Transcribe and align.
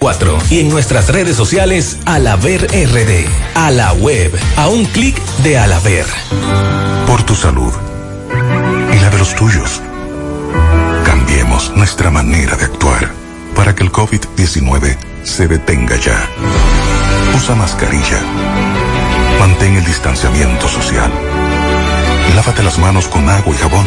4 0.00 0.38
y 0.50 0.60
en 0.60 0.68
nuestras 0.68 1.08
redes 1.08 1.34
sociales 1.34 1.98
Alaver 2.04 2.66
RD. 2.66 3.26
A 3.56 3.72
la 3.72 3.92
web, 3.94 4.32
a 4.56 4.68
un 4.68 4.84
clic 4.84 5.20
de 5.42 5.58
Alaver. 5.58 6.06
Por 7.04 7.24
tu 7.24 7.34
salud 7.34 7.72
y 8.94 9.00
la 9.00 9.10
de 9.10 9.18
los 9.18 9.34
tuyos. 9.34 9.82
Cambiemos 11.04 11.72
nuestra 11.74 12.12
manera 12.12 12.54
de 12.56 12.66
actuar 12.66 13.10
para 13.56 13.74
que 13.74 13.82
el 13.82 13.90
COVID-19 13.90 14.96
se 15.24 15.48
detenga 15.48 15.96
ya. 15.96 16.24
Usa 17.36 17.56
mascarilla. 17.56 18.22
Mantén 19.40 19.74
el 19.74 19.84
distanciamiento 19.84 20.68
social. 20.68 21.10
Lávate 22.36 22.62
las 22.62 22.78
manos 22.78 23.08
con 23.08 23.28
agua 23.28 23.52
y 23.52 23.58
jabón. 23.58 23.86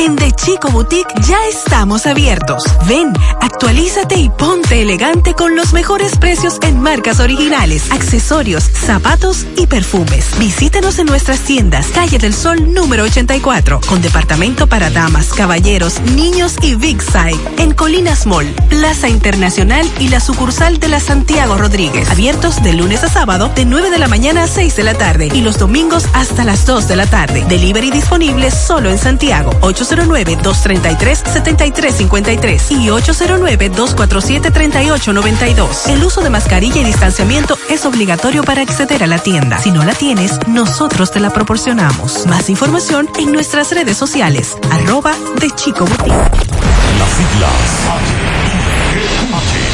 En 0.00 0.16
The 0.16 0.32
Chico 0.32 0.70
Boutique 0.70 1.12
ya 1.28 1.36
estamos 1.46 2.06
abiertos. 2.06 2.64
Ven, 2.86 3.12
actualízate 3.42 4.14
y 4.14 4.30
ponte 4.30 4.80
elegante 4.80 5.34
con 5.34 5.56
los 5.56 5.74
mejores 5.74 6.16
precios 6.16 6.56
en 6.62 6.80
marcas 6.80 7.20
originales, 7.20 7.92
accesorios, 7.92 8.64
zapatos 8.64 9.44
y 9.58 9.66
perfumes. 9.66 10.38
Visítenos 10.38 10.98
en 10.98 11.06
nuestras 11.06 11.40
tiendas, 11.40 11.88
Calle 11.88 12.16
del 12.16 12.32
Sol 12.32 12.72
número 12.72 13.02
84, 13.02 13.82
con 13.86 14.00
departamento 14.00 14.66
para 14.66 14.88
damas, 14.88 15.34
caballeros, 15.34 16.00
niños 16.14 16.56
y 16.62 16.76
Big 16.76 17.02
Side. 17.02 17.38
En 17.58 17.74
Colinas 17.74 18.24
Mall, 18.24 18.46
Plaza 18.70 19.10
Internacional 19.10 19.86
y 19.98 20.08
la 20.08 20.20
sucursal 20.20 20.80
de 20.80 20.88
la 20.88 21.00
Santiago 21.00 21.58
Rodríguez. 21.58 22.10
Abiertos 22.10 22.62
de 22.62 22.72
lunes 22.72 23.04
a 23.04 23.10
sábado 23.10 23.50
de 23.54 23.66
9 23.66 23.90
de 23.90 23.98
la 23.98 24.08
mañana 24.08 24.44
a 24.44 24.48
6 24.48 24.76
de 24.76 24.82
la 24.82 24.94
tarde 24.94 25.28
y 25.30 25.42
los 25.42 25.58
domingos 25.58 26.06
hasta 26.14 26.44
las 26.44 26.64
2 26.64 26.88
de 26.88 26.96
la 26.96 27.06
tarde. 27.06 27.44
Delivery 27.50 27.90
disponible 27.90 28.50
solo 28.50 28.90
en 28.90 28.96
Santiago. 28.96 29.50
809-233-7353 29.90 32.70
y 32.70 32.88
809-247-3892. 32.88 35.88
El 35.88 36.04
uso 36.04 36.20
de 36.22 36.30
mascarilla 36.30 36.80
y 36.80 36.84
distanciamiento 36.84 37.58
es 37.68 37.84
obligatorio 37.84 38.44
para 38.44 38.62
acceder 38.62 39.02
a 39.02 39.06
la 39.06 39.18
tienda. 39.18 39.58
Si 39.58 39.70
no 39.70 39.84
la 39.84 39.92
tienes, 39.94 40.38
nosotros 40.46 41.10
te 41.10 41.20
la 41.20 41.28
proporcionamos. 41.30 42.26
Más 42.26 42.48
información 42.50 43.08
en 43.18 43.32
nuestras 43.32 43.72
redes 43.72 43.96
sociales. 43.96 44.56
Arroba 44.70 45.14
de 45.40 45.50
Chico 45.50 45.84
Boutique. 45.84 46.10
Las 46.10 47.10
siglas 47.10 48.59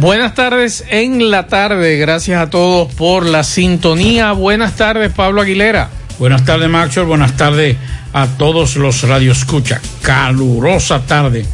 Buenas 0.00 0.34
tardes 0.34 0.84
en 0.90 1.28
la 1.28 1.48
tarde. 1.48 1.96
Gracias 1.96 2.40
a 2.40 2.50
todos 2.50 2.94
por 2.94 3.26
la 3.26 3.42
sintonía. 3.42 4.30
Buenas 4.30 4.76
tardes, 4.76 5.12
Pablo 5.12 5.40
Aguilera. 5.40 5.90
Buenas 6.20 6.44
tardes, 6.44 6.68
Maxwell. 6.68 7.06
Buenas 7.06 7.36
tardes 7.36 7.76
a 8.12 8.28
todos 8.28 8.76
los 8.76 9.02
radioescucha. 9.02 9.80
Calurosa 10.02 11.00
tarde, 11.00 11.44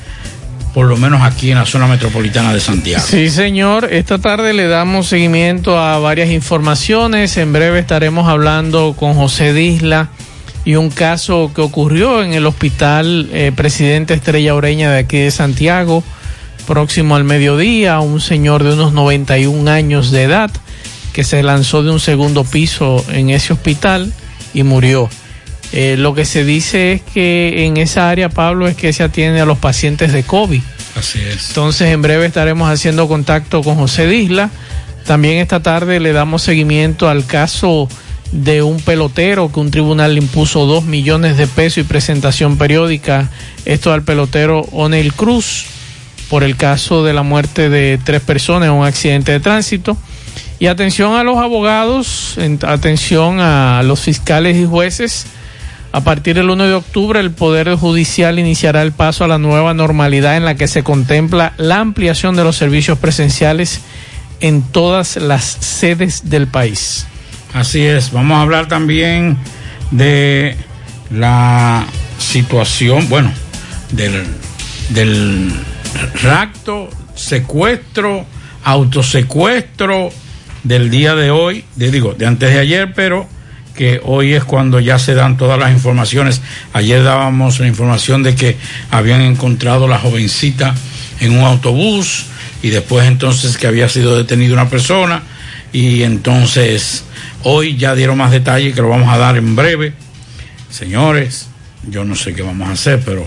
por 0.75 0.87
lo 0.87 0.99
menos 0.99 1.23
aquí 1.23 1.53
en 1.53 1.59
la 1.59 1.65
zona 1.65 1.87
metropolitana 1.87 2.53
de 2.53 2.61
Santiago. 2.61 3.03
Sí, 3.07 3.31
señor. 3.31 3.89
Esta 3.91 4.19
tarde 4.19 4.53
le 4.53 4.69
damos 4.69 5.07
seguimiento 5.07 5.79
a 5.79 5.99
varias 5.99 6.29
informaciones. 6.29 7.39
En 7.39 7.51
breve 7.51 7.79
estaremos 7.79 8.29
hablando 8.29 8.95
con 8.95 9.15
José 9.15 9.55
Disla 9.55 10.11
y 10.67 10.75
un 10.75 10.91
caso 10.91 11.51
que 11.55 11.63
ocurrió 11.63 12.23
en 12.23 12.35
el 12.35 12.45
hospital 12.45 13.31
eh, 13.33 13.53
Presidente 13.57 14.13
Estrella 14.13 14.55
Oreña 14.55 14.91
de 14.91 14.99
aquí 14.99 15.17
de 15.17 15.31
Santiago 15.31 16.05
próximo 16.67 17.17
al 17.17 17.25
mediodía, 17.25 18.01
un 18.01 18.21
señor 18.21 18.65
de 18.65 18.75
unos 18.75 18.93
91 18.93 19.71
años 19.71 20.11
de 20.11 20.25
edad 20.25 20.51
que 21.13 21.25
se 21.25 21.43
lanzó 21.43 21.83
de 21.83 21.91
un 21.91 22.01
segundo 22.01 22.45
piso 22.45 23.05
en 23.09 23.31
ese 23.31 23.53
hospital 23.53 24.13
y 24.53 24.65
murió. 24.65 25.09
Eh, 25.73 25.97
lo 25.97 26.15
que 26.15 26.25
se 26.25 26.45
dice 26.45 26.93
es 26.93 27.03
que 27.03 27.67
en 27.67 27.77
esa 27.77 28.11
área, 28.11 28.29
Pablo, 28.29 28.67
es 28.69 28.77
que 28.77 28.93
se 28.93 29.03
atiende 29.03 29.41
a 29.41 29.47
los 29.47 29.59
pacientes 29.59 30.13
de 30.13 30.25
COVID. 30.25 30.61
Así 30.97 31.21
es. 31.21 31.49
Entonces, 31.49 31.93
en 31.93 32.03
breve 32.03 32.27
estaremos 32.27 32.69
haciendo 32.69 33.09
contacto 33.09 33.63
con 33.63 33.77
José 33.77 34.07
Disla. 34.07 34.51
También 35.07 35.39
esta 35.39 35.63
tarde 35.63 36.01
le 36.01 36.13
damos 36.13 36.43
seguimiento 36.43 37.09
al 37.09 37.27
caso 37.27 37.89
de 38.33 38.63
un 38.63 38.81
pelotero 38.81 39.53
que 39.53 39.61
un 39.61 39.71
tribunal 39.71 40.15
le 40.15 40.21
impuso 40.21 40.67
dos 40.67 40.85
millones 40.85 41.37
de 41.37 41.47
pesos 41.47 41.79
y 41.79 41.83
presentación 41.85 42.59
periódica. 42.59 43.31
Esto 43.65 43.93
al 43.93 44.03
pelotero 44.03 44.63
Onel 44.73 45.13
Cruz 45.13 45.67
por 46.35 46.43
el 46.43 46.57
caso 46.57 47.05
de 47.05 47.13
la 47.13 47.23
muerte 47.23 47.71
de 47.71 47.97
tres 47.97 48.21
personas 48.21 48.67
en 48.67 48.75
un 48.75 48.85
accidente 48.85 49.31
de 49.31 49.39
tránsito. 49.39 49.97
Y 50.59 50.67
atención 50.67 51.15
a 51.15 51.23
los 51.23 51.39
abogados, 51.39 52.37
atención 52.67 53.39
a 53.39 53.85
los 53.85 54.01
fiscales 54.01 54.57
y 54.57 54.65
jueces. 54.67 55.27
A 55.93 56.01
partir 56.01 56.35
del 56.35 56.51
1 56.51 56.65
de 56.65 56.75
octubre, 56.75 57.21
el 57.21 57.31
Poder 57.31 57.77
Judicial 57.77 58.41
iniciará 58.41 58.83
el 58.83 58.91
paso 58.91 59.23
a 59.23 59.29
la 59.29 59.39
nueva 59.39 59.75
normalidad 59.75 60.37
en 60.37 60.45
la 60.45 60.57
que 60.57 60.67
se 60.67 60.83
contempla 60.83 61.53
la 61.57 61.79
ampliación 61.79 62.35
de 62.35 62.43
los 62.43 62.57
servicios 62.57 62.99
presenciales 62.99 63.83
en 64.41 64.63
todas 64.63 65.17
las 65.19 65.45
sedes 65.45 66.31
del 66.31 66.49
país. 66.49 67.07
Así 67.53 67.85
es, 67.85 68.11
vamos 68.11 68.39
a 68.39 68.43
hablar 68.43 68.67
también 68.67 69.39
de 69.93 70.57
la 71.13 71.87
situación, 72.19 73.09
bueno, 73.09 73.33
del, 73.93 74.25
del 74.89 75.53
rapto, 76.23 76.89
secuestro, 77.15 78.27
autosecuestro 78.63 80.11
del 80.63 80.91
día 80.91 81.15
de 81.15 81.31
hoy, 81.31 81.65
de, 81.77 81.91
digo, 81.91 82.15
de 82.15 82.27
antes 82.27 82.53
de 82.53 82.59
ayer, 82.59 82.93
pero 82.95 83.29
que 83.75 84.01
hoy 84.05 84.35
es 84.35 84.45
cuando 84.45 84.79
ya 84.81 84.99
se 84.99 85.15
dan 85.15 85.37
todas 85.37 85.59
las 85.59 85.73
informaciones. 85.73 86.41
Ayer 86.73 87.03
dábamos 87.03 87.59
la 87.59 87.67
información 87.67 88.23
de 88.23 88.35
que 88.35 88.57
habían 88.91 89.21
encontrado 89.21 89.89
la 89.89 89.99
jovencita 89.99 90.75
en 91.21 91.37
un 91.37 91.45
autobús 91.45 92.27
y 92.63 92.71
después 92.71 93.07
entonces 93.07 93.59
que 93.59 93.67
había 93.67 93.89
sido 93.89 94.17
detenida 94.17 94.55
una 94.55 94.71
persona 94.71 95.23
y 95.73 96.03
entonces 96.03 97.05
Hoy 97.47 97.77
ya 97.77 97.95
dieron 97.95 98.17
más 98.17 98.31
detalles 98.31 98.75
que 98.75 98.81
lo 98.81 98.89
vamos 98.89 99.13
a 99.13 99.19
dar 99.19 99.37
en 99.37 99.55
breve. 99.55 99.93
Señores, 100.71 101.49
yo 101.87 102.03
no 102.03 102.17
sé 102.17 102.35
qué 102.35 102.41
vamos 102.41 102.67
a 102.67 102.73
hacer, 102.73 103.03
pero 103.05 103.27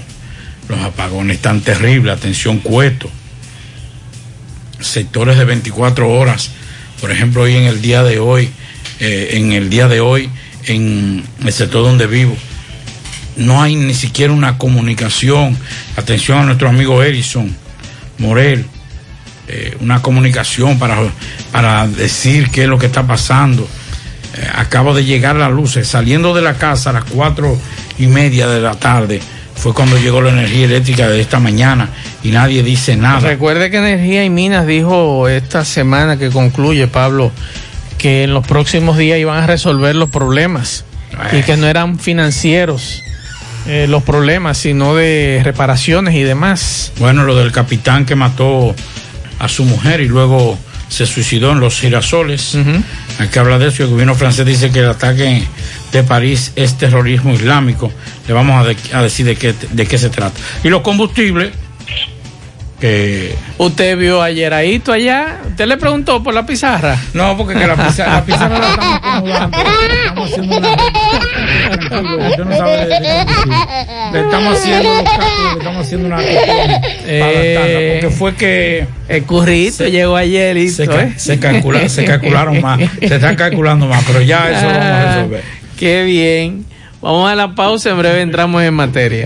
los 0.70 0.80
apagones 0.82 1.38
están 1.38 1.62
terribles. 1.62 2.16
Atención, 2.18 2.60
cueto. 2.60 3.10
Sectores 4.80 5.38
de 5.38 5.46
24 5.46 6.10
horas. 6.10 6.52
Por 7.02 7.12
ejemplo, 7.12 7.44
hoy 7.44 7.56
en 7.56 7.64
el 7.64 7.82
día 7.82 8.04
de 8.04 8.20
hoy, 8.20 8.50
eh, 9.00 9.30
en 9.34 9.52
el 9.54 9.70
día 9.70 9.88
de 9.88 10.02
hoy, 10.02 10.30
en 10.66 11.24
el 11.44 11.54
sector 11.54 11.84
donde 11.84 12.08
vivo, 12.08 12.36
no 13.38 13.62
hay 13.62 13.76
ni 13.76 13.94
siquiera 13.94 14.34
una 14.34 14.58
comunicación. 14.58 15.58
Atención 15.96 16.40
a 16.40 16.44
nuestro 16.44 16.70
amigo 16.70 17.02
Erison 17.04 17.56
Morel. 18.18 18.66
Eh, 19.50 19.78
una 19.80 20.02
comunicación 20.02 20.78
para, 20.78 20.98
para 21.54 21.88
decir 21.88 22.50
qué 22.50 22.64
es 22.64 22.68
lo 22.68 22.78
que 22.78 22.88
está 22.88 23.08
pasando 23.08 23.66
eh, 24.38 24.48
acabo 24.54 24.94
de 24.94 25.04
llegar 25.04 25.36
las 25.36 25.52
luces, 25.52 25.88
saliendo 25.88 26.34
de 26.36 26.44
la 26.44 26.56
casa 26.56 26.92
a 26.92 26.94
las 26.94 27.06
cuatro 27.06 27.58
y 27.98 28.06
media 28.06 28.48
de 28.48 28.62
la 28.62 28.76
tarde, 28.76 29.20
fue 29.58 29.74
cuando 29.74 29.98
llegó 29.98 30.22
la 30.22 30.30
energía 30.30 30.66
eléctrica 30.66 31.08
de 31.10 31.20
esta 31.20 31.40
mañana 31.40 31.90
y 32.24 32.30
nadie 32.30 32.64
dice 32.64 32.96
nada. 32.96 33.20
Recuerde 33.20 33.70
que 33.72 33.78
Energía 33.78 34.24
y 34.24 34.30
Minas 34.30 34.68
dijo 34.68 35.28
esta 35.28 35.66
semana 35.66 36.18
que 36.18 36.30
concluye, 36.30 36.88
Pablo, 36.88 37.32
que 37.98 38.24
en 38.24 38.34
los 38.34 38.46
próximos 38.46 38.98
días 38.98 39.20
iban 39.20 39.44
a 39.44 39.48
resolver 39.48 39.96
los 39.96 40.10
problemas 40.10 40.86
y 41.34 41.42
que 41.42 41.58
no 41.58 41.68
eran 41.68 42.00
financieros. 42.00 43.04
Eh, 43.66 43.86
los 43.90 44.02
problemas, 44.04 44.60
sino 44.60 44.96
de 44.96 45.42
reparaciones 45.44 46.16
y 46.16 46.24
demás. 46.24 46.94
Bueno, 47.00 47.24
lo 47.24 47.36
del 47.36 47.52
capitán 47.52 48.06
que 48.06 48.16
mató 48.16 48.74
a 49.40 49.50
su 49.50 49.66
mujer 49.66 50.00
y 50.00 50.08
luego 50.08 50.58
se 50.88 51.06
suicidó 51.06 51.52
en 51.52 51.60
los 51.60 51.80
girasoles. 51.82 52.58
Que 53.32 53.40
hablar 53.40 53.60
de 53.60 53.68
eso. 53.68 53.84
El 53.84 53.90
gobierno 53.90 54.16
francés 54.16 54.46
dice 54.46 54.72
que 54.72 54.80
el 54.80 54.90
ataque 54.90 55.44
de 55.92 56.04
París 56.04 56.52
es 56.56 56.78
terrorismo 56.78 57.34
islámico. 57.34 57.92
Le 58.28 58.34
vamos 58.34 58.66
a, 58.94 59.02
decir 59.02 59.26
de 59.26 59.36
qué, 59.36 59.54
de 59.72 59.86
qué 59.86 59.98
se 59.98 60.10
trata. 60.10 60.40
Y 60.64 60.70
los 60.70 60.82
combustibles 60.82 61.52
que 62.80 63.36
usted 63.58 63.98
vio 63.98 64.22
ayer 64.22 64.54
ahí 64.54 64.82
allá. 64.92 65.40
Usted 65.48 65.66
le 65.66 65.78
preguntó 65.78 66.22
por 66.22 66.34
la 66.34 66.46
pizarra. 66.46 66.98
No 67.14 67.36
porque 67.36 67.56
la, 67.56 67.76
pizarra, 67.76 68.14
la 68.14 68.26
pizarra 68.26 68.60
la 68.60 68.70
estamos 68.70 69.00
acomodando 69.04 69.58
estamos 70.08 70.30
haciendo 70.30 70.58
una 70.58 72.30
usted 72.30 72.46
no 72.46 72.58
sabe 72.58 72.86
de, 72.86 73.00
le 74.14 74.20
estamos 74.22 74.58
haciendo 74.58 74.94
los 74.94 75.04
cálculos 75.04 75.54
le 75.54 75.58
estamos 75.58 75.86
haciendo 75.86 76.08
una 76.08 76.18
eh, 76.22 78.00
porque 78.02 78.16
fue 78.16 78.36
que 78.36 78.88
el 79.08 79.24
currito 79.24 79.88
llegó 79.88 80.16
ayer 80.16 80.56
listo, 80.56 80.86
se, 80.86 81.02
¿eh? 81.02 81.14
se, 81.18 81.40
calcula, 81.40 81.88
se 81.90 82.06
calcularon 82.06 82.62
más. 82.62 82.80
Se 83.00 83.16
están 83.16 83.36
calculando 83.36 83.88
más 83.88 84.04
pero 84.06 84.22
ya 84.22 84.50
eso 84.52 84.68
lo 84.68 84.74
vamos 84.74 84.86
a 84.86 85.16
resolver. 85.16 85.44
qué 85.78 86.04
bien. 86.04 86.66
Vamos 87.02 87.30
a 87.30 87.36
la 87.36 87.54
pausa 87.54 87.92
en 87.92 88.00
breve 88.00 88.22
entramos 88.22 88.64
en 88.64 88.74
materia 88.74 89.26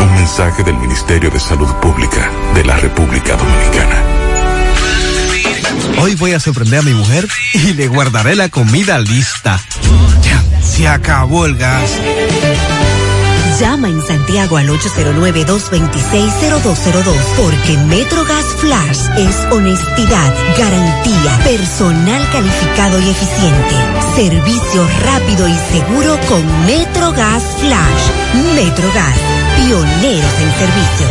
Un 0.00 0.14
mensaje 0.14 0.62
del 0.62 0.76
Ministerio 0.76 1.30
de 1.30 1.38
Salud 1.38 1.68
Pública 1.82 2.30
de 2.54 2.64
la 2.64 2.76
República 2.76 3.36
Dominicana. 3.36 4.02
Hoy 6.00 6.14
voy 6.14 6.32
a 6.32 6.40
sorprender 6.40 6.80
a 6.80 6.82
mi 6.82 6.94
mujer 6.94 7.28
y 7.52 7.74
le 7.74 7.86
guardaré 7.88 8.34
la 8.34 8.48
comida 8.48 8.98
lista. 8.98 9.60
Ya, 10.22 10.42
se 10.62 10.88
acabó 10.88 11.44
el 11.46 11.56
gas. 11.56 11.90
Llama 13.60 13.88
en 13.88 14.00
Santiago 14.00 14.56
al 14.56 14.70
809-226-0202 14.70 17.14
porque 17.36 17.76
MetroGas 17.88 18.46
Flash 18.58 19.00
es 19.18 19.36
honestidad, 19.52 20.34
garantía, 20.56 21.38
personal 21.44 22.26
calificado 22.32 22.98
y 23.00 23.10
eficiente, 23.10 23.74
servicio 24.16 24.88
rápido 25.04 25.46
y 25.46 25.54
seguro 25.70 26.18
con 26.26 26.42
MetroGas 26.64 27.42
Flash. 27.60 28.19
MetroGas, 28.54 29.16
pioneros 29.56 30.34
en 30.40 30.52
servicio. 30.58 31.06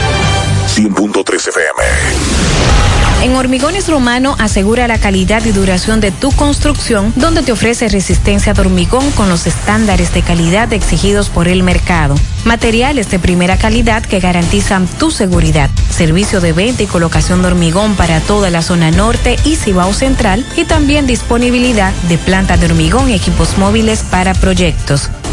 100.3 0.67 1.47
FM. 1.49 2.89
En 3.21 3.35
Hormigones 3.35 3.89
Romano 3.89 4.37
asegura 4.39 4.87
la 4.87 4.97
calidad 4.97 5.43
y 5.43 5.51
duración 5.51 5.99
de 5.99 6.11
tu 6.11 6.31
construcción, 6.31 7.11
donde 7.17 7.43
te 7.43 7.51
ofrece 7.51 7.89
resistencia 7.89 8.53
de 8.53 8.61
hormigón 8.61 9.11
con 9.11 9.27
los 9.27 9.45
estándares 9.45 10.13
de 10.13 10.21
calidad 10.21 10.71
exigidos 10.71 11.29
por 11.29 11.49
el 11.49 11.61
mercado. 11.61 12.15
Materiales 12.45 13.11
de 13.11 13.19
primera 13.19 13.57
calidad 13.57 14.03
que 14.03 14.21
garantizan 14.21 14.87
tu 14.87 15.11
seguridad. 15.11 15.69
Servicio 15.89 16.39
de 16.39 16.53
venta 16.53 16.83
y 16.83 16.87
colocación 16.87 17.41
de 17.41 17.49
hormigón 17.49 17.95
para 17.95 18.21
toda 18.21 18.49
la 18.49 18.61
zona 18.61 18.89
norte 18.89 19.37
y 19.43 19.57
Cibao 19.57 19.93
Central 19.93 20.45
y 20.55 20.63
también 20.63 21.05
disponibilidad 21.05 21.91
de 22.07 22.17
planta 22.17 22.55
de 22.55 22.67
hormigón 22.67 23.09
y 23.09 23.15
equipos 23.15 23.57
móviles 23.57 24.03
para 24.03 24.33
proyectos. 24.33 25.09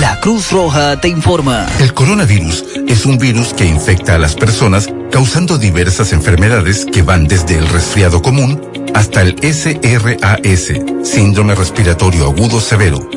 La 0.00 0.18
Cruz 0.20 0.50
Roja 0.50 1.00
te 1.00 1.08
informa. 1.08 1.66
El 1.78 1.94
coronavirus 1.94 2.64
es 2.88 3.06
un 3.06 3.18
virus 3.18 3.52
que 3.54 3.66
infecta 3.66 4.14
a 4.14 4.18
las 4.18 4.34
personas 4.34 4.88
causando 5.10 5.58
diversas 5.58 6.12
enfermedades 6.12 6.86
que 6.86 7.02
van 7.02 7.26
desde 7.26 7.58
el 7.58 7.68
resfriado 7.68 8.22
común 8.22 8.60
hasta 8.94 9.22
el 9.22 9.36
SRAS, 9.42 10.72
síndrome 11.02 11.54
respiratorio 11.54 12.24
agudo 12.24 12.60
severo. 12.60 13.08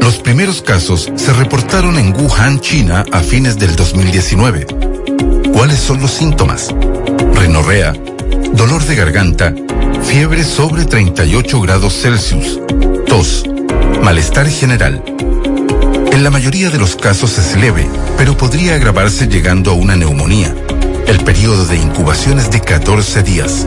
Los 0.00 0.16
primeros 0.16 0.62
casos 0.62 1.10
se 1.16 1.32
reportaron 1.32 1.98
en 1.98 2.14
Wuhan, 2.14 2.60
China, 2.60 3.04
a 3.12 3.20
fines 3.20 3.58
del 3.58 3.74
2019. 3.76 4.66
¿Cuáles 5.52 5.78
son 5.78 6.00
los 6.00 6.10
síntomas? 6.10 6.74
Renorrea, 7.34 7.94
dolor 8.52 8.84
de 8.84 8.96
garganta, 8.96 9.54
fiebre 10.02 10.44
sobre 10.44 10.84
38 10.84 11.60
grados 11.60 11.94
Celsius, 11.94 12.60
tos, 13.06 13.44
malestar 14.02 14.48
general. 14.48 15.02
En 16.14 16.22
la 16.22 16.30
mayoría 16.30 16.70
de 16.70 16.78
los 16.78 16.94
casos 16.94 17.38
es 17.38 17.56
leve, 17.56 17.88
pero 18.16 18.36
podría 18.36 18.76
agravarse 18.76 19.26
llegando 19.26 19.72
a 19.72 19.74
una 19.74 19.96
neumonía. 19.96 20.54
El 21.08 21.18
periodo 21.24 21.66
de 21.66 21.76
incubación 21.76 22.38
es 22.38 22.52
de 22.52 22.60
14 22.60 23.24
días. 23.24 23.66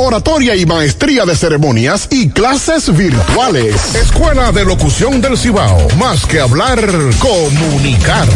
oratoria 0.01 0.55
y 0.55 0.65
maestría 0.65 1.25
de 1.25 1.35
ceremonias 1.35 2.07
y 2.09 2.29
clases 2.29 2.95
virtuales. 2.95 3.95
Escuela 3.95 4.51
de 4.51 4.65
Locución 4.65 5.21
del 5.21 5.37
Cibao. 5.37 5.87
Más 5.97 6.25
que 6.25 6.39
hablar, 6.39 6.79
comunicar. 7.19 8.27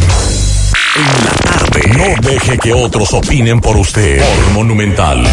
En 0.96 1.26
la 1.26 1.32
tarde. 1.32 1.82
No 1.98 2.06
deje 2.30 2.58
que 2.58 2.74
otros 2.74 3.14
opinen 3.14 3.60
por 3.60 3.76
usted. 3.78 4.20
Por 4.20 4.52
Monumental. 4.54 5.26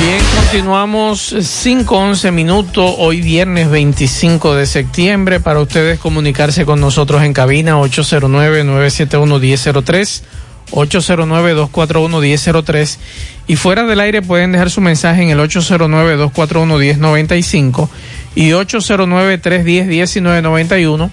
Bien, 0.00 0.20
continuamos 0.36 1.32
5-11 1.32 2.30
minutos, 2.30 2.94
hoy 2.98 3.22
viernes 3.22 3.70
25 3.70 4.54
de 4.54 4.66
septiembre, 4.66 5.40
para 5.40 5.60
ustedes 5.60 5.98
comunicarse 5.98 6.66
con 6.66 6.80
nosotros 6.80 7.22
en 7.22 7.32
cabina 7.32 7.80
809-971-1003, 7.80 10.20
809-241-1003 10.70 12.96
y 13.46 13.56
fuera 13.56 13.84
del 13.84 14.00
aire 14.00 14.22
pueden 14.22 14.52
dejar 14.52 14.70
su 14.70 14.80
mensaje 14.80 15.22
en 15.22 15.28
el 15.30 15.38
809-241-1095 15.40 17.88
y 18.34 18.50
809-310-1991 18.50 21.10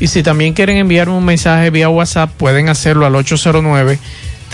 y 0.00 0.06
si 0.06 0.22
también 0.22 0.54
quieren 0.54 0.76
enviar 0.76 1.08
un 1.08 1.24
mensaje 1.24 1.70
vía 1.70 1.88
WhatsApp 1.88 2.30
pueden 2.30 2.68
hacerlo 2.68 3.06
al 3.06 3.16
809 3.16 3.98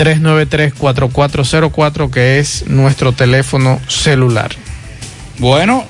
393-4404, 0.00 2.11
que 2.11 2.38
es 2.38 2.66
nuestro 2.66 3.12
teléfono 3.12 3.78
celular. 3.87 4.50
Bueno, 5.38 5.85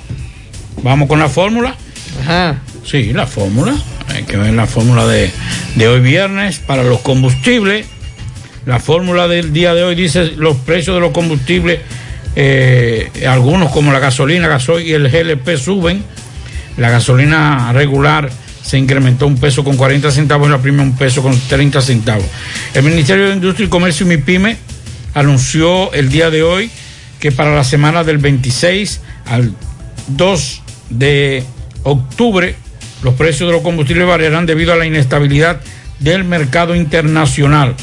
vamos 0.83 1.09
con 1.09 1.21
la 1.21 1.28
fórmula. 1.28 1.76
Ajá. 2.21 2.61
Sí, 2.85 3.12
la 3.12 3.28
fórmula. 3.28 3.76
Hay 4.09 4.25
que 4.25 4.37
ver 4.37 4.52
la 4.54 4.66
fórmula 4.66 5.07
de, 5.07 5.30
de 5.76 5.88
hoy 5.88 6.00
viernes 6.00 6.59
para 6.59 6.83
los 6.83 6.99
combustibles. 7.00 7.87
La 8.71 8.79
fórmula 8.79 9.27
del 9.27 9.53
día 9.53 9.75
de 9.75 9.83
hoy 9.83 9.97
dice 9.97 10.35
los 10.37 10.57
precios 10.59 10.95
de 10.95 11.00
los 11.00 11.11
combustibles, 11.11 11.81
eh, 12.37 13.11
algunos 13.29 13.73
como 13.73 13.91
la 13.91 13.99
gasolina, 13.99 14.47
gasoil 14.47 14.87
y 14.87 14.93
el 14.93 15.11
GLP 15.11 15.57
suben. 15.57 16.05
La 16.77 16.89
gasolina 16.89 17.73
regular 17.73 18.31
se 18.62 18.79
incrementó 18.79 19.27
un 19.27 19.39
peso 19.39 19.65
con 19.65 19.77
40 19.77 20.12
centavos 20.12 20.47
y 20.47 20.53
la 20.53 20.59
prima 20.59 20.85
un 20.85 20.97
peso 20.97 21.21
con 21.21 21.37
30 21.37 21.83
centavos. 21.83 22.25
El 22.73 22.85
Ministerio 22.85 23.27
de 23.27 23.35
Industria 23.35 23.67
y 23.67 23.69
Comercio 23.69 24.07
y 24.07 24.11
MIPYME 24.11 24.57
anunció 25.15 25.93
el 25.93 26.09
día 26.09 26.31
de 26.31 26.45
hoy 26.45 26.71
que 27.19 27.33
para 27.33 27.53
la 27.53 27.65
semana 27.65 28.05
del 28.05 28.19
26 28.19 29.00
al 29.27 29.53
2 30.07 30.62
de 30.91 31.43
octubre 31.83 32.55
los 33.03 33.15
precios 33.15 33.49
de 33.49 33.53
los 33.53 33.62
combustibles 33.62 34.07
variarán 34.07 34.47
debido 34.47 34.73
a 34.73 34.77
la 34.77 34.87
inestabilidad 34.87 35.61
del 35.99 36.23
mercado 36.23 36.77
internacional. 36.77 37.75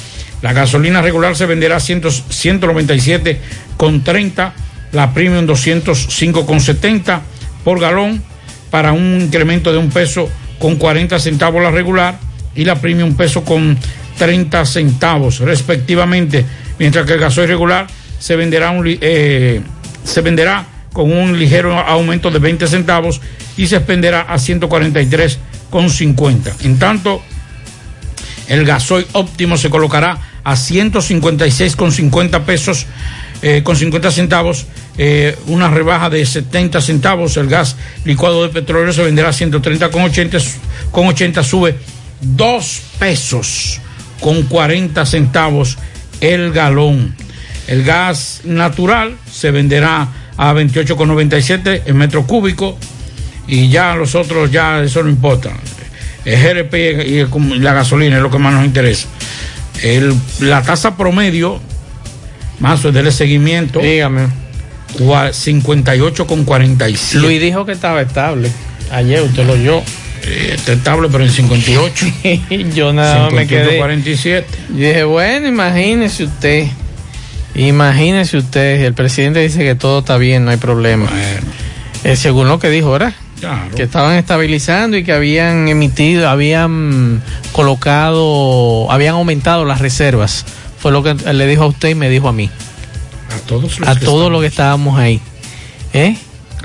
La 0.42 0.54
gasolina 0.54 1.02
regular 1.02 1.36
se 1.36 1.46
venderá 1.46 1.76
a 1.78 1.80
197,30, 1.80 4.52
la 4.92 5.14
premium 5.14 5.48
205,70 5.48 7.22
por 7.64 7.80
galón 7.80 8.22
para 8.70 8.92
un 8.92 9.22
incremento 9.22 9.72
de 9.72 9.80
un 9.80 9.90
peso 9.90 10.30
con 10.60 10.76
40 10.76 11.18
centavos 11.20 11.62
la 11.62 11.72
regular 11.72 12.20
y 12.56 12.66
la 12.66 12.76
premium 12.76 13.16
peso 13.16 13.44
con 13.44 13.78
30 14.18 14.66
centavos 14.66 15.40
respectivamente, 15.40 16.46
mientras 16.80 17.06
que 17.06 17.14
el 17.14 17.20
gasoil 17.20 17.48
regular 17.48 17.86
se 18.20 18.36
venderá, 18.36 18.72
un, 18.72 18.84
eh, 18.88 19.62
se 20.04 20.22
venderá 20.22 20.66
con 20.92 21.12
un 21.12 21.38
ligero 21.38 21.78
aumento 21.78 22.32
de 22.32 22.40
20 22.40 22.66
centavos 22.68 23.22
y 23.56 23.68
se 23.68 23.76
expenderá 23.78 24.22
a 24.22 24.38
143,50. 24.38 26.54
En 26.64 26.80
tanto, 26.80 27.22
el 28.48 28.66
gasoil 28.66 29.06
óptimo 29.14 29.58
se 29.58 29.70
colocará 29.70 30.18
a 30.48 30.54
156,50 30.54 32.46
pesos 32.46 32.86
eh, 33.42 33.64
con 33.66 33.76
50 33.76 34.12
centavos, 34.12 34.66
eh, 34.98 35.38
una 35.48 35.70
rebaja 35.70 36.10
de 36.10 36.26
70 36.26 36.80
centavos. 36.80 37.36
El 37.36 37.48
gas 37.48 37.76
licuado 38.06 38.44
de 38.44 38.50
petróleo 38.50 38.94
se 38.94 39.04
venderá 39.04 39.28
a 39.28 39.34
130 39.34 39.92
con 39.92 40.04
80, 40.04 40.38
con 40.90 41.08
80 41.08 41.44
sube 41.44 41.76
2 42.22 42.82
pesos 42.98 43.82
con 44.22 44.44
40 44.44 45.06
centavos 45.06 45.78
el 46.22 46.54
galón. 46.54 47.14
El 47.68 47.84
gas 47.84 48.40
natural 48.46 49.18
se 49.30 49.52
venderá 49.52 50.08
a 50.38 50.54
28,97 50.54 51.82
en 51.88 51.98
metro 51.98 52.26
cúbico 52.26 52.78
y 53.50 53.68
ya 53.68 53.98
los 53.98 54.16
otros 54.16 54.50
ya 54.50 54.82
eso 54.82 55.04
no 55.04 55.10
importa. 55.10 55.52
El 56.24 56.42
GRP 56.42 56.74
y 57.06 57.60
la 57.60 57.74
gasolina 57.74 58.16
es 58.16 58.22
lo 58.22 58.32
que 58.32 58.38
más 58.38 58.54
nos 58.54 58.64
interesa. 58.64 59.10
El, 59.84 60.14
la 60.40 60.62
tasa 60.62 60.98
promedio, 60.98 61.60
más 62.60 62.84
o 62.86 62.92
del 62.92 63.12
seguimiento. 63.12 63.80
Dígame. 63.80 64.28
58,47. 64.98 67.20
Luis 67.20 67.42
dijo 67.42 67.66
que 67.66 67.74
estaba 67.74 68.02
estable. 68.02 68.50
Ayer 68.92 69.22
usted 69.22 69.46
lo 69.46 69.54
oyó. 69.54 69.82
está 70.24 70.74
estable, 70.74 71.10
pero 71.12 71.24
en 71.24 71.32
58. 71.32 72.06
yo 72.76 72.94
nada 72.94 73.24
más 73.24 73.34
me 73.34 73.48
quedé. 73.48 73.78
47. 73.78 74.48
dije, 74.70 75.04
bueno, 75.04 75.48
imagínese 75.48 76.24
usted. 76.24 76.68
Imagínese 77.56 78.38
usted. 78.38 78.82
El 78.82 78.94
presidente 78.94 79.42
dice 79.42 79.60
que 79.60 79.76
todo 79.76 80.00
está 80.00 80.18
bien, 80.18 80.46
no 80.46 80.52
hay 80.52 80.58
problema. 80.58 81.10
Eh, 82.04 82.16
según 82.16 82.48
lo 82.48 82.60
que 82.60 82.70
dijo, 82.70 82.98
Que 83.76 83.84
estaban 83.84 84.16
estabilizando 84.16 84.98
y 84.98 85.04
que 85.04 85.14
habían 85.14 85.68
emitido, 85.68 86.28
habían 86.28 87.22
colocado, 87.52 88.92
habían 88.92 89.16
aumentado 89.16 89.66
las 89.66 89.80
reservas. 89.80 90.46
Fue 90.80 90.92
lo 90.92 91.04
que 91.04 91.14
le 91.14 91.48
dijo 91.48 91.64
a 91.64 91.68
usted 91.68 91.90
y 91.90 91.96
me 91.96 92.10
dijo 92.10 92.28
a 92.28 92.34
mí. 92.34 92.50
A 93.36 93.40
todos 93.48 93.80
los 93.80 93.90
A 93.90 94.00
todos 94.00 94.32
los 94.32 94.42
que 94.42 94.48
estábamos 94.48 94.98
ahí. 94.98 95.22
¿Eh? 95.94 96.18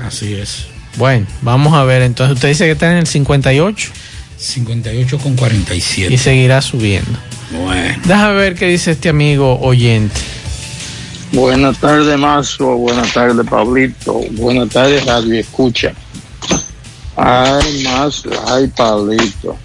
Así 0.03 0.33
es. 0.33 0.67
Bueno, 0.97 1.27
vamos 1.41 1.73
a 1.73 1.83
ver. 1.83 2.01
Entonces 2.01 2.35
usted 2.35 2.49
dice 2.49 2.65
que 2.65 2.71
está 2.71 2.91
en 2.91 2.97
el 2.97 3.07
58. 3.07 3.91
58 4.37 5.17
con 5.19 5.35
47. 5.35 6.13
Y 6.13 6.17
seguirá 6.17 6.61
subiendo. 6.61 7.17
Bueno. 7.51 7.99
Déjame 8.05 8.33
ver 8.35 8.55
qué 8.55 8.67
dice 8.67 8.91
este 8.91 9.09
amigo 9.09 9.59
oyente. 9.59 10.19
Buenas 11.31 11.79
tardes, 11.79 12.17
Mazo. 12.17 12.75
Buenas 12.77 13.11
tardes, 13.13 13.45
Pablito. 13.47 14.21
Buenas 14.31 14.69
tardes, 14.69 15.05
Radio 15.05 15.39
Escucha. 15.39 15.93
Ay, 17.15 17.83
más, 17.83 18.23
ay, 18.47 18.67
Pablito. 18.67 19.55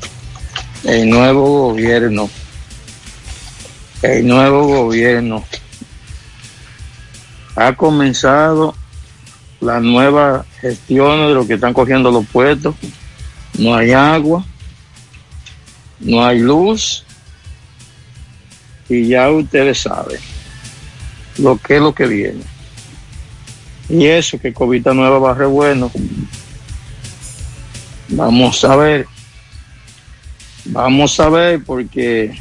El 0.85 1.09
nuevo 1.09 1.69
gobierno. 1.69 2.28
El 4.02 4.26
nuevo 4.26 4.67
gobierno. 4.67 5.45
Ha 7.57 7.75
comenzado 7.75 8.75
la 9.61 9.81
nueva 9.81 10.45
gestión 10.61 11.28
de 11.28 11.35
lo 11.35 11.47
que 11.47 11.55
están 11.55 11.73
cogiendo 11.73 12.11
los 12.11 12.26
puestos. 12.26 12.75
No 13.59 13.75
hay 13.75 13.93
agua, 13.93 14.45
no 16.00 16.25
hay 16.25 16.38
luz. 16.40 17.05
Y 18.88 19.09
ya 19.09 19.31
ustedes 19.31 19.81
saben 19.81 20.21
lo 21.38 21.57
que 21.59 21.76
es 21.76 21.81
lo 21.81 21.95
que 21.95 22.07
viene. 22.07 22.43
Y 23.88 24.07
eso 24.07 24.38
que 24.38 24.52
Covita 24.52 24.93
Nueva 24.93 25.19
va 25.19 25.33
a 25.33 25.47
bueno 25.47 25.90
Vamos 28.09 28.65
a 28.65 28.77
ver. 28.77 29.07
Vamos 30.65 31.19
a 31.21 31.29
ver 31.29 31.62
porque 31.65 32.38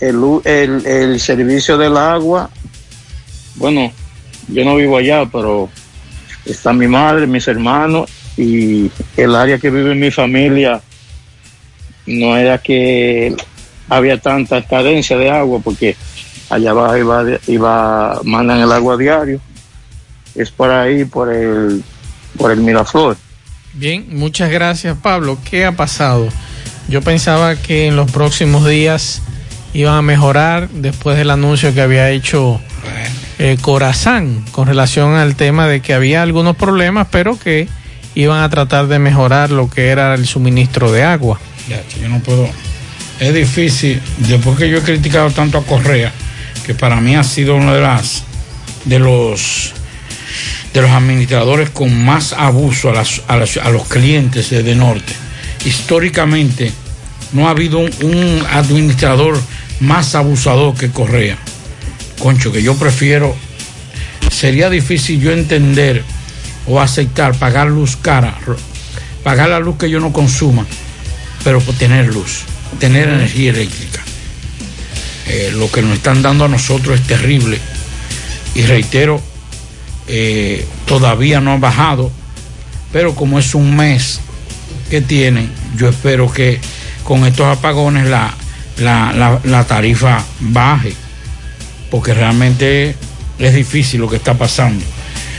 el, 0.00 0.40
el, 0.44 1.20
servicio 1.20 1.76
del 1.76 1.96
agua, 1.96 2.50
bueno, 3.56 3.92
yo 4.48 4.64
no 4.64 4.76
vivo 4.76 4.96
allá, 4.96 5.26
pero 5.26 5.68
está 6.44 6.72
mi 6.72 6.86
madre, 6.86 7.26
mis 7.26 7.46
hermanos 7.48 8.10
y 8.36 8.90
el 9.16 9.34
área 9.34 9.58
que 9.58 9.70
vive 9.70 9.94
mi 9.94 10.10
familia 10.10 10.80
no 12.06 12.36
era 12.36 12.58
que 12.58 13.36
había 13.88 14.18
tanta 14.18 14.62
carencia 14.62 15.16
de 15.18 15.30
agua 15.30 15.60
porque 15.62 15.96
allá 16.48 16.70
abajo 16.70 16.96
iba, 16.96 17.24
iba 17.46 18.20
mandan 18.24 18.60
el 18.60 18.72
agua 18.72 18.96
diario 18.96 19.40
es 20.34 20.50
por 20.50 20.70
ahí 20.70 21.04
por 21.04 21.32
el 21.32 21.84
por 22.38 22.50
el 22.50 22.60
Miraflor 22.60 23.16
Bien, 23.74 24.06
muchas 24.10 24.50
gracias 24.50 24.96
Pablo. 25.02 25.38
¿Qué 25.48 25.64
ha 25.64 25.72
pasado? 25.72 26.28
Yo 26.88 27.00
pensaba 27.00 27.56
que 27.56 27.86
en 27.86 27.96
los 27.96 28.10
próximos 28.10 28.68
días 28.68 29.22
iban 29.72 29.94
a 29.94 30.02
mejorar 30.02 30.68
después 30.68 31.16
del 31.16 31.30
anuncio 31.30 31.72
que 31.72 31.80
había 31.80 32.10
hecho 32.10 32.60
eh, 33.38 33.56
Corazán 33.60 34.44
con 34.52 34.66
relación 34.66 35.14
al 35.14 35.36
tema 35.36 35.66
de 35.68 35.80
que 35.80 35.94
había 35.94 36.22
algunos 36.22 36.56
problemas, 36.56 37.08
pero 37.10 37.38
que 37.38 37.66
iban 38.14 38.42
a 38.42 38.50
tratar 38.50 38.88
de 38.88 38.98
mejorar 38.98 39.50
lo 39.50 39.70
que 39.70 39.88
era 39.88 40.14
el 40.14 40.26
suministro 40.26 40.92
de 40.92 41.04
agua. 41.04 41.40
Ya, 41.68 41.82
yo 42.00 42.08
no 42.08 42.20
puedo. 42.20 42.48
Es 43.20 43.32
difícil, 43.32 44.02
después 44.18 44.58
que 44.58 44.68
yo 44.68 44.78
he 44.78 44.82
criticado 44.82 45.30
tanto 45.30 45.58
a 45.58 45.64
Correa, 45.64 46.12
que 46.66 46.74
para 46.74 47.00
mí 47.00 47.14
ha 47.14 47.24
sido 47.24 47.56
uno 47.56 47.72
de 47.72 47.80
las 47.80 48.24
de 48.84 48.98
los 48.98 49.72
de 50.72 50.80
los 50.80 50.90
administradores 50.90 51.70
con 51.70 52.04
más 52.04 52.32
abuso 52.32 52.90
a, 52.90 53.70
los 53.70 53.86
clientes 53.88 54.50
de, 54.50 54.74
Norte. 54.74 55.12
Históricamente 55.64 56.72
no 57.32 57.46
ha 57.46 57.50
habido 57.50 57.78
un, 57.78 58.44
administrador 58.50 59.38
más 59.80 60.14
abusador 60.14 60.74
que 60.74 60.90
Correa. 60.90 61.36
Concho, 62.18 62.52
que 62.52 62.62
yo 62.62 62.74
prefiero, 62.76 63.34
sería 64.30 64.70
difícil 64.70 65.20
yo 65.20 65.32
entender 65.32 66.04
o 66.66 66.80
aceptar 66.80 67.36
pagar 67.36 67.68
luz 67.68 67.96
cara, 67.96 68.38
pagar 69.24 69.50
la 69.50 69.58
luz 69.58 69.76
que 69.76 69.90
yo 69.90 70.00
no 70.00 70.12
consuma, 70.12 70.64
pero 71.44 71.60
tener 71.60 72.06
luz, 72.06 72.42
tener 72.78 73.08
energía 73.08 73.50
eléctrica. 73.50 74.02
Eh, 75.26 75.52
lo 75.54 75.70
que 75.70 75.82
nos 75.82 75.94
están 75.94 76.22
dando 76.22 76.44
a 76.44 76.48
nosotros 76.48 77.00
es 77.00 77.06
terrible. 77.06 77.58
Y 78.54 78.62
reitero, 78.62 79.22
eh, 80.08 80.66
todavía 80.86 81.40
no 81.40 81.52
ha 81.52 81.58
bajado, 81.58 82.10
pero 82.92 83.14
como 83.14 83.38
es 83.38 83.54
un 83.54 83.76
mes 83.76 84.20
que 84.90 85.00
tienen, 85.00 85.50
yo 85.76 85.88
espero 85.88 86.30
que 86.30 86.60
con 87.04 87.24
estos 87.26 87.46
apagones 87.46 88.06
la, 88.06 88.34
la, 88.78 89.64
tarifa 89.64 90.24
baje, 90.40 90.94
porque 91.90 92.14
realmente 92.14 92.94
es 93.38 93.54
difícil 93.54 94.00
lo 94.00 94.08
que 94.08 94.16
está 94.16 94.34
pasando. 94.34 94.84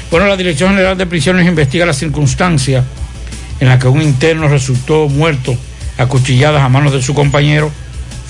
Bueno, 0.09 0.27
la 0.27 0.37
Dirección 0.37 0.71
General 0.71 0.97
de 0.97 1.05
Prisiones 1.05 1.47
investiga 1.47 1.85
la 1.85 1.93
circunstancia 1.93 2.83
en 3.59 3.69
la 3.69 3.79
que 3.79 3.87
un 3.87 4.01
interno 4.01 4.47
resultó 4.47 5.07
muerto 5.07 5.55
a 5.97 6.05
cuchilladas 6.07 6.61
a 6.61 6.69
manos 6.69 6.93
de 6.93 7.01
su 7.01 7.13
compañero, 7.13 7.71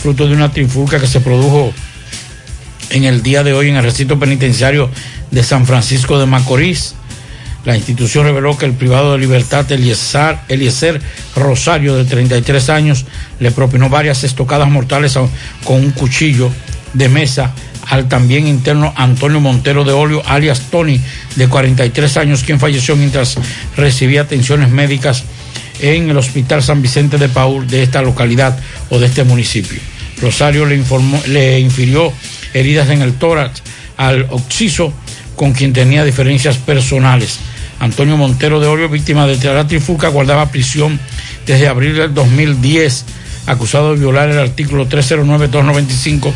fruto 0.01 0.27
de 0.27 0.33
una 0.33 0.51
trifulca 0.51 0.99
que 0.99 1.07
se 1.07 1.21
produjo 1.21 1.73
en 2.89 3.05
el 3.05 3.23
día 3.23 3.43
de 3.43 3.53
hoy 3.53 3.69
en 3.69 3.77
el 3.77 3.83
recinto 3.83 4.19
penitenciario 4.19 4.89
de 5.33 5.43
San 5.43 5.65
Francisco 5.65 6.19
de 6.19 6.27
Macorís. 6.27 6.95
La 7.65 7.75
institución 7.75 8.25
reveló 8.25 8.57
que 8.57 8.65
el 8.65 8.73
privado 8.73 9.13
de 9.13 9.19
libertad 9.19 9.65
Eliezer, 9.71 11.01
Rosario, 11.35 11.95
de 11.95 12.05
33 12.05 12.69
años, 12.69 13.05
le 13.39 13.51
propinó 13.51 13.89
varias 13.89 14.23
estocadas 14.23 14.69
mortales 14.69 15.17
con 15.63 15.77
un 15.77 15.91
cuchillo 15.91 16.51
de 16.93 17.09
mesa 17.09 17.51
al 17.87 18.07
también 18.07 18.47
interno 18.47 18.93
Antonio 18.95 19.39
Montero 19.39 19.83
de 19.83 19.91
Olio, 19.91 20.21
alias 20.25 20.61
Tony, 20.71 20.99
de 21.35 21.47
43 21.47 22.17
años, 22.17 22.43
quien 22.43 22.59
falleció 22.59 22.95
mientras 22.95 23.37
recibía 23.75 24.21
atenciones 24.21 24.69
médicas 24.69 25.23
en 25.79 26.09
el 26.09 26.17
Hospital 26.17 26.61
San 26.61 26.81
Vicente 26.81 27.17
de 27.17 27.27
Paul 27.27 27.67
de 27.67 27.83
esta 27.83 28.01
localidad 28.01 28.57
o 28.89 28.99
de 28.99 29.07
este 29.07 29.23
municipio. 29.23 29.79
Rosario 30.21 30.65
le, 30.65 30.75
informó, 30.75 31.21
le 31.27 31.59
infirió 31.59 32.13
heridas 32.53 32.89
en 32.89 33.01
el 33.01 33.13
tórax 33.13 33.61
al 33.97 34.27
occiso 34.29 34.93
con 35.35 35.53
quien 35.53 35.73
tenía 35.73 36.03
diferencias 36.03 36.57
personales. 36.57 37.39
Antonio 37.79 38.17
Montero 38.17 38.59
de 38.59 38.67
Orio, 38.67 38.89
víctima 38.89 39.27
de 39.27 39.37
la 39.53 39.67
trifulca, 39.67 40.07
guardaba 40.07 40.51
prisión 40.51 40.99
desde 41.45 41.67
abril 41.67 41.95
del 41.95 42.13
2010, 42.13 43.05
acusado 43.47 43.93
de 43.93 43.99
violar 43.99 44.29
el 44.29 44.39
artículo 44.39 44.87
309-295 44.87 46.31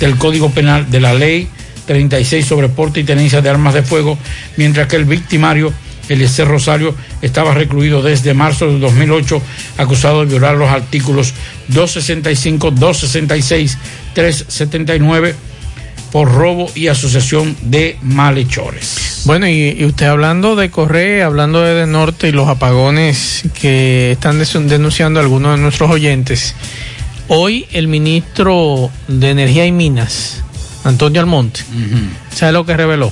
del 0.00 0.16
Código 0.16 0.50
Penal 0.50 0.90
de 0.90 1.00
la 1.00 1.14
Ley 1.14 1.48
36 1.86 2.46
sobre 2.46 2.68
porte 2.68 3.00
y 3.00 3.04
tenencia 3.04 3.40
de 3.40 3.50
armas 3.50 3.74
de 3.74 3.82
fuego, 3.82 4.18
mientras 4.56 4.86
que 4.86 4.96
el 4.96 5.04
victimario, 5.04 5.72
Eliezer 6.08 6.46
Rosario, 6.46 6.94
estaba 7.20 7.54
recluido 7.54 8.02
desde 8.02 8.34
marzo 8.34 8.66
del 8.66 8.80
2008, 8.80 9.42
acusado 9.78 10.20
de 10.20 10.26
violar 10.26 10.54
los 10.56 10.70
artículos 10.70 11.34
265, 11.68 12.70
266, 12.70 13.78
379 14.14 15.34
por 16.12 16.30
robo 16.30 16.70
y 16.74 16.88
asociación 16.88 17.56
de 17.62 17.96
malhechores. 18.02 19.22
Bueno, 19.24 19.48
y, 19.48 19.82
usted 19.84 20.06
hablando 20.06 20.54
de 20.54 20.70
Correa, 20.70 21.26
hablando 21.26 21.62
de, 21.62 21.74
de 21.74 21.86
Norte 21.86 22.28
y 22.28 22.32
los 22.32 22.48
apagones 22.48 23.42
que 23.58 24.12
están 24.12 24.38
denunciando 24.68 25.20
algunos 25.20 25.56
de 25.56 25.62
nuestros 25.62 25.90
oyentes, 25.90 26.54
hoy 27.28 27.66
el 27.72 27.88
ministro 27.88 28.90
de 29.08 29.30
Energía 29.30 29.64
y 29.64 29.72
Minas, 29.72 30.42
Antonio 30.84 31.20
Almonte. 31.20 31.60
¿Sabe 32.34 32.52
lo 32.52 32.66
que 32.66 32.76
reveló? 32.76 33.10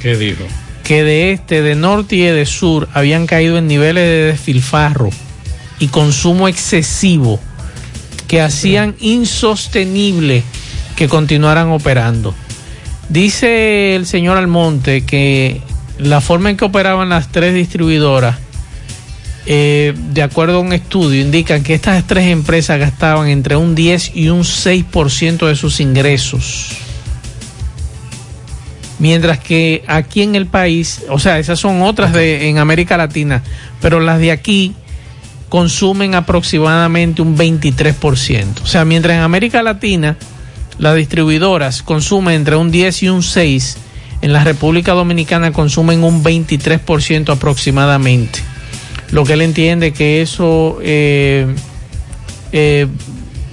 ¿Qué 0.00 0.16
dijo? 0.16 0.44
Que 0.84 1.04
de 1.04 1.32
este, 1.32 1.62
de 1.62 1.74
norte 1.74 2.16
y 2.16 2.20
de 2.20 2.44
sur 2.44 2.88
habían 2.92 3.26
caído 3.26 3.56
en 3.56 3.66
niveles 3.66 4.04
de 4.04 4.24
despilfarro 4.24 5.08
y 5.78 5.88
consumo 5.88 6.48
excesivo 6.48 7.40
que 8.28 8.42
hacían 8.42 8.94
insostenible 9.00 10.42
que 10.96 11.08
continuaran 11.08 11.70
operando. 11.70 12.34
Dice 13.08 13.94
el 13.94 14.06
señor 14.06 14.36
Almonte 14.36 15.04
que 15.04 15.60
la 15.98 16.20
forma 16.20 16.50
en 16.50 16.56
que 16.56 16.64
operaban 16.64 17.08
las 17.08 17.30
tres 17.30 17.54
distribuidoras, 17.54 18.36
eh, 19.46 19.94
de 20.12 20.22
acuerdo 20.22 20.58
a 20.58 20.60
un 20.60 20.72
estudio, 20.72 21.20
indican 21.20 21.62
que 21.62 21.74
estas 21.74 22.06
tres 22.06 22.28
empresas 22.28 22.78
gastaban 22.78 23.28
entre 23.28 23.56
un 23.56 23.74
10 23.74 24.12
y 24.14 24.28
un 24.28 24.44
6% 24.44 25.46
de 25.46 25.56
sus 25.56 25.80
ingresos. 25.80 26.70
Mientras 28.98 29.40
que 29.40 29.82
aquí 29.88 30.22
en 30.22 30.36
el 30.36 30.46
país, 30.46 31.02
o 31.08 31.18
sea, 31.18 31.40
esas 31.40 31.58
son 31.58 31.82
otras 31.82 32.12
de 32.12 32.48
en 32.48 32.58
América 32.58 32.96
Latina, 32.96 33.42
pero 33.80 33.98
las 33.98 34.20
de 34.20 34.30
aquí 34.30 34.76
consumen 35.48 36.14
aproximadamente 36.14 37.20
un 37.20 37.36
23%. 37.36 38.62
O 38.62 38.66
sea, 38.66 38.84
mientras 38.84 39.16
en 39.16 39.22
América 39.22 39.62
Latina 39.62 40.16
las 40.78 40.96
distribuidoras 40.96 41.82
consumen 41.82 42.34
entre 42.34 42.56
un 42.56 42.70
10 42.70 43.02
y 43.02 43.08
un 43.08 43.22
6, 43.22 43.76
en 44.22 44.32
la 44.32 44.44
República 44.44 44.92
Dominicana 44.92 45.52
consumen 45.52 46.04
un 46.04 46.22
23% 46.22 47.32
aproximadamente. 47.32 48.38
Lo 49.10 49.24
que 49.24 49.34
él 49.34 49.42
entiende 49.42 49.92
que 49.92 50.22
eso 50.22 50.78
eh, 50.82 51.46
eh, 52.52 52.86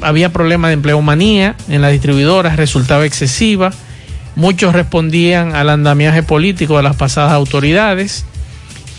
había 0.01 0.31
problemas 0.31 0.69
de 0.69 0.73
empleomanía 0.75 1.55
en 1.67 1.81
las 1.81 1.91
distribuidoras, 1.91 2.55
resultaba 2.55 3.05
excesiva. 3.05 3.71
Muchos 4.35 4.73
respondían 4.73 5.55
al 5.55 5.69
andamiaje 5.69 6.23
político 6.23 6.77
de 6.77 6.83
las 6.83 6.95
pasadas 6.95 7.33
autoridades 7.33 8.25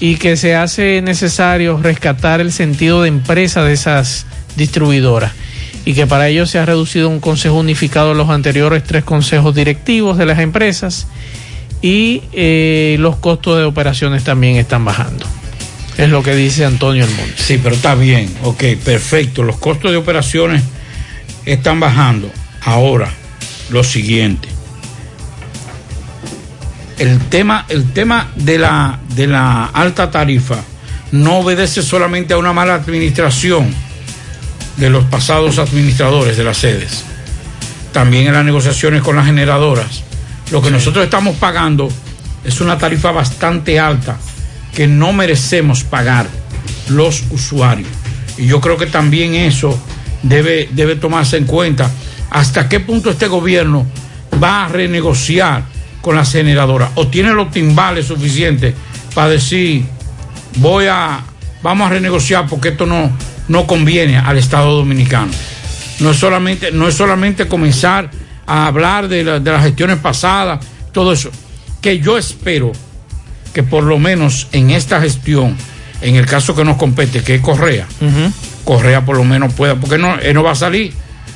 y 0.01 0.17
que 0.17 0.37
se 0.37 0.55
hace 0.55 1.01
necesario 1.03 1.79
rescatar 1.81 2.41
el 2.41 2.53
sentido 2.53 3.03
de 3.03 3.09
empresa 3.09 3.63
de 3.63 3.73
esas 3.73 4.27
distribuidoras 4.57 5.33
y 5.85 5.95
que 5.95 6.07
para 6.07 6.29
ello 6.29 6.47
se 6.47 6.59
ha 6.59 6.67
reducido 6.67 7.09
un 7.09 7.21
consejo 7.21 7.57
unificado 7.59 8.11
de 8.11 8.15
los 8.15 8.29
anteriores 8.29 8.85
tres 8.85 9.05
consejos 9.05 9.55
directivos 9.55 10.19
de 10.19 10.27
las 10.27 10.39
empresas 10.39 11.07
y 11.83 12.23
eh, 12.33 12.97
los 13.01 13.17
costos 13.17 13.59
de 13.59 13.65
operaciones 13.65 14.25
también 14.25 14.57
están 14.57 14.85
bajando. 14.85 15.25
Es 15.97 16.09
lo 16.09 16.23
que 16.23 16.35
dice 16.35 16.65
Antonio 16.65 17.05
El 17.05 17.11
Monte. 17.11 17.35
Sí, 17.37 17.59
pero 17.63 17.75
está 17.75 17.95
bien, 17.95 18.33
ok, 18.43 18.63
perfecto. 18.85 19.43
Los 19.43 19.59
costos 19.59 19.91
de 19.91 19.97
operaciones 19.97 20.63
están 21.45 21.81
bajando. 21.81 22.31
Ahora, 22.63 23.11
lo 23.71 23.83
siguiente. 23.85 24.49
El 26.99 27.19
tema, 27.29 27.65
el 27.69 27.93
tema 27.93 28.31
de, 28.37 28.59
la, 28.59 29.01
de 29.15 29.27
la 29.27 29.67
alta 29.67 30.11
tarifa 30.11 30.63
no 31.13 31.39
obedece 31.39 31.83
solamente 31.83 32.35
a 32.35 32.39
una 32.39 32.53
mala 32.53 32.75
administración 32.75 33.75
de 34.81 34.91
los 34.91 35.05
pasados 35.05 35.59
administradores 35.59 36.37
de 36.39 36.45
las 36.45 36.57
sedes. 36.57 37.05
También 37.93 38.27
en 38.27 38.33
las 38.33 38.45
negociaciones 38.45 39.03
con 39.03 39.15
las 39.15 39.27
generadoras. 39.27 40.03
Lo 40.51 40.63
que 40.63 40.71
nosotros 40.71 41.05
estamos 41.05 41.37
pagando 41.37 41.89
es 42.45 42.61
una 42.61 42.79
tarifa 42.79 43.13
bastante 43.13 43.79
alta 43.79 44.17
que 44.75 44.87
no 44.87 45.13
merecemos 45.13 45.85
pagar 45.85 46.27
los 46.89 47.25
usuarios. 47.31 47.89
Y 48.39 48.47
yo 48.47 48.61
creo 48.61 48.79
que 48.79 48.87
también 48.87 49.35
eso 49.35 49.79
debe, 50.23 50.71
debe 50.73 50.97
tomarse 50.97 51.37
en 51.37 51.45
cuenta. 51.45 51.91
¿Hasta 52.31 52.69
qué 52.69 52.81
punto 52.81 53.11
este 53.11 53.27
gobierno 53.27 53.87
va 54.43 54.65
a 54.65 54.69
renegociar 54.69 55.65
con 56.01 56.17
las 56.17 56.33
generadoras? 56.33 56.91
¿O 56.95 57.09
tiene 57.09 57.33
los 57.33 57.51
timbales 57.51 58.07
suficientes 58.07 58.75
para 59.15 59.29
decir, 59.29 59.85
voy 60.57 60.87
a, 60.87 61.21
vamos 61.63 61.87
a 61.87 61.91
renegociar 61.91 62.47
porque 62.47 62.71
esto 62.71 62.87
no, 62.87 63.11
no 63.51 63.67
conviene 63.67 64.17
al 64.17 64.39
Estado 64.39 64.77
Dominicano? 64.77 65.33
No 65.99 66.13
es 66.13 66.17
solamente, 66.17 66.71
no 66.71 66.87
es 66.87 66.95
solamente 66.95 67.49
comenzar 67.49 68.09
a 68.47 68.69
hablar 68.69 69.09
de, 69.09 69.25
la, 69.25 69.41
de 69.41 69.51
las 69.51 69.65
gestiones 69.65 69.99
pasadas, 69.99 70.65
todo 70.93 71.13
eso, 71.13 71.31
que 71.81 71.99
yo 71.99 72.17
espero 72.17 72.71
que 73.53 73.65
por 73.65 73.83
lo 73.83 73.99
menos 73.99 74.47
en 74.53 74.71
esta 74.71 75.01
gestión, 75.01 75.57
en 76.01 76.15
el 76.15 76.27
caso 76.27 76.55
que 76.55 76.65
nos 76.65 76.77
compete, 76.77 77.25
que 77.25 77.35
es 77.35 77.41
Correa, 77.41 77.87
Correa 78.65 79.05
por 79.05 79.17
lo 79.17 79.25
menos 79.25 79.53
pueda, 79.53 79.75
porque 79.75 79.99
no, 79.99 80.15
él 80.15 80.33
no 80.33 80.45
va 80.45 80.53
a 80.53 80.57
salir. 80.57 80.93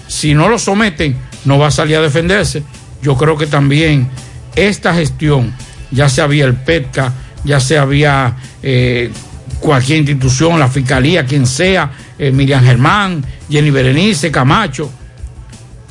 Si 0.07 0.35
no 0.35 0.49
lo 0.49 0.59
someten, 0.59 1.17
no 1.45 1.59
va 1.59 1.67
a 1.67 1.71
salir 1.73 1.97
a 1.97 2.01
defenderse. 2.01 2.63
Yo 3.03 3.17
creo 3.17 3.37
que 3.37 3.49
también 3.49 4.09
esta 4.55 4.95
gestión, 4.95 5.53
ya 5.91 6.09
se 6.09 6.23
había 6.23 6.45
el 6.45 6.55
PETCA, 6.55 7.13
ya 7.43 7.59
se 7.59 7.77
había 7.77 8.37
eh, 8.63 9.11
cualquier 9.61 9.99
institución, 9.99 10.61
la 10.61 10.69
Fiscalía, 10.69 11.25
quien 11.25 11.47
sea, 11.47 11.91
Miriam 12.19 12.65
Germán, 12.65 13.25
Jenny 13.49 13.71
Berenice, 13.71 14.31
Camacho, 14.31 14.91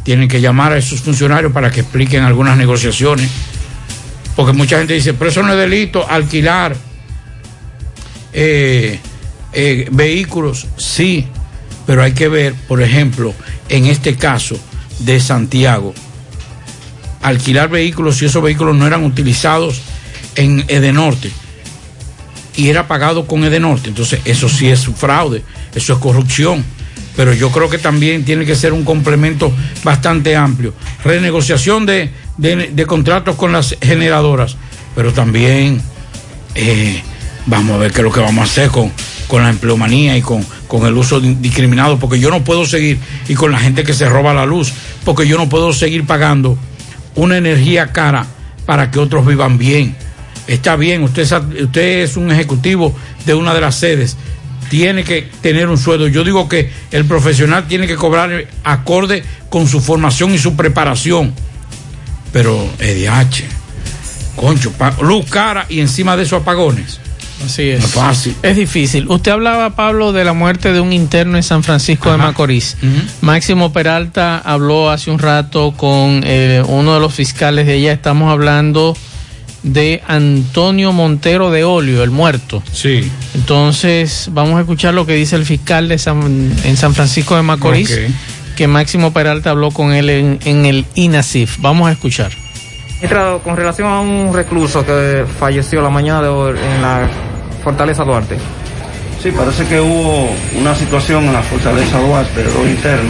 tienen 0.03 0.27
que 0.27 0.41
llamar 0.41 0.73
a 0.73 0.77
esos 0.77 1.01
funcionarios 1.01 1.51
para 1.51 1.71
que 1.71 1.81
expliquen 1.81 2.23
algunas 2.23 2.57
negociaciones. 2.57 3.29
Porque 4.35 4.53
mucha 4.53 4.77
gente 4.77 4.93
dice, 4.93 5.13
pero 5.13 5.29
eso 5.29 5.43
no 5.43 5.53
es 5.53 5.59
delito, 5.59 6.07
alquilar 6.09 6.75
eh, 8.33 8.99
eh, 9.53 9.87
vehículos, 9.91 10.67
sí, 10.77 11.27
pero 11.85 12.01
hay 12.01 12.13
que 12.13 12.27
ver, 12.27 12.53
por 12.67 12.81
ejemplo, 12.81 13.33
en 13.69 13.85
este 13.85 14.15
caso 14.15 14.57
de 14.99 15.19
Santiago, 15.19 15.93
alquilar 17.21 17.69
vehículos 17.69 18.17
si 18.17 18.25
esos 18.25 18.41
vehículos 18.41 18.75
no 18.75 18.87
eran 18.87 19.03
utilizados 19.03 19.81
en 20.35 20.65
Edenorte 20.67 21.31
y 22.55 22.69
era 22.69 22.87
pagado 22.87 23.25
con 23.25 23.43
Edenorte, 23.43 23.89
entonces 23.89 24.21
eso 24.25 24.49
sí 24.49 24.69
es 24.69 24.85
fraude, 24.87 25.43
eso 25.75 25.93
es 25.93 25.99
corrupción 25.99 26.63
pero 27.15 27.33
yo 27.33 27.51
creo 27.51 27.69
que 27.69 27.77
también 27.77 28.25
tiene 28.25 28.45
que 28.45 28.55
ser 28.55 28.73
un 28.73 28.83
complemento 28.83 29.51
bastante 29.83 30.35
amplio. 30.35 30.73
Renegociación 31.03 31.85
de, 31.85 32.09
de, 32.37 32.85
contratos 32.85 33.35
con 33.35 33.51
las 33.51 33.77
generadoras, 33.81 34.57
pero 34.95 35.13
también 35.13 35.81
eh, 36.55 37.01
vamos 37.45 37.75
a 37.75 37.77
ver 37.77 37.91
qué 37.91 37.99
es 37.99 38.03
lo 38.03 38.11
que 38.11 38.19
vamos 38.19 38.41
a 38.41 38.51
hacer 38.51 38.69
con, 38.69 38.91
con 39.27 39.43
la 39.43 39.49
empleomanía 39.49 40.17
y 40.17 40.21
con, 40.21 40.43
con 40.67 40.85
el 40.85 40.97
uso 40.97 41.19
discriminado, 41.19 41.99
porque 41.99 42.19
yo 42.19 42.31
no 42.31 42.43
puedo 42.43 42.65
seguir, 42.65 42.99
y 43.27 43.35
con 43.35 43.51
la 43.51 43.59
gente 43.59 43.83
que 43.83 43.93
se 43.93 44.09
roba 44.09 44.33
la 44.33 44.45
luz, 44.45 44.73
porque 45.05 45.27
yo 45.27 45.37
no 45.37 45.49
puedo 45.49 45.71
seguir 45.73 46.05
pagando 46.05 46.57
una 47.15 47.37
energía 47.37 47.91
cara 47.91 48.25
para 48.65 48.89
que 48.89 48.99
otros 48.99 49.25
vivan 49.25 49.57
bien. 49.57 49.95
Está 50.47 50.75
bien, 50.75 51.03
usted, 51.03 51.23
usted 51.61 52.03
es 52.03 52.17
un 52.17 52.31
ejecutivo 52.31 52.95
de 53.25 53.33
una 53.33 53.53
de 53.53 53.61
las 53.61 53.75
sedes, 53.75 54.17
tiene 54.69 55.03
que 55.03 55.29
tener 55.41 55.69
un 55.69 55.77
sueldo. 55.77 56.07
Yo 56.07 56.23
digo 56.23 56.49
que 56.49 56.71
el 56.91 57.05
profesional 57.05 57.67
tiene 57.67 57.87
que 57.87 57.95
cobrar 57.95 58.47
acorde 58.63 59.23
con 59.49 59.67
su 59.67 59.79
formación 59.79 60.33
y 60.33 60.37
su 60.37 60.55
preparación. 60.55 61.33
Pero 62.31 62.67
EDH, 62.79 63.43
concho, 64.35 64.73
luz 65.01 65.25
cara 65.29 65.65
y 65.69 65.79
encima 65.79 66.17
de 66.17 66.23
esos 66.23 66.41
apagones. 66.41 66.99
Así 67.45 67.69
es. 67.69 67.85
fácil. 67.85 68.35
Es 68.41 68.55
difícil. 68.55 69.07
Usted 69.09 69.31
hablaba, 69.31 69.75
Pablo, 69.75 70.13
de 70.13 70.23
la 70.23 70.33
muerte 70.33 70.71
de 70.71 70.79
un 70.79 70.93
interno 70.93 71.37
en 71.37 71.43
San 71.43 71.63
Francisco 71.63 72.11
de 72.11 72.17
Macorís. 72.17 72.77
Máximo 73.21 73.73
Peralta 73.73 74.39
habló 74.39 74.89
hace 74.89 75.11
un 75.11 75.19
rato 75.19 75.73
con 75.75 76.21
eh, 76.25 76.63
uno 76.65 76.93
de 76.93 76.99
los 76.99 77.13
fiscales 77.13 77.67
de 77.67 77.75
ella. 77.75 77.91
Estamos 77.93 78.31
hablando 78.31 78.95
de 79.63 80.03
Antonio 80.07 80.91
Montero 80.91 81.49
de 81.49 81.63
Olio, 81.63 82.03
el 82.03 82.11
muerto. 82.11 82.61
Sí. 82.71 83.09
Entonces, 83.33 84.29
vamos 84.31 84.57
a 84.57 84.61
escuchar 84.61 84.93
lo 84.93 85.05
que 85.05 85.13
dice 85.15 85.35
el 85.35 85.45
fiscal 85.45 85.87
de 85.87 85.97
San, 85.97 86.53
en 86.63 86.77
San 86.77 86.93
Francisco 86.93 87.35
de 87.35 87.41
Macorís, 87.41 87.97
que 88.55 88.67
Máximo 88.67 89.13
Peralta 89.13 89.49
habló 89.49 89.71
con 89.71 89.93
él 89.93 90.09
en, 90.09 90.65
el 90.65 90.85
INASIF. 90.95 91.57
Vamos 91.59 91.87
a 91.87 91.93
escuchar. 91.93 92.31
Con 93.43 93.57
relación 93.57 93.89
a 93.89 93.99
un 93.99 94.33
recluso 94.33 94.85
que 94.85 95.25
falleció 95.39 95.81
la 95.81 95.89
mañana 95.89 96.21
de 96.21 96.27
hoy 96.29 96.57
en 96.57 96.81
la 96.81 97.09
Fortaleza 97.63 98.03
Duarte. 98.03 98.37
Sí, 99.21 99.31
parece 99.31 99.65
que 99.65 99.79
hubo 99.79 100.29
una 100.59 100.75
situación 100.75 101.25
en 101.25 101.33
la 101.33 101.41
Fortaleza 101.41 101.99
Duarte, 101.99 102.43
lo 102.43 102.67
interno. 102.67 103.09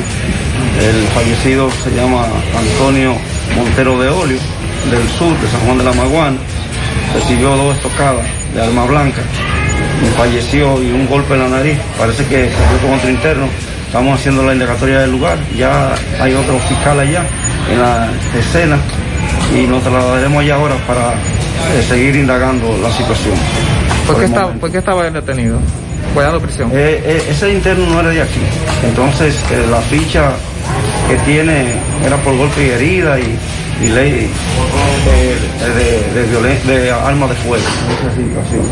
El 0.79 1.07
fallecido 1.07 1.69
se 1.83 1.91
llama 1.95 2.25
Antonio 2.55 3.15
Montero 3.55 3.99
de 3.99 4.09
Olio 4.09 4.37
del 4.89 5.07
sur, 5.09 5.37
de 5.39 5.47
San 5.47 5.61
Juan 5.61 5.77
de 5.77 5.83
la 5.83 5.93
Maguana, 5.93 6.37
recibió 7.13 7.49
dos 7.55 7.75
estocadas 7.75 8.25
de 8.53 8.61
arma 8.61 8.85
blanca, 8.85 9.21
y 10.01 10.17
falleció 10.17 10.81
y 10.81 10.91
un 10.91 11.07
golpe 11.07 11.33
en 11.33 11.39
la 11.41 11.49
nariz, 11.49 11.77
parece 11.97 12.25
que 12.25 12.49
salió 12.49 12.79
con 12.81 12.93
otro 12.93 13.09
interno, 13.09 13.47
estamos 13.85 14.19
haciendo 14.19 14.43
la 14.43 14.53
indagatoria 14.53 14.99
del 14.99 15.11
lugar, 15.11 15.37
ya 15.55 15.93
hay 16.19 16.33
otro 16.33 16.59
fiscal 16.59 16.99
allá 16.99 17.23
en 17.71 17.79
la 17.79 18.09
escena 18.37 18.77
y 19.55 19.67
nos 19.67 19.81
trasladaremos 19.83 20.41
allá 20.41 20.55
ahora 20.55 20.75
para 20.87 21.11
eh, 21.11 21.83
seguir 21.87 22.15
indagando 22.15 22.77
la 22.81 22.91
situación. 22.91 23.35
¿Por, 24.07 24.17
qué, 24.17 24.25
estaba, 24.25 24.51
¿Por 24.53 24.71
qué 24.71 24.77
estaba 24.79 25.09
detenido? 25.09 25.59
Cuidado 26.13 26.39
prisión. 26.39 26.69
Eh, 26.73 27.01
eh, 27.05 27.23
ese 27.29 27.51
interno 27.51 27.85
no 27.87 27.99
era 28.01 28.09
de 28.09 28.21
aquí, 28.21 28.39
entonces 28.83 29.35
la 29.69 29.79
ficha 29.81 30.31
que 31.07 31.15
tiene 31.31 31.65
era 32.05 32.17
por 32.17 32.35
golpe 32.35 32.65
y 32.65 32.69
herida 32.69 33.19
y 33.19 33.37
y 33.81 33.87
ley 33.89 34.29
de, 35.05 35.67
de, 35.69 36.21
de, 36.21 36.31
violen- 36.31 36.61
de 36.63 36.91
armas 36.91 37.29
de 37.29 37.35
fuego. 37.37 37.63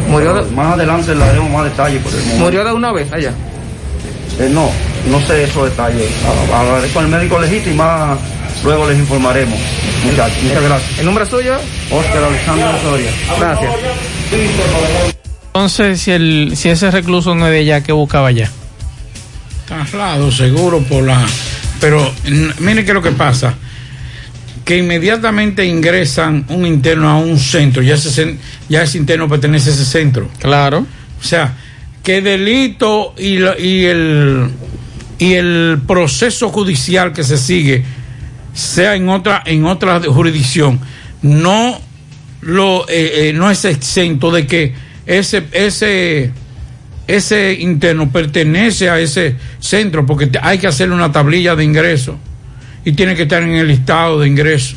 Murió 0.07 0.33
de- 0.33 0.51
Más 0.51 0.73
adelante 0.73 1.13
le 1.13 1.19
daremos 1.19 1.49
más 1.51 1.63
detalles 1.65 2.01
por 2.03 2.13
el 2.13 2.19
momento. 2.21 2.43
¿Murió 2.43 2.63
de 2.65 2.73
una 2.73 2.91
vez 2.91 3.11
allá? 3.11 3.33
Eh, 4.39 4.49
no, 4.51 4.69
no 5.09 5.19
sé 5.27 5.43
esos 5.43 5.65
detalles. 5.69 6.09
Ha- 6.25 6.59
Hablaré 6.59 6.87
con 6.89 7.05
el 7.05 7.11
médico 7.11 7.39
legítimo 7.39 7.73
y 7.73 7.77
más 7.77 8.17
luego 8.63 8.89
les 8.89 8.99
informaremos. 8.99 9.59
Muchachos, 10.05 10.41
muchas 10.43 10.63
gracias. 10.63 10.99
¿El 10.99 11.05
nombre 11.05 11.25
suyo? 11.25 11.55
Oscar 11.91 12.23
Alexander 12.23 12.67
Osoria. 12.75 13.11
Gracias. 13.39 13.71
Entonces, 15.53 16.01
si, 16.01 16.11
el, 16.11 16.53
si 16.55 16.69
ese 16.69 16.89
recluso 16.91 17.35
no 17.35 17.45
es 17.47 17.51
de 17.51 17.59
allá, 17.59 17.81
¿qué 17.81 17.91
buscaba 17.91 18.27
allá? 18.29 18.49
traslado 19.67 20.29
seguro 20.33 20.79
por 20.81 21.01
la 21.03 21.25
pero 21.79 22.11
mire 22.59 22.83
qué 22.83 22.91
es 22.91 22.93
lo 22.95 23.01
que 23.01 23.11
pasa 23.11 23.53
que 24.65 24.77
inmediatamente 24.77 25.65
ingresan 25.65 26.45
un 26.49 26.65
interno 26.65 27.09
a 27.09 27.17
un 27.17 27.37
centro 27.39 27.81
ya 27.81 27.95
ese 27.95 28.37
ya 28.69 28.83
ese 28.83 28.97
interno 28.97 29.27
pertenece 29.27 29.69
a 29.69 29.73
ese 29.73 29.85
centro. 29.85 30.29
Claro. 30.39 30.85
O 31.19 31.23
sea 31.23 31.55
que 32.03 32.21
delito 32.21 33.13
y, 33.17 33.37
la- 33.37 33.57
y 33.59 33.85
el 33.85 34.49
y 35.19 35.33
el 35.33 35.79
proceso 35.87 36.49
judicial 36.49 37.13
que 37.13 37.23
se 37.23 37.37
sigue 37.37 37.83
sea 38.53 38.95
en 38.95 39.07
otra 39.09 39.43
en 39.45 39.65
otra 39.65 39.99
jurisdicción 40.01 40.79
no 41.21 41.79
lo 42.41 42.87
eh, 42.89 43.29
eh, 43.29 43.33
no 43.33 43.51
es 43.51 43.63
exento 43.65 44.31
de 44.31 44.47
que 44.47 44.73
ese 45.05 45.43
ese 45.51 46.31
ese 47.07 47.53
interno 47.53 48.11
pertenece 48.11 48.89
a 48.89 48.99
ese 48.99 49.35
centro 49.59 50.05
porque 50.05 50.31
hay 50.41 50.57
que 50.57 50.67
hacerle 50.67 50.95
una 50.95 51.11
tablilla 51.11 51.55
de 51.55 51.63
ingreso 51.65 52.17
y 52.85 52.93
tiene 52.93 53.15
que 53.15 53.23
estar 53.23 53.43
en 53.43 53.51
el 53.51 53.67
listado 53.67 54.19
de 54.19 54.27
ingreso. 54.27 54.75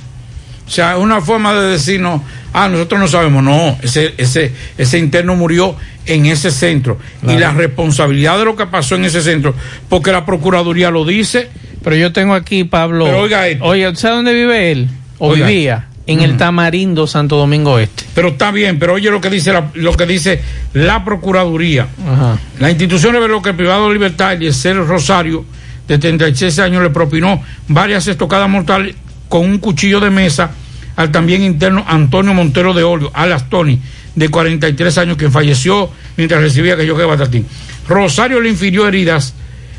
O 0.67 0.71
sea, 0.71 0.97
una 0.97 1.21
forma 1.21 1.55
de 1.55 1.73
decirnos, 1.73 2.23
ah, 2.53 2.69
nosotros 2.69 2.99
no 3.01 3.09
sabemos, 3.09 3.43
no, 3.43 3.77
ese, 3.83 4.15
ese, 4.17 4.53
ese 4.79 4.99
interno 4.99 5.37
murió 5.37 5.77
en 6.07 6.27
ese 6.27 6.51
centro. 6.51 6.99
Y 7.27 7.37
la 7.37 7.53
responsabilidad 7.53 8.39
de 8.39 8.47
lo 8.47 8.57
que 8.57 8.67
pasó 8.67 8.95
en 8.95 9.05
ese 9.05 9.23
centro, 9.23 9.55
porque 9.89 10.13
la 10.13 10.25
Procuraduría 10.25 10.91
lo 10.91 11.05
dice. 11.05 11.49
Pero 11.83 11.97
yo 11.97 12.13
tengo 12.13 12.33
aquí, 12.35 12.65
Pablo. 12.65 13.05
Pero 13.05 13.19
oiga 13.19 13.47
esto. 13.47 13.65
Oye, 13.65 13.95
¿sabe 13.95 14.17
dónde 14.17 14.33
vive 14.33 14.73
él? 14.73 14.89
O 15.19 15.29
Oiga. 15.29 15.47
vivía. 15.47 15.89
En 16.07 16.21
el. 16.21 16.37
Tamarindo, 16.37 17.07
Santo 17.07 17.37
Domingo 17.37 17.79
Este. 17.79 18.05
Pero 18.15 18.29
está 18.29 18.51
bien, 18.51 18.79
pero 18.79 18.95
oye 18.95 19.11
lo 19.11 19.21
que 19.21 19.31
dice 19.31 19.53
la, 19.53 19.71
lo 19.75 19.95
que 19.95 20.07
dice 20.07 20.41
la 20.75 21.05
Procuraduría. 21.05 21.89
Ajá. 22.07 22.39
La 22.59 22.71
institución 22.71 23.13
reveló 23.13 23.43
que 23.43 23.51
el 23.51 23.57
privado 23.57 23.89
de 23.89 23.95
libertad, 23.95 24.35
Eliezer 24.35 24.77
Rosario, 24.77 25.45
de 25.89 25.99
36 25.99 26.59
años, 26.59 26.83
le 26.83 26.91
propinó 26.91 27.43
varias 27.69 28.07
estocadas 28.07 28.49
mortales 28.49 28.95
con 29.29 29.43
un 29.43 29.59
cuchillo 29.59 30.01
de 30.01 30.11
mesa 30.11 30.51
al 30.97 31.11
también 31.11 31.43
interno 31.43 31.85
Antonio 31.87 32.35
Montero 32.35 32.73
de 32.73 32.85
Olio, 32.85 33.11
alias 33.15 33.49
Tony, 33.49 33.81
de 34.15 34.29
43 34.29 34.99
años, 34.99 35.17
que 35.17 35.31
falleció 35.31 35.91
mientras 36.17 36.41
recibía 36.41 36.77
que 36.77 36.87
yo 36.87 36.97
que 36.97 37.05
batatín. 37.05 37.47
Rosario 37.89 38.41
le 38.41 38.51
infirió 38.51 38.87
heridas 38.87 39.35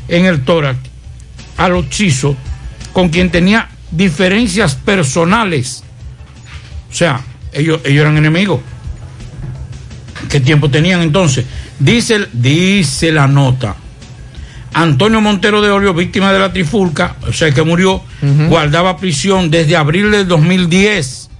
en 0.08 0.26
el 0.26 0.42
tórax 0.44 0.78
al 1.56 1.72
occiso, 1.72 2.36
con 2.92 3.08
quien 3.08 3.30
tenía 3.30 3.68
diferencias 3.90 4.74
personales. 4.74 5.82
O 6.90 6.94
sea, 6.94 7.20
ellos, 7.52 7.80
ellos 7.84 8.02
eran 8.02 8.18
enemigos. 8.18 8.60
¿Qué 10.28 10.40
tiempo 10.40 10.68
tenían 10.70 11.00
entonces? 11.00 11.46
Dice, 11.78 12.26
dice 12.32 13.12
la 13.12 13.26
nota. 13.26 13.76
Antonio 14.76 15.22
Montero 15.22 15.62
de 15.62 15.70
Olio, 15.70 15.94
víctima 15.94 16.34
de 16.34 16.38
la 16.38 16.52
trifulca, 16.52 17.16
o 17.26 17.32
sea 17.32 17.50
que 17.50 17.62
murió, 17.62 18.02
guardaba 18.50 18.98
prisión 18.98 19.50
desde 19.50 19.74
abril 19.74 20.10
del 20.10 20.28
2010. 20.28 21.30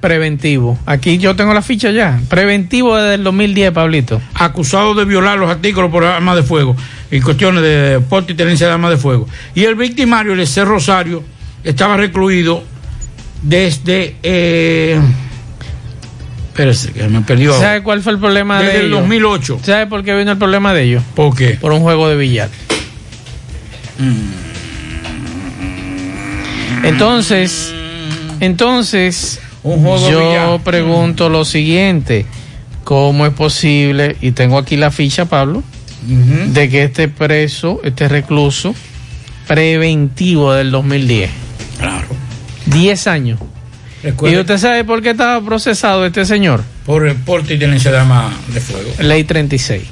Preventivo. 0.00 0.78
Aquí 0.86 1.18
yo 1.18 1.34
tengo 1.34 1.54
la 1.54 1.62
ficha 1.62 1.90
ya. 1.90 2.20
Preventivo 2.28 2.96
desde 2.96 3.14
el 3.14 3.24
2010, 3.24 3.72
Pablito. 3.72 4.22
Acusado 4.34 4.94
de 4.94 5.04
violar 5.04 5.40
los 5.40 5.50
artículos 5.50 5.90
por 5.90 6.04
armas 6.04 6.36
de 6.36 6.44
fuego 6.44 6.76
y 7.10 7.20
cuestiones 7.20 7.64
de 7.64 8.00
porte 8.08 8.32
y 8.32 8.36
tenencia 8.36 8.68
de 8.68 8.74
armas 8.74 8.92
de 8.92 8.96
fuego. 8.96 9.28
Y 9.56 9.64
el 9.64 9.74
victimario, 9.74 10.32
el 10.32 10.46
C. 10.46 10.64
Rosario, 10.64 11.24
estaba 11.64 11.96
recluido 11.96 12.62
desde. 13.42 14.14
Eh, 14.22 15.00
espérese, 16.52 16.92
que 16.92 17.08
me 17.08 17.22
perdió. 17.22 17.58
¿Sabe 17.58 17.82
cuál 17.82 18.02
fue 18.02 18.12
el 18.12 18.18
problema 18.18 18.58
Desde 18.60 18.72
de 18.72 18.78
el 18.80 18.86
ellos? 18.86 19.00
2008. 19.00 19.60
¿Sabe 19.62 19.86
por 19.86 20.04
qué 20.04 20.14
vino 20.14 20.32
el 20.32 20.38
problema 20.38 20.74
de 20.74 20.82
ellos? 20.84 21.02
¿Por 21.14 21.34
qué? 21.34 21.56
Por 21.60 21.72
un 21.72 21.80
juego 21.80 22.08
de 22.08 22.16
billar. 22.16 22.48
Entonces, 26.84 27.72
entonces, 28.40 29.40
Un 29.62 29.82
juego 29.82 30.04
de 30.06 30.12
yo 30.12 30.28
billar. 30.28 30.60
pregunto 30.62 31.28
lo 31.28 31.44
siguiente: 31.44 32.26
¿cómo 32.84 33.26
es 33.26 33.32
posible? 33.32 34.16
Y 34.20 34.32
tengo 34.32 34.58
aquí 34.58 34.76
la 34.76 34.90
ficha, 34.90 35.26
Pablo, 35.26 35.62
de 36.02 36.68
que 36.68 36.84
este 36.84 37.08
preso, 37.08 37.80
este 37.84 38.08
recluso 38.08 38.74
preventivo 39.46 40.52
del 40.52 40.70
2010, 40.70 41.30
Claro. 41.78 42.06
10 42.66 43.06
años. 43.06 43.38
Recuerde- 44.02 44.36
¿Y 44.36 44.40
usted 44.40 44.58
sabe 44.58 44.84
por 44.84 45.00
qué 45.02 45.10
estaba 45.10 45.40
procesado 45.44 46.04
este 46.04 46.24
señor? 46.24 46.62
Por 46.84 47.06
el 47.06 47.14
porte 47.16 47.54
y 47.54 47.58
tenencia 47.58 47.90
de 47.92 47.98
armas 47.98 48.34
de 48.52 48.60
fuego. 48.60 48.90
Ley 49.00 49.24
36. 49.24 49.82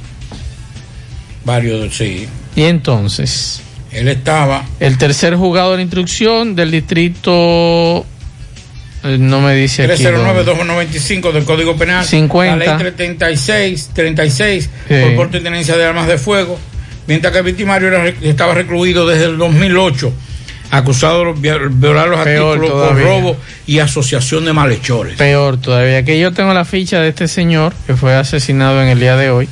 Varios, 1.44 1.96
sí. 1.96 2.28
Y 2.56 2.62
entonces, 2.64 3.60
Él 3.92 4.08
estaba. 4.08 4.64
el 4.80 4.98
tercer 4.98 5.36
juzgado 5.36 5.76
de 5.76 5.82
instrucción 5.82 6.54
del 6.54 6.70
distrito, 6.70 8.04
eh, 9.04 9.16
no 9.18 9.40
me 9.40 9.54
dice 9.54 9.84
aquí. 9.84 10.02
dónde. 10.02 10.44
309-295 10.44 11.32
del 11.32 11.44
Código 11.44 11.76
Penal. 11.76 12.04
50. 12.04 12.56
La 12.66 12.76
ley 12.76 12.92
36, 12.92 13.90
36 13.94 14.68
Sí. 14.88 14.94
por 15.02 15.14
porte 15.16 15.38
y 15.38 15.40
tenencia 15.42 15.76
de 15.76 15.84
armas 15.84 16.06
de 16.08 16.18
fuego. 16.18 16.58
Mientras 17.06 17.32
que 17.32 17.38
el 17.38 17.44
victimario 17.44 17.88
era 17.88 18.06
estaba 18.22 18.54
recluido 18.54 19.06
desde 19.06 19.24
el 19.24 19.38
2008, 19.38 20.12
acusado 20.70 21.24
de 21.24 21.32
vi- 21.34 21.66
violar 21.70 22.08
los 22.08 22.20
Peor 22.20 22.56
artículos 22.58 22.70
por 22.70 22.80
todavía. 22.88 23.04
robo 23.04 23.36
y 23.66 23.78
asociación 23.80 24.44
de 24.44 24.52
malhechores. 24.52 25.16
Peor 25.16 25.56
todavía, 25.60 26.04
que 26.04 26.18
yo 26.20 26.32
tengo 26.32 26.54
la 26.54 26.64
ficha 26.64 27.00
de 27.00 27.08
este 27.08 27.28
señor 27.28 27.74
que 27.86 27.94
fue 27.96 28.14
asesinado 28.14 28.82
en 28.82 28.88
el 28.88 29.00
día 29.00 29.16
de 29.16 29.30
hoy. 29.30 29.48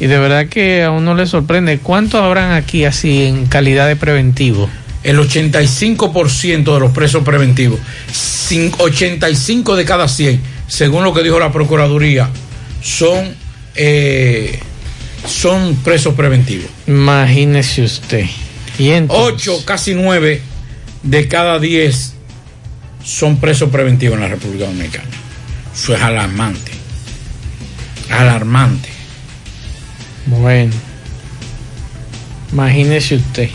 Y 0.00 0.06
de 0.06 0.18
verdad 0.18 0.46
que 0.46 0.84
a 0.84 0.92
uno 0.92 1.14
le 1.16 1.26
sorprende. 1.26 1.78
¿Cuántos 1.78 2.20
habrán 2.22 2.52
aquí 2.52 2.84
así 2.84 3.24
en 3.24 3.46
calidad 3.46 3.88
de 3.88 3.96
preventivo? 3.96 4.70
El 5.02 5.18
85% 5.18 6.74
de 6.74 6.80
los 6.80 6.92
presos 6.92 7.22
preventivos, 7.24 7.80
cin- 8.12 8.72
85 8.78 9.74
de 9.76 9.84
cada 9.84 10.06
100, 10.08 10.40
según 10.66 11.02
lo 11.04 11.12
que 11.14 11.22
dijo 11.22 11.38
la 11.40 11.50
Procuraduría, 11.52 12.28
son, 12.82 13.34
eh, 13.74 14.58
son 15.26 15.76
presos 15.84 16.14
preventivos. 16.14 16.66
Imagínese 16.86 17.82
usted. 17.82 18.24
Y 18.78 18.92
8, 19.08 19.64
casi 19.64 19.94
9 19.94 20.40
de 21.02 21.28
cada 21.28 21.58
10 21.58 22.14
son 23.04 23.38
presos 23.38 23.70
preventivos 23.70 24.16
en 24.16 24.22
la 24.22 24.28
República 24.28 24.66
Dominicana. 24.66 25.08
Eso 25.74 25.94
es 25.94 26.02
alarmante. 26.02 26.72
Alarmante. 28.10 28.88
Bueno. 30.26 30.72
Imagínese 32.52 33.16
usted. 33.16 33.50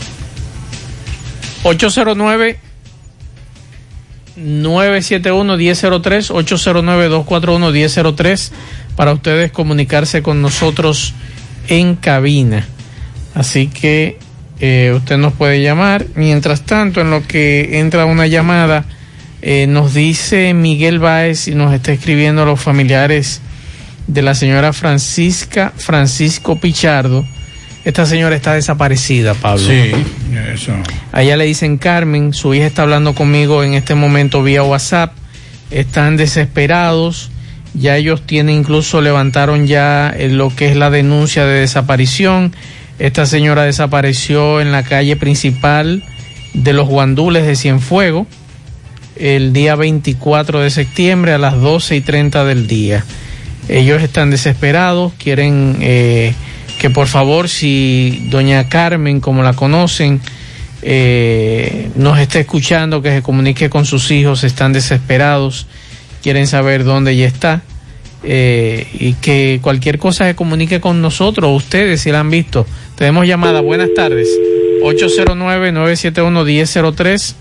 809 1.64 2.58
971 4.36 5.56
1003 5.56 6.30
809 6.30 7.08
241 7.08 7.70
1003 7.70 8.52
para 8.96 9.12
ustedes 9.12 9.52
comunicarse 9.52 10.22
con 10.22 10.42
nosotros 10.42 11.14
en 11.68 11.96
cabina. 11.96 12.66
Así 13.34 13.68
que 13.68 14.18
eh, 14.60 14.92
usted 14.96 15.16
nos 15.16 15.32
puede 15.32 15.62
llamar. 15.62 16.06
Mientras 16.14 16.62
tanto, 16.62 17.00
en 17.00 17.10
lo 17.10 17.26
que 17.26 17.78
entra 17.80 18.04
una 18.06 18.26
llamada, 18.26 18.84
eh, 19.42 19.66
nos 19.66 19.94
dice 19.94 20.54
Miguel 20.54 20.98
Báez 20.98 21.48
y 21.48 21.54
nos 21.54 21.74
está 21.74 21.92
escribiendo 21.92 22.44
los 22.44 22.60
familiares 22.60 23.40
de 24.06 24.22
la 24.22 24.34
señora 24.34 24.72
Francisca 24.72 25.72
Francisco 25.76 26.58
Pichardo. 26.58 27.24
Esta 27.84 28.06
señora 28.06 28.34
está 28.34 28.54
desaparecida, 28.54 29.34
Pablo. 29.34 29.66
Sí, 29.66 29.92
eso. 30.54 30.72
A 31.12 31.22
ella 31.22 31.36
le 31.36 31.44
dicen 31.44 31.76
Carmen, 31.76 32.32
su 32.32 32.54
hija 32.54 32.66
está 32.66 32.82
hablando 32.82 33.14
conmigo 33.14 33.62
en 33.62 33.74
este 33.74 33.94
momento 33.94 34.42
vía 34.42 34.62
WhatsApp. 34.62 35.12
Están 35.70 36.16
desesperados. 36.16 37.30
Ya 37.74 37.96
ellos 37.96 38.22
tienen, 38.24 38.54
incluso 38.54 39.02
levantaron 39.02 39.66
ya 39.66 40.14
eh, 40.16 40.30
lo 40.30 40.54
que 40.54 40.70
es 40.70 40.76
la 40.76 40.88
denuncia 40.88 41.44
de 41.44 41.60
desaparición. 41.60 42.54
Esta 42.98 43.26
señora 43.26 43.64
desapareció 43.64 44.60
en 44.60 44.70
la 44.70 44.84
calle 44.84 45.16
principal 45.16 46.04
de 46.52 46.72
los 46.72 46.88
Guandules 46.88 47.44
de 47.44 47.56
Cienfuego 47.56 48.26
el 49.16 49.52
día 49.52 49.74
24 49.74 50.60
de 50.60 50.70
septiembre 50.70 51.32
a 51.32 51.38
las 51.38 51.60
12 51.60 51.96
y 51.96 52.00
30 52.00 52.44
del 52.44 52.66
día. 52.66 53.04
Ellos 53.68 54.02
están 54.02 54.30
desesperados, 54.30 55.12
quieren 55.18 55.76
eh, 55.80 56.34
que 56.78 56.90
por 56.90 57.06
favor, 57.06 57.48
si 57.48 58.26
doña 58.30 58.68
Carmen, 58.68 59.20
como 59.20 59.42
la 59.42 59.54
conocen, 59.54 60.20
eh, 60.82 61.88
nos 61.96 62.18
esté 62.18 62.40
escuchando, 62.40 63.02
que 63.02 63.10
se 63.10 63.22
comunique 63.22 63.70
con 63.70 63.86
sus 63.86 64.10
hijos, 64.10 64.44
están 64.44 64.72
desesperados, 64.72 65.66
quieren 66.22 66.46
saber 66.46 66.84
dónde 66.84 67.16
ya 67.16 67.26
está. 67.26 67.62
eh, 68.26 68.86
y 68.94 69.12
que 69.14 69.58
cualquier 69.62 69.98
cosa 69.98 70.24
se 70.24 70.34
comunique 70.34 70.80
con 70.80 71.02
nosotros, 71.02 71.54
ustedes 71.54 72.00
si 72.00 72.10
la 72.10 72.20
han 72.20 72.30
visto. 72.30 72.66
Tenemos 72.96 73.26
llamada, 73.26 73.60
buenas 73.60 73.92
tardes. 73.94 74.28
809-971-1003, 74.82 77.34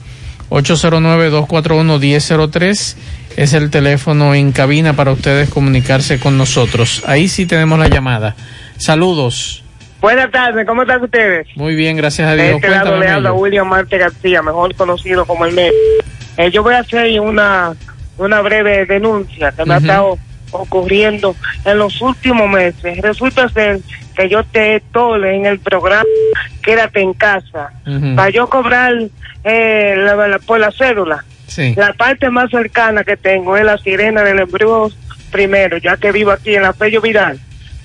809-241-1003 0.49 2.95
es 3.35 3.53
el 3.53 3.69
teléfono 3.71 4.35
en 4.35 4.51
cabina 4.51 4.93
para 4.93 5.11
ustedes 5.11 5.49
comunicarse 5.49 6.19
con 6.19 6.37
nosotros. 6.37 7.03
Ahí 7.05 7.27
sí 7.27 7.45
tenemos 7.45 7.79
la 7.79 7.87
llamada. 7.87 8.35
Saludos. 8.77 9.63
Buenas 10.01 10.31
tardes, 10.31 10.65
¿cómo 10.67 10.81
están 10.83 11.01
ustedes? 11.03 11.47
Muy 11.55 11.75
bien, 11.75 11.95
gracias 11.97 12.27
a 12.27 12.35
De 12.35 12.43
Dios. 12.43 12.55
este 12.57 12.69
lado 12.69 12.83
Cuéntame, 12.89 13.05
le 13.05 13.11
habla. 13.11 13.33
William 13.33 13.67
Marte 13.67 13.97
García, 13.97 14.41
mejor 14.41 14.75
conocido 14.75 15.25
como 15.25 15.45
el 15.45 15.53
MED. 15.53 15.71
Eh, 16.37 16.51
yo 16.51 16.61
voy 16.61 16.73
a 16.73 16.79
hacer 16.79 17.19
una, 17.21 17.73
una 18.17 18.41
breve 18.41 18.85
denuncia 18.85 19.51
que 19.53 19.63
me 19.65 19.75
ha 19.75 19.77
Ujú. 19.77 19.85
estado 19.85 20.17
ocurriendo 20.53 21.35
en 21.65 21.77
los 21.77 22.01
últimos 22.01 22.49
meses. 22.49 22.99
Resulta 23.01 23.49
ser 23.49 23.79
que 24.15 24.29
yo 24.29 24.43
te 24.43 24.81
tole 24.91 25.35
en 25.35 25.45
el 25.45 25.59
programa 25.59 26.03
Quédate 26.61 27.01
en 27.01 27.13
casa. 27.13 27.71
Para 28.15 28.29
yo 28.29 28.47
cobrar 28.49 28.93
eh, 29.43 29.95
la- 29.97 30.27
la- 30.27 30.39
por 30.39 30.59
la 30.59 30.71
cédula. 30.71 31.25
Sí. 31.47 31.73
La 31.75 31.93
parte 31.93 32.29
más 32.29 32.49
cercana 32.49 33.03
que 33.03 33.17
tengo 33.17 33.57
es 33.57 33.65
la 33.65 33.77
sirena 33.77 34.23
del 34.23 34.39
embrujo 34.39 34.89
primero, 35.31 35.77
ya 35.77 35.97
que 35.97 36.11
vivo 36.11 36.31
aquí 36.31 36.55
en 36.55 36.61
la 36.61 36.71
Pello 36.73 37.01
Vidal. 37.01 37.39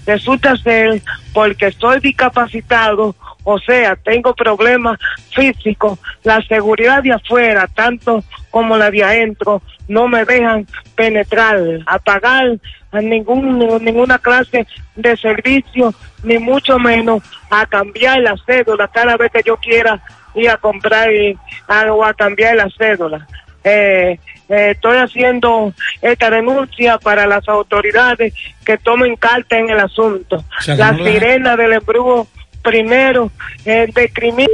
Resulta 0.07 0.57
ser 0.57 1.02
porque 1.35 1.66
estoy 1.66 2.00
discapacitado, 2.00 3.14
o 3.50 3.58
sea, 3.58 3.96
tengo 3.96 4.34
problemas 4.34 4.98
físicos, 5.32 5.98
la 6.22 6.42
seguridad 6.42 7.02
de 7.02 7.12
afuera, 7.14 7.66
tanto 7.66 8.22
como 8.50 8.76
la 8.76 8.90
de 8.90 9.02
adentro, 9.02 9.62
no 9.88 10.06
me 10.06 10.24
dejan 10.26 10.66
penetrar, 10.94 11.58
a 11.87 11.98
pagar 11.98 12.58
a 12.92 13.00
ningún, 13.00 13.58
ninguna 13.82 14.18
clase 14.18 14.66
de 14.96 15.16
servicio, 15.16 15.94
ni 16.22 16.38
mucho 16.38 16.78
menos 16.78 17.22
a 17.48 17.64
cambiar 17.64 18.18
la 18.20 18.34
cédula 18.46 18.87
cada 18.88 19.16
vez 19.16 19.30
que 19.32 19.42
yo 19.46 19.56
quiera 19.56 19.98
ir 20.34 20.50
a 20.50 20.58
comprar 20.58 21.11
y, 21.11 21.34
a- 21.68 21.90
o 21.92 22.04
a 22.04 22.12
cambiar 22.12 22.56
la 22.56 22.68
cédula. 22.76 23.26
Eh, 23.64 24.18
eh, 24.50 24.70
estoy 24.70 24.96
haciendo 24.98 25.72
esta 26.00 26.30
denuncia 26.30 26.98
para 26.98 27.26
las 27.26 27.46
autoridades 27.48 28.32
que 28.64 28.76
tomen 28.78 29.16
carta 29.16 29.58
en 29.58 29.68
el 29.70 29.80
asunto. 29.80 30.44
sea, 30.61 30.74
que 30.76 30.80
la 30.82 30.92
no 30.92 30.98
la- 31.04 31.11
sirena 31.11 31.56
del 31.56 31.72
embrujo 31.74 32.28
primero 32.68 33.31
eh, 33.64 33.88
decrimina 33.94 34.48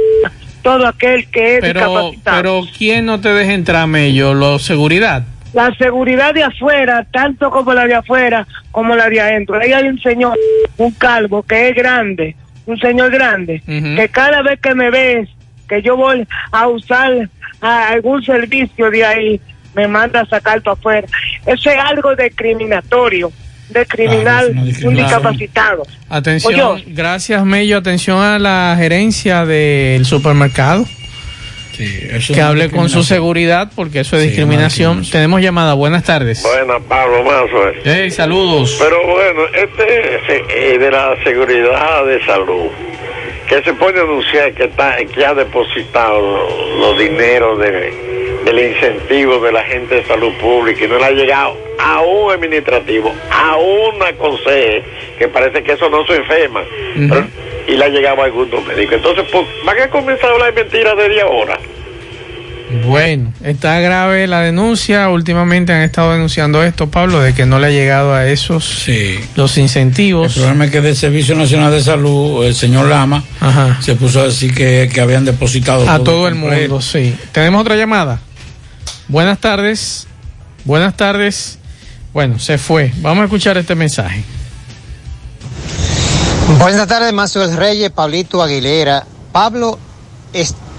todo 0.61 0.87
aquel 0.87 1.27
que 1.29 1.55
es 1.55 1.61
Pero, 1.61 1.79
discapacitado. 1.79 2.37
pero 2.37 2.61
¿quién 2.77 3.05
no 3.05 3.21
te 3.21 3.29
deja 3.29 3.53
entrar, 3.53 3.87
Mello? 3.87 4.33
¿Lo 4.33 4.57
seguridad? 4.57 5.23
La 5.53 5.73
seguridad 5.75 6.33
de 6.33 6.43
afuera, 6.43 7.05
tanto 7.11 7.49
como 7.51 7.73
la 7.73 7.85
de 7.87 7.95
afuera 7.95 8.47
como 8.71 8.95
la 8.95 9.09
de 9.09 9.21
adentro. 9.21 9.59
Ahí 9.59 9.71
hay 9.71 9.87
un 9.87 9.99
señor, 9.99 10.37
un 10.77 10.91
calvo, 10.91 11.43
que 11.43 11.69
es 11.69 11.75
grande, 11.75 12.35
un 12.65 12.77
señor 12.77 13.11
grande, 13.11 13.61
que 13.65 14.09
cada 14.09 14.41
vez 14.41 14.59
que 14.59 14.75
me 14.75 14.89
ves, 14.89 15.29
que 15.69 15.81
yo 15.81 15.95
voy 15.95 16.27
a 16.51 16.67
usar 16.67 17.29
a 17.61 17.87
algún 17.89 18.21
servicio 18.23 18.89
de 18.91 19.05
ahí, 19.05 19.41
me 19.75 19.87
manda 19.87 20.21
a 20.21 20.25
sacar 20.25 20.61
para 20.61 20.73
afuera. 20.73 21.07
Eso 21.45 21.69
es 21.69 21.77
algo 21.77 22.15
discriminatorio, 22.15 23.31
de 23.69 23.85
criminal, 23.85 24.51
un 24.83 24.95
discapacitado. 24.95 25.83
Atención, 26.09 26.59
Oye. 26.75 26.83
gracias 26.87 27.43
Mello, 27.45 27.77
atención 27.77 28.21
a 28.21 28.37
la 28.39 28.75
gerencia 28.77 29.45
del 29.45 30.05
supermercado. 30.05 30.85
que 31.77 32.41
hable 32.41 32.69
con 32.71 32.87
su 32.89 33.03
seguridad 33.03 33.69
porque 33.75 33.99
eso 34.01 34.15
es 34.15 34.23
discriminación. 34.23 35.03
Tenemos 35.09 35.41
llamada, 35.41 35.73
buenas 35.73 36.03
tardes. 36.03 36.41
Buenas, 36.41 36.81
Pablo 36.87 37.23
Mazo. 37.23 37.67
eh. 37.69 37.81
Hey, 37.83 38.11
saludos. 38.11 38.77
Pero 38.79 38.95
bueno, 39.05 39.41
este 39.53 40.19
se- 40.25 40.73
eh, 40.75 40.79
de 40.79 40.89
la 40.91 41.15
seguridad 41.23 42.05
de 42.05 42.23
salud, 42.25 42.67
que 43.47 43.61
se 43.63 43.73
puede 43.73 43.99
anunciar 44.01 44.53
que 44.53 44.65
está 44.65 44.97
que 45.05 45.25
ha 45.25 45.33
depositado 45.33 46.19
los, 46.79 46.97
dineros 46.97 47.59
de, 47.59 48.41
del 48.43 48.59
incentivo 48.59 49.39
de 49.39 49.51
la 49.51 49.63
gente 49.63 49.95
de 49.95 50.03
salud 50.05 50.33
pública 50.33 50.85
y 50.85 50.87
no 50.87 50.97
le 50.97 51.05
ha 51.05 51.11
llegado 51.11 51.57
a 51.77 52.01
un 52.01 52.31
administrativo, 52.31 53.13
a 53.29 53.57
una 53.57 54.13
conseje, 54.13 54.83
que 55.19 55.27
parece 55.27 55.63
que 55.63 55.73
eso 55.73 55.89
no 55.89 56.05
se 56.07 56.15
enferma, 56.15 56.63
pero- 57.09 57.27
y 57.67 57.75
le 57.77 57.85
ha 57.85 57.89
llegado 57.89 58.21
a 58.21 58.25
algunos 58.25 58.65
médicos. 58.65 58.95
Entonces, 58.97 59.25
pues, 59.31 59.45
van 59.65 59.79
a 59.79 59.89
comenzar 59.89 60.29
a 60.29 60.33
hablar 60.33 60.53
de 60.53 60.63
mentiras 60.63 60.95
desde 60.97 61.21
ahora. 61.21 61.57
Bueno, 62.85 63.31
está 63.43 63.79
grave 63.79 64.25
la 64.27 64.41
denuncia. 64.41 65.07
Últimamente 65.09 65.71
han 65.71 65.81
estado 65.81 66.13
denunciando 66.13 66.63
esto, 66.63 66.89
Pablo, 66.89 67.21
de 67.21 67.33
que 67.33 67.45
no 67.45 67.59
le 67.59 67.67
ha 67.67 67.69
llegado 67.69 68.13
a 68.13 68.27
esos 68.27 68.85
los 69.35 69.57
incentivos. 69.57 70.35
El 70.35 70.41
problema 70.41 70.65
es 70.65 70.71
que 70.71 70.81
del 70.81 70.95
Servicio 70.95 71.35
Nacional 71.35 71.71
de 71.71 71.81
Salud, 71.83 72.43
el 72.43 72.55
señor 72.55 72.87
Lama, 72.87 73.23
se 73.81 73.95
puso 73.95 74.21
a 74.21 74.25
decir 74.25 74.53
que, 74.53 74.89
que 74.91 74.99
habían 75.01 75.25
depositado 75.25 75.87
A 75.89 76.03
todo 76.03 76.27
el 76.27 76.33
completo. 76.33 76.73
mundo, 76.73 76.81
sí. 76.81 77.15
Tenemos 77.31 77.61
otra 77.61 77.75
llamada. 77.75 78.19
Buenas 79.07 79.39
tardes. 79.39 80.07
Buenas 80.63 80.97
tardes. 80.97 81.59
Bueno, 82.13 82.39
se 82.39 82.57
fue. 82.57 82.91
Vamos 82.97 83.21
a 83.21 83.25
escuchar 83.25 83.57
este 83.57 83.75
mensaje. 83.75 84.23
Buenas 86.59 86.87
tardes, 86.87 87.11
Mazo 87.13 87.45
Reyes, 87.55 87.91
Pablito 87.91 88.41
Aguilera. 88.41 89.05
Pablo, 89.31 89.77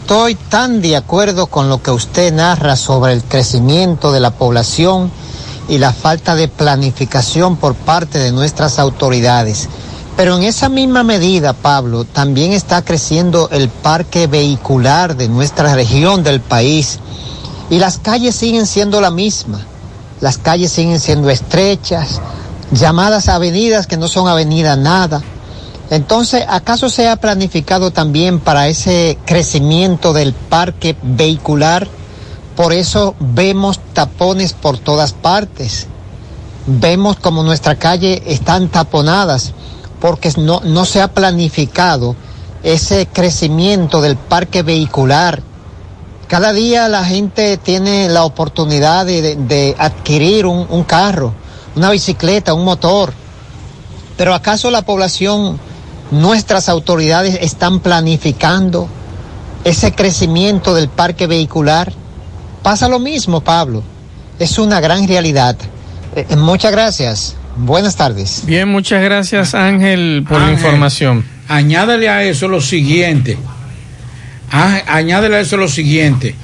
estoy 0.07 0.37
tan 0.37 0.81
de 0.83 0.95
acuerdo 0.95 1.49
con 1.49 1.69
lo 1.69 1.83
que 1.83 1.90
usted 1.90 2.33
narra 2.33 2.77
sobre 2.77 3.12
el 3.12 3.25
crecimiento 3.25 4.12
de 4.12 4.21
la 4.21 4.31
población 4.31 5.11
y 5.69 5.79
la 5.79 5.92
falta 5.92 6.37
de 6.37 6.47
planificación 6.47 7.57
por 7.57 7.75
parte 7.75 8.21
de 8.21 8.31
nuestras 8.31 8.79
autoridades. 8.79 9.69
Pero 10.16 10.37
en 10.37 10.45
esa 10.45 10.69
misma 10.69 11.03
medida, 11.03 11.55
Pablo, 11.55 12.05
también 12.05 12.53
está 12.53 12.83
creciendo 12.83 13.49
el 13.51 13.69
parque 13.69 14.29
vehicular 14.29 15.16
de 15.16 15.29
nuestra 15.29 15.75
región 15.75 16.23
del 16.23 16.40
país 16.40 17.01
y 17.69 17.81
las 17.81 17.99
calles 17.99 18.37
siguen 18.37 18.69
siendo 18.69 19.01
la 19.01 19.11
misma. 19.11 19.59
Las 20.21 20.38
calles 20.38 20.71
siguen 20.71 21.01
siendo 21.01 21.31
estrechas, 21.31 22.21
llamadas 22.71 23.29
avenidas 23.29 23.88
que 23.88 23.97
no 23.97 24.07
son 24.07 24.29
avenidas 24.29 24.79
nada. 24.79 25.21
Entonces, 25.90 26.44
¿acaso 26.49 26.88
se 26.88 27.09
ha 27.09 27.16
planificado 27.16 27.92
también 27.92 28.40
para 28.40 28.68
ese 28.68 29.18
crecimiento 29.25 30.12
del 30.12 30.33
parque 30.33 30.96
vehicular? 31.03 31.88
Por 32.57 32.72
eso 32.72 33.14
vemos 33.20 33.79
tapones 33.92 34.53
por 34.53 34.79
todas 34.79 35.12
partes. 35.12 35.87
Vemos 36.66 37.16
como 37.16 37.44
nuestra 37.44 37.77
calle 37.77 38.22
están 38.27 38.68
taponadas 38.68 39.53
porque 40.01 40.33
no, 40.37 40.61
no 40.64 40.85
se 40.85 41.01
ha 41.01 41.09
planificado 41.09 42.16
ese 42.62 43.07
crecimiento 43.07 44.01
del 44.01 44.16
parque 44.16 44.62
vehicular. 44.62 45.42
Cada 46.27 46.53
día 46.53 46.88
la 46.88 47.05
gente 47.05 47.57
tiene 47.57 48.09
la 48.09 48.25
oportunidad 48.25 49.07
de, 49.07 49.77
adquirir 49.79 50.46
un, 50.46 50.66
un 50.68 50.83
carro, 50.83 51.33
una 51.77 51.90
bicicleta, 51.90 52.55
un 52.55 52.64
motor. 52.64 53.12
Pero 54.16 54.35
¿acaso 54.35 54.70
la 54.70 54.83
población, 54.83 55.61
nuestras 56.11 56.69
autoridades 56.69 57.38
están 57.40 57.81
planificando 57.81 58.88
ese 59.64 59.92
crecimiento 59.92 60.75
del 60.75 60.88
parque 60.88 61.27
vehicular? 61.27 61.92
Pasa 62.62 62.88
lo 62.88 62.99
mismo, 62.99 63.42
Pablo. 63.42 63.83
Es 64.38 64.59
una 64.59 64.81
gran 64.81 65.07
realidad. 65.09 65.57
Eh, 66.14 66.27
eh, 66.29 66.37
muchas 66.37 66.73
gracias. 66.73 67.37
Buenas 67.57 67.97
tardes. 67.97 68.42
Bien, 68.45 68.69
muchas 68.69 69.03
gracias 69.03 69.55
Ángel 69.55 70.25
por 70.29 70.40
la 70.40 70.53
información. 70.53 71.25
Añádele 71.49 72.09
a 72.09 72.25
eso 72.25 72.49
lo 72.49 72.61
siguiente. 72.61 73.38
Ah, 74.51 74.83
Añádele 74.87 75.37
a 75.37 75.40
eso 75.40 75.57
lo 75.57 75.69
siguiente. 75.69 76.35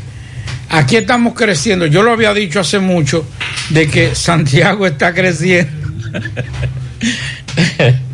Aquí 0.71 0.97
estamos 0.97 1.35
creciendo. 1.35 1.87
Yo 1.87 2.03
lo 2.03 2.13
había 2.13 2.33
dicho 2.33 2.61
hace 2.61 2.79
mucho 2.79 3.27
de 3.71 3.89
que 3.89 4.15
Santiago 4.15 4.87
está 4.87 5.13
creciendo. 5.13 5.73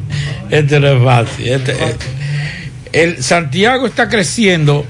este 0.51 0.80
no 0.80 0.88
es 0.88 1.03
fácil. 1.05 1.49
este- 1.49 1.72
eh, 1.72 1.96
el 2.92 3.22
Santiago 3.22 3.86
está 3.86 4.09
creciendo 4.09 4.86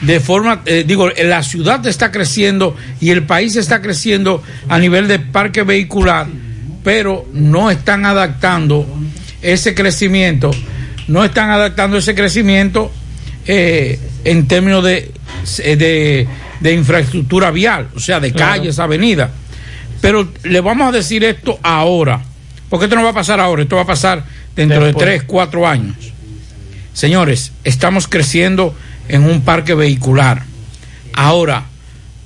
de 0.00 0.18
forma, 0.20 0.62
eh, 0.64 0.84
digo, 0.86 1.10
la 1.10 1.42
ciudad 1.42 1.86
está 1.86 2.10
creciendo 2.10 2.74
y 3.00 3.10
el 3.10 3.24
país 3.24 3.56
está 3.56 3.82
creciendo 3.82 4.42
a 4.68 4.78
nivel 4.78 5.06
de 5.08 5.18
parque 5.18 5.62
vehicular, 5.62 6.26
pero 6.82 7.26
no 7.34 7.70
están 7.70 8.06
adaptando 8.06 8.86
ese 9.42 9.74
crecimiento, 9.74 10.50
no 11.08 11.22
están 11.24 11.50
adaptando 11.50 11.98
ese 11.98 12.14
crecimiento 12.14 12.90
eh, 13.46 13.98
en 14.24 14.46
términos 14.48 14.82
de, 14.84 15.12
de, 15.58 16.26
de 16.60 16.72
infraestructura 16.74 17.50
vial, 17.50 17.88
o 17.94 18.00
sea, 18.00 18.20
de 18.20 18.32
Claro. 18.32 18.52
calles, 18.52 18.78
avenidas. 18.78 19.30
Pero 20.00 20.32
le 20.44 20.60
vamos 20.62 20.88
a 20.88 20.96
decir 20.96 21.24
esto 21.24 21.58
ahora, 21.62 22.22
porque 22.70 22.86
esto 22.86 22.96
no 22.96 23.02
va 23.04 23.10
a 23.10 23.14
pasar 23.14 23.38
ahora, 23.40 23.62
esto 23.62 23.76
va 23.76 23.82
a 23.82 23.86
pasar 23.86 24.24
dentro 24.60 24.84
Después. 24.84 25.06
de 25.06 25.12
tres, 25.12 25.22
cuatro 25.26 25.66
años. 25.66 25.96
Señores, 26.92 27.52
estamos 27.64 28.06
creciendo 28.06 28.74
en 29.08 29.24
un 29.24 29.40
parque 29.40 29.74
vehicular. 29.74 30.42
Ahora, 31.14 31.64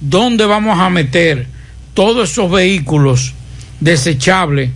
¿dónde 0.00 0.44
vamos 0.44 0.80
a 0.80 0.90
meter 0.90 1.46
todos 1.94 2.32
esos 2.32 2.50
vehículos 2.50 3.34
desechables 3.78 4.70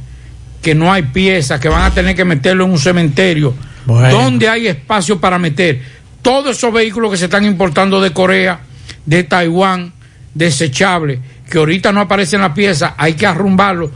que 0.63 0.77
no 0.77 0.93
hay 0.93 1.03
piezas, 1.03 1.59
que 1.61 1.69
van 1.69 1.83
a 1.83 1.91
tener 1.93 2.15
que 2.15 2.25
meterlo 2.25 2.65
en 2.65 2.71
un 2.71 2.79
cementerio? 2.79 3.55
Bueno. 3.87 4.09
¿Dónde 4.11 4.49
hay 4.49 4.69
espacio 4.69 5.21
para 5.21 5.39
meter 5.39 5.83
todos 6.23 6.57
esos 6.57 6.73
vehículos 6.73 7.11
que 7.11 7.17
se 7.17 7.25
están 7.25 7.45
importando 7.45 8.01
de 8.01 8.13
Corea, 8.13 8.61
de 9.05 9.25
Taiwán, 9.25 9.93
desechables, 10.33 11.19
que 11.51 11.59
ahorita 11.59 11.91
no 11.91 12.03
aparecen 12.03 12.41
las 12.41 12.53
piezas, 12.53 12.93
hay 12.97 13.15
que 13.15 13.27
arrumbarlo? 13.27 13.91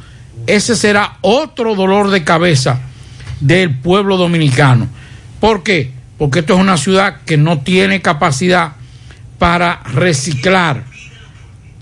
Ese 0.49 0.75
será 0.75 1.19
otro 1.21 1.77
dolor 1.77 2.11
de 2.11 2.25
cabeza 2.25 2.89
del 3.43 3.70
pueblo 3.70 4.16
dominicano. 4.16 4.88
¿Por 5.40 5.62
qué? 5.62 5.90
Porque 6.16 6.38
esto 6.38 6.55
es 6.55 6.61
una 6.61 6.76
ciudad 6.76 7.16
que 7.26 7.36
no 7.36 7.61
tiene 7.61 8.01
capacidad 8.01 8.72
para 9.38 9.82
reciclar, 9.93 10.84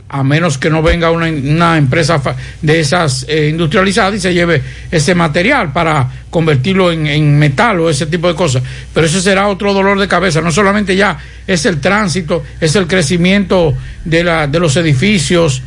a 0.09 0.25
menos 0.25 0.57
que 0.57 0.71
no 0.71 0.83
venga 0.83 1.11
una, 1.11 1.77
empresa 1.77 2.21
de 2.63 2.81
esas 2.81 3.27
eh, 3.29 3.49
industrializadas 3.51 4.15
y 4.15 4.21
se 4.21 4.33
lleve 4.33 4.63
ese 4.91 5.15
material 5.15 5.73
para 5.73 6.11
convertirlo 6.31 6.91
en, 6.91 7.07
en 7.07 7.39
metal 7.39 7.81
o 7.81 7.91
ese 7.91 8.07
tipo 8.07 8.27
de 8.27 8.35
cosas. 8.35 8.63
Pero 8.95 9.07
ese 9.07 9.21
será 9.21 9.49
otro 9.49 9.75
dolor 9.75 10.01
de 10.01 10.09
cabeza. 10.09 10.41
No 10.41 10.51
solamente 10.51 10.97
ya 10.97 11.19
es 11.47 11.67
el 11.67 11.81
tránsito, 11.81 12.43
es 12.61 12.75
el 12.77 12.87
crecimiento 12.87 13.75
de, 14.05 14.25
la, 14.25 14.47
de 14.47 14.59
los 14.59 14.75
edificios 14.77 15.63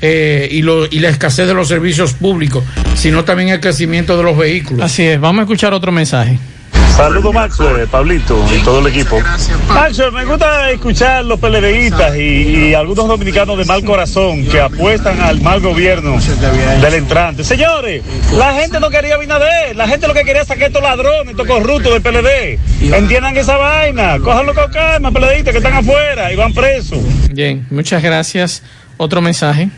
eh, 0.00 0.48
y, 0.50 0.62
lo- 0.62 0.86
y 0.86 0.98
la 1.00 1.08
escasez 1.08 1.46
de 1.46 1.54
los 1.54 1.68
servicios 1.68 2.12
públicos, 2.14 2.64
sino 2.94 3.24
también 3.24 3.48
el 3.50 3.60
crecimiento 3.60 4.16
de 4.16 4.22
los 4.22 4.36
vehículos. 4.36 4.84
Así 4.84 5.04
es, 5.04 5.20
vamos 5.20 5.40
a 5.40 5.42
escuchar 5.42 5.72
otro 5.72 5.92
mensaje. 5.92 6.38
Saludos 6.96 7.32
Maxwell, 7.32 7.86
Pablito 7.86 8.44
y 8.52 8.58
todo 8.64 8.80
el 8.80 8.88
equipo. 8.88 9.20
Maxwell, 9.68 10.10
me 10.10 10.24
gusta 10.24 10.68
escuchar 10.72 11.24
los 11.24 11.38
PLDistas 11.38 12.16
y, 12.16 12.20
y 12.20 12.74
algunos 12.74 13.06
dominicanos 13.06 13.56
de 13.56 13.64
mal 13.66 13.84
corazón 13.84 14.44
que 14.46 14.60
apuestan 14.60 15.20
al 15.20 15.40
mal 15.40 15.60
gobierno 15.60 16.16
del 16.82 16.94
entrante. 16.94 17.44
Señores, 17.44 18.02
la 18.36 18.52
gente 18.54 18.80
no 18.80 18.90
quería 18.90 19.16
Binader, 19.16 19.76
la 19.76 19.86
gente 19.86 20.08
lo 20.08 20.14
que 20.14 20.24
quería 20.24 20.42
es 20.42 20.48
sacar 20.48 20.64
estos 20.68 20.82
ladrones, 20.82 21.28
estos 21.30 21.46
corruptos 21.46 21.92
del 21.92 22.02
PLD. 22.02 22.58
Entiendan 22.92 23.36
esa 23.36 23.56
vaina, 23.56 24.18
cójanlo 24.18 24.52
con 24.52 24.68
calma, 24.72 25.12
PLDistas 25.12 25.52
que 25.52 25.58
están 25.58 25.74
afuera 25.74 26.32
y 26.32 26.36
van 26.36 26.52
presos. 26.52 26.98
Bien, 27.30 27.64
muchas 27.70 28.02
gracias. 28.02 28.60
Otro 28.96 29.20
mensaje. 29.22 29.68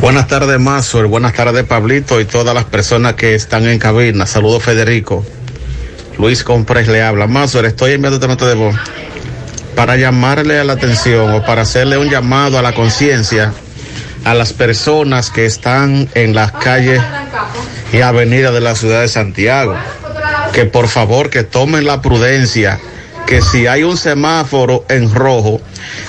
Buenas 0.00 0.28
tardes, 0.28 0.60
Mazur. 0.60 1.06
Buenas 1.06 1.32
tardes, 1.32 1.64
Pablito 1.64 2.20
y 2.20 2.26
todas 2.26 2.54
las 2.54 2.64
personas 2.64 3.14
que 3.14 3.34
están 3.34 3.66
en 3.66 3.78
cabina. 3.78 4.26
Saludos, 4.26 4.62
Federico. 4.62 5.24
Luis 6.18 6.44
Compres 6.44 6.86
le 6.88 7.02
habla. 7.02 7.26
Mazur, 7.26 7.64
estoy 7.64 7.92
enviando 7.92 8.26
nota 8.28 8.46
de 8.46 8.54
voz 8.54 8.76
para 9.74 9.96
llamarle 9.96 10.58
a 10.58 10.64
la 10.64 10.74
atención 10.74 11.32
o 11.32 11.44
para 11.44 11.62
hacerle 11.62 11.98
un 11.98 12.08
llamado 12.08 12.58
a 12.58 12.62
la 12.62 12.72
conciencia 12.72 13.52
a 14.24 14.34
las 14.34 14.52
personas 14.52 15.30
que 15.30 15.46
están 15.46 16.08
en 16.14 16.34
las 16.34 16.52
calles 16.52 17.00
y 17.92 18.00
avenidas 18.00 18.52
de 18.52 18.60
la 18.60 18.74
ciudad 18.74 19.02
de 19.02 19.08
Santiago. 19.08 19.76
Que 20.52 20.64
por 20.64 20.88
favor 20.88 21.30
que 21.30 21.42
tomen 21.42 21.84
la 21.84 22.02
prudencia, 22.02 22.80
que 23.26 23.42
si 23.42 23.66
hay 23.66 23.82
un 23.82 23.96
semáforo 23.96 24.84
en 24.88 25.12
rojo, 25.12 25.60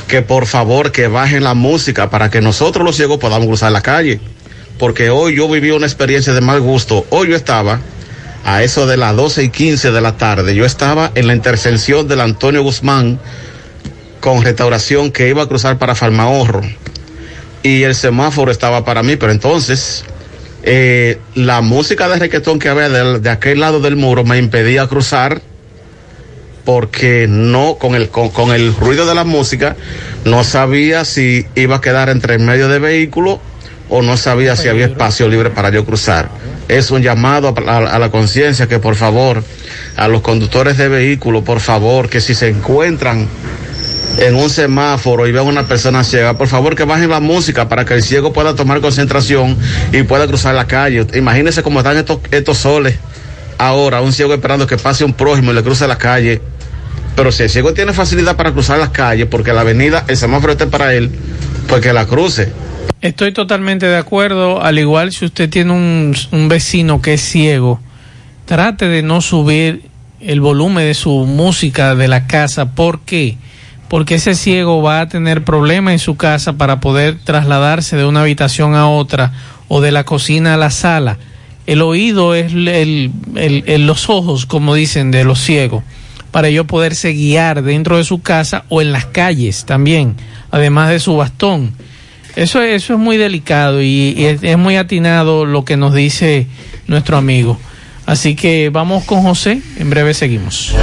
que 0.08 0.22
por 0.22 0.46
favor 0.46 0.92
que 0.92 1.08
bajen 1.08 1.44
la 1.44 1.56
música 1.56 2.10
para 2.10 2.30
que 2.30 2.42
nosotros 2.42 2.86
los 2.86 2.96
ciegos 2.96 3.18
podamos 3.18 3.48
cruzar 3.48 3.72
la 3.72 3.82
calle. 3.82 4.20
Porque 4.78 5.10
hoy 5.10 5.36
yo 5.36 5.50
viví 5.50 5.72
una 5.72 5.88
experiencia 5.88 6.34
de 6.34 6.42
mal 6.42 6.62
gusto. 6.62 7.06
Hoy 7.10 7.30
yo 7.30 7.36
estaba 7.36 7.80
a 8.46 8.64
eso 8.64 8.86
de 8.86 8.98
las 8.98 9.16
12 9.16 9.44
y 9.44 9.50
15 9.50 9.92
de 9.92 10.00
la 10.00 10.16
tarde, 10.16 10.56
yo 10.56 10.64
estaba 10.64 11.12
en 11.16 11.28
la 11.28 11.36
intersección 11.36 12.08
del 12.08 12.22
Antonio 12.22 12.64
Guzmán 12.64 13.20
con 14.22 14.42
restauración 14.42 15.12
que 15.12 15.28
iba 15.28 15.44
a 15.44 15.48
cruzar 15.48 15.78
para 15.78 15.96
Farmahorro 15.96 16.62
y 17.62 17.84
el 17.84 17.94
semáforo 17.94 18.50
estaba 18.50 18.86
para 18.86 19.04
mí, 19.04 19.18
pero 19.18 19.34
entonces 19.34 20.06
eh, 20.64 21.20
la 21.36 21.60
música 21.60 22.08
de 22.08 22.20
reggaetón 22.20 22.60
que 22.60 22.70
había 22.70 22.88
de 22.88 23.30
aquel 23.30 23.60
lado 23.60 23.82
del 23.82 23.98
muro 23.98 24.24
me 24.24 24.38
impedía 24.38 24.88
cruzar 24.88 25.42
porque 26.68 27.28
no, 27.30 27.76
con 27.80 27.96
el, 27.96 28.10
con, 28.10 28.28
con 28.28 28.52
el 28.52 28.76
ruido 28.76 29.06
de 29.06 29.16
la 29.16 29.24
música, 29.24 29.78
no 30.26 30.44
sabía 30.44 31.06
si 31.06 31.46
iba 31.56 31.78
a 31.78 31.82
quedar 31.82 32.10
entre 32.10 32.34
el 32.36 32.42
medio 32.42 32.68
de 32.68 32.78
vehículo 32.78 33.40
o 33.88 34.02
no 34.02 34.18
sabía 34.18 34.58
si 34.58 34.68
había 34.68 34.88
espacio 34.88 35.30
libre 35.30 35.50
para 35.50 35.70
yo 35.70 35.86
cruzar. 35.86 36.28
Es 36.68 36.92
un 36.92 37.02
llamado 37.02 37.56
a, 37.66 37.72
a- 37.72 37.96
a 37.96 38.00
la 38.00 38.12
conciencia 38.12 38.68
que 38.68 38.80
por 38.80 38.96
favor, 38.96 39.46
a 39.96 40.10
los 40.10 40.20
conductores 40.20 40.78
de 40.78 40.90
vehículos, 40.90 41.44
por 41.46 41.62
favor, 41.62 42.10
que 42.10 42.20
si 42.20 42.36
se 42.36 42.50
encuentran 42.50 43.30
en 44.20 44.36
un 44.36 44.50
semáforo 44.50 45.26
y 45.26 45.32
ven 45.32 45.48
una 45.48 45.66
persona 45.70 46.04
ciega, 46.04 46.38
por 46.38 46.50
favor 46.50 46.76
que 46.76 46.84
bajen 46.84 47.10
la 47.10 47.22
música 47.22 47.70
para 47.70 47.86
que 47.86 47.94
el 47.94 48.04
ciego 48.04 48.34
pueda 48.34 48.56
tomar 48.56 48.82
concentración 48.82 49.58
y 49.94 50.04
pueda 50.04 50.28
cruzar 50.28 50.54
la 50.54 50.68
calle. 50.68 51.08
Imagínense 51.14 51.64
cómo 51.64 51.80
están 51.80 51.96
estos, 51.96 52.20
estos 52.32 52.58
soles 52.58 52.96
ahora, 53.58 54.02
un 54.02 54.12
ciego 54.12 54.34
esperando 54.34 54.68
que 54.68 54.76
pase 54.76 55.06
un 55.06 55.14
prójimo 55.14 55.52
y 55.52 55.56
le 55.56 55.64
cruce 55.64 55.88
la 55.88 55.98
calle. 55.98 56.42
Pero 57.18 57.32
si 57.32 57.42
el 57.42 57.50
ciego 57.50 57.74
tiene 57.74 57.94
facilidad 57.94 58.36
para 58.38 58.52
cruzar 58.52 58.78
las 58.78 58.90
calles, 58.90 59.26
porque 59.26 59.52
la 59.52 59.62
avenida, 59.62 60.06
el 60.08 60.16
semáforo 60.16 60.52
esté 60.52 60.68
para 60.68 60.94
él, 60.94 61.10
pues 61.68 61.82
que 61.82 61.92
la 61.92 62.06
cruce. 62.06 62.54
Estoy 63.02 63.32
totalmente 63.34 63.88
de 63.88 63.98
acuerdo, 63.98 64.62
al 64.62 64.78
igual 64.78 65.12
si 65.12 65.26
usted 65.26 65.50
tiene 65.50 65.72
un, 65.74 66.16
vecino 66.48 67.02
que 67.02 67.16
es 67.16 67.22
ciego, 67.22 67.80
trate 68.46 68.88
de 68.88 69.02
no 69.02 69.22
subir 69.22 69.90
el 70.22 70.42
volumen 70.42 70.86
de 70.86 70.94
su 70.94 71.10
música 71.26 71.96
de 71.96 72.08
la 72.08 72.28
casa. 72.28 72.76
¿Por 72.76 73.00
qué? 73.00 73.38
Porque 73.88 74.16
ese 74.16 74.36
ciego 74.36 74.84
va 74.84 75.02
a 75.02 75.10
tener 75.10 75.44
problemas 75.44 75.94
en 75.94 76.00
su 76.00 76.18
casa 76.18 76.54
para 76.54 76.80
poder 76.80 77.18
trasladarse 77.24 77.96
de 77.98 78.06
una 78.06 78.22
habitación 78.22 78.76
a 78.76 78.88
otra 78.90 79.32
o 79.70 79.82
de 79.82 79.92
la 79.92 80.04
cocina 80.04 80.54
a 80.54 80.58
la 80.58 80.70
sala. 80.70 81.18
El 81.66 81.82
oído 81.82 82.36
es 82.36 82.54
el- 82.54 82.68
el- 82.68 83.12
el- 83.66 83.88
los 83.88 84.08
ojos, 84.08 84.46
como 84.46 84.76
dicen, 84.76 85.10
de 85.10 85.24
los 85.24 85.40
ciegos, 85.40 85.84
para 86.38 86.50
ellos 86.50 86.68
poderse 86.68 87.14
guiar 87.14 87.64
dentro 87.64 87.98
de 87.98 88.04
su 88.04 88.22
casa 88.22 88.64
o 88.70 88.80
en 88.80 88.92
las 88.92 89.08
calles 89.08 89.66
también, 89.66 90.16
además 90.52 90.90
de 90.90 91.00
su 91.00 91.18
bastón. 91.18 91.74
Eso, 92.36 92.62
eso 92.62 92.94
es 92.94 93.00
muy 93.00 93.18
delicado 93.18 93.82
y, 93.82 94.14
es, 94.24 94.44
es 94.44 94.56
muy 94.56 94.76
atinado 94.76 95.46
lo 95.46 95.66
que 95.66 95.78
nos 95.78 95.96
dice 95.96 96.46
nuestro 96.86 97.18
amigo. 97.18 97.58
Así 98.06 98.36
que 98.36 98.70
vamos 98.70 99.04
con 99.06 99.24
José, 99.24 99.64
en 99.80 99.90
breve 99.90 100.14
seguimos. 100.14 100.76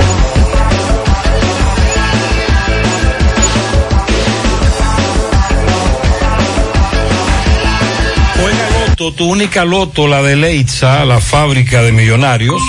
Juega 8.40 8.88
Loto, 8.88 9.12
tu 9.12 9.30
única 9.30 9.64
Loto, 9.64 10.08
la 10.08 10.20
de 10.20 10.34
Leitza, 10.34 11.04
la 11.04 11.20
fábrica 11.20 11.80
de 11.80 11.92
millonarios. 11.92 12.60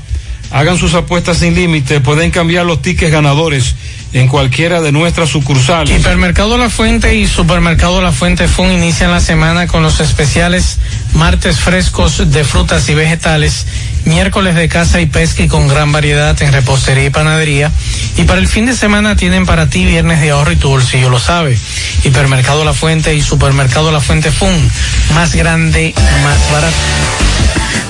Hagan 0.52 0.78
sus 0.78 0.96
apuestas 0.96 1.38
sin 1.38 1.54
límite, 1.54 2.00
pueden 2.00 2.32
cambiar 2.32 2.66
los 2.66 2.82
tickets 2.82 3.12
ganadores 3.12 3.76
en 4.14 4.28
cualquiera 4.28 4.82
de 4.82 4.92
nuestras 4.92 5.30
sucursales. 5.30 6.00
Hipermercado 6.00 6.58
La 6.58 6.70
Fuente 6.70 7.16
y 7.16 7.28
Supermercado 7.28 8.02
La 8.02 8.12
Fuente 8.12 8.48
Fun 8.48 8.72
inician 8.72 9.12
la 9.12 9.20
semana 9.20 9.68
con 9.68 9.84
los 9.84 10.00
especiales 10.00 10.80
martes 11.14 11.60
frescos 11.60 12.32
de 12.32 12.44
frutas 12.44 12.90
y 12.90 12.96
vegetales, 12.96 13.68
miércoles 14.06 14.56
de 14.56 14.68
caza 14.68 15.00
y 15.02 15.06
pesca 15.06 15.44
y 15.44 15.48
con 15.48 15.68
gran 15.68 15.92
variedad 15.92 16.42
en 16.42 16.52
repostería 16.52 17.06
y 17.06 17.10
panadería. 17.12 17.72
Y 18.18 18.24
para 18.24 18.40
el 18.40 18.48
fin 18.48 18.66
de 18.66 18.76
semana 18.76 19.16
tienen 19.16 19.46
para 19.46 19.70
ti 19.70 19.86
viernes 19.86 20.20
de 20.20 20.32
ahorro 20.32 20.52
y 20.52 20.56
tu 20.56 20.70
bolsillo 20.70 21.10
lo 21.10 21.20
sabe. 21.20 21.58
Hipermercado 22.04 22.66
La 22.66 22.74
Fuente 22.74 23.14
y 23.14 23.22
Supermercado 23.22 23.92
La 23.92 24.02
Fuente 24.02 24.32
Fun, 24.32 24.56
más 25.14 25.36
grande, 25.36 25.94
más 26.24 26.52
barato. 26.52 27.39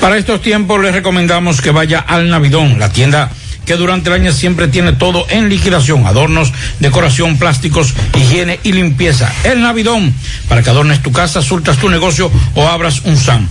Para 0.02 0.18
estos 0.18 0.42
tiempos 0.42 0.82
les 0.82 0.94
recomendamos 0.94 1.62
que 1.62 1.72
vaya 1.72 2.00
al 2.00 2.30
Navidón, 2.30 2.80
la 2.80 2.90
tienda 2.90 3.30
que 3.70 3.76
durante 3.76 4.10
el 4.10 4.16
año 4.16 4.32
siempre 4.32 4.68
tiene 4.68 4.94
todo 4.94 5.28
en 5.30 5.48
liquidación, 5.48 6.08
adornos, 6.08 6.52
decoración, 6.80 7.38
plásticos, 7.38 7.94
higiene 8.16 8.60
y 8.64 8.72
limpieza. 8.72 9.32
El 9.44 9.62
Navidón, 9.62 10.12
para 10.48 10.64
que 10.64 10.72
adornes 10.72 11.04
tu 11.04 11.12
casa, 11.12 11.44
surtas 11.44 11.78
tu 11.78 11.88
negocio 11.88 12.32
o 12.56 12.68
abras 12.68 13.02
un 13.04 13.16
SAM. 13.16 13.48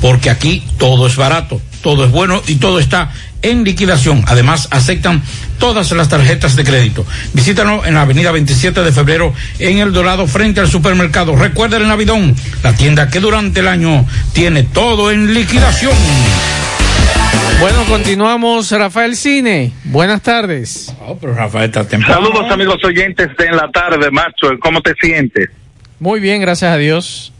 Porque 0.00 0.30
aquí 0.30 0.62
todo 0.78 1.08
es 1.08 1.16
barato, 1.16 1.60
todo 1.82 2.04
es 2.04 2.12
bueno 2.12 2.42
y 2.46 2.56
todo 2.56 2.78
está 2.78 3.10
en 3.50 3.64
liquidación. 3.64 4.24
Además, 4.26 4.68
aceptan 4.70 5.22
todas 5.58 5.90
las 5.92 6.08
tarjetas 6.08 6.56
de 6.56 6.64
crédito. 6.64 7.06
Visítanos 7.32 7.86
en 7.86 7.94
la 7.94 8.02
avenida 8.02 8.32
27 8.32 8.82
de 8.82 8.92
febrero 8.92 9.32
en 9.58 9.78
El 9.78 9.92
Dorado 9.92 10.26
frente 10.26 10.60
al 10.60 10.68
supermercado. 10.68 11.36
Recuerda 11.36 11.76
el 11.76 11.88
Navidón, 11.88 12.34
la 12.62 12.74
tienda 12.74 13.08
que 13.08 13.20
durante 13.20 13.60
el 13.60 13.68
año 13.68 14.06
tiene 14.32 14.62
todo 14.62 15.10
en 15.10 15.34
liquidación. 15.34 15.94
Bueno, 17.60 17.84
continuamos. 17.88 18.70
Rafael 18.70 19.16
Cine, 19.16 19.72
buenas 19.84 20.20
tardes. 20.22 20.94
Oh, 21.00 21.16
pero 21.16 21.34
Rafael 21.34 21.66
está 21.66 21.86
temprano. 21.86 22.26
Saludos 22.26 22.50
amigos 22.50 22.76
oyentes 22.84 23.28
de 23.38 23.46
en 23.46 23.56
la 23.56 23.70
tarde, 23.70 24.10
macho. 24.10 24.48
¿Cómo 24.60 24.82
te 24.82 24.94
sientes? 25.00 25.48
Muy 25.98 26.20
bien, 26.20 26.40
gracias 26.42 26.72
a 26.72 26.76
Dios. 26.76 27.32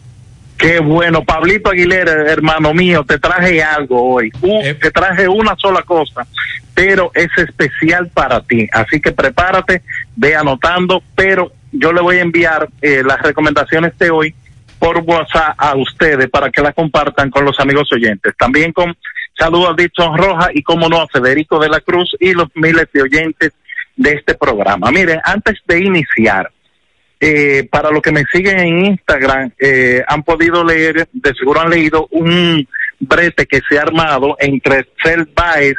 Qué 0.59 0.81
bueno, 0.81 1.23
Pablito 1.23 1.71
Aguilera, 1.71 2.31
hermano 2.31 2.73
mío, 2.73 3.05
te 3.05 3.19
traje 3.19 3.63
algo 3.63 4.15
hoy. 4.15 4.33
Uh, 4.41 4.63
Te 4.81 4.91
traje 4.91 5.29
una 5.29 5.55
sola 5.57 5.83
cosa, 5.83 6.27
pero 6.75 7.11
es 7.15 7.29
especial 7.37 8.09
para 8.09 8.41
ti. 8.41 8.67
Así 8.73 9.01
que 9.01 9.13
prepárate, 9.13 9.83
ve 10.17 10.35
anotando, 10.35 11.03
pero 11.15 11.53
yo 11.73 11.93
le 11.93 12.01
voy 12.01 12.17
a 12.19 12.23
enviar 12.23 12.69
eh, 12.81 13.03
las 13.05 13.21
recomendaciones 13.21 13.97
de 13.99 14.11
hoy 14.11 14.35
por 14.79 14.99
WhatsApp 14.99 15.55
a 15.59 15.77
ustedes 15.77 16.29
para 16.31 16.51
que 16.51 16.63
las 16.63 16.75
compartan 16.75 17.31
con 17.31 17.45
los 17.45 17.59
amigos 17.61 17.91
oyentes. 17.93 18.35
También 18.39 18.73
con 18.73 18.97
saludos 19.39 19.71
a 19.71 19.75
Dixon 19.75 20.17
Roja 20.17 20.49
y 20.55 20.63
como 20.63 20.89
no 20.89 21.03
a 21.03 21.09
Federico 21.09 21.59
de 21.59 21.69
la 21.69 21.81
Cruz 21.81 22.15
y 22.19 22.33
los 22.33 22.49
miles 22.55 22.87
de 22.93 23.03
oyentes 23.03 23.53
de 23.97 24.13
este 24.13 24.35
programa. 24.35 24.91
Miren, 24.91 25.21
antes 25.25 25.59
de 25.67 25.81
iniciar, 25.81 26.51
eh, 27.21 27.67
para 27.71 27.91
los 27.91 28.03
que 28.03 28.13
me 28.13 28.25
siguen 28.33 28.59
en 28.61 28.87
Instagram, 28.87 29.51
eh, 29.59 30.03
han 30.07 30.23
podido 30.23 30.65
leer, 30.65 31.09
de 31.13 31.35
seguro 31.35 31.61
han 31.61 31.71
leído 31.71 32.09
un 32.11 32.67
brete 32.99 33.47
que 33.47 33.61
se 33.69 33.79
ha 33.79 33.83
armado 33.83 34.37
entre 34.39 34.87
Cel 35.03 35.29
Baez, 35.35 35.77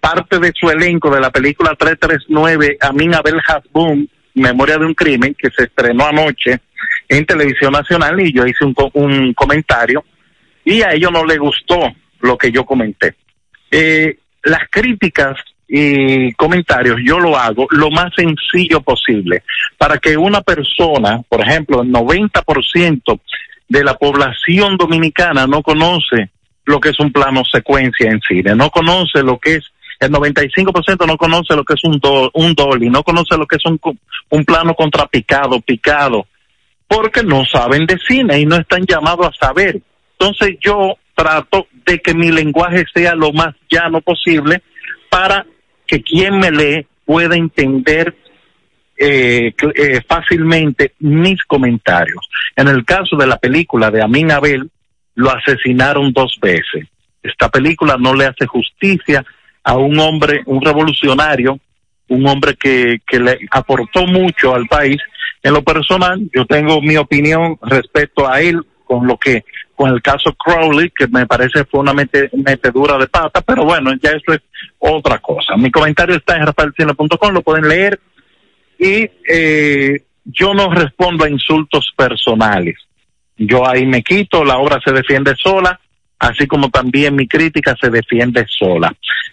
parte 0.00 0.38
de 0.38 0.52
su 0.54 0.70
elenco 0.70 1.10
de 1.10 1.20
la 1.20 1.30
película 1.30 1.74
339, 1.76 2.78
Amin 2.80 3.14
Abel 3.14 3.40
Hasbun, 3.46 4.08
Memoria 4.34 4.78
de 4.78 4.86
un 4.86 4.94
Crimen, 4.94 5.34
que 5.34 5.50
se 5.50 5.64
estrenó 5.64 6.06
anoche 6.06 6.60
en 7.08 7.24
Televisión 7.24 7.72
Nacional 7.72 8.20
y 8.20 8.32
yo 8.32 8.44
hice 8.46 8.64
un, 8.64 8.74
un 8.94 9.34
comentario 9.34 10.04
y 10.64 10.82
a 10.82 10.92
ellos 10.92 11.12
no 11.12 11.24
les 11.24 11.38
gustó 11.38 11.78
lo 12.20 12.36
que 12.36 12.50
yo 12.50 12.64
comenté. 12.64 13.14
Eh, 13.70 14.18
las 14.42 14.68
críticas 14.70 15.36
y 15.68 16.32
comentarios 16.34 16.98
yo 17.04 17.18
lo 17.18 17.36
hago 17.36 17.66
lo 17.70 17.90
más 17.90 18.12
sencillo 18.16 18.80
posible 18.82 19.42
para 19.76 19.98
que 19.98 20.16
una 20.16 20.40
persona, 20.40 21.22
por 21.28 21.40
ejemplo, 21.40 21.82
el 21.82 21.90
90% 21.90 23.20
de 23.68 23.84
la 23.84 23.94
población 23.94 24.76
dominicana 24.76 25.46
no 25.46 25.62
conoce 25.62 26.30
lo 26.64 26.78
que 26.80 26.90
es 26.90 27.00
un 27.00 27.12
plano 27.12 27.42
secuencia 27.44 28.10
en 28.10 28.20
cine, 28.20 28.54
no 28.54 28.70
conoce 28.70 29.22
lo 29.22 29.38
que 29.38 29.56
es 29.56 29.64
el 29.98 30.10
95% 30.10 31.06
no 31.06 31.16
conoce 31.16 31.56
lo 31.56 31.64
que 31.64 31.72
es 31.72 31.82
un, 31.84 31.98
do- 31.98 32.30
un 32.34 32.54
dolly, 32.54 32.90
no 32.90 33.02
conoce 33.02 33.36
lo 33.38 33.46
que 33.46 33.56
es 33.56 33.64
un, 33.64 33.80
un 34.28 34.44
plano 34.44 34.74
contrapicado, 34.74 35.58
picado, 35.60 36.26
porque 36.86 37.22
no 37.22 37.44
saben 37.46 37.86
de 37.86 37.96
cine 38.06 38.38
y 38.40 38.44
no 38.44 38.56
están 38.56 38.84
llamados 38.86 39.28
a 39.28 39.46
saber. 39.46 39.80
Entonces 40.18 40.58
yo 40.60 40.96
trato 41.14 41.66
de 41.86 41.98
que 42.00 42.12
mi 42.12 42.30
lenguaje 42.30 42.84
sea 42.94 43.14
lo 43.14 43.32
más 43.32 43.54
llano 43.70 44.02
posible 44.02 44.60
para 45.08 45.46
que 45.86 46.02
quien 46.02 46.38
me 46.38 46.50
lee 46.50 46.86
pueda 47.04 47.36
entender 47.36 48.14
eh, 48.98 49.52
eh, 49.74 50.00
fácilmente 50.08 50.94
mis 51.00 51.42
comentarios. 51.44 52.28
En 52.54 52.68
el 52.68 52.84
caso 52.84 53.16
de 53.16 53.26
la 53.26 53.38
película 53.38 53.90
de 53.90 54.02
Amin 54.02 54.32
Abel, 54.32 54.70
lo 55.14 55.30
asesinaron 55.30 56.12
dos 56.12 56.38
veces. 56.40 56.88
Esta 57.22 57.48
película 57.48 57.96
no 57.98 58.14
le 58.14 58.26
hace 58.26 58.46
justicia 58.46 59.24
a 59.62 59.76
un 59.76 59.98
hombre, 59.98 60.42
un 60.46 60.62
revolucionario, 60.62 61.58
un 62.08 62.26
hombre 62.26 62.54
que, 62.54 63.00
que 63.06 63.18
le 63.18 63.38
aportó 63.50 64.06
mucho 64.06 64.54
al 64.54 64.66
país. 64.66 64.98
En 65.42 65.52
lo 65.52 65.62
personal, 65.62 66.20
yo 66.34 66.46
tengo 66.46 66.80
mi 66.80 66.96
opinión 66.96 67.58
respecto 67.62 68.30
a 68.30 68.40
él 68.40 68.62
con 68.84 69.06
lo 69.06 69.18
que, 69.18 69.44
con 69.76 69.90
el 69.90 70.02
caso 70.02 70.34
Crowley, 70.34 70.90
que 70.90 71.06
me 71.08 71.26
parece 71.26 71.64
fue 71.64 71.80
una 71.80 71.92
mete- 71.92 72.30
metedura 72.32 72.96
de 72.98 73.06
pata, 73.06 73.40
pero 73.42 73.64
bueno, 73.64 73.92
ya 74.02 74.10
eso 74.10 74.32
es 74.32 74.40
otra 74.78 75.18
cosa. 75.18 75.56
Mi 75.56 75.70
comentario 75.70 76.16
está 76.16 76.36
en 76.36 76.46
rafaelcine.com, 76.46 77.32
lo 77.32 77.42
pueden 77.42 77.68
leer 77.68 78.00
y 78.78 79.08
eh, 79.28 80.02
yo 80.24 80.54
no 80.54 80.72
respondo 80.72 81.24
a 81.24 81.30
insultos 81.30 81.92
personales. 81.96 82.76
Yo 83.36 83.68
ahí 83.68 83.86
me 83.86 84.02
quito, 84.02 84.44
la 84.44 84.58
obra 84.58 84.80
se 84.84 84.92
defiende 84.92 85.34
sola, 85.36 85.78
así 86.18 86.46
como 86.46 86.70
también 86.70 87.14
mi 87.14 87.28
crítica 87.28 87.76
se 87.80 87.90
defiende 87.90 88.46
sola. 88.48 88.92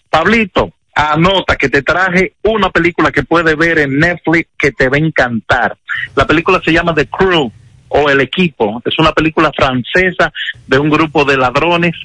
Pablito, 0.09 0.73
anota 0.93 1.55
que 1.55 1.69
te 1.69 1.81
traje 1.81 2.33
una 2.43 2.69
película 2.69 3.11
que 3.11 3.23
puedes 3.23 3.55
ver 3.57 3.79
en 3.79 3.97
Netflix 3.97 4.49
que 4.57 4.71
te 4.73 4.89
va 4.89 4.97
a 4.97 4.99
encantar. 4.99 5.77
La 6.15 6.27
película 6.27 6.61
se 6.63 6.73
llama 6.73 6.93
The 6.93 7.07
Crew 7.07 7.51
o 7.95 8.09
El 8.09 8.21
Equipo. 8.21 8.81
Es 8.85 8.97
una 8.97 9.11
película 9.11 9.51
francesa 9.55 10.33
de 10.67 10.79
un 10.79 10.89
grupo 10.89 11.23
de 11.25 11.37
ladrones 11.37 11.95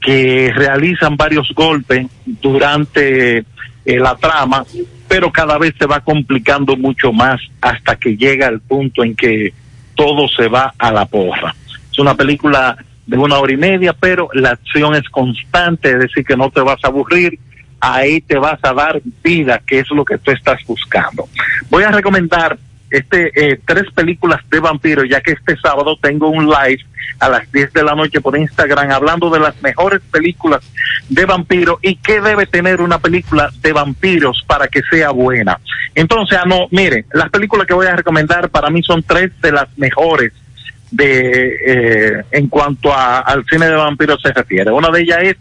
que 0.00 0.52
realizan 0.54 1.16
varios 1.16 1.52
golpes 1.54 2.06
durante 2.24 3.38
eh, 3.38 3.44
la 3.84 4.16
trama, 4.16 4.64
pero 5.06 5.30
cada 5.30 5.56
vez 5.58 5.74
se 5.78 5.86
va 5.86 6.00
complicando 6.00 6.76
mucho 6.76 7.12
más 7.12 7.40
hasta 7.60 7.96
que 7.96 8.16
llega 8.16 8.48
el 8.48 8.60
punto 8.60 9.04
en 9.04 9.14
que 9.14 9.52
todo 9.94 10.26
se 10.28 10.48
va 10.48 10.74
a 10.76 10.90
la 10.90 11.06
porra. 11.06 11.54
Es 11.92 11.98
una 11.98 12.16
película 12.16 12.76
de 13.06 13.16
una 13.16 13.38
hora 13.38 13.52
y 13.52 13.56
media, 13.56 13.92
pero 13.92 14.30
la 14.34 14.50
acción 14.50 14.96
es 14.96 15.08
constante, 15.10 15.90
es 15.90 15.98
decir, 16.00 16.24
que 16.24 16.36
no 16.36 16.50
te 16.50 16.60
vas 16.60 16.82
a 16.82 16.88
aburrir, 16.88 17.38
ahí 17.78 18.20
te 18.20 18.36
vas 18.36 18.58
a 18.62 18.72
dar 18.72 19.00
vida, 19.22 19.60
que 19.64 19.78
es 19.80 19.90
lo 19.90 20.04
que 20.04 20.18
tú 20.18 20.32
estás 20.32 20.60
buscando. 20.66 21.28
Voy 21.68 21.84
a 21.84 21.90
recomendar 21.90 22.58
este 22.90 23.30
eh, 23.34 23.60
tres 23.64 23.84
películas 23.94 24.40
de 24.50 24.60
vampiros, 24.60 25.08
ya 25.08 25.20
que 25.20 25.32
este 25.32 25.56
sábado 25.56 25.96
tengo 26.00 26.28
un 26.28 26.46
live 26.46 26.84
a 27.20 27.28
las 27.28 27.50
10 27.52 27.72
de 27.72 27.82
la 27.84 27.94
noche 27.94 28.20
por 28.20 28.36
Instagram 28.36 28.90
hablando 28.90 29.30
de 29.30 29.40
las 29.40 29.60
mejores 29.62 30.00
películas 30.10 30.60
de 31.08 31.24
vampiros 31.26 31.78
y 31.82 31.96
qué 31.96 32.20
debe 32.20 32.46
tener 32.46 32.80
una 32.80 32.98
película 32.98 33.50
de 33.60 33.72
vampiros 33.72 34.42
para 34.46 34.68
que 34.68 34.80
sea 34.90 35.10
buena. 35.10 35.58
Entonces, 35.94 36.38
ah, 36.40 36.46
no, 36.46 36.66
mire, 36.70 37.04
las 37.12 37.30
películas 37.30 37.66
que 37.66 37.74
voy 37.74 37.86
a 37.86 37.96
recomendar 37.96 38.48
para 38.48 38.70
mí 38.70 38.82
son 38.82 39.02
tres 39.02 39.32
de 39.40 39.52
las 39.52 39.66
mejores 39.76 40.32
de 40.90 41.56
eh, 41.66 42.24
en 42.32 42.48
cuanto 42.48 42.92
a, 42.92 43.20
al 43.20 43.44
cine 43.44 43.66
de 43.66 43.74
vampiros 43.74 44.20
se 44.22 44.32
refiere. 44.32 44.70
Una 44.70 44.90
de 44.90 45.02
ellas 45.02 45.18
es 45.22 45.36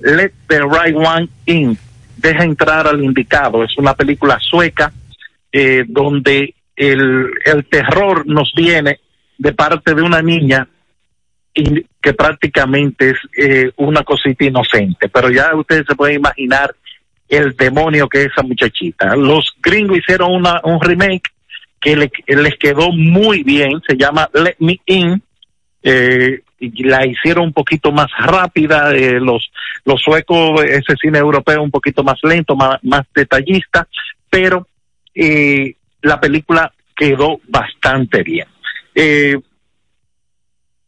Let 0.00 0.32
the 0.48 0.60
Right 0.60 0.96
One 0.96 1.28
In, 1.46 1.78
deja 2.16 2.44
entrar 2.44 2.86
al 2.86 3.02
indicado. 3.02 3.62
Es 3.64 3.76
una 3.78 3.94
película 3.94 4.38
sueca 4.40 4.92
eh, 5.52 5.84
donde 5.86 6.54
el, 6.80 7.30
el 7.44 7.64
terror 7.66 8.26
nos 8.26 8.52
viene 8.56 9.00
de 9.38 9.52
parte 9.52 9.94
de 9.94 10.02
una 10.02 10.22
niña 10.22 10.66
que 12.02 12.14
prácticamente 12.14 13.10
es 13.10 13.16
eh, 13.36 13.70
una 13.76 14.02
cosita 14.02 14.44
inocente, 14.44 15.08
pero 15.08 15.30
ya 15.30 15.54
ustedes 15.54 15.84
se 15.86 15.94
pueden 15.94 16.16
imaginar 16.16 16.74
el 17.28 17.54
demonio 17.54 18.08
que 18.08 18.22
es 18.22 18.26
esa 18.28 18.42
muchachita. 18.42 19.14
Los 19.16 19.52
gringos 19.62 19.98
hicieron 19.98 20.32
una, 20.32 20.60
un 20.64 20.80
remake 20.80 21.28
que 21.80 21.96
le- 21.96 22.10
les 22.26 22.56
quedó 22.56 22.90
muy 22.92 23.42
bien, 23.42 23.80
se 23.86 23.96
llama 23.96 24.28
Let 24.32 24.56
Me 24.60 24.80
In, 24.86 25.22
eh, 25.82 26.40
y 26.58 26.84
la 26.84 27.06
hicieron 27.06 27.44
un 27.46 27.52
poquito 27.52 27.90
más 27.92 28.08
rápida, 28.18 28.92
eh, 28.94 29.18
los, 29.20 29.50
los 29.84 30.00
suecos, 30.00 30.62
ese 30.64 30.94
cine 31.00 31.18
europeo 31.18 31.62
un 31.62 31.70
poquito 31.70 32.02
más 32.04 32.18
lento, 32.22 32.54
más, 32.54 32.78
más 32.84 33.02
detallista, 33.14 33.86
pero 34.30 34.66
eh, 35.14 35.74
la 36.02 36.20
película 36.20 36.72
quedó 36.96 37.40
bastante 37.48 38.22
bien. 38.22 38.46
Eh, 38.94 39.36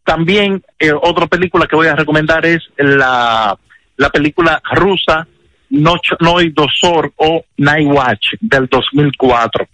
también 0.04 0.62
eh, 0.78 0.92
otra 0.92 1.26
película 1.26 1.66
que 1.66 1.76
voy 1.76 1.86
a 1.86 1.94
recomendar 1.94 2.44
es 2.44 2.62
la, 2.76 3.56
la 3.96 4.10
película 4.10 4.60
rusa 4.74 5.26
Noche, 5.70 6.14
Noy 6.20 6.50
Dosor 6.50 7.12
o 7.16 7.44
Night 7.56 7.88
Watch 7.88 8.34
del 8.40 8.66
2004. 8.66 9.68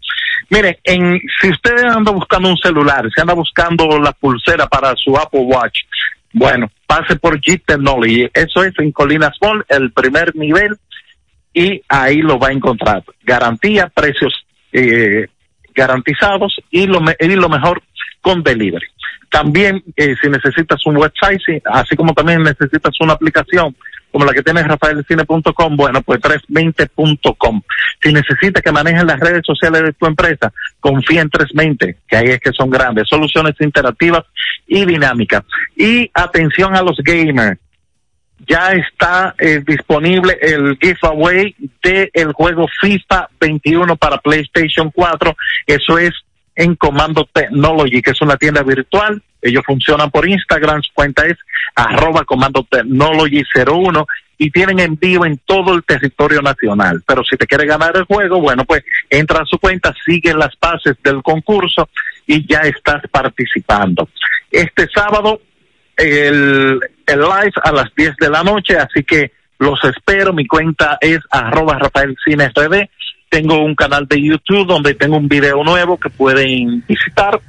Mire, 0.51 0.79
en, 0.85 1.21
si 1.41 1.51
usted 1.51 1.85
anda 1.85 2.13
buscando 2.13 2.49
un 2.49 2.57
celular, 2.57 3.09
si 3.13 3.21
anda 3.21 3.35
buscando 3.35 3.99
la 3.99 4.13
pulsera 4.13 4.67
para 4.69 4.95
su 4.95 5.17
Apple 5.17 5.41
Watch, 5.41 5.81
bueno, 6.33 6.71
pase 6.87 7.17
por 7.17 7.41
Jeep 7.41 7.65
Technology. 7.67 8.29
Eso 8.33 8.63
es 8.63 8.79
en 8.79 8.93
Colinas 8.93 9.37
Mall, 9.43 9.65
el 9.69 9.91
primer 9.91 10.35
nivel, 10.37 10.77
y 11.53 11.83
ahí 11.89 12.19
lo 12.19 12.39
va 12.39 12.49
a 12.49 12.53
encontrar. 12.53 13.03
Garantía, 13.25 13.89
precios 13.89 14.33
eh, 14.73 15.27
garantizados 15.75 16.57
y 16.71 16.87
lo, 16.87 17.01
me- 17.01 17.17
y 17.21 17.29
lo 17.29 17.49
mejor 17.49 17.83
con 18.21 18.43
delivery. 18.43 18.87
También, 19.31 19.83
eh, 19.97 20.15
si 20.21 20.29
necesitas 20.31 20.85
un 20.87 20.97
website, 20.97 21.41
sí, 21.45 21.61
así 21.67 21.95
como 21.97 22.15
también 22.15 22.43
necesitas 22.43 22.95
una 23.01 23.13
aplicación 23.13 23.77
como 24.11 24.25
la 24.25 24.33
que 24.33 24.43
tiene 24.43 24.63
rafaelcine.com, 24.63 25.77
bueno, 25.77 26.01
pues 26.01 26.19
320.com. 26.21 27.61
Si 28.03 28.11
necesitas 28.13 28.63
que 28.63 28.73
manejen 28.73 29.07
las 29.07 29.21
redes 29.21 29.43
sociales 29.45 29.83
de 29.83 29.93
tu 29.93 30.07
empresa, 30.07 30.51
confía 30.81 31.21
en 31.21 31.29
320, 31.31 31.97
que 32.09 32.17
ahí 32.17 32.29
es 32.29 32.41
que 32.41 32.53
son 32.53 32.71
grandes, 32.71 33.07
soluciones 33.07 33.55
interactivas 33.61 34.25
y 34.67 34.87
dinámicas. 34.87 35.43
Y 35.77 36.11
atención 36.15 36.75
a 36.75 36.83
los 36.83 36.97
gamers, 37.05 37.59
ya 38.47 38.73
está 38.73 39.35
eh, 39.39 39.63
disponible 39.67 40.39
el 40.41 40.79
giveaway 40.81 41.55
de 41.83 42.11
el 42.13 42.33
juego 42.33 42.67
FIFA 42.81 43.29
21 43.41 43.97
para 43.97 44.19
PlayStation 44.19 44.91
4. 44.91 45.37
Eso 45.67 45.99
es 45.99 46.13
en 46.55 46.75
Comando 46.75 47.29
Technology, 47.33 48.03
que 48.03 48.11
es 48.11 48.21
una 48.21 48.37
tienda 48.37 48.63
virtual. 48.63 49.23
Ellos 49.41 49.63
funcionan 49.65 50.11
por 50.11 50.29
Instagram, 50.29 50.83
su 50.83 50.93
cuenta 50.93 51.25
es 51.27 51.37
arroba 51.75 52.25
Comando 52.25 52.67
Technology 52.69 53.45
01 53.55 54.07
y 54.39 54.51
tienen 54.51 54.81
envío 54.81 55.25
en 55.25 55.39
todo 55.39 55.75
el 55.75 55.85
territorio 55.85 56.41
nacional. 56.43 57.03
Pero 57.07 57.23
si 57.25 57.37
te 57.37 57.47
quiere 57.47 57.67
ganar 57.67 57.97
el 57.97 58.05
juego, 58.05 58.41
bueno, 58.41 58.65
pues 58.65 58.85
entra 59.11 59.43
a 59.43 59.47
su 59.47 59.59
cuenta, 59.59 59.95
sigue 60.05 60.35
las 60.35 60.55
bases 60.61 60.97
del 61.03 61.23
concurso 61.23 61.89
y 62.27 62.47
ya 62.47 62.61
estás 62.61 63.03
participando. 63.11 64.09
Este 64.51 64.89
sábado 64.89 65.41
el, 65.99 66.81
el 67.07 67.21
live 67.21 67.53
a 67.63 67.73
las 67.73 67.95
10 67.95 68.17
de 68.21 68.31
la 68.31 68.43
noche, 68.43 68.77
así 68.77 69.03
que 69.03 69.33
los 69.59 69.83
espero. 69.85 70.33
Mi 70.33 70.47
cuenta 70.47 70.97
es 71.01 71.19
arroba 71.31 71.79
Rafael 71.79 72.17
Cine 72.25 72.49
RD. 72.49 72.89
Tengo 73.29 73.63
un 73.63 73.75
canal 73.75 74.07
de 74.07 74.23
YouTube 74.23 74.67
donde 74.67 74.95
tengo 74.95 75.17
un 75.17 75.29
video 75.29 75.63
nuevo 75.65 75.99
que 75.99 76.09
pueden 76.09 76.85
visitar. 76.87 77.41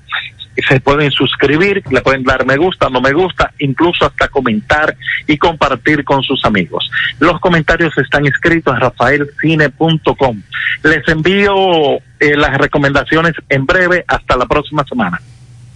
Se 0.67 0.81
pueden 0.81 1.09
suscribir, 1.11 1.81
le 1.89 2.01
pueden 2.01 2.23
dar 2.23 2.45
me 2.45 2.57
gusta, 2.57 2.89
no 2.89 2.99
me 2.99 3.13
gusta, 3.13 3.53
incluso 3.59 4.05
hasta 4.05 4.27
comentar 4.27 4.93
y 5.25 5.37
compartir 5.37 6.03
con 6.03 6.21
sus 6.21 6.43
amigos. 6.43 6.91
Los 7.19 7.39
comentarios 7.39 7.97
están 7.97 8.25
escritos 8.25 8.75
a 8.75 8.79
rafaelcine.com. 8.79 10.41
Les 10.83 11.07
envío 11.07 11.95
eh, 12.19 12.35
las 12.35 12.57
recomendaciones 12.57 13.35
en 13.47 13.65
breve 13.65 14.03
hasta 14.05 14.35
la 14.35 14.47
próxima 14.47 14.83
semana. 14.83 15.21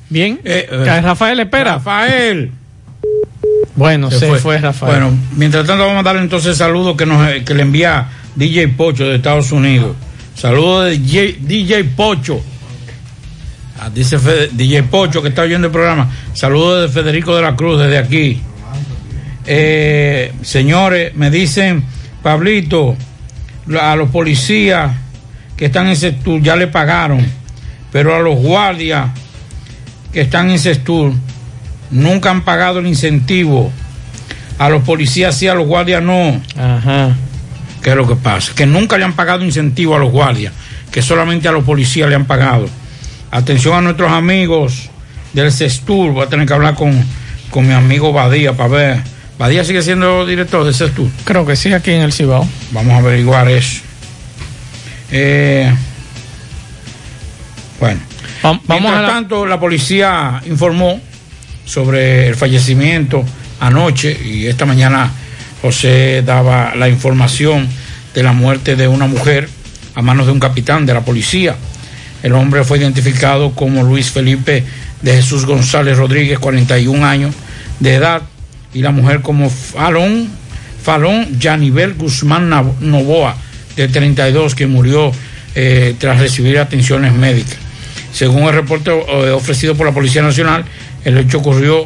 Bien, 0.10 0.42
Rafael 1.02 1.40
espera. 1.40 1.76
Rafael. 1.76 2.52
Bueno, 3.76 4.12
se, 4.12 4.28
fue. 4.36 4.60
Rafael. 4.60 4.92
Bueno, 4.92 5.18
mientras 5.36 5.66
tanto 5.66 5.86
vamos 5.86 6.02
a 6.02 6.04
darle 6.04 6.22
entonces 6.22 6.58
saludos 6.58 6.96
que 6.96 7.06
nos 7.06 7.28
que 7.44 7.54
le 7.56 7.64
envía 7.64 8.08
DJ 8.36 8.68
Pocho 8.70 9.06
de 9.06 9.16
Estados 9.16 9.52
Unidos. 9.52 9.96
Saludos 10.36 10.86
de 10.86 10.98
DJ, 11.00 11.38
DJ 11.42 11.84
Pocho. 11.86 12.42
Ah, 13.80 13.90
dice 13.94 14.20
Fede- 14.20 14.50
DJ 14.52 14.84
Pocho 14.84 15.22
que 15.22 15.30
está 15.30 15.42
oyendo 15.42 15.68
el 15.68 15.74
programa. 15.74 16.10
Saludos 16.34 16.84
de 16.94 17.02
Federico 17.02 17.36
de 17.36 17.42
la 17.42 17.56
Cruz 17.56 17.80
desde 17.82 17.98
aquí. 17.98 18.42
Eh, 19.46 20.32
señores, 20.42 21.16
me 21.16 21.30
dicen, 21.30 21.84
Pablito, 22.22 22.96
a 23.80 23.96
los 23.96 24.10
policías 24.10 24.92
que 25.58 25.66
están 25.66 25.88
en 25.88 25.96
Sestur 25.96 26.42
ya 26.42 26.56
le 26.56 26.68
pagaron, 26.68 27.26
pero 27.92 28.16
a 28.16 28.20
los 28.20 28.36
guardias 28.38 29.10
que 30.14 30.22
están 30.22 30.50
en 30.52 30.60
Sestur 30.60 31.14
nunca 31.94 32.30
han 32.32 32.44
pagado 32.44 32.80
el 32.80 32.88
incentivo. 32.88 33.72
A 34.60 34.70
los 34.70 34.84
policías 34.84 35.36
sí, 35.36 35.48
a 35.48 35.56
los 35.56 35.66
guardias 35.68 36.04
no. 36.04 36.40
Ajá. 36.58 37.16
¿Qué 37.82 37.90
es 37.92 37.96
lo 37.96 38.08
que 38.08 38.16
pasa? 38.16 38.54
Que 38.56 38.66
nunca 38.66 38.98
le 38.98 39.04
han 39.06 39.14
pagado 39.14 39.44
incentivo 39.44 39.96
a 39.96 40.00
los 40.00 40.12
guardias, 40.12 40.54
que 40.92 41.02
solamente 41.02 41.48
a 41.48 41.52
los 41.52 41.64
policías 41.64 42.08
le 42.10 42.16
han 42.16 42.26
pagado. 42.26 42.68
Atención 43.32 43.76
a 43.76 43.82
nuestros 43.82 44.12
amigos 44.12 44.90
del 45.34 45.52
Sestur, 45.52 46.12
voy 46.12 46.24
a 46.26 46.30
tener 46.30 46.48
que 46.48 46.54
hablar 46.54 46.76
con, 46.76 46.94
con 47.50 47.68
mi 47.68 47.74
amigo 47.74 48.14
Badía 48.14 48.54
para 48.54 48.70
ver. 48.70 49.02
¿Badía 49.40 49.66
sigue 49.66 49.82
siendo 49.82 50.26
director 50.26 50.64
del 50.64 50.74
Sestur? 50.76 51.10
Creo 51.26 51.46
que 51.46 51.56
sí, 51.56 51.74
aquí 51.74 51.92
en 51.92 52.04
el 52.04 52.14
Cibao. 52.14 52.48
Vamos 52.72 52.94
a 52.94 52.98
averiguar 52.98 53.50
eso. 53.50 53.82
Eh, 55.12 55.74
bueno, 57.80 58.00
vamos 58.44 58.62
Mientras 58.68 58.94
a 58.96 59.02
la- 59.02 59.08
tanto, 59.08 59.46
la 59.46 59.60
policía 59.60 60.42
informó 60.46 61.02
sobre 61.66 62.28
el 62.28 62.36
fallecimiento 62.36 63.24
anoche 63.60 64.18
y 64.24 64.48
esta 64.48 64.66
mañana 64.66 65.12
José 65.62 66.22
daba 66.26 66.76
la 66.76 66.90
información 66.90 67.68
de 68.14 68.24
la 68.24 68.34
muerte 68.34 68.76
de 68.76 68.88
una 68.88 69.08
mujer 69.08 69.50
a 69.96 70.02
manos 70.02 70.26
de 70.26 70.32
un 70.32 70.40
capitán 70.40 70.86
de 70.86 70.94
la 70.94 71.02
policía. 71.02 71.56
El 72.22 72.34
hombre 72.34 72.64
fue 72.64 72.80
identificado 72.80 73.52
como 73.52 73.84
Luis 73.84 74.12
Felipe 74.12 74.64
de 75.02 75.16
Jesús 75.16 75.46
González 75.46 75.98
Rodríguez, 75.98 76.40
41 76.40 77.06
años 77.06 77.36
de 77.80 77.96
edad, 77.96 78.22
y 78.74 78.82
la 78.82 78.92
mujer 78.92 79.22
como 79.22 79.50
Falón, 79.50 80.30
Falón 80.82 81.40
Yanivel 81.40 81.94
Guzmán 81.94 82.50
Novoa, 82.80 83.36
de 83.76 83.88
32, 83.88 84.56
que 84.56 84.68
murió 84.68 85.12
eh, 85.56 85.96
tras 86.00 86.20
recibir 86.20 86.58
atenciones 86.58 87.14
médicas. 87.14 87.58
Según 88.12 88.44
el 88.44 88.54
reporte 88.54 88.92
eh, 88.92 89.30
ofrecido 89.32 89.76
por 89.76 89.86
la 89.86 89.94
Policía 89.94 90.22
Nacional, 90.22 90.66
el 91.06 91.18
hecho 91.18 91.40
ocurrió 91.40 91.86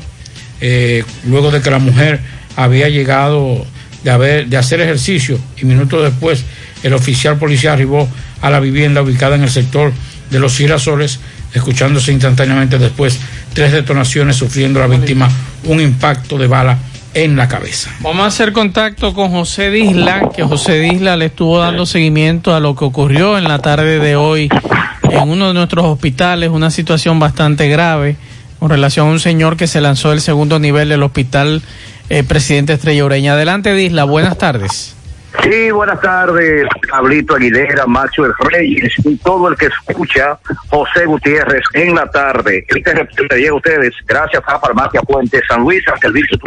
eh, 0.61 1.03
luego 1.25 1.51
de 1.51 1.61
que 1.61 1.69
la 1.69 1.79
mujer 1.79 2.19
había 2.55 2.89
llegado 2.89 3.65
de, 4.03 4.11
haber, 4.11 4.47
de 4.47 4.57
hacer 4.57 4.81
ejercicio 4.81 5.39
y 5.61 5.65
minutos 5.65 6.03
después 6.03 6.43
el 6.83 6.93
oficial 6.93 7.37
policial 7.37 7.73
arribó 7.73 8.07
a 8.41 8.49
la 8.49 8.59
vivienda 8.59 9.01
ubicada 9.01 9.35
en 9.35 9.43
el 9.43 9.49
sector 9.49 9.91
de 10.29 10.39
los 10.39 10.57
girasoles, 10.57 11.19
escuchándose 11.53 12.11
instantáneamente 12.11 12.77
después 12.77 13.19
tres 13.53 13.71
detonaciones, 13.71 14.35
sufriendo 14.35 14.79
la 14.79 14.87
víctima 14.87 15.29
un 15.65 15.81
impacto 15.81 16.37
de 16.37 16.47
bala 16.47 16.77
en 17.13 17.35
la 17.35 17.47
cabeza. 17.47 17.89
Vamos 18.01 18.23
a 18.23 18.27
hacer 18.27 18.53
contacto 18.53 19.13
con 19.13 19.31
José 19.31 19.71
Disla, 19.71 20.29
que 20.35 20.43
José 20.43 20.79
Disla 20.79 21.15
le 21.15 21.25
estuvo 21.25 21.57
dando 21.57 21.85
seguimiento 21.85 22.53
a 22.53 22.59
lo 22.59 22.75
que 22.75 22.85
ocurrió 22.85 23.37
en 23.37 23.45
la 23.45 23.59
tarde 23.59 23.99
de 23.99 24.15
hoy 24.15 24.49
en 25.09 25.29
uno 25.29 25.47
de 25.47 25.53
nuestros 25.53 25.85
hospitales, 25.85 26.49
una 26.49 26.69
situación 26.69 27.19
bastante 27.19 27.69
grave 27.69 28.17
con 28.59 28.69
relación 28.69 29.07
a 29.07 29.11
un 29.11 29.19
señor 29.19 29.57
que 29.57 29.67
se 29.67 29.81
lanzó 29.81 30.11
del 30.11 30.21
segundo 30.21 30.59
nivel 30.59 30.89
del 30.89 31.03
hospital 31.03 31.61
eh, 32.09 32.23
Presidente 32.23 32.73
Estrella 32.73 33.05
Ureña. 33.05 33.33
Adelante, 33.33 33.73
Disla, 33.73 34.03
buenas 34.05 34.37
tardes. 34.37 34.95
Sí, 35.43 35.71
buenas 35.71 36.01
tardes, 36.01 36.67
Pablito 36.89 37.35
Aguilera, 37.35 37.85
Macho 37.85 38.25
El 38.25 38.33
Reyes 38.49 38.93
y 39.03 39.15
todo 39.17 39.49
el 39.49 39.55
que 39.55 39.67
escucha 39.67 40.39
José 40.69 41.05
Gutiérrez 41.05 41.63
en 41.73 41.95
la 41.95 42.09
tarde. 42.09 42.65
Este 42.67 42.93
reporte 42.93 43.37
llega 43.37 43.51
a 43.51 43.55
ustedes 43.55 43.93
gracias 44.05 44.41
a 44.47 44.59
Farmacia 44.59 45.01
Puente 45.01 45.41
San 45.47 45.61
Luis, 45.61 45.83
al 45.87 45.99
servicio. 45.99 46.37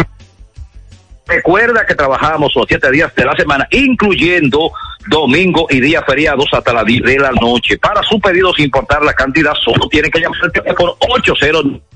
Recuerda 1.27 1.87
que 1.87 1.95
trabajamos 1.95 2.53
los 2.57 2.67
siete 2.67 2.91
días 2.91 3.15
de 3.15 3.25
la 3.25 3.37
semana, 3.37 3.69
incluyendo 3.71 4.73
domingo 5.07 5.67
y 5.71 5.81
días 5.81 6.03
feriados 6.05 6.47
hasta 6.53 6.73
las 6.73 6.85
10 6.85 7.03
de 7.05 7.19
la 7.19 7.31
noche. 7.31 7.79
Para 7.79 8.03
su 8.03 8.19
pedido 8.19 8.53
sin 8.53 8.65
importar 8.65 9.03
la 9.03 9.13
cantidad, 9.13 9.55
solo 9.55 9.89
tienen 9.89 10.11
que 10.11 10.21
llamar 10.21 10.41
al 10.43 10.53
teléfono 10.53 10.97
80 10.99 11.90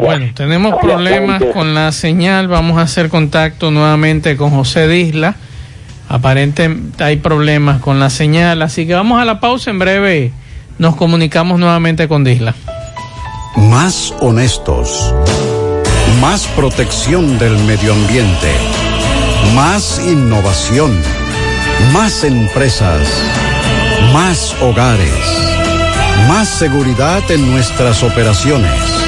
Bueno, 0.00 0.26
tenemos 0.34 0.76
problemas 0.80 1.42
con 1.52 1.74
la 1.74 1.92
señal. 1.92 2.48
Vamos 2.48 2.78
a 2.78 2.82
hacer 2.82 3.08
contacto 3.08 3.70
nuevamente 3.70 4.36
con 4.36 4.50
José 4.50 4.86
Disla. 4.86 5.36
Aparentemente 6.08 7.04
hay 7.04 7.16
problemas 7.16 7.80
con 7.80 8.00
la 8.00 8.08
señal, 8.08 8.62
así 8.62 8.86
que 8.86 8.94
vamos 8.94 9.20
a 9.20 9.24
la 9.24 9.40
pausa. 9.40 9.70
En 9.70 9.78
breve 9.78 10.32
nos 10.78 10.96
comunicamos 10.96 11.58
nuevamente 11.58 12.08
con 12.08 12.24
Disla. 12.24 12.54
Más 13.56 14.14
honestos. 14.20 15.14
Más 16.20 16.46
protección 16.48 17.38
del 17.38 17.58
medio 17.64 17.92
ambiente. 17.92 18.52
Más 19.54 20.00
innovación. 20.06 20.96
Más 21.92 22.24
empresas. 22.24 23.08
Más 24.12 24.54
hogares. 24.62 25.12
Más 26.28 26.48
seguridad 26.48 27.28
en 27.30 27.50
nuestras 27.50 28.02
operaciones. 28.02 29.07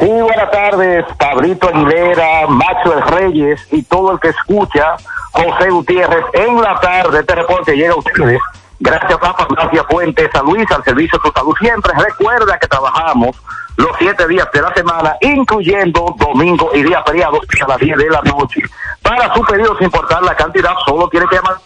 Sí, 0.00 0.06
buenas 0.06 0.50
tardes, 0.50 1.04
Pablito 1.18 1.68
Aguilera, 1.68 2.46
Macho 2.46 2.92
El 2.92 3.02
Reyes 3.02 3.66
y 3.72 3.82
todo 3.82 4.12
el 4.12 4.20
que 4.20 4.28
escucha 4.28 4.96
José 5.32 5.70
Gutiérrez 5.70 6.24
en 6.34 6.60
la 6.60 6.78
tarde. 6.78 7.20
Este 7.20 7.34
reporte 7.34 7.74
llega 7.74 7.94
a 7.94 7.96
ustedes 7.96 8.38
gracias 8.78 9.18
a 9.20 9.34
Farmacia 9.34 9.82
Puente 9.84 10.30
San 10.32 10.44
Luis, 10.44 10.70
al 10.70 10.84
servicio 10.84 11.18
de 11.18 11.28
su 11.28 11.32
salud. 11.34 11.54
Siempre 11.58 11.92
recuerda 11.96 12.58
que 12.58 12.68
trabajamos 12.68 13.36
los 13.76 13.90
siete 13.98 14.28
días 14.28 14.46
de 14.52 14.62
la 14.62 14.72
semana, 14.74 15.16
incluyendo 15.20 16.14
domingo 16.18 16.70
y 16.74 16.82
días 16.82 17.02
feriados 17.06 17.40
a 17.60 17.68
las 17.68 17.78
10 17.78 17.96
de 17.96 18.10
la 18.10 18.22
noche. 18.22 18.62
Para 19.02 19.32
su 19.34 19.42
pedido, 19.42 19.76
sin 19.78 19.86
importar 19.86 20.22
la 20.22 20.36
cantidad, 20.36 20.72
solo 20.84 21.08
tiene 21.08 21.26
que 21.28 21.36
llamar. 21.36 21.56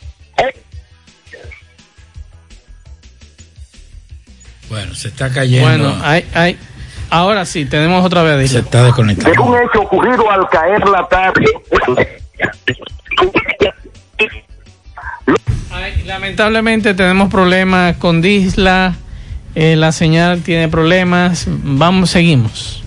Bueno, 4.69 4.95
se 4.95 5.09
está 5.09 5.31
cayendo. 5.31 5.69
Bueno, 5.69 6.01
hay, 6.03 6.27
hay, 6.33 6.59
ahora 7.13 7.45
sí, 7.45 7.67
tenemos 7.67 8.05
otra 8.05 8.23
vez. 8.23 8.51
Se 8.51 8.61
está 8.61 8.83
desconectando. 8.85 9.31
De 9.31 9.39
un 9.39 9.57
hecho 9.57 9.81
ocurrido 9.81 10.31
al 10.31 10.49
caer 10.49 10.89
la 10.89 11.07
tarde. 11.09 11.47
Ay, 15.71 16.03
lamentablemente 16.05 16.95
tenemos 16.95 17.31
problemas 17.31 17.97
con 17.97 18.21
Disla. 18.21 18.95
Eh, 19.55 19.77
la 19.77 19.93
señal 19.93 20.43
tiene 20.43 20.69
problemas. 20.69 21.45
Vamos, 21.49 22.11
seguimos. 22.11 22.83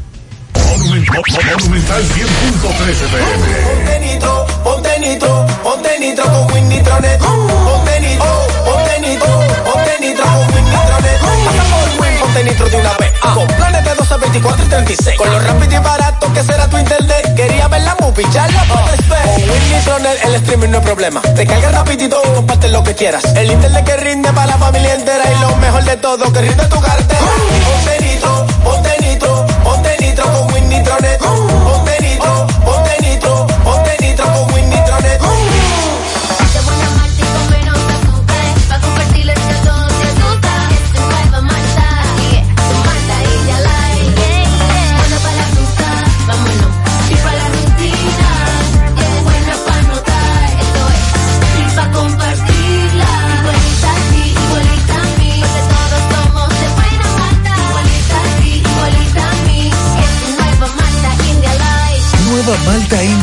Monumental 0.55 2.03
100.13 2.03 3.26
Ponte 3.65 3.99
nitro, 3.99 4.45
ponte 4.63 4.99
nitro, 4.99 5.45
ponte 5.63 5.99
nitro 5.99 6.23
con 6.26 6.53
Win 6.53 6.69
Nitronet. 6.69 7.19
Ponte 7.19 7.99
nitro, 7.99 8.47
ponte 8.65 8.99
nitro, 9.01 9.28
ponte 9.65 9.99
nitro 10.01 10.26
con 10.26 10.39
Win 10.53 10.65
Nitronet. 10.65 11.19
Pasa 11.45 11.63
por 11.63 12.01
Win, 12.01 12.19
ponte 12.19 12.43
nitro 12.43 12.69
de 12.69 12.78
una 12.78 12.93
vez. 12.97 13.11
Con 13.34 13.47
planes 13.47 13.84
de 13.84 13.95
12, 13.95 14.05
24 14.36 14.65
y 14.65 14.67
36. 14.67 15.17
Con 15.17 15.31
lo 15.31 15.39
rápido 15.39 15.75
y 15.75 15.79
barato 15.79 16.33
que 16.33 16.43
será 16.43 16.67
tu 16.67 16.77
internet. 16.77 17.36
Quería 17.36 17.69
ver 17.69 17.81
la 17.83 17.95
movie, 18.01 18.25
ya 18.33 18.45
la 18.47 18.63
puedes. 18.65 18.99
Con 19.07 19.49
Win 19.49 19.71
Nitronet 19.71 20.25
el 20.25 20.36
streaming 20.36 20.69
no 20.71 20.77
es 20.79 20.83
problema. 20.83 21.21
Te 21.21 21.47
carga 21.47 21.71
rapidito 21.71 22.21
y 22.21 22.36
comparte 22.36 22.67
lo 22.67 22.83
que 22.83 22.93
quieras. 22.95 23.23
El 23.36 23.49
internet 23.49 23.86
que 23.86 23.95
rinde 23.95 24.29
para 24.33 24.47
la 24.47 24.57
familia 24.57 24.93
entera. 24.93 25.23
Y 25.31 25.39
lo 25.39 25.55
mejor 25.55 25.86
de 25.86 25.95
todo, 25.97 26.33
que 26.33 26.41
rinde 26.41 26.65
tu 26.65 26.81
cartera. 26.81 27.21
Ponte 27.65 28.97
nitro, 29.01 29.45
ponte 29.63 30.21
con 30.21 30.53
Win 30.53 30.69
Nitronet. 30.69 31.19
Ponte 31.19 32.01
nitro, 32.01 32.34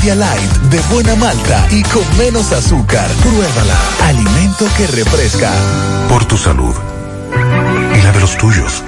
Light 0.05 0.50
de 0.68 0.80
buena 0.92 1.14
malta 1.14 1.64
y 1.70 1.80
con 1.84 2.03
menos 2.18 2.50
azúcar. 2.50 3.09
Pruébala. 3.22 3.76
Alimento 4.09 4.66
que 4.76 4.88
refresca. 4.88 5.48
Por 6.09 6.24
tu 6.24 6.36
salud 6.36 6.74
y 7.94 8.03
la 8.03 8.11
de 8.11 8.20
los 8.20 8.36
tuyos. 8.36 8.82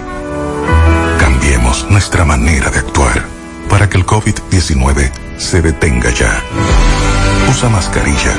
Cambiemos 1.20 1.88
nuestra 1.88 2.24
manera 2.24 2.68
de 2.70 2.80
actuar 2.80 3.24
para 3.70 3.88
que 3.88 3.96
el 3.96 4.04
COVID-19 4.04 5.12
se 5.38 5.62
detenga 5.62 6.10
ya. 6.10 6.42
Usa 7.48 7.68
mascarilla. 7.68 8.34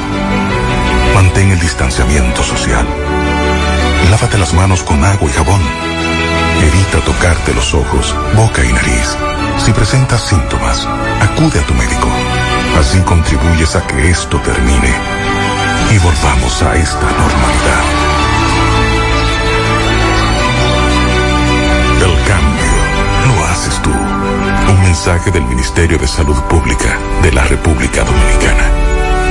Mantén 1.13 1.51
el 1.51 1.59
distanciamiento 1.59 2.43
social. 2.43 2.85
Lávate 4.11 4.37
las 4.37 4.53
manos 4.53 4.83
con 4.83 5.01
agua 5.03 5.29
y 5.29 5.33
jabón. 5.33 5.61
Evita 6.61 6.99
tocarte 7.05 7.53
los 7.53 7.73
ojos, 7.73 8.13
boca 8.35 8.65
y 8.65 8.73
nariz. 8.73 9.15
Si 9.63 9.71
presentas 9.71 10.21
síntomas, 10.27 10.85
acude 11.21 11.59
a 11.59 11.65
tu 11.65 11.73
médico. 11.73 12.44
Así 12.79 12.99
contribuyes 13.01 13.75
a 13.75 13.85
que 13.87 14.09
esto 14.09 14.39
termine 14.41 14.93
y 15.91 15.97
volvamos 15.99 16.61
a 16.61 16.75
esta 16.75 17.01
normalidad. 17.01 17.83
El 21.97 22.27
cambio 22.27 23.37
lo 23.37 23.45
haces 23.45 23.81
tú. 23.81 23.91
Un 23.91 24.81
mensaje 24.83 25.31
del 25.31 25.43
Ministerio 25.43 25.97
de 25.97 26.07
Salud 26.07 26.39
Pública 26.43 26.97
de 27.23 27.31
la 27.31 27.43
República 27.45 28.03
Dominicana. 28.03 28.84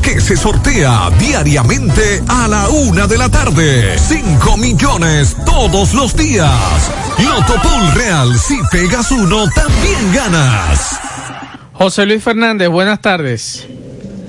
Que 0.00 0.20
se 0.20 0.36
sortea 0.36 1.10
diariamente 1.18 2.22
a 2.28 2.46
la 2.46 2.68
una 2.68 3.08
de 3.08 3.18
la 3.18 3.28
tarde. 3.28 3.98
5 3.98 4.56
millones 4.56 5.36
todos 5.44 5.92
los 5.92 6.14
días. 6.14 6.88
Loto 7.18 7.60
Pool 7.60 7.92
Real, 7.94 8.38
si 8.38 8.60
pegas 8.70 9.10
uno, 9.10 9.50
también 9.50 10.12
ganas. 10.14 11.00
José 11.72 12.06
Luis 12.06 12.22
Fernández, 12.22 12.68
buenas 12.68 13.00
tardes. 13.00 13.66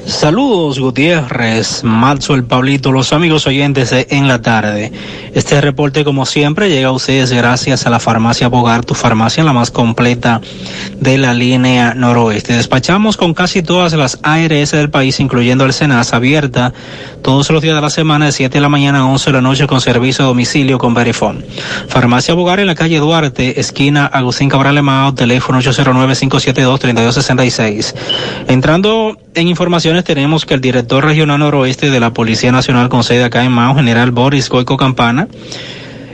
Saludos 0.05 0.79
Gutiérrez, 0.79 1.83
Matzo, 1.83 2.33
el 2.33 2.43
Pablito, 2.43 2.91
los 2.91 3.13
amigos 3.13 3.45
oyentes 3.45 3.91
de 3.91 4.07
En 4.09 4.27
la 4.27 4.41
Tarde. 4.41 4.91
Este 5.33 5.61
reporte 5.61 6.03
como 6.03 6.25
siempre 6.25 6.69
llega 6.69 6.87
a 6.89 6.91
ustedes 6.91 7.31
gracias 7.31 7.85
a 7.85 7.91
la 7.91 7.99
farmacia 7.99 8.47
Bogar, 8.47 8.83
tu 8.83 8.95
farmacia 8.95 9.43
la 9.43 9.53
más 9.53 9.69
completa 9.69 10.41
de 10.99 11.19
la 11.19 11.35
línea 11.35 11.93
noroeste. 11.93 12.53
Despachamos 12.53 13.15
con 13.15 13.35
casi 13.35 13.61
todas 13.61 13.93
las 13.93 14.17
ARS 14.23 14.71
del 14.71 14.89
país, 14.89 15.19
incluyendo 15.19 15.65
el 15.65 15.73
Senas, 15.73 16.13
abierta 16.13 16.73
todos 17.21 17.51
los 17.51 17.61
días 17.61 17.75
de 17.75 17.81
la 17.81 17.91
semana 17.91 18.25
de 18.25 18.31
7 18.31 18.57
de 18.57 18.61
la 18.61 18.69
mañana 18.69 18.99
a 18.99 19.05
11 19.05 19.29
de 19.29 19.33
la 19.33 19.41
noche 19.41 19.67
con 19.67 19.81
servicio 19.81 20.25
a 20.25 20.27
domicilio 20.27 20.79
con 20.79 20.95
Verifone. 20.95 21.45
Farmacia 21.87 22.33
Bogar 22.33 22.59
en 22.59 22.67
la 22.67 22.75
calle 22.75 22.97
Duarte, 22.97 23.59
esquina 23.59 24.07
Agustín 24.07 24.49
Cabral 24.49 24.77
Emao, 24.77 25.13
teléfono 25.13 25.61
809-572-3266. 25.61 27.93
Entrando 28.47 29.17
en 29.33 29.47
informaciones 29.47 30.03
tenemos 30.03 30.45
que 30.45 30.53
el 30.53 30.61
director 30.61 31.03
regional 31.05 31.39
noroeste 31.39 31.89
de 31.89 31.99
la 31.99 32.13
Policía 32.13 32.51
Nacional 32.51 32.89
con 32.89 33.03
sede 33.03 33.23
acá 33.23 33.43
en 33.43 33.51
Mao, 33.51 33.75
general 33.75 34.11
Boris 34.11 34.49
Goico 34.49 34.77
Campana, 34.77 35.27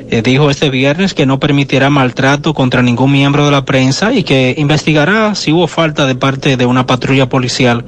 eh, 0.09 0.21
dijo 0.21 0.49
este 0.49 0.69
viernes 0.69 1.13
que 1.13 1.25
no 1.25 1.39
permitirá 1.39 1.89
maltrato 1.89 2.53
contra 2.53 2.81
ningún 2.81 3.11
miembro 3.11 3.45
de 3.45 3.51
la 3.51 3.65
prensa 3.65 4.13
y 4.13 4.23
que 4.23 4.55
investigará 4.57 5.35
si 5.35 5.51
hubo 5.51 5.67
falta 5.67 6.05
de 6.05 6.15
parte 6.15 6.57
de 6.57 6.65
una 6.65 6.85
patrulla 6.85 7.27
policial 7.27 7.83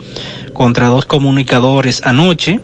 contra 0.53 0.87
dos 0.87 1.05
comunicadores 1.05 2.01
anoche 2.03 2.59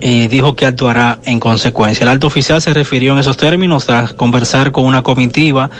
y 0.00 0.28
dijo 0.28 0.56
que 0.56 0.66
actuará 0.66 1.18
en 1.24 1.40
consecuencia. 1.40 2.04
El 2.04 2.10
alto 2.10 2.26
oficial 2.26 2.62
se 2.62 2.72
refirió 2.72 3.12
en 3.12 3.18
esos 3.18 3.36
términos 3.36 3.86
tras 3.86 4.12
conversar 4.12 4.72
con 4.72 4.84
una 4.84 5.02
comitiva 5.02 5.70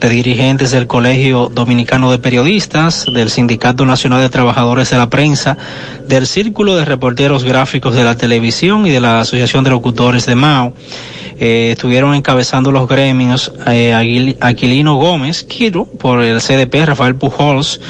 de 0.00 0.08
dirigentes 0.08 0.70
del 0.72 0.86
Colegio 0.86 1.50
Dominicano 1.52 2.10
de 2.10 2.18
Periodistas, 2.18 3.06
del 3.12 3.30
Sindicato 3.30 3.86
Nacional 3.86 4.20
de 4.20 4.28
Trabajadores 4.28 4.90
de 4.90 4.98
la 4.98 5.08
Prensa, 5.08 5.56
del 6.06 6.26
Círculo 6.26 6.76
de 6.76 6.84
Reporteros 6.84 7.44
Gráficos 7.44 7.94
de 7.94 8.04
la 8.04 8.16
Televisión 8.16 8.86
y 8.86 8.90
de 8.90 9.00
la 9.00 9.20
Asociación 9.20 9.64
de 9.64 9.70
Locutores 9.70 10.26
de 10.26 10.34
Mao. 10.34 10.74
Eh, 11.38 11.70
estuvieron 11.72 12.14
encabezando 12.14 12.70
los 12.70 12.86
gremios 12.86 13.52
eh, 13.66 14.36
Aquilino 14.40 14.96
Gómez, 14.96 15.44
Quiro, 15.44 15.86
por 15.86 16.22
el 16.22 16.40
CDP, 16.40 16.86
Rafael 16.86 17.16
Pujols, 17.16 17.80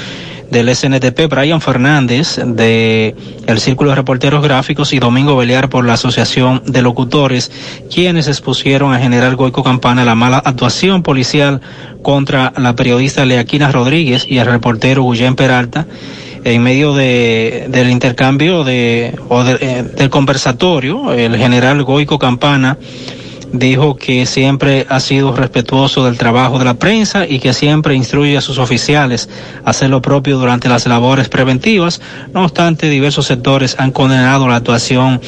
del 0.52 0.74
SNTP, 0.74 1.28
Brian 1.30 1.62
Fernández, 1.62 2.38
de 2.44 3.16
el 3.46 3.58
Círculo 3.58 3.90
de 3.90 3.96
Reporteros 3.96 4.42
Gráficos 4.44 4.92
y 4.92 4.98
Domingo 4.98 5.34
Belear 5.34 5.70
por 5.70 5.86
la 5.86 5.94
Asociación 5.94 6.62
de 6.66 6.82
Locutores, 6.82 7.50
quienes 7.92 8.28
expusieron 8.28 8.92
a 8.92 8.98
General 8.98 9.34
Goico 9.34 9.64
Campana 9.64 10.04
la 10.04 10.14
mala 10.14 10.36
actuación 10.36 11.02
policial 11.02 11.62
contra 12.02 12.52
la 12.58 12.76
periodista 12.76 13.24
Leaquina 13.24 13.72
Rodríguez 13.72 14.26
y 14.28 14.38
el 14.38 14.46
reportero 14.46 15.08
Guillén 15.10 15.36
Peralta 15.36 15.86
en 16.44 16.62
medio 16.62 16.92
de, 16.92 17.66
del 17.70 17.88
intercambio 17.88 18.62
de, 18.62 19.18
o 19.30 19.42
eh, 19.44 19.84
del 19.96 20.10
conversatorio, 20.10 21.14
el 21.14 21.36
general 21.36 21.82
Goico 21.82 22.18
Campana 22.18 22.76
dijo 23.52 23.96
que 23.96 24.26
siempre 24.26 24.86
ha 24.88 24.98
sido 25.00 25.34
respetuoso 25.34 26.04
del 26.04 26.18
trabajo 26.18 26.58
de 26.58 26.64
la 26.64 26.74
prensa 26.74 27.26
y 27.26 27.38
que 27.38 27.52
siempre 27.52 27.94
instruye 27.94 28.36
a 28.36 28.40
sus 28.40 28.58
oficiales 28.58 29.28
a 29.64 29.70
hacer 29.70 29.90
lo 29.90 30.00
propio 30.02 30.38
durante 30.38 30.68
las 30.68 30.86
labores 30.86 31.28
preventivas. 31.28 32.00
No 32.32 32.44
obstante, 32.44 32.88
diversos 32.88 33.26
sectores 33.26 33.76
han 33.78 33.92
condenado 33.92 34.48
la 34.48 34.56
actuación 34.56 35.20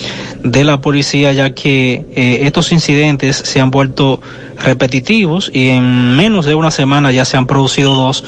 de 0.42 0.64
la 0.64 0.80
policía 0.80 1.32
ya 1.32 1.54
que 1.54 2.06
eh, 2.14 2.40
estos 2.42 2.72
incidentes 2.72 3.36
se 3.36 3.60
han 3.60 3.70
vuelto 3.70 4.20
repetitivos 4.58 5.50
y 5.52 5.68
en 5.68 6.16
menos 6.16 6.46
de 6.46 6.54
una 6.54 6.70
semana 6.70 7.12
ya 7.12 7.24
se 7.24 7.36
han 7.36 7.46
producido 7.46 7.94
dos 7.94 8.24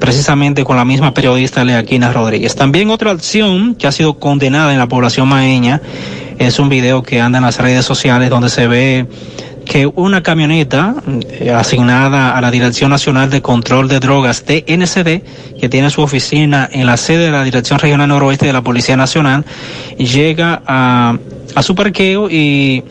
precisamente 0.00 0.64
con 0.64 0.76
la 0.76 0.84
misma 0.84 1.14
periodista 1.14 1.64
Leaquina 1.64 2.12
Rodríguez. 2.12 2.54
También 2.54 2.90
otra 2.90 3.12
acción 3.12 3.74
que 3.74 3.86
ha 3.86 3.92
sido 3.92 4.18
condenada 4.18 4.72
en 4.72 4.78
la 4.78 4.88
población 4.88 5.28
maeña 5.28 5.80
es 6.38 6.58
un 6.58 6.68
video 6.68 7.02
que 7.02 7.20
anda 7.20 7.38
en 7.38 7.44
las 7.44 7.58
redes 7.58 7.84
sociales 7.84 8.30
donde 8.30 8.48
se 8.48 8.66
ve 8.66 9.06
que 9.64 9.86
una 9.86 10.22
camioneta 10.22 10.94
eh, 11.32 11.50
asignada 11.50 12.36
a 12.36 12.40
la 12.40 12.50
Dirección 12.50 12.90
Nacional 12.90 13.30
de 13.30 13.42
Control 13.42 13.88
de 13.88 13.98
Drogas 13.98 14.44
DNCD, 14.46 15.22
que 15.60 15.68
tiene 15.68 15.90
su 15.90 16.02
oficina 16.02 16.68
en 16.72 16.86
la 16.86 16.96
sede 16.96 17.26
de 17.26 17.30
la 17.32 17.42
Dirección 17.42 17.78
Regional 17.78 18.08
Noroeste 18.08 18.46
de 18.46 18.52
la 18.52 18.62
Policía 18.62 18.96
Nacional, 18.96 19.44
llega 19.98 20.62
a, 20.66 21.18
a 21.54 21.62
su 21.62 21.74
parqueo 21.74 22.30
y 22.30 22.84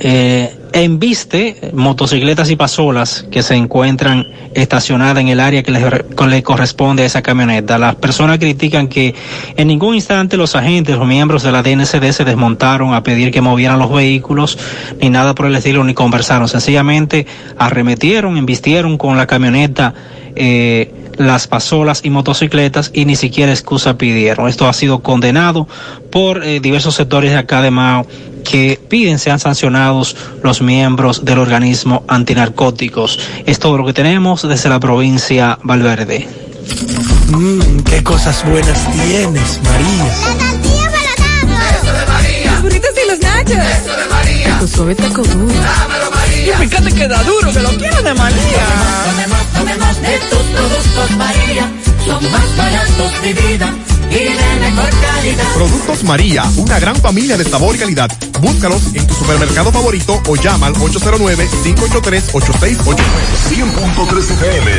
eh, 0.00 0.54
embiste 0.74 1.70
motocicletas 1.72 2.50
y 2.50 2.56
pasolas 2.56 3.24
que 3.30 3.42
se 3.44 3.54
encuentran 3.54 4.26
estacionadas 4.54 5.18
en 5.18 5.28
el 5.28 5.38
área 5.38 5.62
que 5.62 5.70
le, 5.70 5.88
re- 5.88 6.04
le 6.28 6.42
corresponde 6.42 7.04
a 7.04 7.06
esa 7.06 7.22
camioneta. 7.22 7.78
Las 7.78 7.94
personas 7.94 8.38
critican 8.38 8.88
que 8.88 9.14
en 9.56 9.68
ningún 9.68 9.94
instante 9.94 10.36
los 10.36 10.56
agentes, 10.56 10.96
los 10.96 11.06
miembros 11.06 11.44
de 11.44 11.52
la 11.52 11.62
DNCD 11.62 12.10
se 12.10 12.24
desmontaron 12.24 12.92
a 12.92 13.04
pedir 13.04 13.30
que 13.30 13.40
movieran 13.40 13.78
los 13.78 13.92
vehículos, 13.92 14.58
ni 15.00 15.10
nada 15.10 15.34
por 15.34 15.46
el 15.46 15.54
estilo, 15.54 15.84
ni 15.84 15.94
conversaron. 15.94 16.48
Sencillamente 16.48 17.24
arremetieron, 17.56 18.36
embistieron 18.36 18.98
con 18.98 19.16
la 19.16 19.28
camioneta 19.28 19.94
eh, 20.34 20.92
las 21.16 21.46
pasolas 21.46 22.00
y 22.04 22.10
motocicletas 22.10 22.90
y 22.92 23.04
ni 23.04 23.14
siquiera 23.14 23.52
excusa 23.52 23.96
pidieron. 23.96 24.48
Esto 24.48 24.66
ha 24.68 24.72
sido 24.72 24.98
condenado 24.98 25.68
por 26.10 26.42
eh, 26.42 26.58
diversos 26.58 26.96
sectores 26.96 27.30
de 27.30 27.36
acá 27.36 27.62
de 27.62 27.70
Mao 27.70 28.04
que 28.44 28.78
piden 28.88 29.18
sean 29.18 29.40
sancionados 29.40 30.16
los 30.42 30.62
miembros 30.62 31.24
del 31.24 31.38
organismo 31.38 32.04
antinarcóticos. 32.06 33.18
Es 33.46 33.58
todo 33.58 33.78
lo 33.78 33.86
que 33.86 33.92
tenemos 33.92 34.46
desde 34.46 34.68
la 34.68 34.78
provincia 34.78 35.58
Valverde. 35.62 36.28
Mmm, 37.28 37.80
qué 37.80 38.02
cosas 38.04 38.44
buenas 38.48 38.78
tienes, 38.92 39.60
María. 39.64 40.04
La 40.04 40.38
tortilla 40.38 41.14
para 41.18 41.78
Eso 41.78 41.92
de 41.92 42.06
María. 42.06 42.52
Los 42.52 42.62
burritos 42.62 42.90
y 43.04 43.10
los 43.10 43.20
nachos. 43.20 43.50
Eso 43.52 43.96
de 43.96 44.06
María. 44.08 44.58
Tu 44.60 44.68
suave 44.68 44.94
taco 44.94 45.22
duro. 45.22 45.54
Dámelo, 45.54 46.10
María. 46.10 46.54
Y 46.62 46.68
fíjate 46.68 46.92
que 46.92 47.08
da 47.08 47.22
duro, 47.22 47.52
que 47.52 47.60
lo 47.60 47.70
quiero 47.70 48.02
de 48.02 48.14
María. 48.14 48.66
Tome 49.10 49.26
más, 49.26 49.52
tome 49.52 49.76
más 49.76 50.02
de 50.02 50.18
tus 50.30 50.42
productos, 50.54 51.10
María. 51.16 51.72
Son 52.04 52.30
más 52.30 52.56
baratos 52.56 53.22
de 53.22 53.32
vida 53.32 53.93
y 54.14 54.24
de 54.24 54.34
mejor 54.60 54.90
calidad. 55.00 55.44
Productos 55.54 56.04
María, 56.04 56.44
una 56.56 56.78
gran 56.78 56.94
familia 56.96 57.36
de 57.36 57.44
sabor 57.44 57.74
y 57.74 57.78
calidad. 57.78 58.10
Búscalos 58.40 58.94
en 58.94 59.06
tu 59.06 59.14
supermercado 59.14 59.72
favorito 59.72 60.22
o 60.28 60.36
llama 60.36 60.68
al 60.68 60.74
809-583-8689. 60.74 62.96
100.3 63.48 64.30
FM. 64.30 64.70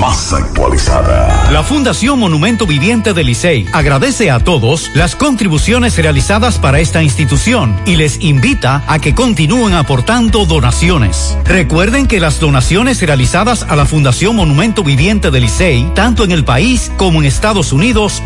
Más 0.00 0.32
actualizada. 0.32 1.50
La 1.50 1.64
Fundación 1.64 2.20
Monumento 2.20 2.66
Viviente 2.66 3.12
del 3.14 3.26
Licey 3.26 3.66
agradece 3.72 4.30
a 4.30 4.38
todos 4.38 4.92
las 4.94 5.16
contribuciones 5.16 5.96
realizadas 5.96 6.58
para 6.58 6.78
esta 6.78 7.02
institución 7.02 7.74
y 7.84 7.96
les 7.96 8.22
invita 8.22 8.84
a 8.86 9.00
que 9.00 9.14
continúen 9.14 9.74
aportando 9.74 10.46
donaciones. 10.46 11.36
Recuerden 11.44 12.06
que 12.06 12.20
las 12.20 12.38
donaciones 12.38 13.02
realizadas 13.02 13.66
a 13.68 13.74
la 13.74 13.86
Fundación 13.86 14.36
Monumento 14.36 14.84
Viviente 14.84 15.32
del 15.32 15.42
Licey, 15.42 15.90
tanto 15.94 16.22
en 16.22 16.30
el 16.30 16.44
país 16.44 16.92
como 16.96 17.20
en 17.20 17.26
Estados 17.26 17.72
Unidos, 17.72 18.22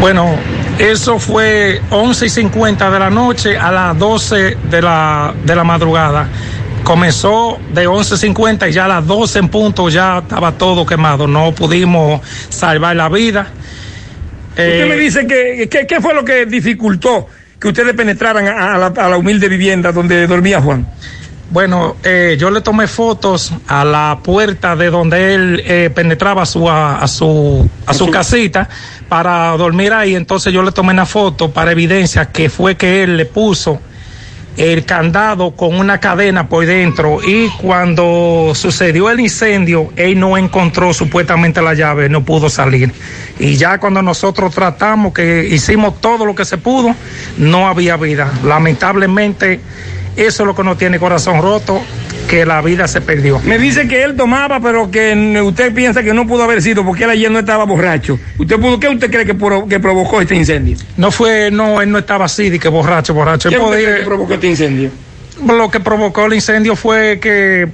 Bueno, 0.00 0.34
eso 0.78 1.20
fue 1.20 1.80
11 1.90 2.26
y 2.26 2.28
50 2.28 2.90
de 2.90 2.98
la 2.98 3.10
noche 3.10 3.56
a 3.56 3.70
las 3.70 3.98
12 3.98 4.58
de 4.68 4.82
la, 4.82 5.32
de 5.44 5.54
la 5.54 5.64
madrugada. 5.64 6.28
Comenzó 6.86 7.58
de 7.74 7.88
11.50 7.88 8.68
y 8.68 8.72
ya 8.72 8.84
a 8.84 8.88
las 8.88 9.04
12 9.08 9.40
en 9.40 9.48
punto 9.48 9.88
ya 9.88 10.18
estaba 10.18 10.52
todo 10.52 10.86
quemado. 10.86 11.26
No 11.26 11.50
pudimos 11.52 12.20
salvar 12.48 12.94
la 12.94 13.08
vida. 13.08 13.48
Usted 14.50 14.84
Eh, 14.84 14.86
me 14.88 14.94
dice 14.94 15.26
que, 15.26 15.68
que- 15.68 15.84
¿qué 15.84 16.00
fue 16.00 16.14
lo 16.14 16.24
que 16.24 16.46
dificultó 16.46 17.26
que 17.58 17.66
ustedes 17.66 17.92
penetraran 17.94 18.46
a, 18.46 18.74
a 18.74 18.78
la, 18.78 18.86
a 18.86 19.08
la 19.08 19.16
humilde 19.16 19.48
vivienda 19.48 19.90
donde 19.90 20.28
dormía 20.28 20.60
Juan? 20.62 20.86
Bueno, 21.50 21.96
eh, 22.04 22.36
yo 22.38 22.52
le 22.52 22.60
tomé 22.60 22.86
fotos 22.86 23.52
a 23.66 23.84
la 23.84 24.20
puerta 24.22 24.76
de 24.76 24.88
donde 24.88 25.34
él 25.34 25.62
eh, 25.66 25.90
penetraba 25.92 26.46
su, 26.46 26.70
a, 26.70 26.98
a 27.00 27.08
su, 27.08 27.68
a 27.84 27.94
su 27.94 28.08
casita 28.12 28.68
para 29.08 29.56
dormir 29.56 29.92
ahí. 29.92 30.14
Entonces 30.14 30.52
yo 30.52 30.62
le 30.62 30.70
tomé 30.70 30.92
una 30.92 31.04
foto 31.06 31.50
para 31.50 31.72
evidencia 31.72 32.26
que 32.26 32.48
fue 32.48 32.76
que 32.76 33.02
él 33.02 33.16
le 33.16 33.26
puso 33.26 33.80
el 34.56 34.84
candado 34.84 35.50
con 35.50 35.76
una 35.76 36.00
cadena 36.00 36.48
por 36.48 36.64
dentro 36.64 37.18
y 37.22 37.48
cuando 37.60 38.52
sucedió 38.54 39.10
el 39.10 39.20
incendio, 39.20 39.92
él 39.96 40.18
no 40.18 40.38
encontró 40.38 40.94
supuestamente 40.94 41.60
la 41.60 41.74
llave, 41.74 42.08
no 42.08 42.24
pudo 42.24 42.48
salir. 42.48 42.92
Y 43.38 43.56
ya 43.56 43.78
cuando 43.78 44.02
nosotros 44.02 44.54
tratamos, 44.54 45.12
que 45.12 45.46
hicimos 45.50 46.00
todo 46.00 46.24
lo 46.24 46.34
que 46.34 46.44
se 46.44 46.56
pudo, 46.56 46.94
no 47.36 47.68
había 47.68 47.96
vida. 47.96 48.32
Lamentablemente, 48.44 49.60
eso 50.16 50.42
es 50.42 50.46
lo 50.46 50.54
que 50.54 50.64
nos 50.64 50.78
tiene 50.78 50.98
corazón 50.98 51.42
roto, 51.42 51.82
que 52.26 52.44
la 52.46 52.60
vida 52.62 52.88
se 52.88 53.00
perdió. 53.00 53.40
Me 53.44 53.58
dice 53.58 53.86
que 53.88 54.02
él 54.02 54.16
tomaba, 54.16 54.60
pero 54.60 54.90
que 54.90 55.40
usted 55.44 55.72
piensa 55.74 56.02
que 56.02 56.12
no 56.14 56.26
pudo 56.26 56.42
haber 56.44 56.60
sido 56.62 56.84
porque 56.84 57.04
él 57.04 57.10
ayer 57.10 57.30
no 57.30 57.38
estaba 57.38 57.64
borracho. 57.64 58.18
¿Usted 58.38 58.56
pudo, 58.58 58.78
¿Qué 58.80 58.88
usted 58.88 59.10
cree 59.10 59.24
que, 59.26 59.34
pro- 59.34 59.66
que 59.66 59.80
provocó 59.80 60.20
este 60.20 60.34
incendio? 60.34 60.76
No 60.96 61.10
fue, 61.10 61.50
no, 61.50 61.80
él 61.80 61.90
no 61.90 61.98
estaba 61.98 62.24
así, 62.26 62.50
de 62.50 62.58
que 62.58 62.68
borracho, 62.68 63.14
borracho. 63.14 63.48
Él 63.48 63.54
¿Qué 63.54 63.60
usted 63.60 63.74
podía- 63.74 63.88
cree 63.88 63.98
que 64.00 64.06
provocó 64.06 64.34
este 64.34 64.46
incendio? 64.48 64.90
Lo 65.46 65.70
que 65.70 65.80
provocó 65.80 66.26
el 66.26 66.34
incendio 66.34 66.76
fue 66.76 67.18
que 67.20 67.68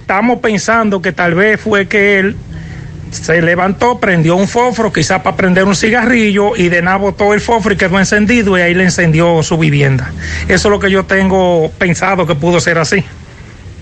estamos 0.00 0.38
pensando 0.40 1.00
que 1.02 1.12
tal 1.12 1.34
vez 1.34 1.60
fue 1.60 1.86
que 1.88 2.18
él 2.18 2.36
se 3.10 3.40
levantó, 3.42 3.98
prendió 4.00 4.34
un 4.36 4.48
fósforo, 4.48 4.92
quizás 4.92 5.20
para 5.22 5.36
prender 5.36 5.64
un 5.64 5.76
cigarrillo, 5.76 6.56
y 6.56 6.68
de 6.68 6.82
nada 6.82 6.96
botó 6.96 7.32
el 7.32 7.40
fósforo 7.40 7.74
y 7.74 7.78
quedó 7.78 7.98
encendido 7.98 8.58
y 8.58 8.60
ahí 8.60 8.74
le 8.74 8.84
encendió 8.84 9.42
su 9.42 9.56
vivienda. 9.56 10.12
Eso 10.48 10.68
es 10.68 10.72
lo 10.72 10.80
que 10.80 10.90
yo 10.90 11.04
tengo 11.04 11.70
pensado 11.78 12.26
que 12.26 12.34
pudo 12.34 12.58
ser 12.60 12.78
así. 12.78 13.04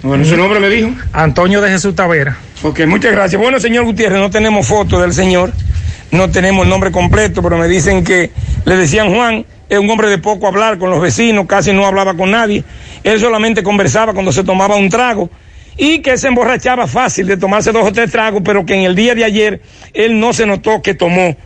Bueno, 0.03 0.25
¿su 0.25 0.37
nombre 0.37 0.59
me 0.59 0.69
dijo? 0.69 0.91
Antonio 1.13 1.61
de 1.61 1.71
Jesús 1.71 1.95
Tavera. 1.95 2.37
Ok, 2.65 2.81
muchas 2.87 3.13
gracias. 3.13 3.41
Bueno, 3.41 3.61
señor 3.61 3.85
Gutiérrez, 3.85 4.19
no 4.19 4.31
tenemos 4.31 4.67
foto 4.67 5.01
del 5.01 5.13
señor, 5.13 5.53
no 6.11 6.29
tenemos 6.29 6.65
el 6.65 6.71
nombre 6.71 6.91
completo, 6.91 7.41
pero 7.41 7.57
me 7.57 7.69
dicen 7.69 8.03
que 8.03 8.33
le 8.65 8.77
decían 8.77 9.15
Juan, 9.15 9.47
es 9.69 9.79
un 9.79 9.89
hombre 9.89 10.09
de 10.09 10.19
poco 10.19 10.49
hablar 10.49 10.79
con 10.79 10.91
los 10.91 11.01
vecinos, 11.01 11.47
casi 11.47 11.73
no 11.73 11.87
hablaba 11.87 12.15
con 12.15 12.33
nadie. 12.33 12.65
Él 13.05 13.21
solamente 13.21 13.63
conversaba 13.63 14.13
cuando 14.13 14.33
se 14.33 14.43
tomaba 14.43 14.75
un 14.75 14.89
trago 14.89 15.31
y 15.77 16.01
que 16.01 16.19
se 16.19 16.27
emborrachaba 16.27 16.89
fácil 16.89 17.29
de 17.29 17.37
tomarse 17.37 17.71
dos 17.71 17.87
o 17.87 17.93
tres 17.93 18.11
tragos, 18.11 18.43
pero 18.45 18.67
que 18.67 18.75
en 18.75 18.83
el 18.83 18.97
día 18.97 19.15
de 19.15 19.25
ayer 19.25 19.61
él 19.95 20.19
no 20.19 20.33
se 20.33 20.47
notó 20.47 20.83
que 20.83 20.95
tomó. 20.95 21.37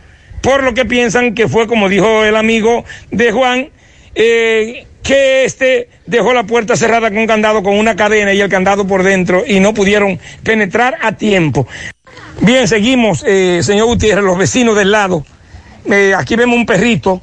Por 0.41 0.63
lo 0.63 0.73
que 0.73 0.85
piensan 0.85 1.35
que 1.35 1.47
fue, 1.47 1.67
como 1.67 1.89
dijo 1.89 2.23
el 2.23 2.35
amigo 2.35 2.85
de 3.11 3.31
Juan, 3.31 3.69
eh, 4.15 4.86
que 5.07 5.45
este 5.45 5.89
dejó 6.05 6.33
la 6.33 6.43
puerta 6.43 6.75
cerrada 6.75 7.09
con 7.09 7.25
candado, 7.27 7.63
con 7.63 7.77
una 7.77 7.95
cadena 7.95 8.33
y 8.33 8.41
el 8.41 8.49
candado 8.49 8.85
por 8.85 9.03
dentro 9.03 9.45
y 9.47 9.61
no 9.61 9.73
pudieron 9.73 10.19
penetrar 10.43 10.97
a 11.01 11.13
tiempo. 11.13 11.65
Bien, 12.41 12.67
seguimos, 12.67 13.23
eh, 13.25 13.61
señor 13.63 13.87
Gutiérrez, 13.87 14.25
los 14.25 14.37
vecinos 14.37 14.75
del 14.75 14.91
lado. 14.91 15.25
Eh, 15.85 16.13
aquí 16.13 16.35
vemos 16.35 16.57
un 16.57 16.65
perrito, 16.65 17.21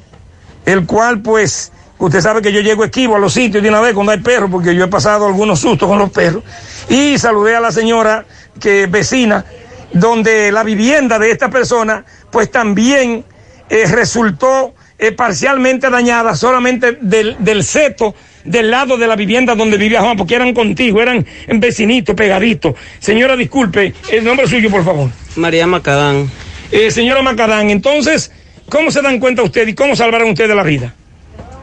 el 0.65 0.87
cual 0.87 1.21
pues, 1.21 1.71
usted 1.99 2.21
sabe 2.21 2.41
que 2.41 2.51
yo 2.51 2.61
llego 2.61 2.83
esquivo 2.83 3.17
a 3.17 3.19
los 3.19 3.33
sitios 3.33 3.61
de 3.61 3.69
una 3.69 3.81
vez 3.81 3.93
cuando 3.93 4.13
hay 4.13 4.19
perros, 4.19 4.49
porque 4.49 4.73
yo 4.73 4.85
he 4.85 4.87
pasado 4.87 5.27
algunos 5.27 5.59
sustos 5.59 5.87
con 5.87 5.99
los 5.99 6.09
perros. 6.09 6.43
Y 6.89 7.19
saludé 7.19 7.55
a 7.55 7.59
la 7.59 7.71
señora 7.71 8.25
que 8.59 8.87
vecina, 8.87 9.45
donde 9.93 10.51
la 10.51 10.63
vivienda 10.63 11.19
de 11.19 11.29
esta 11.29 11.51
persona 11.51 12.03
pues 12.31 12.49
también 12.49 13.23
eh, 13.69 13.85
resultó 13.85 14.73
eh, 14.97 15.11
parcialmente 15.11 15.89
dañada, 15.89 16.35
solamente 16.35 16.97
del, 17.01 17.35
del 17.39 17.63
seto 17.63 18.15
del 18.45 18.69
lado 18.71 18.97
de 18.97 19.07
la 19.07 19.15
vivienda 19.15 19.55
donde 19.55 19.77
vivía 19.77 20.01
Juan, 20.01 20.15
porque 20.15 20.35
eran 20.35 20.53
contigo, 20.53 21.01
eran 21.01 21.25
vecinitos, 21.47 22.15
pegaditos. 22.15 22.75
Señora, 22.99 23.35
disculpe, 23.35 23.93
el 24.11 24.23
nombre 24.23 24.47
suyo, 24.47 24.69
por 24.69 24.85
favor. 24.85 25.09
María 25.35 25.67
Macadán. 25.67 26.29
Eh, 26.71 26.91
señora 26.91 27.21
Macadán, 27.21 27.69
entonces, 27.69 28.31
¿cómo 28.69 28.91
se 28.91 29.01
dan 29.01 29.19
cuenta 29.19 29.43
usted 29.43 29.67
y 29.67 29.73
cómo 29.73 29.95
salvaron 29.95 30.29
ustedes 30.29 30.55
la 30.55 30.63
vida? 30.63 30.93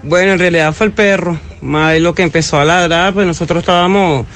Bueno, 0.02 0.32
en 0.32 0.38
realidad 0.38 0.72
fue 0.74 0.86
el 0.86 0.92
perro, 0.92 1.38
más 1.60 1.98
lo 2.00 2.14
que 2.14 2.22
empezó 2.22 2.58
a 2.58 2.64
ladrar, 2.64 3.14
pues 3.14 3.26
nosotros 3.26 3.60
estábamos 3.60 4.26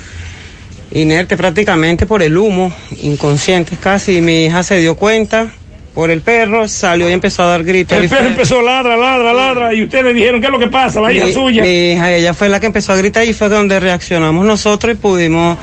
inertes 0.93 1.37
prácticamente 1.37 2.07
por 2.07 2.23
el 2.23 2.37
humo, 2.39 2.73
inconscientes 3.03 3.79
casi, 3.79 4.19
y 4.19 4.21
mi 4.21 4.47
hija 4.47 4.63
se 4.63 4.79
dio 4.79 4.95
cuenta 4.95 5.53
por 5.97 6.11
el 6.11 6.21
perro, 6.21 6.69
salió 6.69 7.09
y 7.09 7.13
empezó 7.15 7.43
a 7.43 7.47
dar 7.47 7.65
gritos. 7.65 7.97
El 7.97 8.11
perro 8.11 8.27
empezó 8.27 8.61
ladra, 8.61 8.99
ladra, 8.99 9.33
ladra, 9.33 9.73
y 9.73 9.83
ustedes 9.83 10.15
dijeron, 10.15 10.43
¿qué 10.43 10.49
es 10.49 10.53
lo 10.53 10.59
que 10.59 10.67
pasa? 10.67 11.01
La 11.01 11.11
hija 11.11 11.25
mi, 11.25 11.33
suya. 11.33 11.63
mi 11.63 11.93
hija, 11.93 12.13
ella 12.13 12.35
fue 12.35 12.51
la 12.51 12.61
que 12.61 12.67
empezó 12.67 12.93
a 12.93 12.97
gritar 12.97 13.25
y 13.25 13.33
fue 13.33 13.49
donde 13.49 13.81
reaccionamos 13.81 14.45
nosotros 14.45 14.93
y 14.93 14.99
pudimos 14.99 15.57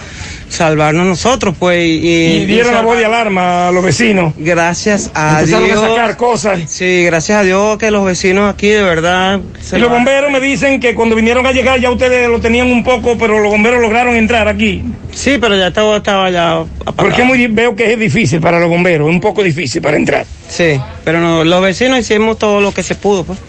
salvarnos 0.53 1.05
nosotros, 1.05 1.55
pues. 1.57 1.83
Y, 1.85 2.07
Y 2.41 2.45
dieron 2.45 2.73
la 2.73 2.81
voz 2.81 2.97
de 2.97 3.05
alarma 3.05 3.67
a 3.67 3.71
los 3.71 3.83
vecinos. 3.83 4.33
Gracias 4.37 5.11
a 5.13 5.39
Empezaron 5.39 5.65
Dios. 5.65 5.83
a 5.83 5.89
sacar 5.89 6.17
cosas. 6.17 6.59
Sí, 6.67 7.03
gracias 7.05 7.39
a 7.39 7.43
Dios 7.43 7.77
que 7.77 7.91
los 7.91 8.05
vecinos 8.05 8.53
aquí 8.53 8.69
de 8.69 8.83
verdad. 8.83 9.39
se 9.61 9.77
Y 9.77 9.81
los 9.81 9.89
bomberos 9.89 10.31
me 10.31 10.39
dicen 10.39 10.79
que 10.79 10.95
cuando 10.95 11.15
vinieron 11.15 11.45
a 11.45 11.51
llegar 11.51 11.79
ya 11.79 11.89
ustedes 11.91 12.29
lo 12.29 12.39
tenían 12.39 12.71
un 12.71 12.83
poco, 12.83 13.17
pero 13.17 13.39
los 13.39 13.51
bomberos 13.51 13.81
lograron 13.81 14.15
entrar 14.15 14.47
aquí. 14.47 14.83
Sí, 15.11 15.37
pero 15.39 15.55
ya 15.57 15.67
estaba, 15.67 15.97
estaba 15.97 16.29
ya 16.29 16.63
Porque 16.95 17.23
muy, 17.23 17.47
veo 17.47 17.75
que 17.75 17.93
es 17.93 17.99
difícil 17.99 18.39
para 18.39 18.59
los 18.59 18.69
bomberos, 18.69 19.07
es 19.07 19.13
un 19.13 19.21
poco 19.21 19.43
difícil 19.43 19.81
para 19.81 19.97
entrar. 19.97 20.25
Sí, 20.49 20.79
pero 21.03 21.19
no, 21.19 21.43
los 21.43 21.61
vecinos 21.61 21.99
hicimos 21.99 22.37
todo 22.37 22.61
lo 22.61 22.71
que 22.71 22.83
se 22.83 22.95
pudo, 22.95 23.23
pues. 23.23 23.39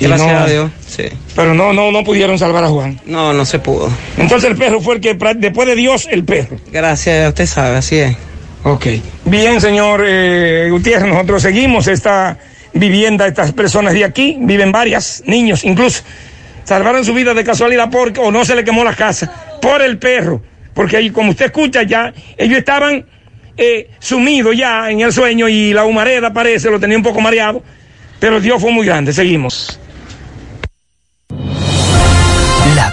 Gracias 0.00 0.32
no- 0.32 0.38
a 0.38 0.46
Dios, 0.46 0.70
sí. 0.86 1.04
Pero 1.34 1.54
no, 1.54 1.72
no, 1.72 1.90
no 1.90 2.04
pudieron 2.04 2.38
salvar 2.38 2.64
a 2.64 2.68
Juan. 2.68 3.00
No, 3.06 3.32
no 3.32 3.44
se 3.44 3.58
pudo. 3.58 3.90
Entonces 4.16 4.50
el 4.50 4.56
perro 4.56 4.80
fue 4.80 4.96
el 4.96 5.00
que, 5.00 5.14
después 5.36 5.66
de 5.66 5.74
Dios, 5.74 6.08
el 6.10 6.24
perro. 6.24 6.56
Gracias, 6.70 7.28
usted 7.28 7.46
sabe, 7.46 7.76
así 7.76 7.96
es. 7.98 8.16
Ok. 8.64 8.86
Bien, 9.24 9.60
señor 9.60 10.02
eh, 10.06 10.68
Gutiérrez, 10.70 11.08
nosotros 11.08 11.42
seguimos 11.42 11.86
esta 11.86 12.38
vivienda, 12.72 13.26
estas 13.26 13.52
personas 13.52 13.94
de 13.94 14.04
aquí, 14.04 14.36
viven 14.40 14.72
varias, 14.72 15.22
niños 15.26 15.64
incluso. 15.64 16.02
Salvaron 16.64 17.04
su 17.04 17.14
vida 17.14 17.32
de 17.34 17.44
casualidad 17.44 17.88
porque, 17.90 18.20
o 18.20 18.30
no 18.30 18.44
se 18.44 18.54
le 18.54 18.62
quemó 18.64 18.84
la 18.84 18.94
casa, 18.94 19.32
por 19.62 19.80
el 19.80 19.98
perro. 19.98 20.42
Porque 20.74 20.96
ahí, 20.96 21.10
como 21.10 21.30
usted 21.30 21.46
escucha 21.46 21.82
ya, 21.82 22.12
ellos 22.36 22.58
estaban 22.58 23.04
eh, 23.56 23.88
sumidos 23.98 24.56
ya 24.56 24.90
en 24.90 25.00
el 25.00 25.12
sueño 25.12 25.48
y 25.48 25.72
la 25.72 25.84
humareda 25.84 26.32
parece, 26.32 26.70
lo 26.70 26.78
tenía 26.78 26.96
un 26.96 27.02
poco 27.02 27.20
mareado, 27.20 27.62
pero 28.20 28.40
Dios 28.40 28.60
fue 28.60 28.70
muy 28.70 28.84
grande. 28.86 29.12
Seguimos. 29.12 29.80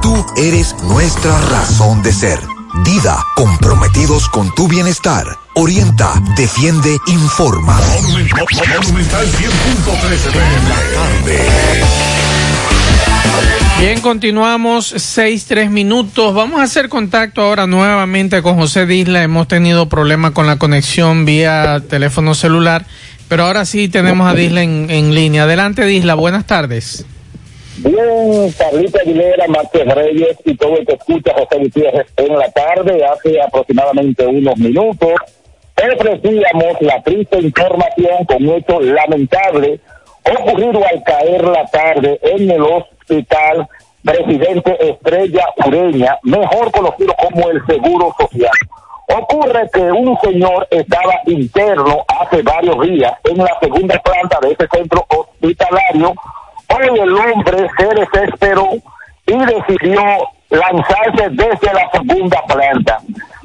tú 0.00 0.26
eres 0.36 0.74
nuestra 0.84 1.38
razón 1.48 2.02
de 2.02 2.12
ser. 2.12 2.38
Dida, 2.84 3.24
comprometidos 3.36 4.28
con 4.28 4.54
tu 4.54 4.68
bienestar. 4.68 5.26
Orienta, 5.54 6.12
defiende, 6.36 6.96
informa. 7.06 7.80
Monumental 8.02 8.46
100.13 8.46 10.32
tarde. 10.94 11.40
Bien, 13.78 14.00
continuamos, 14.00 14.86
seis, 14.96 15.46
tres 15.46 15.70
minutos. 15.70 16.34
Vamos 16.34 16.60
a 16.60 16.64
hacer 16.64 16.88
contacto 16.88 17.42
ahora 17.42 17.66
nuevamente 17.66 18.42
con 18.42 18.56
José 18.56 18.86
Disla. 18.86 19.22
Hemos 19.22 19.48
tenido 19.48 19.88
problemas 19.88 20.32
con 20.32 20.46
la 20.46 20.58
conexión 20.58 21.24
vía 21.24 21.82
teléfono 21.88 22.34
celular, 22.34 22.86
pero 23.28 23.44
ahora 23.44 23.64
sí 23.64 23.88
tenemos 23.88 24.30
a 24.30 24.34
Disla 24.34 24.62
en, 24.62 24.86
en 24.90 25.14
línea. 25.14 25.44
Adelante, 25.44 25.84
Disla, 25.84 26.14
buenas 26.14 26.46
tardes. 26.46 27.06
Bien, 27.78 28.50
Carlita 28.58 29.00
Aguilera, 29.00 29.46
Márquez 29.48 29.86
Reyes 29.94 30.36
y 30.44 30.56
todo 30.56 30.76
el 30.76 30.86
que 30.86 30.94
escucha 30.94 31.34
José 31.34 31.58
Gutiérrez 31.58 32.06
en 32.16 32.38
la 32.38 32.50
tarde, 32.50 33.04
hace 33.04 33.40
aproximadamente 33.40 34.26
unos 34.26 34.56
minutos, 34.56 35.12
ofrecíamos 35.76 36.80
la 36.80 37.02
triste 37.02 37.38
información 37.38 38.24
con 38.26 38.48
hecho 38.48 38.80
lamentable 38.80 39.80
ocurrido 40.24 40.80
al 40.84 41.02
caer 41.04 41.44
la 41.44 41.66
tarde 41.66 42.18
en 42.22 42.50
el 42.50 42.62
hospital 42.62 43.68
Presidente 44.02 44.90
Estrella 44.90 45.44
Ureña, 45.66 46.18
mejor 46.22 46.70
conocido 46.72 47.14
como 47.22 47.50
el 47.50 47.64
Seguro 47.66 48.14
Social. 48.18 48.52
Ocurre 49.08 49.68
que 49.72 49.80
un 49.80 50.18
señor 50.20 50.66
estaba 50.70 51.20
interno 51.26 52.04
hace 52.08 52.42
varios 52.42 52.80
días 52.82 53.12
en 53.24 53.38
la 53.38 53.58
segunda 53.60 53.98
planta 54.00 54.38
de 54.42 54.52
ese 54.52 54.66
centro 54.68 55.04
hospitalario. 55.08 56.14
Hoy 56.68 56.98
el 56.98 57.12
hombre 57.14 57.68
se 57.78 57.86
desesperó 57.86 58.68
y 59.26 59.38
decidió 59.38 60.02
lanzarse 60.50 61.28
desde 61.30 61.72
la 61.72 61.90
segunda 61.90 62.42
planta. 62.46 62.98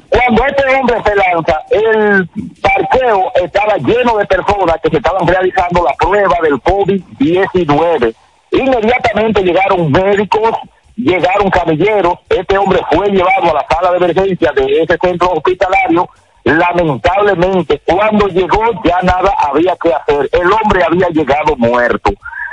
Cuando 0.08 0.44
este 0.44 0.74
hombre 0.74 1.02
se 1.04 1.14
lanza, 1.14 1.58
el 1.70 2.28
parqueo 2.60 3.32
estaba 3.42 3.76
lleno 3.78 4.18
de 4.18 4.26
personas 4.26 4.76
que 4.82 4.90
se 4.90 4.96
estaban 4.98 5.26
realizando 5.26 5.82
la 5.82 5.92
prueba 5.94 6.36
del 6.42 6.54
COVID-19. 6.62 8.14
Inmediatamente 8.50 9.42
llegaron 9.42 9.90
médicos, 9.90 10.50
llegaron 10.96 11.48
camilleros, 11.50 12.18
este 12.28 12.58
hombre 12.58 12.80
fue 12.90 13.08
llevado 13.08 13.50
a 13.50 13.54
la 13.54 13.66
sala 13.70 13.92
de 13.92 13.96
emergencia 13.96 14.52
de 14.54 14.82
ese 14.82 14.98
centro 14.98 15.30
hospitalario. 15.32 16.08
Lamentablemente, 16.44 17.80
cuando 17.86 18.26
llegó 18.26 18.64
ya 18.84 19.00
nada 19.02 19.32
había 19.48 19.74
que 19.76 19.94
hacer. 19.94 20.28
El 20.32 20.52
hombre 20.52 20.84
había 20.84 21.08
llegado 21.08 21.56
muerto. 21.56 22.10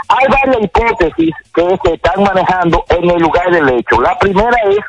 Hay 0.10 0.28
varias 0.28 0.64
hipótesis 0.64 1.36
que 1.54 1.80
se 1.84 1.94
están 1.94 2.24
manejando 2.24 2.84
en 2.90 3.10
el 3.10 3.22
lugar 3.22 3.52
del 3.52 3.70
hecho. 3.70 4.02
La 4.02 4.18
primera 4.18 4.58
es 4.66 4.80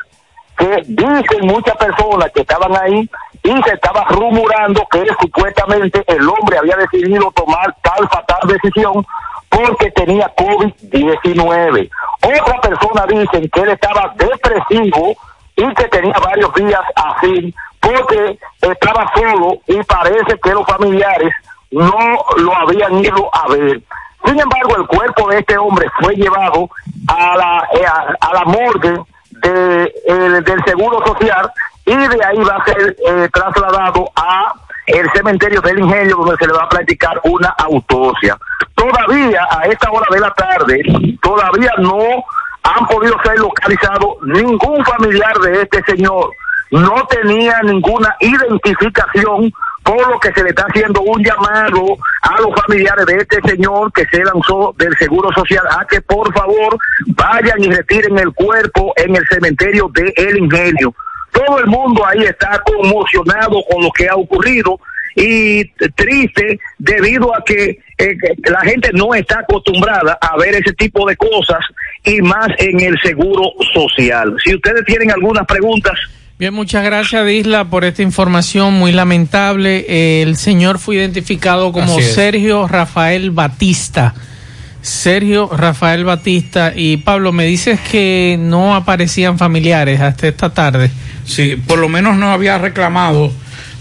que 0.57 0.83
dicen 0.87 1.45
muchas 1.47 1.75
personas 1.77 2.31
que 2.33 2.41
estaban 2.41 2.75
ahí 2.75 3.09
y 3.43 3.63
se 3.63 3.73
estaba 3.73 4.03
rumorando 4.09 4.85
que 4.91 5.05
supuestamente 5.21 6.03
el 6.07 6.27
hombre 6.27 6.57
había 6.57 6.75
decidido 6.75 7.31
tomar 7.31 7.75
tal 7.81 8.07
fatal 8.09 8.39
decisión 8.47 9.05
porque 9.49 9.91
tenía 9.91 10.33
COVID-19. 10.35 11.89
Otras 12.23 12.59
personas 12.61 13.07
dicen 13.07 13.49
que 13.49 13.59
él 13.61 13.69
estaba 13.69 14.13
depresivo 14.15 15.15
y 15.55 15.73
que 15.75 15.87
tenía 15.89 16.15
varios 16.19 16.53
días 16.55 16.81
así 16.95 17.53
porque 17.79 18.39
estaba 18.61 19.11
solo 19.15 19.57
y 19.67 19.83
parece 19.83 20.39
que 20.41 20.51
los 20.51 20.65
familiares 20.65 21.33
no 21.71 22.25
lo 22.37 22.55
habían 22.55 23.03
ido 23.03 23.29
a 23.33 23.47
ver. 23.49 23.81
Sin 24.25 24.39
embargo, 24.39 24.77
el 24.77 24.87
cuerpo 24.87 25.29
de 25.29 25.39
este 25.39 25.57
hombre 25.57 25.87
fue 25.99 26.15
llevado 26.15 26.69
a 27.07 27.35
la, 27.37 27.67
eh, 27.73 27.85
a, 27.85 28.15
a 28.19 28.33
la 28.33 28.43
morgue 28.45 29.01
de, 29.31 30.41
del 30.41 30.63
Seguro 30.65 31.05
Social 31.05 31.51
y 31.85 31.95
de 31.95 32.25
ahí 32.25 32.37
va 32.37 32.57
a 32.57 32.65
ser 32.65 32.95
eh, 33.07 33.29
trasladado 33.33 34.09
a 34.15 34.53
el 34.87 35.09
cementerio 35.13 35.61
del 35.61 35.79
Ingenio 35.79 36.17
donde 36.17 36.35
se 36.37 36.47
le 36.47 36.53
va 36.53 36.63
a 36.63 36.69
practicar 36.69 37.19
una 37.23 37.49
autopsia. 37.57 38.37
Todavía 38.75 39.47
a 39.49 39.65
esta 39.67 39.91
hora 39.91 40.05
de 40.09 40.19
la 40.19 40.31
tarde, 40.33 40.81
todavía 41.21 41.71
no 41.77 42.23
han 42.63 42.85
podido 42.87 43.15
ser 43.23 43.39
localizados 43.39 44.17
ningún 44.23 44.83
familiar 44.85 45.37
de 45.39 45.61
este 45.61 45.83
señor. 45.83 46.31
No 46.71 47.05
tenía 47.07 47.59
ninguna 47.63 48.15
identificación 48.19 49.51
por 49.83 50.09
lo 50.09 50.19
que 50.19 50.31
se 50.33 50.43
le 50.43 50.49
está 50.49 50.65
haciendo 50.69 51.01
un 51.01 51.23
llamado 51.23 51.97
a 52.21 52.39
los 52.41 52.53
familiares 52.61 53.05
de 53.05 53.17
este 53.17 53.41
señor 53.49 53.91
que 53.93 54.05
se 54.05 54.23
lanzó 54.23 54.73
del 54.77 54.95
Seguro 54.97 55.29
Social 55.33 55.63
a 55.69 55.85
que 55.85 56.01
por 56.01 56.31
favor 56.33 56.77
vayan 57.07 57.63
y 57.63 57.71
retiren 57.71 58.17
el 58.19 58.31
cuerpo 58.33 58.93
en 58.97 59.15
el 59.15 59.25
cementerio 59.27 59.89
de 59.93 60.13
El 60.15 60.37
Ingenio. 60.37 60.93
Todo 61.31 61.59
el 61.59 61.67
mundo 61.67 62.05
ahí 62.05 62.23
está 62.23 62.61
conmocionado 62.63 63.63
con 63.69 63.83
lo 63.83 63.91
que 63.91 64.07
ha 64.07 64.15
ocurrido 64.15 64.79
y 65.15 65.65
triste 65.95 66.59
debido 66.77 67.35
a 67.35 67.43
que, 67.43 67.79
eh, 67.97 68.17
la 68.43 68.61
gente 68.61 68.89
no 68.93 69.13
está 69.13 69.39
acostumbrada 69.39 70.17
a 70.21 70.37
ver 70.37 70.55
ese 70.55 70.73
tipo 70.73 71.07
de 71.07 71.15
cosas 71.17 71.59
y 72.03 72.21
más 72.21 72.47
en 72.57 72.79
el 72.79 72.99
seguro 73.01 73.51
social. 73.73 74.35
Si 74.43 74.55
ustedes 74.55 74.85
tienen 74.85 75.11
algunas 75.11 75.45
preguntas, 75.45 75.99
Bien, 76.41 76.55
muchas 76.55 76.83
gracias, 76.83 77.23
Disla, 77.23 77.65
por 77.65 77.85
esta 77.85 78.01
información 78.01 78.73
muy 78.73 78.91
lamentable. 78.91 79.85
Eh, 79.87 80.23
el 80.23 80.37
señor 80.37 80.79
fue 80.79 80.95
identificado 80.95 81.71
como. 81.71 82.01
Sergio 82.01 82.67
Rafael 82.67 83.29
Batista. 83.29 84.15
Sergio 84.81 85.51
Rafael 85.55 86.03
Batista. 86.03 86.73
Y 86.75 86.97
Pablo, 86.97 87.31
me 87.31 87.45
dices 87.45 87.79
que 87.79 88.37
no 88.39 88.73
aparecían 88.73 89.37
familiares 89.37 90.01
hasta 90.01 90.29
esta 90.29 90.51
tarde. 90.51 90.89
Sí, 91.25 91.61
por 91.67 91.77
lo 91.77 91.87
menos 91.87 92.17
no 92.17 92.31
había 92.31 92.57
reclamado, 92.57 93.31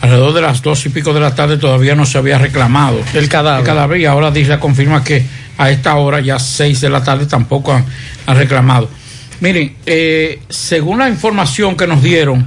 alrededor 0.03 0.35
de 0.35 0.43
las 0.43 0.61
dos 0.61 0.85
y 0.85 0.91
pico 0.91 1.15
de 1.15 1.21
la 1.21 1.35
tarde 1.35 1.57
todavía 1.57 1.95
no 1.95 2.05
se 2.05 2.19
había 2.19 2.37
reclamado 2.37 3.01
el 3.15 3.31
cadáver. 3.31 3.61
El 3.61 3.67
cadáver 3.67 4.01
y 4.03 4.05
ahora 4.05 4.31
Disla 4.31 4.61
confirma 4.61 5.03
que 5.03 5.25
a 5.57 5.71
esta 5.71 5.95
hora, 5.95 6.21
ya 6.21 6.39
seis 6.39 6.83
de 6.83 6.91
la 6.91 7.03
tarde, 7.03 7.25
tampoco 7.25 7.73
han, 7.73 7.87
han 8.27 8.37
reclamado. 8.37 9.00
Miren, 9.41 9.75
eh, 9.87 10.41
según 10.49 10.99
la 10.99 11.09
información 11.09 11.77
que 11.77 11.87
nos 11.87 12.03
dieron, 12.03 12.47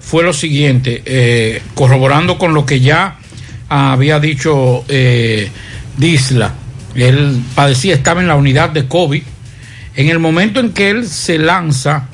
fue 0.00 0.24
lo 0.24 0.32
siguiente, 0.32 1.02
eh, 1.06 1.62
corroborando 1.74 2.36
con 2.36 2.52
lo 2.52 2.66
que 2.66 2.80
ya 2.80 3.16
había 3.68 4.18
dicho 4.20 4.84
eh, 4.88 5.48
Disla, 5.96 6.52
él 6.94 7.40
padecía, 7.54 7.94
estaba 7.94 8.20
en 8.20 8.28
la 8.28 8.34
unidad 8.34 8.70
de 8.70 8.86
COVID. 8.86 9.22
En 9.94 10.08
el 10.08 10.18
momento 10.18 10.60
en 10.60 10.72
que 10.72 10.90
él 10.90 11.06
se 11.06 11.38
lanza, 11.38 12.08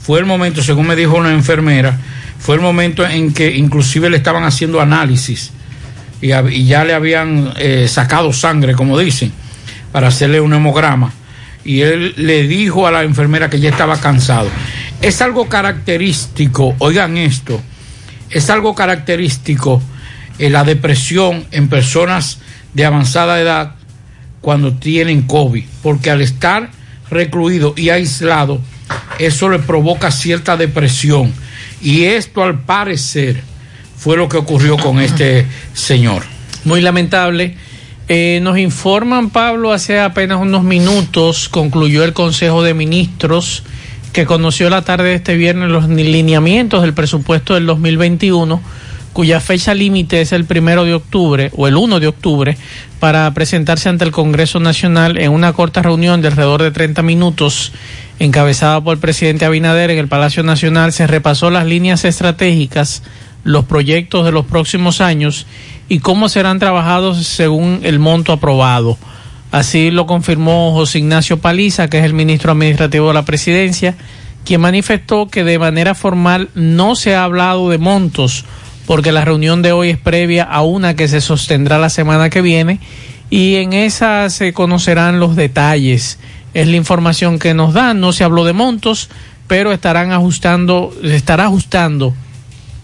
fue 0.00 0.18
el 0.20 0.26
momento, 0.26 0.62
según 0.62 0.86
me 0.86 0.96
dijo 0.96 1.16
una 1.16 1.32
enfermera, 1.32 1.98
fue 2.38 2.54
el 2.54 2.60
momento 2.60 3.06
en 3.06 3.34
que 3.34 3.54
inclusive 3.56 4.08
le 4.08 4.16
estaban 4.16 4.44
haciendo 4.44 4.80
análisis 4.80 5.50
y, 6.20 6.32
y 6.32 6.66
ya 6.66 6.84
le 6.84 6.94
habían 6.94 7.52
eh, 7.56 7.86
sacado 7.88 8.32
sangre, 8.32 8.74
como 8.74 8.98
dicen, 8.98 9.32
para 9.92 10.08
hacerle 10.08 10.40
un 10.40 10.54
hemograma. 10.54 11.12
Y 11.68 11.82
él 11.82 12.14
le 12.16 12.48
dijo 12.48 12.86
a 12.86 12.90
la 12.90 13.02
enfermera 13.02 13.50
que 13.50 13.60
ya 13.60 13.68
estaba 13.68 14.00
cansado. 14.00 14.48
Es 15.02 15.20
algo 15.20 15.50
característico, 15.50 16.74
oigan 16.78 17.18
esto, 17.18 17.60
es 18.30 18.48
algo 18.48 18.74
característico 18.74 19.82
eh, 20.38 20.48
la 20.48 20.64
depresión 20.64 21.46
en 21.50 21.68
personas 21.68 22.38
de 22.72 22.86
avanzada 22.86 23.38
edad 23.38 23.74
cuando 24.40 24.76
tienen 24.76 25.26
COVID, 25.26 25.62
porque 25.82 26.10
al 26.10 26.22
estar 26.22 26.70
recluido 27.10 27.74
y 27.76 27.90
aislado, 27.90 28.62
eso 29.18 29.50
le 29.50 29.58
provoca 29.58 30.10
cierta 30.10 30.56
depresión. 30.56 31.34
Y 31.82 32.04
esto 32.04 32.42
al 32.42 32.60
parecer 32.60 33.42
fue 33.94 34.16
lo 34.16 34.26
que 34.26 34.38
ocurrió 34.38 34.78
con 34.78 35.00
este 35.00 35.44
señor. 35.74 36.22
Muy 36.64 36.80
lamentable. 36.80 37.58
Eh, 38.10 38.40
nos 38.42 38.58
informan, 38.58 39.28
Pablo, 39.28 39.70
hace 39.70 40.00
apenas 40.00 40.40
unos 40.40 40.64
minutos 40.64 41.50
concluyó 41.50 42.04
el 42.04 42.14
Consejo 42.14 42.62
de 42.62 42.72
Ministros 42.72 43.64
que 44.14 44.24
conoció 44.24 44.70
la 44.70 44.80
tarde 44.80 45.10
de 45.10 45.14
este 45.16 45.36
viernes 45.36 45.68
los 45.68 45.90
lineamientos 45.90 46.80
del 46.80 46.94
presupuesto 46.94 47.52
del 47.52 47.66
2021, 47.66 48.62
cuya 49.12 49.40
fecha 49.40 49.74
límite 49.74 50.22
es 50.22 50.32
el 50.32 50.46
primero 50.46 50.86
de 50.86 50.94
octubre 50.94 51.50
o 51.54 51.68
el 51.68 51.76
1 51.76 52.00
de 52.00 52.06
octubre 52.06 52.56
para 52.98 53.30
presentarse 53.34 53.90
ante 53.90 54.04
el 54.04 54.10
Congreso 54.10 54.58
Nacional 54.58 55.18
en 55.18 55.30
una 55.30 55.52
corta 55.52 55.82
reunión 55.82 56.22
de 56.22 56.28
alrededor 56.28 56.62
de 56.62 56.70
30 56.70 57.02
minutos 57.02 57.72
encabezada 58.18 58.80
por 58.80 58.94
el 58.94 59.00
presidente 59.00 59.44
Abinader 59.44 59.90
en 59.90 59.98
el 59.98 60.08
Palacio 60.08 60.42
Nacional. 60.42 60.94
Se 60.94 61.06
repasó 61.06 61.50
las 61.50 61.66
líneas 61.66 62.06
estratégicas, 62.06 63.02
los 63.48 63.64
proyectos 63.64 64.26
de 64.26 64.30
los 64.30 64.44
próximos 64.44 65.00
años 65.00 65.46
y 65.88 66.00
cómo 66.00 66.28
serán 66.28 66.58
trabajados 66.58 67.26
según 67.26 67.80
el 67.82 67.98
monto 67.98 68.32
aprobado. 68.34 68.98
Así 69.50 69.90
lo 69.90 70.06
confirmó 70.06 70.72
José 70.74 70.98
Ignacio 70.98 71.38
Paliza, 71.38 71.88
que 71.88 71.98
es 71.98 72.04
el 72.04 72.12
ministro 72.12 72.52
administrativo 72.52 73.08
de 73.08 73.14
la 73.14 73.24
presidencia, 73.24 73.96
quien 74.44 74.60
manifestó 74.60 75.28
que 75.28 75.44
de 75.44 75.58
manera 75.58 75.94
formal 75.94 76.50
no 76.54 76.94
se 76.94 77.14
ha 77.14 77.24
hablado 77.24 77.70
de 77.70 77.78
montos, 77.78 78.44
porque 78.86 79.12
la 79.12 79.24
reunión 79.24 79.62
de 79.62 79.72
hoy 79.72 79.88
es 79.88 79.98
previa 79.98 80.44
a 80.44 80.60
una 80.60 80.94
que 80.94 81.08
se 81.08 81.22
sostendrá 81.22 81.78
la 81.78 81.88
semana 81.88 82.28
que 82.28 82.42
viene 82.42 82.80
y 83.30 83.54
en 83.54 83.72
esa 83.72 84.28
se 84.28 84.52
conocerán 84.52 85.20
los 85.20 85.36
detalles. 85.36 86.18
Es 86.52 86.68
la 86.68 86.76
información 86.76 87.38
que 87.38 87.54
nos 87.54 87.72
dan, 87.72 87.98
no 87.98 88.12
se 88.12 88.24
habló 88.24 88.44
de 88.44 88.52
montos, 88.52 89.08
pero 89.46 89.72
estarán 89.72 90.12
ajustando, 90.12 90.92
estará 91.02 91.46
ajustando, 91.46 92.12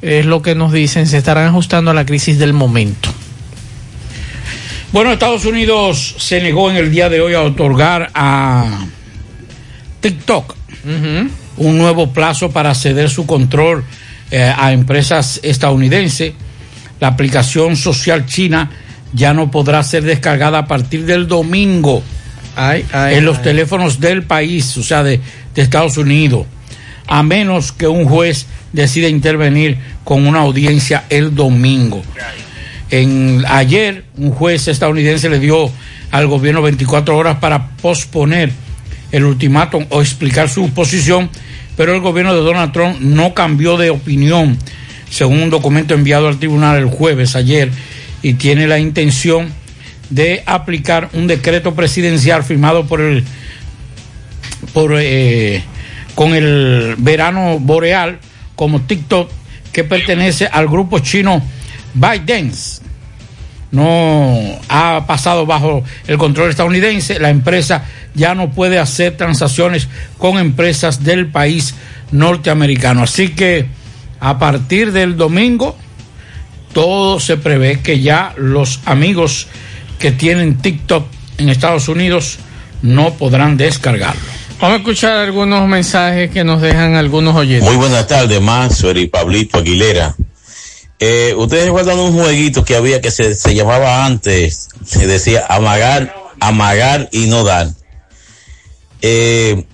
es 0.04 0.26
lo 0.26 0.42
que 0.42 0.54
nos 0.54 0.72
dicen, 0.72 1.06
se 1.06 1.16
estarán 1.16 1.46
ajustando 1.46 1.90
a 1.90 1.94
la 1.94 2.04
crisis 2.04 2.38
del 2.38 2.52
momento. 2.52 3.08
Bueno, 4.92 5.12
Estados 5.12 5.44
Unidos 5.46 6.14
se 6.18 6.40
negó 6.40 6.70
en 6.70 6.76
el 6.76 6.90
día 6.90 7.08
de 7.08 7.20
hoy 7.20 7.34
a 7.34 7.40
otorgar 7.40 8.10
a 8.14 8.86
TikTok 10.00 10.54
un 11.56 11.78
nuevo 11.78 12.12
plazo 12.12 12.50
para 12.50 12.74
ceder 12.74 13.08
su 13.08 13.26
control 13.26 13.84
eh, 14.30 14.52
a 14.56 14.72
empresas 14.72 15.40
estadounidenses. 15.42 16.34
La 17.00 17.08
aplicación 17.08 17.74
social 17.74 18.26
china 18.26 18.70
ya 19.12 19.32
no 19.32 19.50
podrá 19.50 19.82
ser 19.82 20.04
descargada 20.04 20.58
a 20.58 20.66
partir 20.66 21.06
del 21.06 21.26
domingo 21.26 22.02
Ay, 22.56 22.84
ay, 22.92 23.16
en 23.16 23.24
los 23.24 23.38
ay. 23.38 23.44
teléfonos 23.44 23.98
del 23.98 24.22
país, 24.22 24.76
o 24.76 24.82
sea, 24.82 25.02
de, 25.02 25.20
de 25.54 25.62
Estados 25.62 25.96
Unidos, 25.96 26.46
a 27.06 27.22
menos 27.22 27.72
que 27.72 27.88
un 27.88 28.04
juez 28.04 28.46
decida 28.72 29.08
intervenir 29.08 29.78
con 30.04 30.26
una 30.26 30.40
audiencia 30.40 31.04
el 31.08 31.34
domingo. 31.34 32.02
En, 32.90 33.42
ayer, 33.48 34.04
un 34.18 34.30
juez 34.30 34.68
estadounidense 34.68 35.28
le 35.28 35.40
dio 35.40 35.70
al 36.10 36.26
gobierno 36.26 36.62
24 36.62 37.16
horas 37.16 37.38
para 37.38 37.68
posponer 37.78 38.52
el 39.10 39.24
ultimátum 39.24 39.86
o 39.88 40.00
explicar 40.00 40.48
su 40.48 40.70
posición, 40.70 41.30
pero 41.76 41.94
el 41.94 42.00
gobierno 42.00 42.34
de 42.34 42.40
Donald 42.40 42.72
Trump 42.72 43.00
no 43.00 43.34
cambió 43.34 43.76
de 43.76 43.90
opinión, 43.90 44.58
según 45.10 45.40
un 45.40 45.50
documento 45.50 45.94
enviado 45.94 46.28
al 46.28 46.38
tribunal 46.38 46.76
el 46.76 46.86
jueves 46.86 47.34
ayer, 47.34 47.70
y 48.22 48.34
tiene 48.34 48.66
la 48.66 48.78
intención 48.78 49.52
de 50.10 50.42
aplicar 50.46 51.08
un 51.14 51.26
decreto 51.26 51.74
presidencial 51.74 52.44
firmado 52.44 52.86
por 52.86 53.00
el 53.00 53.24
por 54.72 54.94
eh, 54.98 55.62
con 56.14 56.34
el 56.34 56.94
verano 56.98 57.58
boreal 57.58 58.18
como 58.54 58.82
TikTok 58.82 59.30
que 59.74 59.84
pertenece 59.84 60.46
al 60.46 60.68
grupo 60.68 61.00
chino 61.00 61.42
ByteDance. 61.92 62.80
No 63.72 64.38
ha 64.68 65.04
pasado 65.06 65.46
bajo 65.46 65.82
el 66.06 66.16
control 66.16 66.48
estadounidense. 66.48 67.18
La 67.18 67.28
empresa 67.28 67.84
ya 68.14 68.36
no 68.36 68.52
puede 68.52 68.78
hacer 68.78 69.16
transacciones 69.16 69.88
con 70.16 70.38
empresas 70.38 71.02
del 71.02 71.26
país 71.26 71.74
norteamericano. 72.12 73.02
Así 73.02 73.30
que 73.30 73.66
a 74.20 74.38
partir 74.38 74.92
del 74.92 75.16
domingo 75.16 75.76
todo 76.72 77.18
se 77.18 77.36
prevé 77.36 77.80
que 77.80 78.00
ya 78.00 78.32
los 78.36 78.80
amigos 78.84 79.48
que 79.98 80.12
tienen 80.12 80.58
TikTok 80.58 81.06
en 81.38 81.48
Estados 81.48 81.88
Unidos 81.88 82.38
no 82.82 83.14
podrán 83.14 83.56
descargarlo. 83.56 84.22
Vamos 84.60 84.76
a 84.76 84.78
escuchar 84.78 85.16
algunos 85.16 85.68
mensajes 85.68 86.30
que 86.30 86.44
nos 86.44 86.62
dejan 86.62 86.94
algunos 86.94 87.34
oyentes. 87.36 87.68
Muy 87.68 87.76
buenas 87.76 88.06
tardes, 88.06 88.40
Maxwell 88.40 88.98
y 88.98 89.06
Pablito 89.08 89.58
Aguilera. 89.58 90.14
Eh, 90.98 91.34
Ustedes 91.36 91.66
recuerdan 91.66 91.98
un 91.98 92.12
jueguito 92.12 92.64
que 92.64 92.76
había 92.76 93.00
que 93.00 93.10
se, 93.10 93.34
se 93.34 93.54
llamaba 93.54 94.06
antes, 94.06 94.68
se 94.86 95.06
decía 95.06 95.44
amagar, 95.48 96.14
amagar 96.40 97.08
y 97.12 97.26
no 97.26 97.44
dar. 97.44 97.68
Eh, 99.02 99.66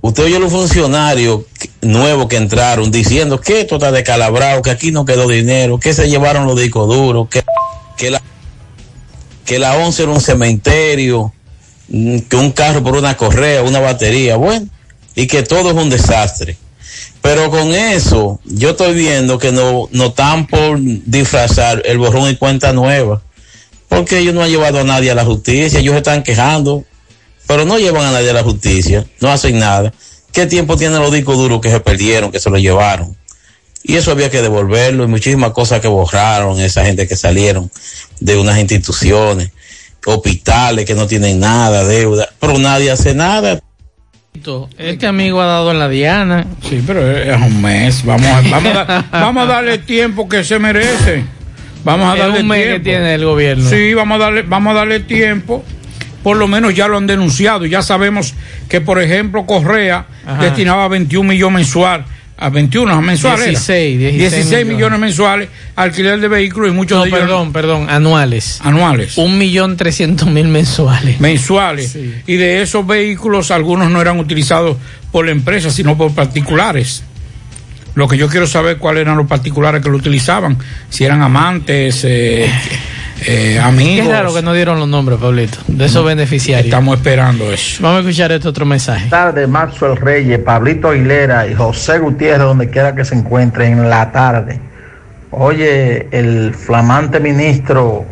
usted 0.00 0.24
oyó 0.24 0.38
los 0.38 0.52
funcionarios 0.52 1.42
nuevos 1.82 2.26
que 2.28 2.36
entraron 2.36 2.90
diciendo 2.90 3.40
que 3.40 3.60
esto 3.60 3.74
está 3.74 3.90
descalabrado, 3.92 4.62
que 4.62 4.70
aquí 4.70 4.92
no 4.92 5.04
quedó 5.04 5.28
dinero, 5.28 5.78
que 5.78 5.92
se 5.92 6.08
llevaron 6.08 6.46
los 6.46 6.58
discos 6.58 6.88
duros, 6.88 7.28
que, 7.28 7.42
que 7.96 8.10
la 8.10 8.22
que 9.44 9.58
la 9.58 9.76
11 9.78 10.02
era 10.02 10.12
un 10.12 10.20
cementerio, 10.20 11.32
que 11.88 12.36
un 12.36 12.52
carro 12.52 12.82
por 12.82 12.96
una 12.96 13.16
correa, 13.16 13.62
una 13.62 13.80
batería, 13.80 14.36
bueno, 14.36 14.66
y 15.14 15.26
que 15.26 15.42
todo 15.42 15.70
es 15.70 15.76
un 15.76 15.90
desastre. 15.90 16.56
Pero 17.22 17.50
con 17.50 17.74
eso, 17.74 18.40
yo 18.44 18.70
estoy 18.70 18.94
viendo 18.94 19.38
que 19.38 19.52
no, 19.52 19.88
no 19.92 20.06
están 20.06 20.46
por 20.46 20.78
disfrazar 20.80 21.82
el 21.84 21.98
borrón 21.98 22.30
y 22.30 22.36
cuenta 22.36 22.72
nueva. 22.72 23.22
Porque 23.88 24.18
ellos 24.18 24.34
no 24.34 24.42
han 24.42 24.50
llevado 24.50 24.80
a 24.80 24.84
nadie 24.84 25.10
a 25.10 25.14
la 25.14 25.24
justicia, 25.24 25.80
ellos 25.80 25.96
están 25.96 26.22
quejando, 26.22 26.84
pero 27.46 27.64
no 27.64 27.78
llevan 27.78 28.04
a 28.04 28.12
nadie 28.12 28.30
a 28.30 28.34
la 28.34 28.42
justicia, 28.42 29.06
no 29.20 29.30
hacen 29.30 29.58
nada. 29.58 29.92
¿Qué 30.32 30.46
tiempo 30.46 30.76
tienen 30.76 31.00
los 31.00 31.12
discos 31.12 31.38
duros 31.38 31.60
que 31.60 31.70
se 31.70 31.80
perdieron, 31.80 32.30
que 32.30 32.38
se 32.38 32.50
los 32.50 32.60
llevaron? 32.60 33.16
Y 33.82 33.96
eso 33.96 34.10
había 34.10 34.30
que 34.30 34.42
devolverlo 34.42 35.04
y 35.04 35.06
muchísimas 35.06 35.52
cosas 35.52 35.80
que 35.80 35.88
borraron 35.88 36.60
esa 36.60 36.84
gente 36.84 37.08
que 37.08 37.16
salieron 37.16 37.70
de 38.20 38.36
unas 38.36 38.58
instituciones, 38.58 39.50
hospitales 40.08 40.84
que 40.84 40.94
no 40.94 41.06
tienen 41.06 41.40
nada, 41.40 41.84
deuda, 41.84 42.28
pero 42.40 42.58
nadie 42.58 42.90
hace 42.90 43.14
nada. 43.14 43.60
Este 44.78 45.06
amigo 45.06 45.40
ha 45.40 45.46
dado 45.46 45.70
en 45.72 45.78
la 45.78 45.88
diana. 45.88 46.46
Sí, 46.68 46.82
pero 46.86 47.10
es 47.10 47.36
un 47.36 47.60
mes. 47.60 48.04
Vamos 48.04 48.26
a, 48.26 48.40
vamos 48.42 48.76
a, 48.76 48.84
dar- 48.84 49.04
vamos 49.12 49.42
a 49.42 49.46
darle 49.46 49.78
tiempo 49.78 50.28
que 50.28 50.44
se 50.44 50.58
merece. 50.58 51.24
Vamos 51.84 52.08
a 52.10 52.14
Es 52.14 52.20
darle 52.20 52.40
un 52.40 52.48
mes 52.48 52.66
que 52.74 52.80
tiene 52.80 53.14
el 53.14 53.24
gobierno. 53.24 53.68
Sí, 53.68 53.94
vamos 53.94 54.16
a 54.16 54.18
darle, 54.24 54.42
vamos 54.42 54.70
a 54.72 54.74
darle 54.78 55.00
tiempo. 55.00 55.64
Por 56.22 56.36
lo 56.36 56.46
menos 56.48 56.74
ya 56.74 56.88
lo 56.88 56.96
han 56.96 57.06
denunciado. 57.06 57.66
Ya 57.66 57.82
sabemos 57.82 58.34
que, 58.68 58.80
por 58.80 59.00
ejemplo, 59.00 59.44
Correa 59.46 60.06
Ajá. 60.26 60.42
destinaba 60.42 60.88
21 60.88 61.28
millones 61.28 61.54
mensual 61.54 62.04
a 62.40 62.50
21 62.50 63.02
mensuales. 63.02 63.40
era. 63.40 63.50
16, 63.50 63.98
16 63.98 64.18
16 64.32 64.46
millones. 64.50 64.76
millones 64.76 65.00
mensuales 65.00 65.48
alquiler 65.74 66.20
de 66.20 66.28
vehículos 66.28 66.70
y 66.70 66.72
muchos 66.72 66.96
No, 66.98 67.02
de 67.04 67.08
ellos 67.10 67.20
perdón, 67.20 67.52
perdón, 67.52 67.90
anuales. 67.90 68.60
anuales. 68.62 69.18
Un 69.18 69.36
millón 69.38 69.76
trescientos 69.76 70.28
mil 70.28 70.46
mensuales. 70.48 71.20
mensuales. 71.20 71.96
Y 72.26 72.36
de 72.36 72.62
esos 72.62 72.86
vehículos, 72.86 73.50
algunos 73.50 73.90
no 73.90 74.00
eran 74.00 74.18
utilizados 74.20 74.76
por 75.10 75.24
la 75.26 75.32
empresa, 75.32 75.70
sino 75.70 75.96
por 75.98 76.14
particulares. 76.14 77.02
Lo 77.94 78.06
que 78.06 78.16
yo 78.16 78.28
quiero 78.28 78.46
saber 78.46 78.76
cuáles 78.78 79.00
eran 79.02 79.16
los 79.16 79.26
particulares 79.26 79.82
que 79.82 79.88
lo 79.90 79.96
utilizaban, 79.96 80.56
si 80.88 81.04
eran 81.04 81.20
amantes, 81.22 82.04
eh, 82.04 82.48
eh, 83.26 83.58
amigos. 83.58 84.06
Qué 84.06 84.12
raro 84.12 84.34
que 84.34 84.42
no 84.42 84.52
dieron 84.52 84.78
los 84.78 84.88
nombres, 84.88 85.18
Pablito, 85.18 85.58
de 85.66 85.84
esos 85.84 86.04
beneficiarios. 86.04 86.66
Estamos 86.66 86.98
esperando 86.98 87.50
eso. 87.52 87.82
Vamos 87.82 87.98
a 87.98 88.00
escuchar 88.00 88.32
este 88.32 88.48
otro 88.48 88.64
mensaje. 88.64 89.08
Tardes, 89.08 89.48
Maxwell 89.48 89.96
Reyes, 89.96 90.38
Pablito 90.38 90.88
Aguilera 90.88 91.46
y 91.46 91.54
José 91.54 91.98
Gutiérrez, 91.98 92.40
donde 92.40 92.70
quiera 92.70 92.94
que 92.94 93.04
se 93.04 93.14
encuentren 93.14 93.72
en 93.78 93.90
la 93.90 94.10
tarde. 94.12 94.60
Oye, 95.30 96.08
el 96.10 96.54
flamante 96.54 97.20
ministro 97.20 98.06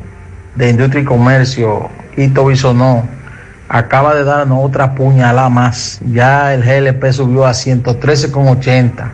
de 0.55 0.71
Industria 0.71 1.03
y 1.03 1.05
Comercio, 1.05 1.89
Ito 2.17 2.47
Bisonó, 2.47 3.09
acaba 3.69 4.15
de 4.15 4.25
darnos 4.25 4.59
otra 4.63 4.95
puñalada 4.95 5.49
más. 5.49 6.01
Ya 6.13 6.53
el 6.53 6.63
GLP 6.63 7.13
subió 7.13 7.47
a 7.47 7.53
113,80. 7.53 9.11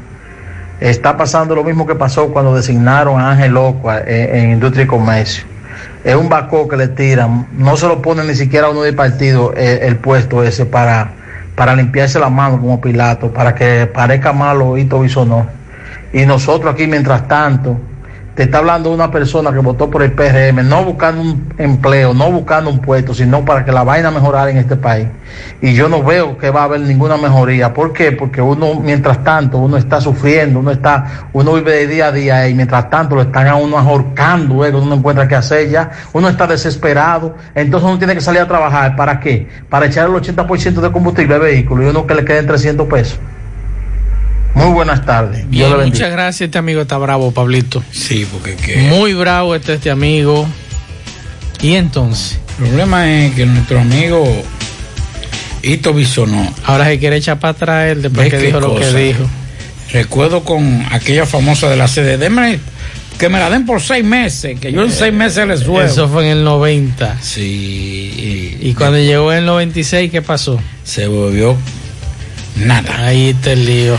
Está 0.81 1.17
pasando 1.17 1.55
lo 1.55 1.63
mismo 1.63 1.87
que 1.87 1.95
pasó 1.95 2.33
cuando 2.33 2.55
designaron 2.55 3.21
a 3.21 3.33
Ángel 3.33 3.53
Loco 3.53 3.93
en, 3.93 4.37
en 4.37 4.51
Industria 4.53 4.85
y 4.85 4.89
Comercio. 4.89 5.52
Es 6.05 6.17
un 6.17 6.29
bacó 6.29 6.67
que 6.67 6.77
le 6.77 6.89
tiran, 6.89 7.47
no 7.57 7.77
se 7.77 7.87
lo 7.87 8.03
ponen 8.03 8.27
ni 8.27 8.35
siquiera 8.35 8.71
uno 8.71 8.83
del 8.83 8.95
partido 8.95 9.53
eh, 9.57 9.81
el, 9.83 9.97
puesto 9.97 10.43
ese 10.43 10.67
para, 10.67 11.13
para 11.55 11.77
limpiarse 11.77 12.19
la 12.19 12.29
mano 12.29 12.61
como 12.61 12.81
Pilato, 12.81 13.33
para 13.33 13.55
que 13.55 13.87
parezca 13.87 14.33
malo 14.33 14.77
Hito 14.77 14.99
Bisonó. 15.01 15.47
Y 16.13 16.27
nosotros 16.27 16.75
aquí, 16.75 16.87
mientras 16.89 17.29
tanto, 17.29 17.79
te 18.35 18.45
está 18.45 18.59
hablando 18.59 18.91
una 18.91 19.11
persona 19.11 19.53
que 19.53 19.59
votó 19.59 19.91
por 19.91 20.03
el 20.03 20.13
PRM, 20.13 20.67
no 20.67 20.85
buscando 20.85 21.21
un 21.21 21.55
empleo, 21.59 22.15
no 22.15 22.31
buscando 22.31 22.71
un 22.71 22.79
puesto, 22.79 23.13
sino 23.13 23.45
para 23.45 23.63
que 23.63 23.73
la 23.73 23.85
vaina 23.85 24.11
mejorara 24.11 24.51
en 24.51 24.57
este 24.57 24.77
país. 24.77 25.07
Y 25.61 25.75
yo 25.75 25.89
no 25.89 26.03
veo 26.03 26.39
que 26.39 26.49
va 26.49 26.63
a 26.63 26.65
haber 26.65 26.81
ninguna 26.81 27.19
mejoría. 27.19 27.75
¿Por 27.75 27.93
qué? 27.93 28.13
Porque 28.13 28.41
uno, 28.41 28.81
mientras 28.81 29.23
tanto, 29.23 29.59
uno 29.59 29.77
está 29.77 30.01
sufriendo, 30.01 30.61
uno 30.61 30.71
está, 30.71 31.29
uno 31.35 31.53
vive 31.55 31.73
de 31.73 31.87
día 31.87 32.07
a 32.07 32.13
día 32.13 32.49
y 32.49 32.55
mientras 32.55 32.89
tanto 32.89 33.17
lo 33.17 33.23
están 33.23 33.49
a 33.49 33.57
uno 33.57 33.79
ahorcando, 33.79 34.55
luego 34.55 34.79
uno 34.79 34.89
no 34.89 34.95
encuentra 34.97 35.29
qué 35.29 35.35
hacer 35.35 35.69
ya, 35.69 35.91
uno 36.15 36.29
está 36.29 36.47
desesperado, 36.47 37.35
entonces 37.55 37.87
uno 37.87 37.99
tiene 37.99 38.15
que 38.15 38.23
salir 38.23 38.41
a 38.41 38.49
trabajar. 38.49 38.97
¿Para 38.97 39.21
qué? 39.21 39.47
Para 39.69 39.87
echar 39.87 40.09
el 40.09 40.15
80% 40.15 40.81
de 40.81 40.91
combustible 40.91 41.35
al 41.35 41.41
vehículo 41.43 41.83
y 41.83 41.87
uno 41.87 42.07
que 42.07 42.15
le 42.15 42.25
queden 42.25 42.47
300 42.47 42.89
pesos. 42.89 43.21
Muy 44.55 44.71
buenas 44.73 45.05
tardes. 45.05 45.49
Bien, 45.49 45.73
muchas 45.85 46.11
gracias. 46.11 46.43
Este 46.43 46.59
amigo 46.59 46.83
está 46.83 46.99
bravo, 46.99 47.33
Pablito. 47.33 47.83
Sí, 47.91 48.27
porque 48.31 48.55
que... 48.57 48.77
Muy 48.89 49.15
bravo 49.15 49.55
este, 49.55 49.75
este 49.75 49.91
amigo. 49.91 50.47
Y 51.61 51.75
entonces. 51.75 52.39
El 52.59 52.69
problema 52.69 53.11
es 53.11 53.35
que 53.35 53.47
nuestro 53.47 53.81
amigo 53.81 54.25
Ito 55.63 55.95
Bisonó. 55.95 56.53
Ahora 56.65 56.87
se 56.87 56.99
quiere 56.99 57.17
echar 57.17 57.39
para 57.39 57.53
atrás 57.53 57.93
él 57.93 58.03
después 58.03 58.31
que 58.31 58.39
dijo 58.39 58.61
lo 58.61 58.75
que 58.77 58.93
dijo. 58.93 59.25
Recuerdo 59.93 60.45
con 60.45 60.85
aquella 60.91 61.27
famosa 61.27 61.69
de 61.69 61.77
la 61.77 61.89
sede. 61.89 62.19
Deme 62.19 62.59
que 63.19 63.29
me 63.29 63.39
la 63.39 63.51
den 63.51 63.65
por 63.67 63.81
seis 63.81 64.05
meses, 64.05 64.59
que 64.59 64.73
yo 64.73 64.83
en 64.83 64.91
seis 64.91 65.13
meses 65.13 65.47
les 65.47 65.61
sueldo. 65.61 65.93
Eso 65.93 66.09
fue 66.09 66.25
en 66.25 66.39
el 66.39 66.45
90. 66.45 67.19
Sí. 67.21 68.59
Y, 68.61 68.69
y 68.69 68.75
cuando 68.75 68.99
llegó 68.99 69.33
en 69.33 69.41
el 69.41 69.47
96, 69.47 70.11
¿qué 70.11 70.23
pasó? 70.23 70.61
Se 70.83 71.07
volvió 71.07 71.57
nada. 72.57 73.07
Ahí 73.07 73.31
está 73.31 73.53
el 73.53 73.65
lío. 73.65 73.97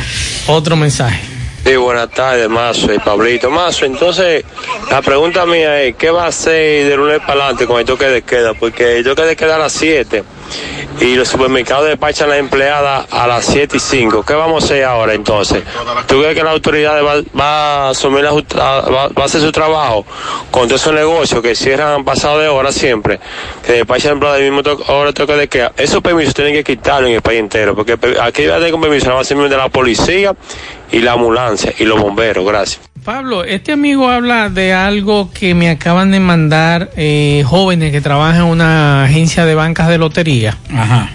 Otro 0.48 0.76
mensaje. 0.76 1.22
Sí, 1.66 1.76
buenas 1.78 2.10
tardes, 2.10 2.50
Mazo 2.50 2.94
y 2.94 3.00
Pablito. 3.00 3.50
Mazo, 3.50 3.86
entonces, 3.86 4.44
la 4.92 5.02
pregunta 5.02 5.46
mía 5.46 5.82
es, 5.82 5.96
¿qué 5.96 6.12
va 6.12 6.26
a 6.26 6.28
hacer 6.28 6.90
de 6.90 6.98
lunes 6.98 7.20
para 7.20 7.46
adelante 7.46 7.66
con 7.66 7.80
el 7.80 7.86
toque 7.86 8.06
de 8.06 8.22
queda? 8.22 8.54
Porque 8.54 8.98
el 8.98 9.04
toque 9.06 9.22
de 9.22 9.36
queda 9.38 9.56
a 9.56 9.60
las 9.60 9.72
7 9.72 10.24
y 11.00 11.16
los 11.16 11.28
supermercados 11.28 11.88
despachan 11.88 12.28
a 12.28 12.32
la 12.32 12.38
empleada 12.38 13.06
a 13.10 13.28
las 13.28 13.46
7 13.46 13.78
y 13.78 13.80
5. 13.80 14.24
¿Qué 14.24 14.34
vamos 14.34 14.64
a 14.64 14.66
hacer 14.66 14.84
ahora 14.84 15.14
entonces? 15.14 15.64
¿Tú 16.08 16.20
crees 16.20 16.36
que 16.36 16.44
la 16.44 16.52
autoridad 16.52 17.04
va, 17.04 17.16
va 17.38 17.88
a 17.88 17.90
asumir 17.90 18.24
la, 18.24 18.32
va, 18.32 19.08
va, 19.10 19.24
a 19.24 19.26
hacer 19.26 19.42
su 19.42 19.52
trabajo 19.52 20.06
con 20.52 20.68
todos 20.68 20.82
esos 20.82 20.94
negocios 20.94 21.42
que 21.42 21.56
cierran 21.56 22.06
pasado 22.06 22.40
de 22.40 22.48
hora 22.48 22.72
siempre? 22.72 23.20
Que 23.66 23.74
despachan 23.74 24.12
a 24.12 24.14
empleados 24.14 24.40
del 24.40 24.52
mismo 24.52 24.64
to 24.64 24.94
hora 24.94 25.12
toque 25.14 25.34
de 25.34 25.48
queda. 25.48 25.74
Esos 25.78 26.02
permisos 26.02 26.34
tienen 26.34 26.54
que 26.54 26.64
quitarlo 26.64 27.08
en 27.08 27.16
el 27.16 27.22
país 27.22 27.40
entero, 27.40 27.76
porque 27.76 27.94
aquí 28.22 28.46
va 28.46 28.56
a 28.56 28.58
tener 28.60 28.72
con 28.72 28.82
permiso 28.82 29.08
nada 29.08 29.18
más 29.18 29.30
de 29.30 29.58
la 29.58 29.70
policía 29.70 30.36
y 30.92 31.00
la 31.00 31.14
ambulancia 31.14 31.74
y 31.78 31.86
los 31.86 32.00
bomberos. 32.00 32.46
Gracias. 32.46 32.93
Pablo, 33.04 33.44
este 33.44 33.74
amigo 33.74 34.10
habla 34.10 34.50
de 34.50 34.74
algo 34.74 35.30
que 35.32 35.54
me 35.56 35.70
acaban 35.70 36.12
de 36.12 36.20
mandar 36.22 36.92
eh, 36.96 37.44
jóvenes 37.46 37.92
que 37.92 38.00
trabajan 38.00 38.38
en 38.44 38.48
una 38.48 39.04
agencia 39.04 39.46
de 39.46 39.56
bancas 39.56 39.90
de 39.90 39.98
lotería. 39.98 40.58
Ajá. 40.74 41.10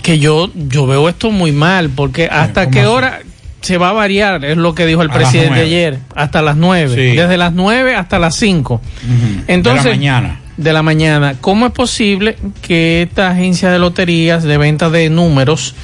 Que 0.00 0.18
yo, 0.20 0.50
yo 0.54 0.86
veo 0.86 1.08
esto 1.08 1.30
muy 1.32 1.50
mal, 1.52 1.90
porque 1.90 2.28
hasta 2.30 2.70
qué 2.70 2.86
hora 2.86 3.20
se 3.62 3.78
va 3.78 3.88
a 3.90 3.92
variar, 3.92 4.44
es 4.44 4.56
lo 4.56 4.74
que 4.74 4.86
dijo 4.86 5.02
el 5.02 5.10
A 5.10 5.14
presidente 5.14 5.60
ayer, 5.60 5.98
hasta 6.14 6.40
las 6.42 6.56
nueve, 6.56 6.94
Sí. 6.94 7.16
desde 7.16 7.36
las 7.36 7.52
nueve 7.52 7.94
hasta 7.96 8.18
las 8.20 8.36
cinco. 8.36 8.80
Ujú. 9.04 9.42
Entonces, 9.48 9.84
de 9.84 9.90
la 9.90 9.96
mañana. 9.96 10.40
de 10.56 10.72
la 10.72 10.82
mañana. 10.82 11.34
¿Cómo 11.40 11.66
es 11.66 11.72
posible 11.72 12.36
que 12.62 13.02
esta 13.02 13.30
agencia 13.30 13.70
de 13.70 13.78
loterías 13.80 14.42
de 14.44 14.56
venta 14.58 14.88
de 14.90 15.10
números 15.10 15.74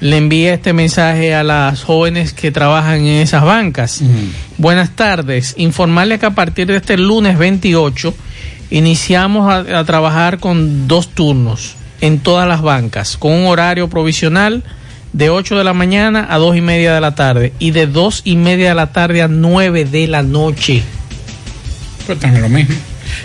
le 0.00 0.16
envíe 0.16 0.48
este 0.48 0.72
mensaje 0.72 1.34
a 1.34 1.42
las 1.42 1.82
jóvenes 1.82 2.32
que 2.32 2.50
trabajan 2.50 3.00
en 3.00 3.22
esas 3.22 3.44
bancas? 3.44 4.02
Buenas 4.58 4.90
tardes. 4.90 5.54
Informarle 5.56 6.18
que 6.18 6.26
a 6.26 6.34
partir 6.34 6.66
de 6.66 6.76
este 6.76 6.96
lunes 6.96 7.38
28 7.38 8.14
iniciamos 8.70 9.50
a, 9.52 9.78
a 9.78 9.84
trabajar 9.84 10.38
con 10.38 10.88
dos 10.88 11.08
turnos 11.08 11.76
en 12.00 12.18
todas 12.18 12.46
las 12.46 12.62
bancas, 12.62 13.16
con 13.16 13.32
un 13.32 13.46
horario 13.46 13.88
provisional 13.88 14.62
de 15.14 15.30
8 15.30 15.56
de 15.56 15.64
la 15.64 15.72
mañana 15.72 16.26
a 16.28 16.38
2 16.38 16.56
y 16.56 16.60
media 16.60 16.94
de 16.94 17.00
la 17.00 17.14
tarde 17.14 17.52
y 17.58 17.70
de 17.70 17.86
2 17.86 18.22
y 18.24 18.36
media 18.36 18.70
de 18.70 18.74
la 18.74 18.92
tarde 18.92 19.22
a 19.22 19.28
9 19.28 19.84
de 19.84 20.08
la 20.08 20.22
noche. 20.22 20.82
Pues 22.06 22.18
también 22.18 22.42
lo 22.42 22.48
mismo. 22.48 22.74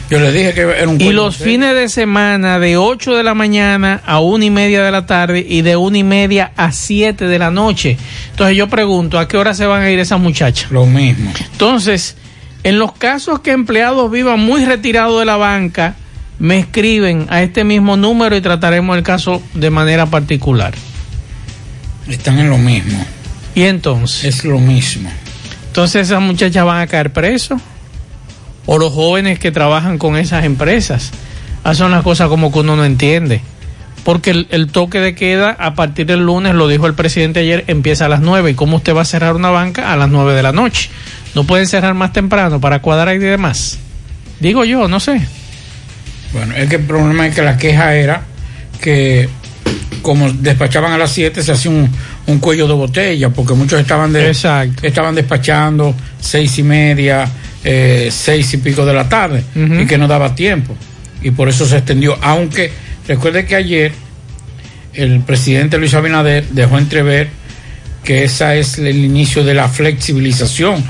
Yo 0.10 0.20
le 0.20 0.32
dije 0.32 0.54
que 0.54 0.62
era 0.62 0.88
un 0.88 1.00
Y 1.00 1.12
los 1.12 1.36
serio. 1.38 1.54
fines 1.54 1.76
de 1.76 1.90
semana 1.90 2.60
de 2.60 2.78
8 2.78 3.16
de 3.16 3.24
la 3.24 3.34
mañana 3.34 4.02
a 4.06 4.20
1 4.20 4.44
y 4.46 4.50
media 4.50 4.84
de 4.84 4.92
la 4.92 5.06
tarde 5.06 5.46
y 5.48 5.62
de 5.62 5.76
1 5.76 5.98
y 5.98 6.04
media 6.04 6.52
a 6.58 6.72
7 6.72 7.26
de 7.28 7.40
la 7.40 7.52
noche. 7.52 7.98
Entonces 8.32 8.58
yo 8.58 8.68
pregunto, 8.68 9.20
¿a 9.20 9.28
qué 9.28 9.38
hora 9.38 9.54
se 9.54 9.66
van 9.66 9.82
a 9.84 9.90
ir 9.92 10.00
esas 10.00 10.20
muchachas? 10.20 10.72
Lo 10.72 10.86
mismo. 10.86 11.32
Entonces, 11.52 12.16
en 12.64 12.80
los 12.80 12.92
casos 12.94 13.40
que 13.40 13.52
empleados 13.52 14.10
vivan 14.12 14.40
muy 14.40 14.66
retirados 14.66 15.20
de 15.20 15.26
la 15.26 15.38
banca, 15.38 15.96
me 16.40 16.60
escriben 16.60 17.28
a 17.30 17.42
este 17.42 17.64
mismo 17.64 17.98
número 17.98 18.36
y 18.36 18.42
trataremos 18.42 18.98
el 18.98 19.04
caso 19.04 19.42
de 19.54 19.70
manera 19.70 20.06
particular. 20.06 20.74
Están 22.08 22.40
en 22.40 22.50
lo 22.50 22.58
mismo. 22.58 23.06
¿Y 23.56 23.64
entonces? 23.64 24.24
Es 24.24 24.46
lo 24.46 24.58
mismo. 24.60 25.12
Entonces 25.68 26.08
esas 26.08 26.22
muchachas 26.22 26.66
van 26.66 26.82
a 26.82 26.88
caer 26.88 27.12
presos. 27.14 27.62
O 28.72 28.78
los 28.78 28.94
jóvenes 28.94 29.40
que 29.40 29.52
trabajan 29.52 29.98
con 29.98 30.16
esas 30.16 30.46
empresas. 30.46 31.10
Hacen 31.64 31.88
unas 31.88 32.04
cosas 32.04 32.30
como 32.30 32.52
que 32.52 32.60
uno 32.60 32.76
no 32.76 32.86
entiende. 32.86 33.42
Porque 34.04 34.30
el, 34.30 34.48
el 34.52 34.68
toque 34.68 35.00
de 35.00 35.16
queda 35.16 35.50
a 35.58 35.74
partir 35.74 36.06
del 36.06 36.20
lunes, 36.20 36.54
lo 36.54 36.68
dijo 36.68 36.86
el 36.86 36.94
presidente 36.94 37.40
ayer, 37.40 37.64
empieza 37.66 38.06
a 38.06 38.10
las 38.10 38.22
9. 38.22 38.52
¿Y 38.52 38.54
cómo 38.54 38.78
usted 38.78 38.96
va 38.96 39.02
a 39.02 39.06
cerrar 39.06 39.36
una 39.36 39.50
banca 39.50 39.92
a 39.92 39.98
las 39.98 40.08
9 40.10 40.36
de 40.36 40.44
la 40.44 40.52
noche? 40.52 40.92
No 41.34 41.46
pueden 41.46 41.66
cerrar 41.66 41.96
más 41.96 42.14
temprano 42.14 42.62
para 42.62 42.80
cuadrar 42.80 43.16
y 43.16 43.18
demás. 43.18 43.80
Digo 44.40 44.64
yo, 44.66 44.88
no 44.88 45.00
sé. 45.00 45.20
Bueno, 46.32 46.56
es 46.56 46.70
que 46.70 46.76
el 46.76 46.84
problema 46.84 47.26
es 47.26 47.34
que 47.34 47.42
la 47.42 47.58
queja 47.58 47.96
era 47.96 48.22
que 48.80 49.30
como 50.04 50.32
despachaban 50.32 50.92
a 50.94 50.98
las 51.00 51.12
7 51.12 51.42
se 51.42 51.52
hacía 51.54 51.72
un, 51.72 51.90
un 52.28 52.38
cuello 52.38 52.68
de 52.68 52.74
botella 52.74 53.30
porque 53.30 53.56
muchos 53.56 53.80
estaban 53.80 54.14
de 54.14 54.30
estaban 54.30 55.16
despachando 55.16 55.96
seis 56.20 56.60
y 56.60 56.64
media 56.64 57.28
eh, 57.64 58.10
seis 58.12 58.54
y 58.54 58.58
pico 58.58 58.86
de 58.86 58.94
la 58.94 59.10
tarde 59.10 59.44
y 59.56 59.86
que 59.86 59.98
no 59.98 60.08
daba 60.08 60.36
tiempo. 60.36 60.76
Y 61.22 61.32
por 61.32 61.50
eso 61.50 61.66
se 61.66 61.78
extendió. 61.78 62.18
Aunque 62.22 62.72
recuerde 63.08 63.46
que 63.46 63.56
ayer 63.56 63.92
el 64.94 65.22
presidente 65.22 65.78
Luis 65.78 65.94
Abinader 65.94 66.46
dejó 66.50 66.78
entrever 66.78 67.30
que 68.04 68.24
esa 68.24 68.56
es 68.56 68.78
el 68.78 69.04
inicio 69.04 69.44
de 69.44 69.54
la 69.54 69.68
flexibilización 69.68 70.84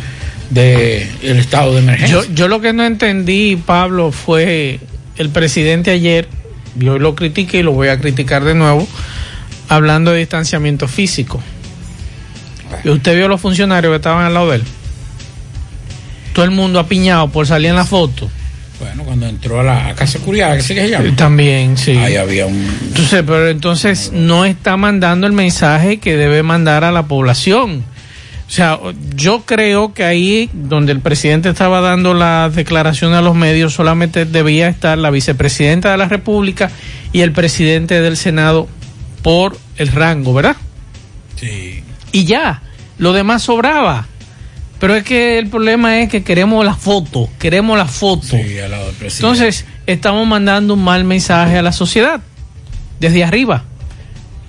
del 0.49 1.37
estado 1.37 1.73
de 1.73 1.79
emergencia. 1.79 2.21
Yo, 2.21 2.33
yo 2.33 2.47
lo 2.47 2.61
que 2.61 2.73
no 2.73 2.85
entendí, 2.85 3.55
Pablo, 3.55 4.11
fue 4.11 4.79
el 5.17 5.29
presidente 5.29 5.91
ayer, 5.91 6.27
yo 6.75 6.97
lo 6.97 7.15
critiqué 7.15 7.59
y 7.59 7.63
lo 7.63 7.71
voy 7.71 7.89
a 7.89 7.99
criticar 7.99 8.43
de 8.43 8.55
nuevo, 8.55 8.87
hablando 9.67 10.11
de 10.11 10.19
distanciamiento 10.19 10.87
físico. 10.87 11.41
¿Y 12.83 12.89
usted 12.89 13.15
vio 13.15 13.27
los 13.27 13.41
funcionarios 13.41 13.91
que 13.91 13.97
estaban 13.97 14.25
al 14.25 14.33
lado 14.33 14.51
de 14.51 14.57
él? 14.57 14.63
Todo 16.33 16.45
el 16.45 16.51
mundo 16.51 16.79
apiñado 16.79 17.29
por 17.29 17.47
salir 17.47 17.69
en 17.69 17.75
la 17.75 17.85
foto. 17.85 18.29
Bueno, 18.79 19.03
cuando 19.03 19.27
entró 19.27 19.59
a 19.59 19.63
la 19.63 19.87
a 19.89 19.95
Casa 19.95 20.19
Curiaga, 20.19 20.55
¿qué 20.55 20.61
se 20.61 20.89
llama? 20.89 21.13
También, 21.15 21.77
sí. 21.77 21.91
Ahí 21.97 22.15
había 22.15 22.45
un... 22.45 22.65
Entonces, 22.87 23.23
pero 23.25 23.49
entonces 23.49 24.11
no 24.13 24.45
está 24.45 24.77
mandando 24.77 25.27
el 25.27 25.33
mensaje 25.33 25.97
que 25.97 26.15
debe 26.15 26.43
mandar 26.43 26.85
a 26.85 26.91
la 26.91 27.03
población. 27.03 27.83
O 28.47 28.51
sea, 28.51 28.79
yo 29.15 29.43
creo 29.45 29.93
que 29.93 30.03
ahí 30.03 30.49
donde 30.53 30.91
el 30.91 31.01
presidente 31.01 31.49
estaba 31.49 31.81
dando 31.81 32.15
la 32.15 32.49
declaración 32.49 33.13
a 33.13 33.21
los 33.21 33.35
medios 33.35 33.73
solamente 33.73 34.25
debía 34.25 34.69
estar 34.69 34.97
la 34.97 35.11
vicepresidenta 35.11 35.91
de 35.91 35.97
la 35.97 36.07
República 36.07 36.71
y 37.11 37.21
el 37.21 37.31
presidente 37.31 38.01
del 38.01 38.17
Senado 38.17 38.67
por 39.21 39.55
el 39.77 39.89
rango, 39.89 40.33
¿verdad? 40.33 40.55
Sí. 41.35 41.83
Y 42.11 42.23
ya, 42.23 42.63
lo 42.97 43.13
demás 43.13 43.43
sobraba. 43.43 44.07
Pero 44.79 44.95
es 44.95 45.03
que 45.03 45.37
el 45.37 45.47
problema 45.47 45.99
es 46.01 46.09
que 46.09 46.23
queremos 46.23 46.63
la 46.65 46.73
foto, 46.73 47.29
queremos 47.37 47.77
la 47.77 47.85
foto. 47.85 48.27
Sí, 48.27 48.59
al 48.59 48.71
lado 48.71 48.85
del 48.87 48.95
presidente. 48.95 49.27
Entonces, 49.41 49.65
estamos 49.85 50.25
mandando 50.25 50.73
un 50.75 50.83
mal 50.83 51.03
mensaje 51.03 51.57
a 51.57 51.61
la 51.61 51.71
sociedad, 51.73 52.21
desde 52.99 53.23
arriba. 53.23 53.63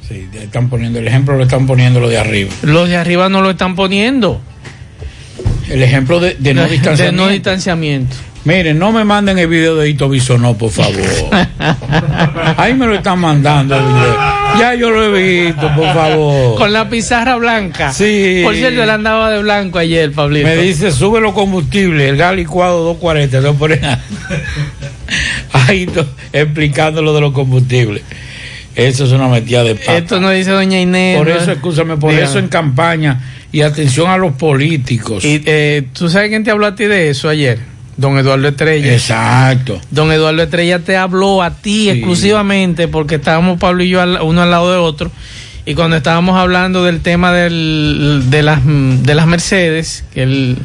Sí, 0.08 0.28
están 0.40 0.68
poniendo 0.68 0.98
el 1.00 1.08
ejemplo, 1.08 1.36
lo 1.36 1.42
están 1.44 1.66
poniendo 1.66 1.98
lo 2.00 2.08
de 2.08 2.18
arriba. 2.18 2.50
Los 2.62 2.88
de 2.88 2.96
arriba 2.96 3.28
no 3.28 3.42
lo 3.42 3.50
están 3.50 3.74
poniendo. 3.74 4.40
El 5.68 5.82
ejemplo 5.82 6.20
de, 6.20 6.36
de 6.38 6.54
no 6.54 6.62
De 6.64 6.70
distanciamiento. 6.70 7.22
no 7.22 7.28
distanciamiento. 7.28 8.16
Miren, 8.44 8.78
no 8.78 8.90
me 8.90 9.04
manden 9.04 9.38
el 9.38 9.48
video 9.48 9.76
de 9.76 9.88
Ito 9.90 10.08
Bisonó, 10.08 10.56
por 10.56 10.70
favor. 10.70 10.94
Ahí 12.56 12.72
me 12.74 12.86
lo 12.86 12.94
están 12.94 13.18
mandando 13.18 13.76
el 13.76 13.82
video. 13.84 14.39
Ya 14.58 14.74
yo 14.74 14.90
lo 14.90 15.16
he 15.16 15.44
visto, 15.46 15.62
por 15.74 15.86
favor. 15.94 16.58
Con 16.58 16.72
la 16.72 16.88
pizarra 16.88 17.36
blanca. 17.36 17.92
Sí. 17.92 18.40
Por 18.44 18.54
cierto, 18.54 18.82
él 18.82 18.90
andaba 18.90 19.30
de 19.30 19.40
blanco 19.42 19.78
ayer, 19.78 20.12
Pablito. 20.12 20.46
Me 20.46 20.56
dice, 20.56 20.90
sube 20.92 21.20
los 21.20 21.32
combustibles, 21.32 22.08
el 22.10 22.16
gas 22.16 22.34
licuado 22.34 22.82
240. 22.84 23.40
Lo 23.40 23.54
pone 23.54 23.80
ahí 25.52 25.86
to- 25.86 26.06
explicando 26.32 27.02
lo 27.02 27.14
de 27.14 27.20
los 27.20 27.32
combustibles. 27.32 28.02
Eso 28.74 29.04
es 29.04 29.12
una 29.12 29.28
metida 29.28 29.64
de 29.64 29.74
pata. 29.74 29.96
Esto 29.96 30.20
no 30.20 30.30
dice 30.30 30.50
doña 30.50 30.80
Inés. 30.80 31.18
Por 31.18 31.28
¿no? 31.28 31.34
eso, 31.34 31.50
escúchame, 31.52 31.96
por 31.96 32.10
Dígame. 32.10 32.28
eso 32.28 32.38
en 32.38 32.48
campaña 32.48 33.20
Y 33.52 33.62
atención 33.62 34.08
a 34.10 34.16
los 34.16 34.32
políticos. 34.34 35.24
Y 35.24 35.42
eh, 35.44 35.88
tú 35.92 36.08
sabes 36.08 36.28
quién 36.28 36.44
te 36.44 36.50
habló 36.52 36.66
a 36.66 36.74
ti 36.76 36.84
de 36.84 37.10
eso 37.10 37.28
ayer. 37.28 37.58
Don 38.00 38.18
Eduardo 38.18 38.48
Estrella. 38.48 38.92
Exacto. 38.92 39.80
Don 39.90 40.10
Eduardo 40.10 40.42
Estrella 40.42 40.78
te 40.78 40.96
habló 40.96 41.42
a 41.42 41.50
ti 41.54 41.90
exclusivamente 41.90 42.88
porque 42.88 43.16
estábamos 43.16 43.58
Pablo 43.58 43.82
y 43.84 43.90
yo 43.90 44.00
al- 44.00 44.20
uno 44.22 44.40
al 44.42 44.50
lado 44.50 44.70
de 44.72 44.78
otro. 44.78 45.10
Y 45.66 45.74
cuando 45.74 45.96
estábamos 45.96 46.38
hablando 46.38 46.82
del 46.84 47.00
tema 47.00 47.32
del, 47.32 48.24
de, 48.30 48.42
las, 48.42 48.60
de 48.64 49.14
las 49.14 49.26
Mercedes, 49.26 50.04
que 50.14 50.22
él, 50.22 50.56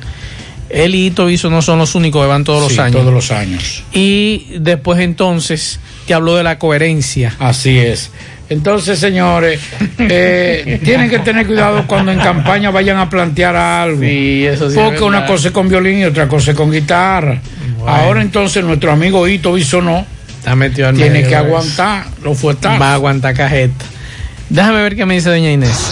él 0.69 0.95
y 0.95 1.07
Ito 1.07 1.25
Viso 1.27 1.49
no 1.49 1.61
son 1.61 1.79
los 1.79 1.95
únicos 1.95 2.21
que 2.23 2.27
van 2.27 2.43
todos 2.43 2.63
los 2.63 2.73
Sí, 2.73 2.79
años. 2.79 3.01
Todos 3.01 3.13
los 3.13 3.31
años. 3.31 3.83
Y 3.93 4.47
después 4.59 4.99
entonces 4.99 5.79
te 6.07 6.13
habló 6.13 6.35
de 6.35 6.43
la 6.43 6.57
coherencia. 6.59 7.35
Así 7.39 7.77
es. 7.77 8.11
Entonces, 8.49 8.99
señores, 8.99 9.59
eh, 9.97 10.79
tienen 10.85 11.09
que 11.09 11.19
tener 11.19 11.47
cuidado 11.47 11.85
cuando 11.87 12.11
en 12.11 12.19
campaña 12.19 12.69
vayan 12.71 12.97
a 12.97 13.09
plantear 13.09 13.55
algo. 13.55 14.03
eso 14.03 14.69
sí 14.69 14.77
es 14.77 14.83
Porque 14.83 15.03
una 15.03 15.25
cosa 15.25 15.47
es 15.47 15.53
con 15.53 15.67
violín 15.67 15.99
y 15.99 16.05
otra 16.05 16.27
cosa 16.27 16.51
es 16.51 16.57
con 16.57 16.71
guitarra. 16.71 17.41
Ahora 17.85 18.21
entonces 18.21 18.63
nuestro 18.63 18.91
amigo 18.91 19.27
Hito 19.27 19.53
Bisonó 19.53 20.05
Está 20.45 20.55
metido 20.55 20.87
al 20.89 20.95
tiene 20.95 21.09
medio 21.09 21.29
que 21.29 21.35
aguantar 21.35 22.05
los 22.23 22.37
fuetazos. 22.37 22.79
Va 22.79 22.91
a 22.91 22.93
aguantar 22.93 23.33
cajeta. 23.33 23.83
Déjame 24.49 24.83
ver 24.83 24.95
qué 24.95 25.03
me 25.03 25.15
dice 25.15 25.29
doña 25.29 25.51
Inés. 25.51 25.91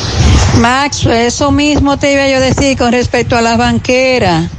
Max, 0.59 1.07
eso 1.07 1.51
mismo 1.51 1.97
te 1.97 2.13
iba 2.13 2.27
yo 2.27 2.37
a 2.37 2.39
decir 2.39 2.77
con 2.77 2.91
respecto 2.91 3.35
a 3.35 3.41
las 3.41 3.57
banqueras. 3.57 4.51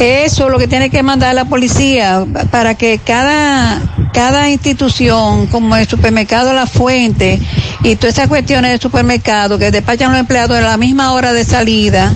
Eso 0.00 0.46
es 0.46 0.52
lo 0.52 0.58
que 0.58 0.68
tiene 0.68 0.90
que 0.90 1.02
mandar 1.02 1.34
la 1.34 1.44
policía 1.46 2.24
para 2.50 2.74
que 2.74 2.98
cada, 2.98 3.80
cada 4.12 4.48
institución, 4.48 5.46
como 5.48 5.74
el 5.76 5.88
supermercado 5.88 6.52
La 6.52 6.66
Fuente 6.66 7.40
y 7.82 7.96
todas 7.96 8.14
esas 8.14 8.28
cuestiones 8.28 8.70
del 8.70 8.80
supermercado 8.80 9.58
que 9.58 9.70
despachan 9.72 10.12
los 10.12 10.20
empleados 10.20 10.56
a 10.56 10.60
la 10.60 10.76
misma 10.76 11.12
hora 11.12 11.32
de 11.32 11.44
salida, 11.44 12.14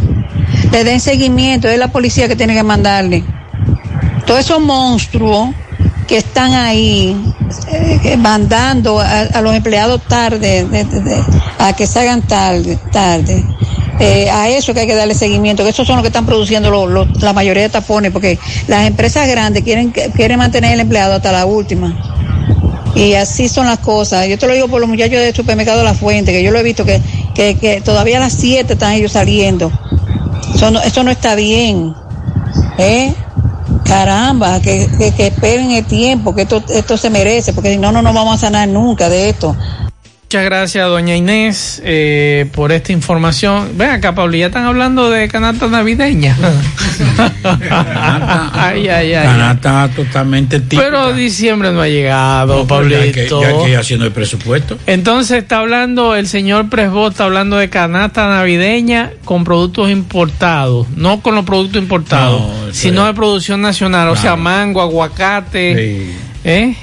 le 0.71 0.85
den 0.85 1.01
seguimiento. 1.01 1.69
Es 1.69 1.79
la 1.79 1.89
policía 1.89 2.29
que 2.29 2.37
tiene 2.37 2.55
que 2.55 2.63
mandarle. 2.63 3.25
Todos 4.27 4.41
esos 4.41 4.61
monstruos 4.61 5.51
que 6.07 6.19
están 6.19 6.53
ahí 6.53 7.17
eh, 7.73 8.17
mandando 8.17 9.01
a, 9.01 9.21
a 9.23 9.41
los 9.41 9.55
empleados 9.55 10.03
tarde, 10.07 10.65
de- 10.67 10.85
de- 10.85 11.01
de- 11.01 11.25
a 11.59 11.73
que 11.73 11.87
salgan 11.89 12.23
tarde, 12.23 12.79
tarde. 12.93 13.45
Eh, 14.05 14.29
a 14.31 14.49
eso 14.49 14.75
que 14.75 14.81
hay 14.81 14.87
que 14.89 14.97
darle 14.97 15.15
seguimiento, 15.15 15.63
que 15.63 15.71
esos 15.71 15.87
son 15.87 15.97
los 15.97 16.03
que 16.03 16.09
están 16.09 16.27
produciendo 16.27 16.71
lo- 16.71 16.87
lo- 16.87 17.05
la 17.21 17.33
mayoría 17.33 17.63
de 17.63 17.69
tapones, 17.69 18.11
porque 18.11 18.37
las 18.67 18.87
empresas 18.87 19.29
grandes 19.29 19.63
quieren, 19.63 19.91
quieren 19.91 20.39
mantener 20.39 20.73
el 20.73 20.81
empleado 20.81 21.15
hasta 21.15 21.31
la 21.31 21.47
última. 21.47 21.97
Y 22.97 23.15
así 23.15 23.49
son 23.49 23.67
las 23.67 23.79
cosas. 23.79 24.27
Yo 24.27 24.37
te 24.39 24.47
lo 24.47 24.55
digo 24.55 24.69
por 24.69 24.81
los 24.81 24.89
muchachos 24.89 25.19
del 25.19 25.35
supermercado 25.35 25.83
La 25.85 25.95
Fuente, 25.95 26.33
que 26.33 26.43
yo 26.43 26.51
lo 26.51 26.59
he 26.59 26.63
visto 26.63 26.85
que, 26.85 27.01
que, 27.35 27.57
que 27.57 27.81
todavía 27.81 28.17
a 28.19 28.21
las 28.21 28.33
7 28.35 28.73
están 28.75 28.93
ellos 28.95 29.13
saliendo. 29.13 29.71
Eso 30.55 30.71
no, 30.71 30.81
eso 30.83 31.03
no 31.05 31.11
está 31.11 31.35
bien. 31.35 31.95
¿Eh? 32.79 33.15
Caramba, 33.85 34.61
que, 34.61 34.89
que, 35.17 35.27
esperen 35.27 35.71
el 35.71 35.85
tiempo, 35.85 36.35
que 36.35 36.43
esto, 36.43 36.63
esto 36.69 36.97
se 36.97 37.09
merece, 37.11 37.53
porque 37.53 37.71
si 37.73 37.79
no, 37.79 37.93
no 37.93 38.03
nos 38.03 38.15
vamos 38.15 38.35
a 38.35 38.39
sanar 38.39 38.69
nunca 38.69 39.09
de 39.09 39.29
esto. 39.31 39.57
Muchas 40.33 40.45
gracias, 40.47 40.89
doña 40.89 41.15
Inés, 41.15 41.83
eh, 41.85 42.47
por 42.55 42.73
esta 42.73 42.91
información. 42.91 43.73
Ven 43.77 43.91
acá, 43.91 44.15
Pablo, 44.15 44.35
ya 44.35 44.47
están 44.47 44.65
hablando 44.65 45.11
de 45.11 45.29
canasta 45.29 45.67
navideña. 45.67 46.35
ay, 48.55 48.89
ay, 48.89 49.13
ay. 49.13 49.27
Canasta 49.27 49.91
totalmente 49.95 50.59
típica. 50.61 50.85
Pero 50.85 51.13
diciembre 51.13 51.71
no 51.73 51.83
ha 51.83 51.89
llegado, 51.89 52.55
No, 52.55 52.61
ya 52.61 52.63
que- 52.65 52.67
Pablito. 52.67 53.43
ya 53.43 53.63
que 53.63 53.71
ir 53.73 53.77
haciendo 53.77 54.07
el 54.07 54.13
presupuesto. 54.13 54.79
Entonces 54.87 55.37
está 55.37 55.59
hablando, 55.59 56.15
el 56.17 56.27
señor 56.27 56.71
Presbot 56.71 57.13
está 57.13 57.25
hablando 57.25 57.59
de 57.59 57.69
canasta 57.69 58.27
navideña 58.27 59.11
con 59.27 59.45
productos 59.45 59.91
importados, 59.91 60.87
no 60.97 61.21
con 61.21 61.35
los 61.35 61.45
productos 61.45 61.83
importados, 61.83 62.41
No, 62.41 62.73
sino 62.73 63.05
de 63.05 63.13
producción 63.13 63.61
nacional, 63.61 64.09
o 64.09 64.17
sea, 64.17 64.37
mango, 64.37 64.81
aguacate, 64.81 65.77
Sí. 65.77 66.17
¿eh? 66.45 66.75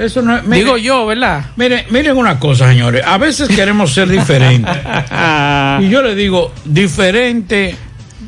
Eso 0.00 0.22
no 0.22 0.36
es, 0.36 0.44
mire- 0.44 0.64
Digo 0.64 0.76
yo, 0.78 1.06
¿verdad? 1.06 1.46
Miren, 1.56 1.84
miren 1.90 2.16
una 2.16 2.38
cosa, 2.38 2.68
señores. 2.68 3.02
A 3.06 3.18
veces 3.18 3.48
queremos 3.48 3.92
ser 3.92 4.08
diferentes. 4.08 4.74
y 5.80 5.88
yo 5.90 6.02
le 6.02 6.14
digo, 6.14 6.52
diferente 6.64 7.76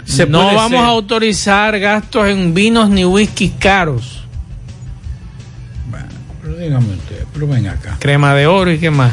se 0.05 0.27
no 0.27 0.43
puede 0.43 0.55
vamos 0.57 0.71
ser. 0.73 0.81
a 0.81 0.87
autorizar 0.89 1.79
gastos 1.79 2.29
en 2.29 2.53
vinos 2.53 2.91
ni 2.91 3.05
whisky 3.05 3.51
caros. 3.59 4.19
Pero 6.43 6.57
dígame 6.57 6.95
usted, 6.95 7.25
pero 7.33 7.47
ven 7.47 7.69
acá. 7.69 7.97
Crema 8.01 8.35
de 8.35 8.47
oro 8.47 8.71
y 8.73 8.79
qué 8.79 8.91
más. 8.91 9.13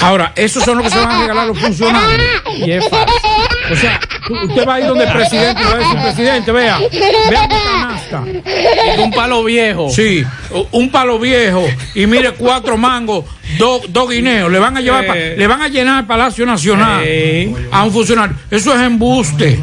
Ahora, 0.00 0.32
esos 0.36 0.62
son 0.64 0.78
los 0.78 0.84
que 0.86 0.90
se 0.92 0.98
van 0.98 1.10
a 1.10 1.20
regalar 1.22 1.46
los 1.48 1.58
funcionarios. 1.58 2.20
Y 2.58 2.70
es 2.70 2.88
fácil. 2.88 3.14
O 3.70 3.76
sea, 3.76 4.00
usted 4.44 4.66
va 4.66 4.74
a 4.74 4.80
ir 4.80 4.86
donde 4.86 5.04
el 5.04 5.12
presidente 5.12 5.60
y 5.62 5.64
va 5.64 5.72
a 5.72 5.78
decir, 5.78 5.98
presidente, 6.02 6.52
vea, 6.52 6.78
vea 7.30 7.42
mi 7.42 7.48
canasta. 7.48 8.24
Un 9.02 9.10
palo 9.12 9.44
viejo. 9.44 9.88
Sí, 9.90 10.24
un 10.72 10.90
palo 10.90 11.18
viejo 11.18 11.64
y 11.94 12.06
mire 12.06 12.32
cuatro 12.32 12.76
mangos, 12.76 13.24
dos 13.58 13.82
dos 13.88 14.10
guineos, 14.10 14.50
le 14.50 14.58
van 14.58 14.76
a 14.76 14.80
llevar, 14.80 15.06
pa- 15.06 15.16
Eh. 15.16 15.34
le 15.38 15.46
van 15.46 15.62
a 15.62 15.68
llenar 15.68 16.00
el 16.00 16.06
Palacio 16.06 16.44
Nacional 16.46 17.04
a 17.70 17.84
un 17.84 17.92
funcionario. 17.92 18.36
Eso 18.50 18.74
es 18.74 18.80
embuste. 18.80 19.58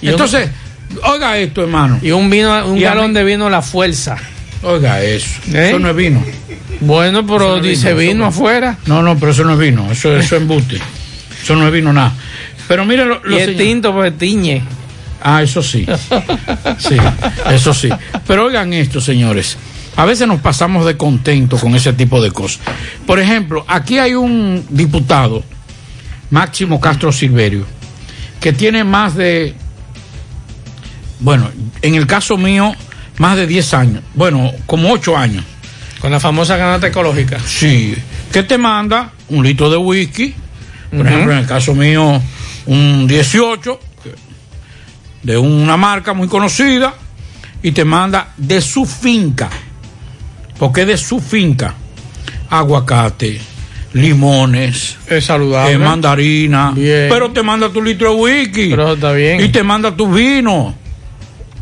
Entonces, 0.00 0.48
oiga 1.04 1.36
esto, 1.38 1.62
hermano. 1.62 1.98
Y 2.02 2.10
un 2.10 2.28
vino, 2.30 2.66
un 2.66 2.78
Y 2.78 2.82
galón 2.82 3.12
de 3.12 3.22
vino 3.24 3.48
La 3.50 3.62
Fuerza. 3.62 4.16
Oiga 4.62 5.02
eso. 5.02 5.28
¿Eh? 5.52 5.68
Eso 5.70 5.78
no 5.78 5.90
es 5.90 5.96
vino. 5.96 6.24
Bueno, 6.80 7.24
pero 7.26 7.56
no 7.56 7.60
dice 7.62 7.94
vino, 7.94 8.26
afuera. 8.26 8.76
No, 8.86 9.02
no, 9.02 9.16
pero 9.18 9.32
eso 9.32 9.44
no 9.44 9.52
es 9.54 9.58
vino. 9.58 9.90
Eso, 9.90 10.16
eso 10.16 10.36
es 10.36 10.42
embuste. 10.42 10.78
Eso 11.42 11.54
no 11.56 11.66
es 11.66 11.72
vino 11.72 11.92
nada. 11.92 12.12
Pero 12.68 12.84
mire 12.84 13.04
lo, 13.04 13.20
lo 13.24 13.36
Y 13.36 13.40
señor- 13.40 13.56
tinto, 13.56 13.92
pues 13.92 14.16
tiñe. 14.16 14.62
Ah, 15.22 15.42
eso 15.42 15.62
sí. 15.62 15.86
Sí, 16.78 16.96
eso 17.50 17.72
sí. 17.74 17.88
Pero 18.26 18.46
oigan 18.46 18.72
esto, 18.72 19.00
señores. 19.00 19.56
A 19.96 20.04
veces 20.04 20.26
nos 20.26 20.40
pasamos 20.40 20.84
de 20.86 20.96
contento 20.96 21.58
con 21.58 21.74
ese 21.76 21.92
tipo 21.92 22.20
de 22.22 22.30
cosas. 22.32 22.60
Por 23.06 23.20
ejemplo, 23.20 23.64
aquí 23.68 23.98
hay 23.98 24.14
un 24.14 24.64
diputado, 24.70 25.44
Máximo 26.30 26.80
Castro 26.80 27.12
Silverio, 27.12 27.66
que 28.40 28.52
tiene 28.52 28.84
más 28.84 29.14
de, 29.14 29.54
bueno, 31.20 31.50
en 31.82 31.94
el 31.94 32.06
caso 32.06 32.36
mío, 32.36 32.74
más 33.18 33.36
de 33.36 33.46
10 33.46 33.74
años. 33.74 34.02
Bueno, 34.14 34.50
como 34.66 34.90
8 34.92 35.16
años. 35.16 35.44
Con 36.00 36.10
la 36.10 36.18
famosa 36.18 36.56
canasta 36.58 36.88
ecológica. 36.88 37.38
Sí. 37.46 37.94
Que 38.32 38.42
te 38.42 38.58
manda 38.58 39.12
un 39.28 39.44
litro 39.44 39.70
de 39.70 39.76
whisky. 39.76 40.34
Por 40.90 41.06
ejemplo, 41.06 41.32
en 41.32 41.38
el 41.38 41.46
caso 41.46 41.74
mío, 41.74 42.20
un 42.66 43.06
18 43.06 43.78
que- 44.02 44.14
de 45.22 45.38
una 45.38 45.76
marca 45.76 46.12
muy 46.14 46.28
conocida. 46.28 46.94
Y 47.64 47.70
te 47.72 47.84
manda 47.84 48.32
de 48.36 48.60
su 48.60 48.84
finca. 48.86 49.48
Porque 50.58 50.84
de 50.84 50.96
su 50.96 51.20
finca. 51.20 51.74
Aguacate, 52.50 53.40
limones, 53.94 54.96
Es 55.06 55.24
saludable. 55.26 55.72
eh, 55.74 55.78
mandarina. 55.78 56.72
Bien. 56.74 57.06
Pero 57.08 57.30
te 57.30 57.42
manda 57.42 57.68
tu 57.70 57.80
litro 57.82 58.10
de 58.10 58.16
whisky. 58.20 58.70
Pero 58.70 58.82
eso 58.84 58.94
está 58.94 59.12
bien. 59.12 59.40
Y 59.40 59.48
te 59.48 59.62
manda 59.62 59.94
tu 59.96 60.12
vino. 60.12 60.74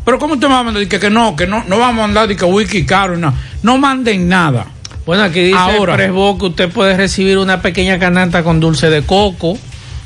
Pero 0.03 0.17
¿cómo 0.17 0.39
te 0.39 0.47
va 0.47 0.59
a 0.59 0.63
mandar? 0.63 0.87
Que, 0.87 0.99
que 0.99 1.09
no, 1.11 1.35
que 1.35 1.45
no, 1.45 1.63
no 1.67 1.77
vamos 1.77 2.03
a 2.03 2.07
mandar 2.07 2.35
que 2.35 2.43
whisky 2.45 2.85
caro 2.85 3.15
y 3.15 3.21
nada. 3.21 3.35
No 3.63 3.77
manden 3.77 4.27
nada. 4.27 4.65
Bueno, 5.05 5.23
aquí 5.23 5.41
dice 5.41 5.57
Ahora. 5.57 5.93
el 5.93 5.97
Presbo 5.97 6.37
que 6.39 6.45
usted 6.47 6.69
puede 6.69 6.97
recibir 6.97 7.37
una 7.37 7.61
pequeña 7.61 7.99
canasta 7.99 8.43
con 8.43 8.59
dulce 8.59 8.89
de 8.89 9.03
coco, 9.03 9.57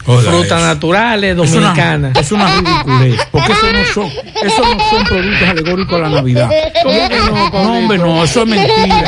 Frutas 0.05 0.45
eso. 0.45 0.59
naturales, 0.59 1.31
Es 1.31 1.51
una- 1.53 1.61
dominicanas. 1.61 2.17
Es 2.17 2.31
una, 2.31 2.45
ridiculez. 2.61 3.19
Porque 3.31 3.51
eso 3.51 3.65
no 3.73 3.85
son, 3.93 4.05
eso 4.45 4.61
no 4.61 4.89
son 4.89 5.03
productos 5.03 5.47
alegóricos 5.49 5.93
a 5.95 5.97
la 6.03 6.09
Navidad. 6.09 6.49
¿Cómo 6.83 7.09
que 7.09 7.17
no, 7.17 7.49
No, 7.63 7.77
hombre, 7.79 7.97
no, 7.97 8.23
eso 8.23 8.41
es 8.43 8.47
mentira. 8.47 9.03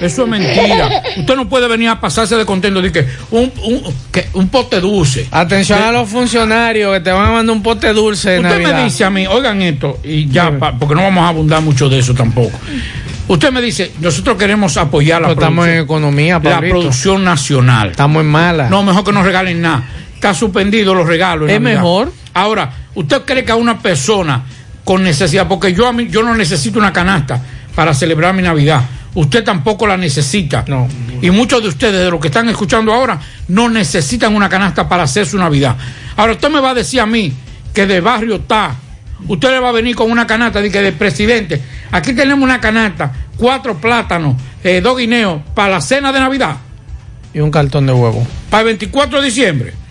Eso 0.00 0.22
es 0.24 0.28
mentira. 0.28 1.02
Usted 1.16 1.36
no 1.36 1.48
puede 1.48 1.68
venir 1.68 1.88
a 1.90 2.00
pasarse 2.00 2.34
de 2.36 2.44
contento 2.44 2.82
de 2.82 2.90
que 2.90 3.06
un, 3.30 3.52
un, 3.62 3.82
que 4.10 4.26
un 4.32 4.48
pote 4.48 4.80
dulce. 4.80 5.28
Atención 5.30 5.80
a 5.80 5.92
los 5.92 6.08
funcionarios 6.08 6.92
que 6.94 7.00
te 7.00 7.12
van 7.12 7.26
a 7.28 7.30
mandar 7.32 7.54
un 7.54 7.62
pote 7.62 7.92
dulce 7.92 8.30
de 8.30 8.38
Usted 8.40 8.50
Navidad. 8.50 8.76
me 8.78 8.84
dice 8.84 9.04
a 9.04 9.10
mí, 9.10 9.26
oigan 9.28 9.62
esto, 9.62 10.00
y 10.02 10.28
ya, 10.28 10.58
pa- 10.58 10.72
porque 10.76 10.94
no 10.96 11.02
vamos 11.02 11.22
a 11.24 11.28
abundar 11.28 11.62
mucho 11.62 11.88
de 11.88 12.00
eso 12.00 12.14
tampoco. 12.14 12.58
Usted 13.28 13.52
me 13.52 13.62
dice, 13.62 13.92
nosotros 14.00 14.36
queremos 14.36 14.76
apoyar 14.76 15.22
la 15.22 15.28
Pero 15.28 15.40
estamos 15.40 15.66
en 15.68 15.86
producción, 15.86 16.02
economía, 16.02 16.40
la 16.42 16.58
producción 16.58 17.24
nacional. 17.24 17.90
Estamos 17.92 18.20
en 18.22 18.26
mala. 18.26 18.68
No, 18.68 18.82
mejor 18.82 19.04
que 19.04 19.12
no 19.12 19.22
regalen 19.22 19.62
nada. 19.62 19.84
Está 20.22 20.34
suspendido 20.34 20.94
los 20.94 21.04
regalos. 21.04 21.48
en 21.48 21.56
Es 21.56 21.60
Navidad. 21.60 21.80
mejor. 21.80 22.12
Ahora, 22.32 22.72
¿usted 22.94 23.22
cree 23.22 23.44
que 23.44 23.50
a 23.50 23.56
una 23.56 23.80
persona 23.80 24.44
con 24.84 25.02
necesidad, 25.02 25.48
porque 25.48 25.74
yo 25.74 25.88
a 25.88 25.92
mí, 25.92 26.06
yo 26.08 26.22
no 26.22 26.32
necesito 26.36 26.78
una 26.78 26.92
canasta 26.92 27.42
para 27.74 27.92
celebrar 27.92 28.32
mi 28.32 28.40
Navidad, 28.40 28.82
usted 29.14 29.42
tampoco 29.42 29.84
la 29.84 29.96
necesita. 29.96 30.64
No. 30.68 30.86
Y 31.20 31.32
muchos 31.32 31.60
de 31.60 31.68
ustedes, 31.70 32.04
de 32.04 32.08
los 32.08 32.20
que 32.20 32.28
están 32.28 32.48
escuchando 32.48 32.92
ahora, 32.92 33.18
no 33.48 33.68
necesitan 33.68 34.32
una 34.36 34.48
canasta 34.48 34.88
para 34.88 35.02
hacer 35.02 35.26
su 35.26 35.38
Navidad. 35.38 35.76
Ahora, 36.16 36.34
usted 36.34 36.50
me 36.50 36.60
va 36.60 36.70
a 36.70 36.74
decir 36.74 37.00
a 37.00 37.06
mí 37.06 37.32
que 37.74 37.84
de 37.86 38.00
barrio 38.00 38.36
está, 38.36 38.76
usted 39.26 39.50
le 39.50 39.58
va 39.58 39.70
a 39.70 39.72
venir 39.72 39.96
con 39.96 40.08
una 40.08 40.24
canasta 40.24 40.60
de 40.60 40.70
que 40.70 40.82
de 40.82 40.92
presidente. 40.92 41.60
Aquí 41.90 42.12
tenemos 42.12 42.44
una 42.44 42.60
canasta, 42.60 43.12
cuatro 43.36 43.76
plátanos, 43.76 44.36
eh, 44.62 44.80
dos 44.80 44.96
guineos 44.98 45.42
para 45.52 45.70
la 45.74 45.80
cena 45.80 46.12
de 46.12 46.20
Navidad 46.20 46.58
Y 47.34 47.40
un 47.40 47.50
cartón 47.50 47.86
de 47.86 47.92
huevo. 47.92 48.24
para 48.50 48.60
el 48.60 48.66
24 48.66 49.18
de 49.20 49.26
diciembre. 49.26 49.81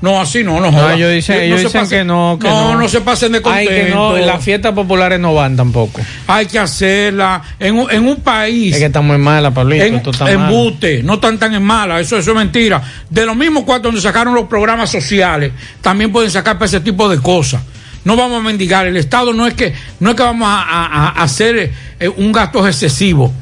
No, 0.00 0.20
así 0.20 0.44
no, 0.44 0.60
no 0.60 0.70
No, 0.70 0.72
joda. 0.72 0.94
ellos 0.94 1.12
dicen, 1.12 1.36
No 1.38 1.42
ellos 1.42 1.58
se 1.60 1.66
dicen 1.66 1.80
pasen- 1.82 1.88
que 1.88 2.04
no, 2.04 2.38
que 2.40 2.46
no, 2.48 2.72
no. 2.74 2.80
no 2.80 2.88
se 2.88 3.00
pasen 3.00 3.32
de 3.32 3.40
Ay, 3.44 3.66
que 3.66 3.88
no, 3.90 4.08
contento. 4.10 4.26
las 4.32 4.44
fiestas 4.44 4.72
populares 4.72 5.18
no 5.18 5.34
van 5.34 5.56
tampoco. 5.56 6.00
Hay 6.28 6.46
que 6.46 6.58
hacerla 6.58 7.42
en 7.58 7.74
un, 7.76 7.90
en 7.90 8.06
un 8.06 8.16
país. 8.20 8.74
Es 8.74 8.78
que 8.78 8.86
está 8.86 9.00
muy 9.00 9.18
mala, 9.18 9.50
Pablito. 9.50 9.84
en, 9.84 9.94
está 9.96 10.24
mal. 10.24 10.32
embute, 10.34 11.02
no 11.02 11.18
tan 11.18 11.36
tan 11.38 11.52
en 11.54 11.64
mala, 11.64 11.98
eso, 11.98 12.16
eso 12.16 12.30
es 12.30 12.36
mentira. 12.36 12.80
De 13.10 13.26
los 13.26 13.34
mismos 13.34 13.64
cuatro 13.64 13.88
donde 13.88 14.00
sacaron 14.00 14.34
los 14.34 14.46
programas 14.46 14.88
sociales, 14.88 15.50
también 15.80 16.12
pueden 16.12 16.30
sacar 16.30 16.54
para 16.58 16.66
ese 16.66 16.78
tipo 16.80 17.08
de 17.08 17.18
cosas. 17.20 17.60
No 18.04 18.14
vamos 18.16 18.38
a 18.40 18.42
mendigar, 18.44 18.86
el 18.86 18.96
Estado 18.96 19.32
no 19.32 19.48
es 19.48 19.54
que, 19.54 19.74
no 19.98 20.10
es 20.10 20.16
que 20.16 20.22
vamos 20.22 20.48
a, 20.48 20.62
a- 20.62 21.08
a 21.08 21.22
hacer 21.24 21.72
eh, 21.98 22.08
un 22.08 22.30
gasto 22.30 22.64
excesivo, 22.66 23.32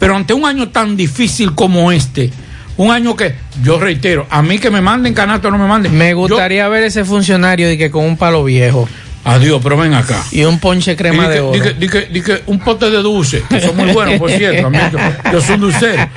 pero 0.00 0.16
ante 0.16 0.34
un 0.34 0.44
año 0.44 0.68
tan 0.70 0.96
difícil 0.96 1.54
como 1.54 1.92
este, 1.92 2.30
un 2.76 2.90
año 2.90 3.14
que, 3.16 3.34
yo 3.62 3.78
reitero, 3.78 4.26
a 4.30 4.42
mí 4.42 4.58
que 4.58 4.70
me 4.70 4.80
manden 4.80 5.14
canasto 5.14 5.50
no 5.50 5.58
me 5.58 5.66
manden. 5.66 5.96
Me 5.96 6.14
gustaría 6.14 6.66
ver 6.68 6.84
ese 6.84 7.04
funcionario 7.04 7.68
de 7.68 7.76
que 7.78 7.90
con 7.90 8.04
un 8.04 8.16
palo 8.16 8.44
viejo. 8.44 8.88
Adiós, 9.24 9.60
pero 9.62 9.76
ven 9.76 9.94
acá. 9.94 10.20
Y 10.32 10.42
un 10.42 10.58
ponche 10.58 10.96
crema 10.96 11.28
de 11.28 11.38
oro. 11.38 11.52
di 11.52 11.60
que- 11.60 11.74
di 11.74 11.88
que- 11.88 12.06
di 12.06 12.22
que 12.22 12.42
un 12.46 12.58
pote 12.58 12.90
de 12.90 12.96
dulce, 12.98 13.44
que 13.48 13.60
son 13.60 13.76
muy 13.76 13.92
buenos, 13.92 14.18
por 14.18 14.28
cierto. 14.32 14.66
A 14.66 14.70
mí, 14.70 14.78
yo, 14.90 14.98
yo 15.32 15.40
soy 15.40 15.54
un 15.54 15.60
dulcero. 15.60 16.08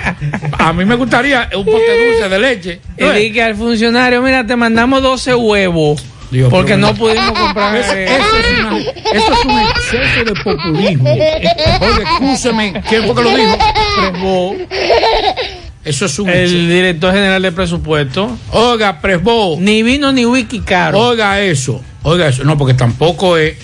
A 0.58 0.74
mí 0.74 0.86
me 0.86 0.96
gustaría 0.96 1.48
un 1.56 1.66
pote 1.66 1.84
de 1.92 2.08
dulce 2.10 2.30
de 2.30 2.40
leche. 2.40 2.80
Y 2.98 3.06
di 3.20 3.32
que 3.32 3.44
al 3.44 3.56
funcionario, 3.56 4.24
mira, 4.24 4.44
te 4.48 4.56
mandamos 4.56 5.04
12 5.04 5.36
huevos. 5.36 6.04
Digo, 6.32 6.50
porque 6.50 6.74
pero- 6.74 6.88
no 6.88 6.96
pudimos 6.96 7.32
comprar. 7.40 7.76
Eso, 7.76 7.92
eso 7.94 8.38
es 8.40 8.60
una- 8.60 8.80
eso 8.80 9.34
es 9.34 9.46
un 9.46 9.60
exceso 9.60 10.24
de 10.26 10.42
populismo. 10.44 11.12
Oye, 11.14 12.04
escúcheme, 12.04 12.82
¿quién 12.90 13.04
fue 13.06 13.16
que 13.16 13.22
lo 13.22 13.30
dijo? 13.38 13.58
Presbo. 14.00 14.56
Eso 15.86 16.06
es 16.08 16.18
un 16.20 16.30
El 16.30 16.68
director 16.68 17.14
general 17.14 17.42
de 17.44 17.52
presupuesto. 17.52 18.38
Oiga, 18.52 19.00
Presbo. 19.02 19.58
Ni 19.60 19.84
vino 19.84 20.12
ni 20.12 20.26
wiki 20.26 20.60
caro. 20.62 21.00
Oiga 21.00 21.40
eso, 21.42 21.82
oiga 22.04 22.28
eso. 22.28 22.44
No, 22.44 22.58
porque 22.58 22.74
tampoco 22.74 23.38
es 23.38 23.56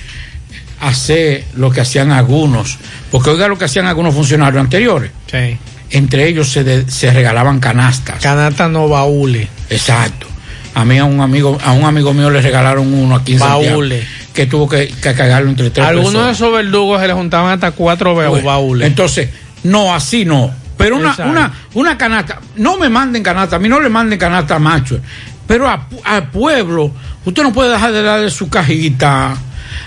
hacer 0.80 1.44
lo 1.56 1.72
que 1.72 1.82
hacían 1.82 2.12
algunos. 2.12 2.78
Porque 3.10 3.30
oiga 3.32 3.48
lo 3.48 3.58
que 3.58 3.66
hacían 3.66 3.88
algunos 3.88 4.14
funcionarios 4.14 4.62
anteriores. 4.62 5.12
Sí. 5.30 5.58
Entre 5.90 6.28
ellos 6.28 6.50
se, 6.52 6.64
de- 6.64 6.90
se 6.90 7.12
regalaban 7.12 7.60
canastas. 7.60 8.22
Canasta 8.22 8.68
no 8.70 8.88
baúles. 8.88 9.48
Exacto. 9.70 10.28
A 10.74 10.86
mí 10.86 10.98
a 10.98 11.04
un 11.06 11.20
amigo, 11.20 11.58
a 11.66 11.74
un 11.74 11.84
amigo 11.84 12.14
mío 12.14 12.30
le 12.30 12.42
regalaron 12.42 12.94
uno 12.94 13.16
aquí 13.16 13.34
en 13.34 13.40
Santiago, 13.40 13.78
Baúles. 13.80 14.06
que 14.34 14.46
tuvo 14.46 14.70
que, 14.70 14.88
que 14.88 15.14
cargarlo 15.14 15.50
entre 15.50 15.70
tres 15.70 15.86
Algunos 15.86 16.26
de 16.28 16.32
esos 16.32 16.54
verdugos 16.54 17.02
se 17.02 17.08
le 17.08 17.14
juntaban 17.14 17.52
hasta 17.52 17.72
cuatro 17.72 18.16
baúles. 18.16 18.88
Entonces, 18.88 19.30
no, 19.64 19.94
así 19.94 20.24
no. 20.24 20.54
Pero 20.78 20.96
una, 20.98 21.10
una, 21.30 21.52
una 21.76 21.98
canasta, 21.98 22.40
no 22.56 22.78
me 22.78 22.90
manden 22.90 23.22
canasta, 23.24 23.56
a 23.58 23.60
mí 23.60 23.70
no 23.70 23.80
le 23.80 23.90
manden 23.90 24.18
canasta 24.18 24.56
a 24.56 24.60
macho, 24.60 25.00
pero 25.48 25.68
a- 25.70 25.88
al 26.06 26.30
pueblo, 26.30 26.92
usted 27.26 27.44
no 27.44 27.54
puede 27.54 27.72
dejar 27.72 27.92
de 27.92 28.02
darle 28.02 28.30
su 28.32 28.50
cajita. 28.50 29.36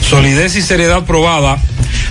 Solidez 0.01 0.57
y 0.57 0.63
seriedad 0.63 1.05
probada. 1.05 1.59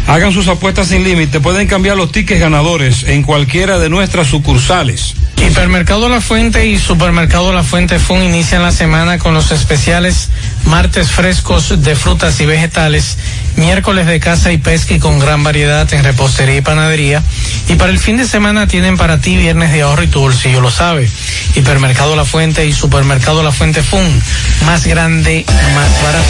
Hagan 0.07 0.32
sus 0.32 0.48
apuestas 0.48 0.90
sin 0.90 1.03
límite. 1.03 1.40
Pueden 1.40 1.68
cambiar 1.68 1.98
los 1.98 2.11
tickets 2.11 2.40
ganadores 2.40 3.03
en 3.03 3.23
cualquiera 3.23 3.80
de 3.80 3.90
nuestras 3.90 4.27
sucursales. 4.27 5.15
Hipermercado 5.38 6.10
La 6.10 6.22
Fuente 6.22 6.66
y 6.68 6.78
Supermercado 6.78 7.52
La 7.53 7.64
Fuente 7.64 7.99
Fun 7.99 8.24
inician 8.24 8.62
la 8.62 8.72
semana 8.72 9.20
con 9.20 9.34
los 9.34 9.52
especiales 9.52 10.30
martes 10.66 11.12
frescos 11.12 11.82
de 11.84 11.95
frutas 11.95 12.40
y 12.40 12.45
vegetales, 12.45 13.18
miércoles 13.56 14.07
de 14.07 14.20
caza 14.20 14.52
y 14.52 14.57
pesca 14.57 14.94
y 14.94 14.99
con 14.99 15.20
gran 15.20 15.44
variedad 15.44 15.91
en 15.94 16.03
repostería 16.03 16.57
y 16.57 16.62
panadería. 16.62 17.24
Y 17.68 17.76
para 17.76 17.91
el 17.91 17.99
fin 17.99 18.18
de 18.18 18.26
semana 18.28 18.68
tienen 18.68 18.98
para 18.98 19.20
ti 19.20 19.38
viernes 19.38 19.72
de 19.72 19.82
ahorro 19.82 20.03
y 20.03 20.07
tu 20.07 20.20
bolsillo 20.20 20.62
lo 20.62 20.72
sabe. 20.72 21.10
Hipermercado 21.56 22.16
La 22.16 22.26
Fuente 22.26 22.66
y 22.66 22.74
Supermercado 22.74 23.44
La 23.44 23.52
Fuente 23.52 23.84
Fun, 23.84 24.06
más 24.66 24.86
grande, 24.86 25.45
más 25.74 26.03
barato. 26.03 26.26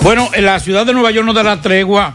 Bueno, 0.00 0.30
en 0.32 0.44
la 0.44 0.60
ciudad 0.60 0.86
de 0.86 0.92
Nueva 0.92 1.10
York 1.10 1.26
no 1.26 1.32
da 1.32 1.42
la 1.42 1.60
tregua 1.60 2.14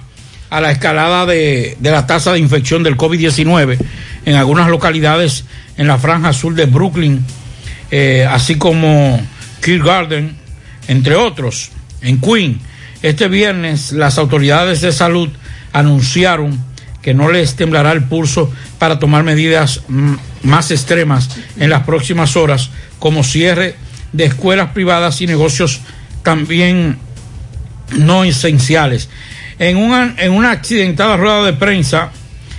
a 0.54 0.62
la 0.62 0.70
escalada 0.70 1.26
de, 1.26 1.78
de 1.80 1.92
la 1.92 2.06
tasa 2.06 2.32
de 2.32 2.38
infección 2.38 2.84
del 2.84 2.96
COVID-19 2.96 3.80
en 4.24 4.36
algunas 4.36 4.70
localidades 4.70 5.46
en 5.78 5.88
la 5.88 5.98
franja 5.98 6.32
sur 6.32 6.54
de 6.54 6.68
Brooklyn, 6.68 7.26
eh, 7.90 8.28
así 8.30 8.56
como 8.60 9.20
Garden, 9.66 10.38
entre 10.88 11.16
otros, 11.16 11.72
en 12.02 12.22
Queen. 12.22 12.60
Este 13.02 13.30
viernes 13.30 13.94
las 13.94 14.20
autoridades 14.20 14.82
de 14.82 14.92
salud 14.92 15.30
anunciaron 15.72 16.64
que 17.02 17.16
no 17.16 17.32
les 17.32 17.56
temblará 17.56 17.92
el 17.92 18.04
pulso 18.04 18.54
para 18.78 19.00
tomar 19.00 19.24
medidas 19.24 19.82
más 20.44 20.70
extremas 20.70 21.32
en 21.58 21.72
las 21.72 21.82
próximas 21.82 22.38
horas, 22.38 22.70
como 23.00 23.24
cierre 23.24 23.76
de 24.12 24.26
escuelas 24.26 24.70
privadas 24.70 25.20
y 25.20 25.26
negocios 25.26 25.82
también 26.22 27.00
no 27.98 28.24
esenciales. 28.24 29.10
En 29.64 29.78
una, 29.78 30.14
en 30.18 30.34
una 30.34 30.52
accidentada 30.52 31.16
rueda 31.16 31.42
de 31.42 31.54
prensa 31.54 32.12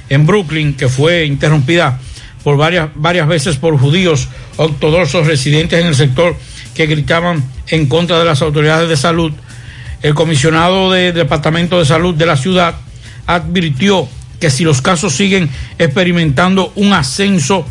en 0.09 0.25
Brooklyn, 0.25 0.73
que 0.73 0.89
fue 0.89 1.27
interrumpida 1.27 2.01
por 2.43 2.57
varias, 2.57 2.89
varias 2.95 3.29
veces 3.29 3.57
por 3.57 3.79
judíos 3.79 4.29
ortodoxos 4.57 5.27
residentes 5.27 5.79
en 5.79 5.89
el 5.89 5.95
sector 5.95 6.35
que 6.75 6.87
gritaban 6.87 7.45
en 7.69 7.89
contra 7.89 8.19
de 8.19 8.25
las 8.25 8.41
autoridades 8.41 8.89
de 8.89 8.97
salud, 8.97 9.33
el 10.01 10.15
comisionado 10.15 10.91
del 10.93 11.13
Departamento 11.13 11.79
de 11.79 11.85
Salud 11.85 12.15
de 12.15 12.25
la 12.25 12.39
ciudad 12.39 12.75
advirtió 13.27 14.09
que 14.41 14.49
si 14.49 14.65
los 14.65 14.81
casos 14.81 15.13
siguen 15.13 15.51
experimentando 15.79 16.73
un 16.75 16.95
ascenso, 16.95 17.67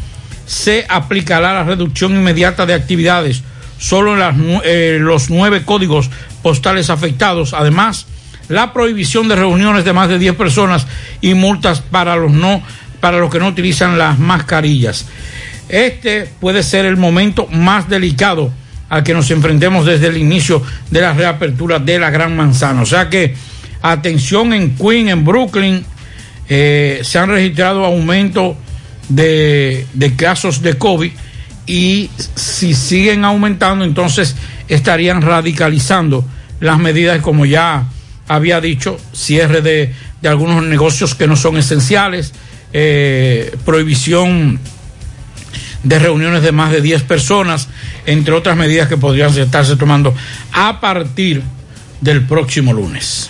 se 0.46 0.86
aplicará 0.88 1.56
la 1.56 1.64
reducción 1.64 2.12
inmediata 2.12 2.68
de 2.68 2.76
actividades, 2.76 3.42
solo 3.80 4.14
en 4.14 4.20
las 4.20 4.36
eh, 4.64 5.00
los 5.02 5.32
nueve 5.32 5.64
códigos 5.66 6.12
postales 6.44 6.92
afectados. 6.92 7.56
Además, 7.56 8.06
la 8.50 8.74
prohibición 8.74 9.28
de 9.28 9.36
reuniones 9.36 9.86
de 9.86 9.94
más 9.94 10.10
de 10.10 10.20
10 10.20 10.36
personas 10.36 10.88
y 11.22 11.34
multas 11.34 11.82
para 11.82 12.16
los 12.16 12.32
no 12.32 12.62
para 13.00 13.20
los 13.20 13.30
que 13.30 13.40
no 13.40 13.50
utilizan 13.50 13.98
las 13.98 14.18
mascarillas. 14.18 15.06
Este 15.68 16.30
puede 16.40 16.64
ser 16.64 16.86
el 16.86 16.96
momento 16.96 17.48
más 17.48 17.90
delicado 17.90 18.52
al 18.88 19.04
que 19.04 19.14
nos 19.14 19.30
enfrentemos 19.32 19.86
desde 19.86 20.08
el 20.08 20.18
inicio 20.18 20.62
de 20.90 21.02
la 21.02 21.14
reapertura 21.14 21.80
de 21.80 22.00
la 22.00 22.12
Gran 22.12 22.36
Manzana. 22.38 22.82
O 22.82 22.86
sea 22.86 23.10
que 23.10 23.36
atención 23.82 24.54
en 24.54 24.76
Queen, 24.76 25.10
en 25.10 25.26
Brooklyn, 25.26 25.86
eh, 26.48 27.02
se 27.04 27.20
han 27.20 27.30
registrado 27.30 27.84
aumento 27.84 28.56
de, 29.10 29.86
de 29.94 30.16
casos 30.16 30.62
de 30.62 30.78
COVID 30.78 31.12
y 31.66 32.10
si 32.36 32.74
siguen 32.74 33.26
aumentando, 33.26 33.84
entonces 33.84 34.36
estarían 34.68 35.22
radicalizando 35.22 36.26
las 36.60 36.80
medidas, 36.80 37.22
como 37.22 37.46
ya 37.46 37.88
había 38.28 38.62
dicho, 38.62 39.00
cierre 39.14 39.62
de, 39.62 39.94
de 40.22 40.30
algunos 40.30 40.64
negocios 40.64 41.16
que 41.16 41.28
no 41.28 41.36
son 41.36 41.58
esenciales, 41.58 42.34
eh, 42.72 43.56
prohibición 43.66 44.60
de 45.84 46.00
reuniones 46.00 46.42
de 46.42 46.52
más 46.52 46.72
de 46.72 46.82
10 46.82 47.04
personas, 47.04 47.68
entre 48.06 48.34
otras 48.34 48.58
medidas 48.58 48.88
que 48.88 48.98
podrían 48.98 49.38
estarse 49.38 49.76
tomando 49.76 50.16
a 50.54 50.80
partir 50.80 51.44
del 52.02 52.26
próximo 52.26 52.74
lunes. 52.74 53.30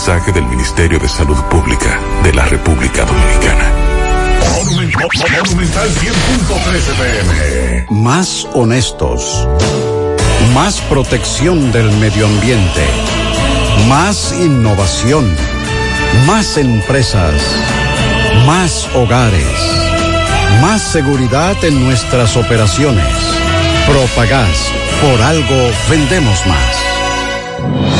Mensaje 0.00 0.32
del 0.32 0.46
Ministerio 0.46 0.98
de 0.98 1.06
Salud 1.06 1.36
Pública 1.50 2.00
de 2.22 2.32
la 2.32 2.46
República 2.46 3.04
Dominicana. 3.04 3.70
Monumental 4.56 5.90
100.13 5.90 6.96
pm. 6.96 7.86
Más 7.90 8.48
honestos. 8.54 9.46
Más 10.54 10.80
protección 10.88 11.70
del 11.70 11.92
medio 11.98 12.24
ambiente. 12.24 12.82
Más 13.90 14.32
innovación. 14.32 15.30
Más 16.24 16.56
empresas. 16.56 17.34
Más 18.46 18.88
hogares. 18.94 19.58
Más 20.62 20.80
seguridad 20.80 21.62
en 21.62 21.84
nuestras 21.84 22.38
operaciones. 22.38 23.04
Propagás. 23.86 24.72
Por 25.02 25.20
algo 25.20 25.70
vendemos 25.90 26.46
más. 26.46 27.99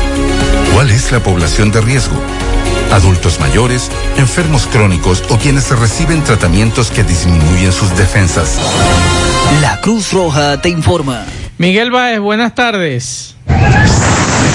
¿Cuál 0.73 0.89
es 0.89 1.11
la 1.11 1.21
población 1.21 1.71
de 1.71 1.81
riesgo? 1.81 2.15
Adultos 2.91 3.39
mayores, 3.39 3.89
enfermos 4.17 4.67
crónicos 4.67 5.23
o 5.29 5.37
quienes 5.37 5.69
reciben 5.69 6.23
tratamientos 6.23 6.91
que 6.91 7.03
disminuyen 7.03 7.71
sus 7.71 7.95
defensas. 7.97 8.57
La 9.61 9.79
Cruz 9.81 10.13
Roja 10.13 10.61
te 10.61 10.69
informa. 10.69 11.25
Miguel 11.57 11.91
Baez, 11.91 12.19
buenas 12.19 12.55
tardes. 12.55 13.35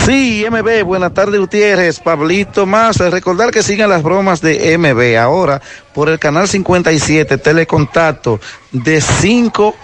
Sí, 0.06 0.46
MB, 0.50 0.84
buenas 0.84 1.12
tardes 1.12 1.40
Gutiérrez, 1.40 2.00
Pablito 2.00 2.64
más. 2.64 2.98
Recordar 2.98 3.50
que 3.50 3.62
sigan 3.62 3.90
las 3.90 4.02
bromas 4.02 4.40
de 4.40 4.78
MB 4.78 5.18
ahora 5.18 5.60
por 5.92 6.08
el 6.08 6.18
canal 6.18 6.48
57 6.48 7.38
Telecontacto 7.38 8.40
de 8.72 9.00
5 9.00 9.74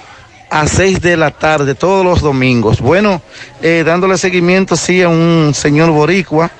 a 0.52 0.66
6 0.66 1.00
de 1.00 1.16
la 1.16 1.30
tarde 1.30 1.74
todos 1.74 2.04
los 2.04 2.20
domingos. 2.20 2.80
Bueno, 2.80 3.22
eh, 3.62 3.82
dándole 3.86 4.18
seguimiento 4.18 4.76
sí 4.76 5.02
a 5.02 5.08
un 5.08 5.52
señor 5.54 5.90
boricua 5.90 6.50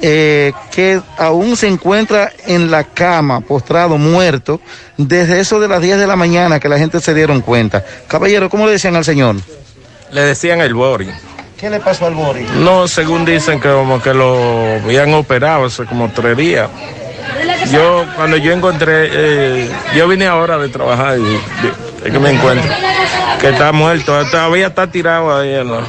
eh, 0.00 0.52
que 0.72 1.00
aún 1.18 1.56
se 1.56 1.68
encuentra 1.68 2.32
en 2.46 2.70
la 2.70 2.84
cama, 2.84 3.40
postrado, 3.42 3.96
muerto, 3.98 4.60
desde 4.96 5.40
eso 5.40 5.60
de 5.60 5.68
las 5.68 5.80
10 5.82 5.98
de 5.98 6.06
la 6.06 6.16
mañana 6.16 6.58
que 6.58 6.68
la 6.68 6.78
gente 6.78 7.00
se 7.00 7.14
dieron 7.14 7.42
cuenta. 7.42 7.84
Caballero, 8.08 8.48
¿cómo 8.50 8.66
le 8.66 8.72
decían 8.72 8.96
al 8.96 9.04
señor? 9.04 9.36
Le 10.10 10.22
decían 10.22 10.60
el 10.60 10.74
Bori. 10.74 11.10
¿Qué 11.58 11.70
le 11.70 11.80
pasó 11.80 12.06
al 12.06 12.14
Bori? 12.14 12.44
No, 12.56 12.88
según 12.88 13.24
dicen 13.24 13.60
que 13.60 13.68
como 13.70 14.02
que 14.02 14.12
lo 14.14 14.74
habían 14.84 15.14
operado 15.14 15.66
hace 15.66 15.84
como 15.84 16.10
tres 16.10 16.36
días. 16.36 16.68
Yo, 17.70 18.04
cuando 18.16 18.36
yo 18.36 18.52
encontré, 18.52 19.08
eh, 19.12 19.70
yo 19.96 20.08
vine 20.08 20.26
ahora 20.26 20.58
de 20.58 20.68
trabajar 20.68 21.18
y, 21.18 21.22
y- 21.22 22.06
es 22.06 22.12
que 22.12 22.18
me 22.18 22.30
encuentro, 22.30 22.70
que 23.40 23.48
está 23.50 23.72
muerto, 23.72 24.12
todavía 24.30 24.68
está 24.68 24.86
tirado 24.90 25.36
ahí 25.36 25.54
en 25.54 25.70
la, 25.70 25.80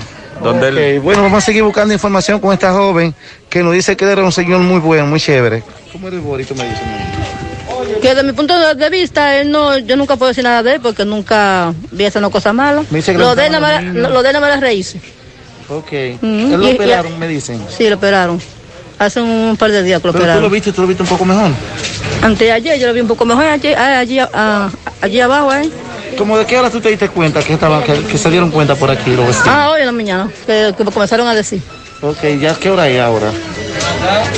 donde 0.43 0.67
él... 0.69 0.99
Bueno, 0.99 1.23
vamos 1.23 1.43
a 1.43 1.45
seguir 1.45 1.63
buscando 1.63 1.93
información 1.93 2.39
con 2.39 2.53
esta 2.53 2.73
joven 2.73 3.13
que 3.49 3.63
nos 3.63 3.73
dice 3.73 3.95
que 3.95 4.05
era 4.05 4.23
un 4.23 4.31
señor 4.31 4.59
muy 4.59 4.79
bueno, 4.79 5.05
muy 5.07 5.19
chévere. 5.19 5.63
¿Cómo 5.91 6.07
eres 6.07 6.21
Boris? 6.21 6.47
Tú 6.47 6.55
me 6.55 6.63
dices. 6.63 6.81
Que 8.01 8.09
desde 8.09 8.23
mi 8.23 8.33
punto 8.33 8.53
de 8.75 8.89
vista, 8.89 9.37
él 9.37 9.51
no, 9.51 9.77
yo 9.77 9.95
nunca 9.95 10.15
puedo 10.17 10.29
decir 10.29 10.43
nada 10.43 10.61
de 10.63 10.73
él 10.75 10.79
porque 10.81 11.05
nunca 11.05 11.73
vi 11.91 12.05
haciendo 12.05 12.29
cosas 12.29 12.53
malas. 12.53 12.85
Me 12.91 12.97
dice 12.97 13.13
que 13.13 13.17
Lo 13.17 13.25
lo 13.27 13.35
de 13.35 13.49
más- 13.59 13.83
lo 13.83 14.21
de 14.23 14.29
él 14.29 14.33
nada 14.33 14.39
más 14.41 14.49
era 14.49 14.59
reírse. 14.59 14.99
Ok. 15.69 15.91
Mm, 16.21 16.53
Él 16.53 16.59
lo 16.59 16.63
y- 16.67 16.71
y- 16.71 16.75
operaron, 16.75 17.17
me 17.19 17.27
dicen. 17.27 17.61
Sí, 17.75 17.87
lo 17.89 17.95
operaron. 17.95 18.39
Hace 18.99 19.21
un 19.21 19.55
par 19.57 19.71
de 19.71 19.83
días 19.83 20.01
que 20.01 20.07
lo 20.07 20.13
Pero 20.13 20.23
tú 20.23 20.27
lo 20.27 20.33
operaron. 20.33 20.51
viste, 20.51 20.71
tú 20.71 20.81
lo 20.81 20.87
viste 20.87 21.03
un 21.03 21.09
poco 21.09 21.25
mejor. 21.25 21.51
Antes 22.21 22.39
de 22.39 22.51
ayer 22.51 22.79
yo 22.79 22.87
lo 22.87 22.93
vi 22.93 23.01
un 23.01 23.07
poco 23.07 23.25
mejor, 23.25 23.45
ayer, 23.45 23.75
ah, 23.77 23.99
allí, 23.99 24.19
ah, 24.19 24.69
allí 25.01 25.19
abajo, 25.19 25.53
¿eh? 25.53 25.69
¿Cómo 26.17 26.37
de 26.37 26.45
qué 26.45 26.57
hora 26.57 26.69
tú 26.69 26.79
te 26.79 26.89
diste 26.89 27.09
cuenta 27.09 27.41
que, 27.43 27.53
estaban, 27.53 27.83
que, 27.83 27.93
que 28.03 28.17
se 28.17 28.29
dieron 28.29 28.51
cuenta 28.51 28.75
por 28.75 28.89
aquí 28.89 29.11
los 29.15 29.27
vecinos? 29.27 29.47
Ah, 29.49 29.69
hoy 29.71 29.81
en 29.81 29.85
la 29.87 29.91
mañana, 29.91 30.29
que, 30.45 30.73
que 30.77 30.83
comenzaron 30.85 31.27
a 31.27 31.33
decir. 31.35 31.61
Ok, 32.01 32.23
¿ya 32.39 32.55
qué 32.55 32.69
hora 32.69 32.87
es 32.89 32.99
ahora? 32.99 33.31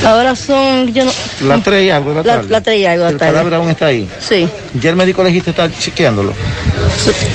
Ahora 0.06 0.35
son, 0.35 0.94
yo 0.94 1.06
no... 1.06 1.11
Las 1.41 1.64
tres 1.64 1.85
y 1.85 1.89
algo 1.89 2.10
de 2.11 2.15
la 2.18 2.23
tarde. 2.23 2.49
la 2.49 2.61
tres 2.61 2.80
y 2.80 2.85
algo 2.85 3.03
de 3.06 3.10
la 3.10 3.11
El 3.14 3.18
tarde. 3.18 3.31
cadáver 3.34 3.53
aún 3.56 3.69
está 3.69 3.88
ahí. 3.88 4.10
Sí, 4.19 4.48
Ya 4.80 4.89
el 4.89 4.95
médico 4.95 5.23
legista 5.23 5.49
está 5.52 5.69
chequeándolo. 5.72 6.34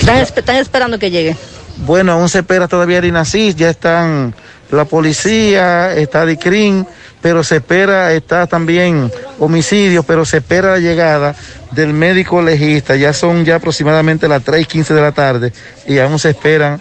están, 0.00 0.16
están 0.18 0.56
esperando 0.56 0.98
que 0.98 1.10
llegue. 1.10 1.36
Bueno, 1.78 2.12
aún 2.12 2.28
se 2.28 2.38
espera 2.38 2.68
todavía 2.68 2.98
el 2.98 3.04
INASIS, 3.06 3.56
ya 3.56 3.70
están 3.70 4.34
la 4.70 4.84
policía, 4.84 5.94
está 5.94 6.24
DICRIN, 6.24 6.86
pero 7.20 7.42
se 7.44 7.56
espera, 7.56 8.12
está 8.12 8.46
también 8.46 9.10
homicidio, 9.38 10.02
pero 10.02 10.24
se 10.24 10.38
espera 10.38 10.72
la 10.72 10.78
llegada 10.78 11.34
del 11.72 11.92
médico 11.92 12.42
legista. 12.42 12.96
Ya 12.96 13.12
son 13.12 13.44
ya 13.44 13.56
aproximadamente 13.56 14.28
las 14.28 14.42
3 14.42 14.62
y 14.62 14.64
15 14.66 14.94
de 14.94 15.00
la 15.00 15.12
tarde 15.12 15.52
y 15.86 15.98
aún 15.98 16.18
se 16.18 16.30
esperan 16.30 16.80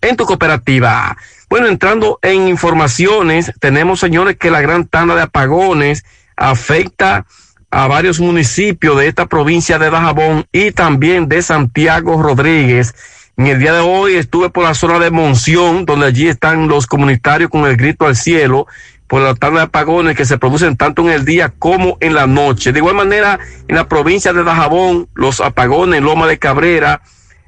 en 0.00 0.14
tu 0.14 0.24
cooperativa. 0.24 1.16
Bueno, 1.48 1.68
entrando 1.68 2.18
en 2.22 2.48
informaciones, 2.48 3.52
tenemos, 3.60 4.00
señores, 4.00 4.36
que 4.36 4.50
la 4.50 4.60
gran 4.60 4.86
tanda 4.86 5.14
de 5.14 5.22
apagones 5.22 6.04
afecta 6.36 7.24
a 7.70 7.86
varios 7.86 8.18
municipios 8.18 8.98
de 8.98 9.06
esta 9.06 9.26
provincia 9.26 9.78
de 9.78 9.90
Dajabón 9.90 10.46
y 10.50 10.72
también 10.72 11.28
de 11.28 11.42
Santiago 11.42 12.20
Rodríguez. 12.20 12.94
En 13.36 13.46
el 13.46 13.60
día 13.60 13.74
de 13.74 13.80
hoy 13.80 14.14
estuve 14.14 14.50
por 14.50 14.64
la 14.64 14.74
zona 14.74 14.98
de 14.98 15.10
Monción, 15.10 15.84
donde 15.84 16.06
allí 16.06 16.26
están 16.26 16.66
los 16.66 16.86
comunitarios 16.86 17.50
con 17.50 17.64
el 17.66 17.76
grito 17.76 18.06
al 18.06 18.16
cielo 18.16 18.66
por 19.06 19.22
la 19.22 19.34
tanda 19.34 19.60
de 19.60 19.66
apagones 19.66 20.16
que 20.16 20.24
se 20.24 20.38
producen 20.38 20.76
tanto 20.76 21.02
en 21.02 21.10
el 21.10 21.24
día 21.24 21.52
como 21.56 21.96
en 22.00 22.14
la 22.14 22.26
noche. 22.26 22.72
De 22.72 22.80
igual 22.80 22.96
manera, 22.96 23.38
en 23.68 23.76
la 23.76 23.86
provincia 23.88 24.32
de 24.32 24.42
Dajabón, 24.42 25.08
los 25.14 25.40
apagones 25.40 26.02
Loma 26.02 26.26
de 26.26 26.38
Cabrera, 26.38 27.02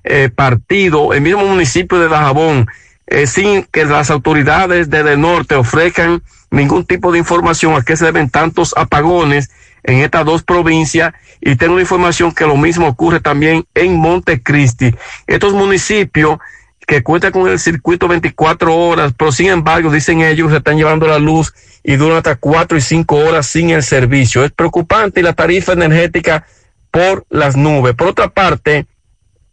eh, 0.04 0.30
Partido, 0.32 1.14
el 1.14 1.22
mismo 1.22 1.44
municipio 1.44 1.98
de 1.98 2.08
Dajabón, 2.08 2.68
eh, 3.08 3.26
sin 3.26 3.64
que 3.64 3.84
las 3.84 4.10
autoridades 4.10 4.90
desde 4.90 5.14
el 5.14 5.20
norte 5.20 5.54
ofrezcan 5.54 6.22
ningún 6.50 6.84
tipo 6.84 7.10
de 7.12 7.18
información 7.18 7.74
a 7.74 7.82
qué 7.82 7.96
se 7.96 8.04
deben 8.04 8.30
tantos 8.30 8.74
apagones 8.76 9.50
en 9.82 9.98
estas 10.00 10.24
dos 10.24 10.42
provincias 10.42 11.14
y 11.40 11.56
tengo 11.56 11.76
la 11.76 11.82
información 11.82 12.32
que 12.32 12.46
lo 12.46 12.56
mismo 12.56 12.86
ocurre 12.86 13.20
también 13.20 13.64
en 13.74 13.96
Montecristi. 13.96 14.94
Estos 15.26 15.54
municipios 15.54 16.38
que 16.86 17.02
cuentan 17.02 17.32
con 17.32 17.48
el 17.48 17.58
circuito 17.58 18.08
24 18.08 18.74
horas, 18.74 19.12
pero 19.16 19.30
sin 19.30 19.48
embargo, 19.48 19.90
dicen 19.90 20.22
ellos, 20.22 20.50
se 20.50 20.58
están 20.58 20.76
llevando 20.76 21.06
la 21.06 21.18
luz 21.18 21.54
y 21.82 21.96
duran 21.96 22.18
hasta 22.18 22.36
cuatro 22.36 22.78
y 22.78 22.80
cinco 22.80 23.16
horas 23.16 23.46
sin 23.46 23.70
el 23.70 23.82
servicio. 23.82 24.44
Es 24.44 24.52
preocupante 24.52 25.22
la 25.22 25.34
tarifa 25.34 25.74
energética 25.74 26.46
por 26.90 27.26
las 27.28 27.56
nubes. 27.56 27.94
Por 27.94 28.08
otra 28.08 28.28
parte, 28.28 28.86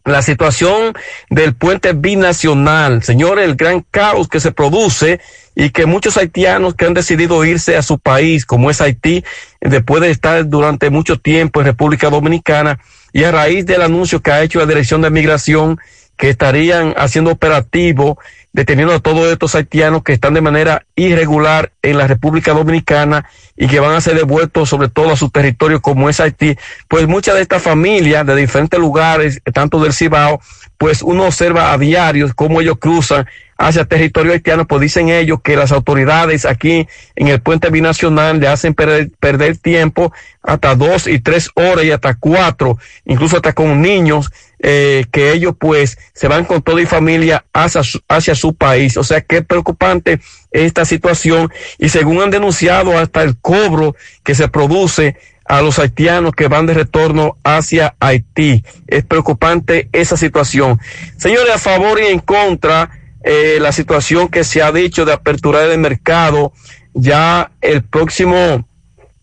la 0.05 0.21
situación 0.21 0.93
del 1.31 1.55
puente 1.55 1.93
binacional, 1.93 3.01
señores, 3.01 3.45
el 3.45 3.55
gran 3.55 3.81
caos 3.89 4.27
que 4.27 4.39
se 4.39 4.51
produce 4.51 5.19
y 5.55 5.71
que 5.71 5.87
muchos 5.87 6.15
haitianos 6.17 6.75
que 6.75 6.85
han 6.85 6.93
decidido 6.93 7.43
irse 7.43 7.75
a 7.75 7.81
su 7.81 7.97
país, 7.97 8.45
como 8.45 8.69
es 8.69 8.81
Haití, 8.81 9.23
después 9.61 10.01
de 10.01 10.11
estar 10.11 10.47
durante 10.47 10.91
mucho 10.91 11.17
tiempo 11.17 11.59
en 11.59 11.65
República 11.65 12.11
Dominicana, 12.11 12.79
y 13.13 13.23
a 13.23 13.31
raíz 13.31 13.65
del 13.65 13.81
anuncio 13.81 14.21
que 14.21 14.31
ha 14.31 14.43
hecho 14.43 14.59
la 14.59 14.65
Dirección 14.67 15.01
de 15.01 15.09
Migración, 15.09 15.79
que 16.17 16.29
estarían 16.29 16.93
haciendo 16.97 17.31
operativo, 17.31 18.19
deteniendo 18.55 18.93
a 18.93 19.01
todos 19.01 19.29
estos 19.29 19.53
haitianos 19.53 20.01
que 20.01 20.13
están 20.13 20.33
de 20.33 20.39
manera 20.39 20.85
irregular 20.95 21.73
en 21.81 21.97
la 21.97 22.07
República 22.07 22.53
Dominicana 22.53 23.25
y 23.57 23.67
que 23.67 23.81
van 23.81 23.93
a 23.93 23.99
ser 23.99 24.15
devueltos 24.15 24.69
sobre 24.69 24.87
todo 24.87 25.11
a 25.11 25.17
su 25.17 25.29
territorio 25.29 25.81
como 25.81 26.09
es 26.09 26.21
Haití, 26.21 26.55
pues 26.87 27.05
muchas 27.05 27.35
de 27.35 27.41
estas 27.41 27.61
familias 27.61 28.25
de 28.25 28.33
diferentes 28.33 28.79
lugares, 28.79 29.41
tanto 29.53 29.83
del 29.83 29.91
Cibao, 29.91 30.39
pues 30.77 31.01
uno 31.01 31.25
observa 31.25 31.73
a 31.73 31.77
diarios 31.77 32.33
cómo 32.33 32.61
ellos 32.61 32.77
cruzan 32.79 33.27
hacia 33.57 33.83
territorio 33.83 34.31
haitiano, 34.31 34.65
pues 34.65 34.81
dicen 34.81 35.09
ellos 35.09 35.41
que 35.41 35.57
las 35.57 35.73
autoridades 35.73 36.45
aquí 36.45 36.87
en 37.17 37.27
el 37.27 37.41
puente 37.41 37.69
binacional 37.69 38.39
le 38.39 38.47
hacen 38.47 38.73
perder, 38.73 39.11
perder 39.19 39.57
tiempo 39.57 40.13
hasta 40.41 40.75
dos 40.75 41.07
y 41.07 41.19
tres 41.19 41.49
horas 41.55 41.83
y 41.83 41.91
hasta 41.91 42.15
cuatro, 42.15 42.77
incluso 43.03 43.35
hasta 43.35 43.51
con 43.51 43.81
niños 43.81 44.31
eh, 44.67 45.05
que 45.11 45.31
ellos 45.31 45.53
pues 45.59 45.95
se 46.15 46.27
van 46.27 46.43
con 46.43 46.63
toda 46.63 46.81
y 46.81 46.87
familia 46.87 47.45
hacia 47.53 48.33
su, 48.33 48.55
país. 48.55 48.97
O 48.97 49.03
sea 49.03 49.23
es 49.29 49.45
preocupante 49.45 50.19
esta 50.49 50.85
situación 50.85 51.51
y 51.77 51.89
según 51.89 52.19
han 52.19 52.31
denunciado 52.31 52.97
hasta 52.97 53.21
el 53.21 53.37
cobro 53.37 53.95
que 54.23 54.33
se 54.33 54.47
produce 54.47 55.17
a 55.45 55.61
los 55.61 55.77
haitianos 55.77 56.33
que 56.33 56.47
van 56.47 56.65
de 56.65 56.73
retorno 56.73 57.37
hacia 57.43 57.93
Haití. 57.99 58.63
Es 58.87 59.05
preocupante 59.05 59.87
esa 59.91 60.17
situación. 60.17 60.79
Señores, 61.15 61.53
a 61.53 61.59
favor 61.59 61.99
y 62.01 62.07
en 62.07 62.17
contra, 62.17 62.89
eh, 63.23 63.59
la 63.61 63.71
situación 63.71 64.29
que 64.29 64.43
se 64.43 64.63
ha 64.63 64.71
dicho 64.71 65.05
de 65.05 65.13
apertura 65.13 65.59
del 65.59 65.77
mercado, 65.77 66.53
ya 66.95 67.51
el 67.61 67.83
próximo 67.83 68.67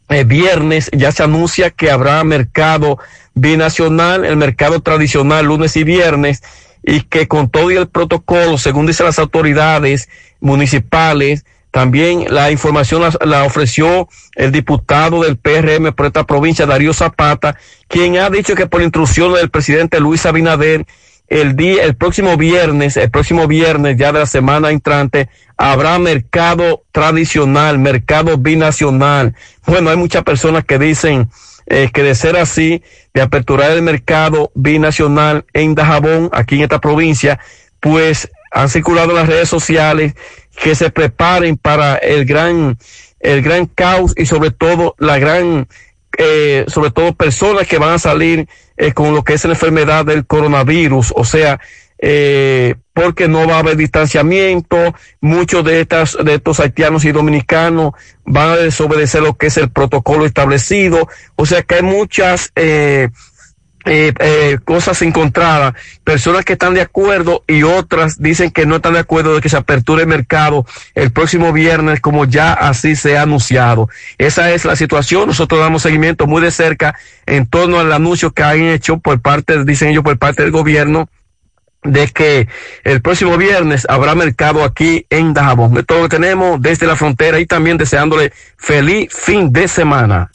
eh, 0.08 0.22
viernes 0.22 0.88
ya 0.92 1.10
se 1.10 1.24
anuncia 1.24 1.70
que 1.70 1.90
habrá 1.90 2.22
mercado 2.22 3.00
binacional, 3.34 4.24
el 4.24 4.36
mercado 4.36 4.80
tradicional 4.80 5.46
lunes 5.46 5.76
y 5.76 5.84
viernes, 5.84 6.42
y 6.82 7.02
que 7.02 7.28
con 7.28 7.48
todo 7.48 7.70
el 7.70 7.88
protocolo, 7.88 8.58
según 8.58 8.86
dicen 8.86 9.06
las 9.06 9.18
autoridades 9.18 10.08
municipales, 10.40 11.44
también 11.70 12.26
la 12.28 12.50
información 12.50 13.00
la, 13.00 13.12
la, 13.24 13.44
ofreció 13.44 14.08
el 14.36 14.52
diputado 14.52 15.22
del 15.22 15.38
PRM 15.38 15.94
por 15.94 16.06
esta 16.06 16.24
provincia, 16.24 16.66
Darío 16.66 16.92
Zapata, 16.92 17.56
quien 17.88 18.18
ha 18.18 18.28
dicho 18.28 18.54
que 18.54 18.66
por 18.66 18.82
instrucción 18.82 19.32
del 19.32 19.48
presidente 19.48 19.98
Luis 19.98 20.26
Abinader, 20.26 20.84
el 21.28 21.56
día, 21.56 21.84
el 21.84 21.94
próximo 21.96 22.36
viernes, 22.36 22.98
el 22.98 23.10
próximo 23.10 23.46
viernes 23.46 23.96
ya 23.96 24.12
de 24.12 24.18
la 24.18 24.26
semana 24.26 24.70
entrante, 24.70 25.30
habrá 25.56 25.98
mercado 25.98 26.82
tradicional, 26.92 27.78
mercado 27.78 28.36
binacional. 28.36 29.34
Bueno, 29.66 29.88
hay 29.88 29.96
muchas 29.96 30.24
personas 30.24 30.64
que 30.64 30.78
dicen 30.78 31.30
eh, 31.66 31.90
que 31.92 32.02
de 32.02 32.14
ser 32.14 32.36
así, 32.36 32.82
de 33.14 33.22
aperturar 33.22 33.70
el 33.70 33.82
mercado 33.82 34.50
binacional 34.54 35.44
en 35.52 35.74
Dajabón, 35.74 36.30
aquí 36.32 36.56
en 36.56 36.62
esta 36.62 36.80
provincia, 36.80 37.38
pues 37.80 38.30
han 38.50 38.68
circulado 38.68 39.10
en 39.10 39.16
las 39.16 39.28
redes 39.28 39.48
sociales 39.48 40.14
que 40.62 40.74
se 40.74 40.90
preparen 40.90 41.56
para 41.56 41.96
el 41.96 42.24
gran, 42.24 42.78
el 43.20 43.42
gran 43.42 43.66
caos 43.66 44.12
y 44.16 44.26
sobre 44.26 44.50
todo 44.50 44.94
la 44.98 45.18
gran, 45.18 45.66
eh, 46.18 46.64
sobre 46.68 46.90
todo 46.90 47.14
personas 47.14 47.66
que 47.66 47.78
van 47.78 47.94
a 47.94 47.98
salir 47.98 48.48
eh, 48.76 48.92
con 48.92 49.14
lo 49.14 49.24
que 49.24 49.34
es 49.34 49.44
la 49.44 49.52
enfermedad 49.52 50.04
del 50.04 50.26
coronavirus, 50.26 51.12
o 51.16 51.24
sea, 51.24 51.60
eh, 52.02 52.74
porque 52.92 53.28
no 53.28 53.46
va 53.46 53.56
a 53.56 53.60
haber 53.60 53.76
distanciamiento, 53.76 54.76
muchos 55.20 55.64
de 55.64 55.80
estas, 55.80 56.18
de 56.22 56.34
estos 56.34 56.58
haitianos 56.60 57.04
y 57.04 57.12
dominicanos 57.12 57.92
van 58.24 58.50
a 58.50 58.56
desobedecer 58.56 59.22
lo 59.22 59.34
que 59.34 59.46
es 59.46 59.56
el 59.56 59.70
protocolo 59.70 60.26
establecido, 60.26 61.08
o 61.36 61.46
sea 61.46 61.62
que 61.62 61.76
hay 61.76 61.82
muchas, 61.82 62.50
eh, 62.56 63.08
eh, 63.84 64.12
eh, 64.18 64.58
cosas 64.64 65.00
encontradas, 65.02 65.74
personas 66.04 66.44
que 66.44 66.52
están 66.52 66.74
de 66.74 66.82
acuerdo 66.82 67.42
y 67.48 67.62
otras 67.62 68.20
dicen 68.20 68.50
que 68.50 68.66
no 68.66 68.76
están 68.76 68.92
de 68.92 69.00
acuerdo 69.00 69.34
de 69.34 69.40
que 69.40 69.48
se 69.48 69.56
aperture 69.56 70.02
el 70.02 70.08
mercado 70.08 70.64
el 70.94 71.10
próximo 71.10 71.52
viernes 71.52 72.00
como 72.00 72.24
ya 72.24 72.52
así 72.52 72.94
se 72.94 73.16
ha 73.16 73.22
anunciado. 73.22 73.88
Esa 74.18 74.52
es 74.52 74.64
la 74.64 74.76
situación, 74.76 75.28
nosotros 75.28 75.60
damos 75.60 75.82
seguimiento 75.82 76.26
muy 76.26 76.42
de 76.42 76.52
cerca 76.52 76.96
en 77.26 77.46
torno 77.46 77.80
al 77.80 77.92
anuncio 77.92 78.30
que 78.30 78.42
han 78.44 78.62
hecho 78.62 78.98
por 78.98 79.20
parte, 79.20 79.64
dicen 79.64 79.88
ellos, 79.88 80.04
por 80.04 80.18
parte 80.18 80.42
del 80.42 80.52
gobierno 80.52 81.08
de 81.84 82.08
que 82.08 82.48
el 82.84 83.02
próximo 83.02 83.36
viernes 83.36 83.86
habrá 83.88 84.14
mercado 84.14 84.62
aquí 84.64 85.06
en 85.10 85.34
Dajabón. 85.34 85.74
De 85.74 85.82
todo 85.82 86.02
lo 86.02 86.08
que 86.08 86.16
tenemos 86.16 86.60
desde 86.60 86.86
la 86.86 86.96
frontera 86.96 87.40
y 87.40 87.46
también 87.46 87.76
deseándole 87.76 88.32
feliz 88.56 89.08
fin 89.12 89.52
de 89.52 89.68
semana. 89.68 90.30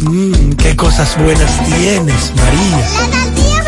Mmm, 0.00 0.52
qué 0.54 0.74
cosas 0.76 1.16
buenas 1.18 1.64
tienes, 1.64 2.32
María. 2.34 2.78
La 2.78 3.10
tortilla 3.10 3.64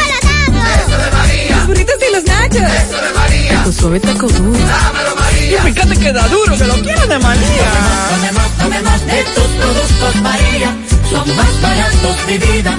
para 0.53 0.75
Eso 0.75 0.99
de 0.99 1.11
María. 1.13 1.57
Los 1.57 1.67
burritos 1.69 1.95
y 2.09 2.13
los 2.13 2.25
nachos. 2.25 2.57
Eso 2.57 3.03
de 3.03 3.13
María. 3.15 3.65
Tu 3.65 3.73
suave 3.73 4.01
taco 4.01 4.29
duro. 4.29 4.59
Dámelo, 4.59 5.17
María. 5.17 5.59
Y 5.59 5.73
fíjate 5.73 5.97
que 5.99 6.13
da 6.13 6.29
duro, 6.29 6.57
que 6.57 6.65
lo 6.65 6.75
quiero 6.75 7.07
de 7.07 7.19
María. 7.19 7.71
Tomemos, 8.11 8.59
tomemos 8.59 9.07
de 9.07 9.25
tus 9.35 9.47
productos, 9.47 10.23
María. 10.23 10.77
Son 11.11 11.37
más 11.37 11.63
baratos 11.63 12.27
de 12.27 12.39
vida 12.39 12.79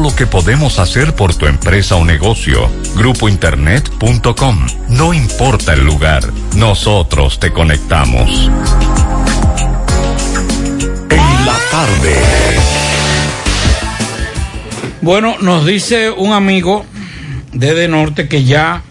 lo 0.00 0.14
que 0.14 0.26
podemos 0.26 0.78
hacer 0.78 1.14
por 1.14 1.34
tu 1.34 1.46
empresa 1.46 1.96
o 1.96 2.04
negocio. 2.04 2.70
Grupointernet.com. 2.96 4.66
No 4.88 5.12
importa 5.12 5.72
el 5.72 5.84
lugar, 5.84 6.24
nosotros 6.56 7.38
te 7.38 7.52
conectamos. 7.52 8.50
En 11.10 11.46
la 11.46 11.58
tarde. 11.70 12.14
Bueno, 15.00 15.36
nos 15.40 15.66
dice 15.66 16.10
un 16.10 16.32
amigo 16.32 16.86
desde 17.52 17.88
Norte 17.88 18.28
que 18.28 18.44
ya 18.44 18.82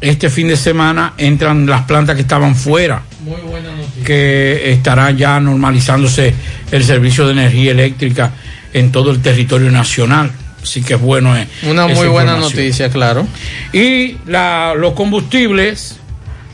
este 0.00 0.30
fin 0.30 0.48
de 0.48 0.56
semana 0.56 1.14
entran 1.18 1.66
las 1.66 1.82
plantas 1.82 2.16
que 2.16 2.22
estaban 2.22 2.56
fuera. 2.56 3.02
Muy 3.24 3.40
buena 3.42 3.70
noticia. 3.70 4.04
Que 4.04 4.72
estará 4.72 5.10
ya 5.12 5.38
normalizándose 5.40 6.34
el 6.70 6.84
servicio 6.84 7.26
de 7.26 7.32
energía 7.32 7.70
eléctrica 7.70 8.32
en 8.72 8.92
todo 8.92 9.10
el 9.10 9.20
territorio 9.20 9.70
nacional. 9.70 10.30
Así 10.62 10.82
que 10.82 10.94
es 10.94 11.00
bueno. 11.00 11.36
eh, 11.36 11.48
Una 11.64 11.86
muy 11.88 12.06
buena 12.06 12.36
noticia, 12.36 12.88
claro. 12.88 13.26
Y 13.72 14.16
la, 14.26 14.74
los 14.76 14.92
combustibles 14.92 15.98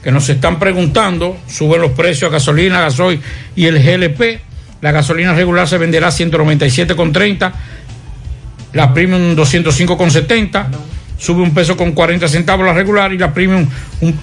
que 0.03 0.11
nos 0.13 0.29
están 0.29 0.59
preguntando, 0.59 1.37
suben 1.49 1.81
los 1.83 1.91
precios 1.93 2.31
a 2.31 2.33
gasolina, 2.33 2.81
gasoil 2.81 3.21
y 3.57 3.67
el 3.67 3.83
GLP. 3.83 4.41
La 4.81 4.93
gasolina 4.93 5.35
regular 5.35 5.69
se 5.69 5.77
venderá 5.77 6.07
a 6.09 6.11
197,30, 6.11 7.53
la 8.75 8.95
premium 8.95 9.35
205,70, 9.35 10.67
sube 11.19 11.43
un 11.43 11.53
peso 11.53 11.77
con 11.77 11.93
40 11.93 12.29
centavos 12.29 12.65
la 12.65 12.73
regular 12.73 13.13
y 13.13 13.19
la 13.19 13.35
premium 13.35 13.67
un, 14.01 14.19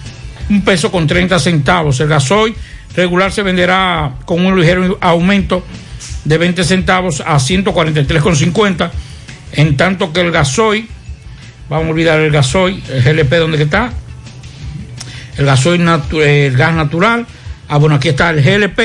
un 0.49 0.61
peso 0.63 0.89
con 0.91 1.05
30 1.07 1.37
centavos. 1.39 1.99
El 1.99 2.07
gasoil 2.07 2.55
regular 2.95 3.31
se 3.33 3.43
venderá 3.43 4.13
con 4.25 4.45
un 4.45 4.57
ligero 4.59 4.97
aumento 5.01 5.63
de 6.25 6.37
20 6.37 6.63
centavos 6.63 7.21
a 7.21 7.35
143,50, 7.37 8.91
en 9.53 9.77
tanto 9.77 10.11
que 10.11 10.21
el 10.21 10.31
gasoil, 10.31 10.87
vamos 11.69 11.87
a 11.87 11.89
olvidar 11.91 12.19
el 12.19 12.31
gasoil, 12.31 12.83
el 12.89 13.01
GLP, 13.03 13.33
¿dónde 13.37 13.57
que 13.57 13.63
está? 13.63 13.93
El 15.37 15.45
gasoil, 15.45 15.81
natu- 15.81 16.21
el 16.21 16.55
gas 16.57 16.73
natural, 16.73 17.25
ah 17.67 17.77
bueno, 17.77 17.95
aquí 17.95 18.09
está 18.09 18.29
el 18.31 18.41
GLP, 18.41 18.79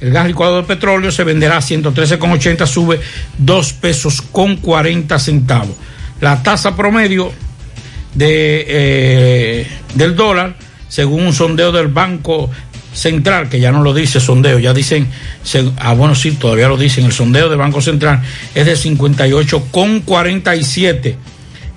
el 0.00 0.10
gas 0.10 0.26
licuado 0.26 0.56
de 0.56 0.62
petróleo 0.64 1.12
se 1.12 1.24
venderá 1.24 1.58
a 1.58 1.60
113,80, 1.60 2.66
sube 2.66 3.00
2 3.38 3.72
pesos 3.74 4.20
con 4.20 4.56
40 4.56 5.18
centavos. 5.18 5.76
La 6.20 6.42
tasa 6.42 6.74
promedio 6.76 7.32
de, 8.14 8.64
eh, 8.68 9.66
del 9.94 10.16
dólar, 10.16 10.56
según 10.88 11.26
un 11.26 11.32
sondeo 11.32 11.70
del 11.72 11.88
Banco 11.88 12.50
Central, 12.92 13.48
que 13.48 13.58
ya 13.58 13.72
no 13.72 13.82
lo 13.82 13.94
dice 13.94 14.20
sondeo, 14.20 14.58
ya 14.58 14.74
dicen, 14.74 15.08
ah 15.78 15.94
bueno, 15.94 16.14
sí, 16.14 16.32
todavía 16.32 16.68
lo 16.68 16.76
dicen, 16.76 17.06
el 17.06 17.12
sondeo 17.12 17.48
del 17.48 17.58
Banco 17.58 17.80
Central 17.80 18.20
es 18.54 18.66
de 18.66 18.74
58,47. 18.74 21.16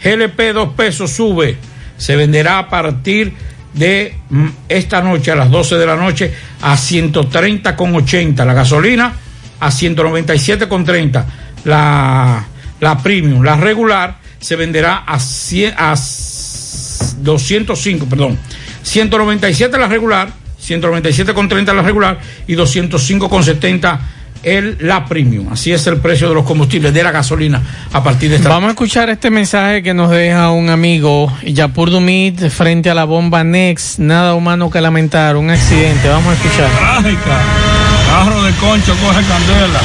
GLP 0.03 0.39
2 0.53 0.69
pesos 0.75 1.11
sube, 1.11 1.57
se 1.97 2.15
venderá 2.15 2.59
a 2.59 2.69
partir 2.69 3.33
de 3.73 4.15
mm, 4.29 4.47
esta 4.69 5.01
noche 5.01 5.31
a 5.31 5.35
las 5.35 5.49
12 5.49 5.75
de 5.77 5.85
la 5.85 5.95
noche 5.95 6.31
a 6.61 6.75
130,80. 6.75 8.45
La 8.45 8.53
gasolina 8.53 9.13
a 9.59 9.69
197,30. 9.71 11.25
La, 11.65 12.45
la 12.79 12.97
premium, 13.01 13.41
la 13.43 13.55
regular, 13.55 14.17
se 14.39 14.55
venderá 14.55 14.97
a, 15.07 15.19
100 15.19 15.73
a 15.77 15.93
s- 15.93 17.15
205, 17.21 18.05
perdón, 18.05 18.37
197 18.83 19.77
la 19.79 19.87
regular, 19.87 20.29
197,30 20.67 21.73
la 21.73 21.81
regular 21.81 22.19
y 22.47 22.55
205,70 22.55 23.99
el, 24.45 24.77
la 24.81 25.05
premium. 25.05 25.51
Así 25.51 25.73
es 25.73 25.85
el 25.87 25.97
precio 25.97 26.29
de 26.29 26.35
los 26.35 26.45
combustibles, 26.45 26.93
de 26.93 27.03
la 27.03 27.11
gasolina 27.11 27.61
a 27.91 28.03
partir 28.03 28.29
de 28.29 28.37
esta. 28.37 28.49
Vamos 28.49 28.67
a 28.67 28.71
escuchar 28.71 29.09
este 29.09 29.29
mensaje 29.29 29.83
que 29.83 29.93
nos 29.93 30.11
deja 30.11 30.51
un 30.51 30.69
amigo, 30.69 31.33
Yapur 31.43 31.89
Dumit, 31.89 32.49
frente 32.49 32.89
a 32.89 32.93
la 32.93 33.05
bomba 33.05 33.43
Nex. 33.43 33.99
Nada 33.99 34.35
humano 34.35 34.69
que 34.69 34.79
lamentar, 34.79 35.35
un 35.35 35.49
accidente. 35.49 36.07
Vamos 36.07 36.27
a 36.29 36.33
escuchar. 36.33 36.69
Trágica. 36.69 37.41
Carro 38.07 38.43
de 38.43 38.51
concho 38.53 38.95
coge 39.01 39.21
candela 39.25 39.81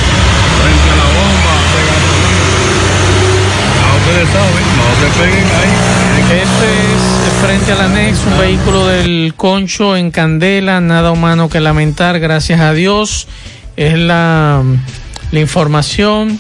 frente 0.61 0.91
a 0.93 0.97
la 0.97 1.09
bomba 1.17 1.55
de 1.73 1.83
gasolina. 1.89 2.51
Ya 3.77 3.89
ustedes 3.97 4.29
saben, 4.29 4.67
no 4.77 4.87
se 5.01 5.09
peguen 5.19 5.49
ahí. 5.57 5.73
Este 6.31 6.69
es 6.90 6.90
frente 7.43 7.73
al 7.73 7.81
Anex, 7.81 8.19
un 8.27 8.39
vehículo 8.39 8.87
del 8.87 9.35
Concho 9.37 9.97
en 9.97 10.11
Candela, 10.11 10.81
nada 10.81 11.11
humano 11.13 11.49
que 11.49 11.61
lamentar, 11.61 12.19
gracias 12.21 12.61
a 12.61 12.73
Dios. 12.73 13.29
Es 13.77 13.97
la, 13.99 14.63
la 15.33 15.41
información. 15.41 16.39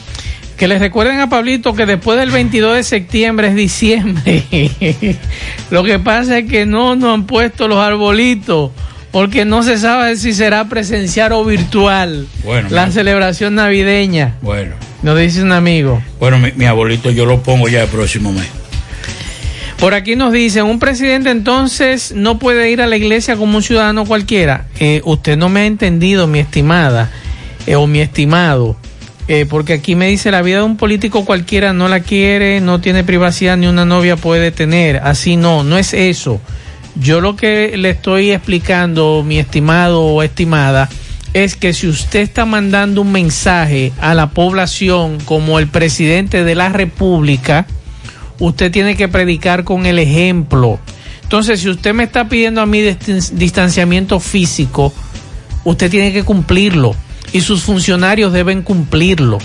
Que 0.56 0.68
les 0.68 0.78
recuerden 0.78 1.20
a 1.20 1.31
Pablito 1.31 1.72
que 1.74 1.86
después 1.86 2.18
del 2.18 2.31
22 2.31 2.77
de 2.77 2.82
septiembre 2.82 3.48
es 3.48 3.55
diciembre. 3.55 4.44
Lo 5.70 5.82
que 5.85 5.98
pasa 5.98 6.39
es 6.39 6.51
que 6.51 6.66
no 6.66 6.97
nos 6.97 7.14
han 7.14 7.24
puesto 7.27 7.66
los 7.66 7.78
arbolitos 7.78 8.70
porque 9.10 9.44
no 9.47 9.62
se 9.62 9.78
sabe 9.78 10.16
si 10.16 10.35
será 10.35 10.68
presencial 10.68 11.32
o 11.32 11.44
virtual 11.44 12.27
Bueno, 12.44 12.68
la 12.70 12.86
mi- 12.86 12.93
celebración 12.93 13.55
navideña. 13.55 14.35
Bueno, 14.43 14.74
Nos 15.02 15.18
dice 15.18 15.43
un 15.43 15.52
amigo. 15.52 16.02
bueno, 16.20 16.39
mi, 16.39 16.52
mi 16.52 16.66
abuelito 16.66 17.10
yo 17.10 17.24
lo 17.24 17.43
pongo 17.43 17.66
ya 17.68 17.82
el 17.85 17.89
próximo 17.89 18.31
mes. 18.31 18.47
Por 19.81 19.94
aquí 19.94 20.15
nos 20.15 20.35
dicen, 20.35 20.66
un 20.66 20.78
presidente 20.78 21.31
entonces 21.31 22.12
no 22.15 22.39
puede 22.39 22.70
ir 22.70 22.82
a 22.82 22.86
la 22.86 22.98
iglesia 22.98 23.36
como 23.36 23.57
un 23.57 23.62
ciudadano 23.62 24.05
cualquiera. 24.05 24.66
Eh, 24.78 25.01
usted 25.07 25.39
no 25.39 25.48
me 25.48 25.61
ha 25.61 25.66
entendido, 25.66 26.27
mi 26.27 26.39
estimada, 26.39 27.11
eh, 27.66 27.77
o 27.77 27.86
mi 27.86 28.01
estimado, 28.01 28.77
eh, 29.27 29.47
porque 29.48 29.73
aquí 29.73 29.94
me 29.94 30.09
dice, 30.09 30.31
la 30.31 30.43
vida 30.43 30.59
de 30.59 30.65
un 30.65 30.77
político 30.77 31.24
cualquiera 31.24 31.73
no 31.73 31.89
la 31.89 32.01
quiere, 32.01 32.61
no 32.61 32.82
tiene 32.82 33.05
privacidad, 33.05 33.57
ni 33.57 33.69
una 33.69 33.86
novia 33.86 34.16
puede 34.16 34.51
tener. 34.51 34.98
Así 34.98 35.36
no, 35.36 35.65
no 35.65 35.78
es 35.78 35.94
eso. 35.94 36.43
Yo 36.97 37.23
lo 37.23 37.35
que 37.35 37.74
le 37.78 37.89
estoy 37.89 38.32
explicando, 38.32 39.24
mi 39.27 39.39
estimado 39.39 40.02
o 40.02 40.23
estimada, 40.23 40.90
es 41.32 41.57
que 41.57 41.73
si 41.73 41.89
usted 41.89 42.20
está 42.20 42.44
mandando 42.44 43.01
un 43.01 43.12
mensaje 43.12 43.93
a 43.98 44.12
la 44.12 44.28
población 44.28 45.16
como 45.24 45.59
el 45.59 45.69
presidente 45.69 46.44
de 46.44 46.55
la 46.55 46.69
República, 46.69 47.66
usted 48.41 48.73
tiene 48.73 48.97
que 48.97 49.07
predicar 49.09 49.62
con 49.65 49.87
el 49.87 49.99
ejemplo. 49.99 50.81
Entonces, 51.23 51.61
si 51.61 51.69
usted 51.69 51.95
me 51.95 52.03
está 52.05 52.29
pidiendo 52.29 52.61
a 52.61 52.67
mí 52.67 52.81
distan- 52.81 53.31
distanciamiento 53.35 54.19
físico, 54.19 54.93
usted 55.65 55.89
tiene 55.91 56.12
que 56.12 56.25
cumplirlo 56.25 56.95
y 57.33 57.43
sus 57.43 57.62
funcionarios 57.62 58.33
deben 58.33 58.62
cumplirlo. 58.62 59.39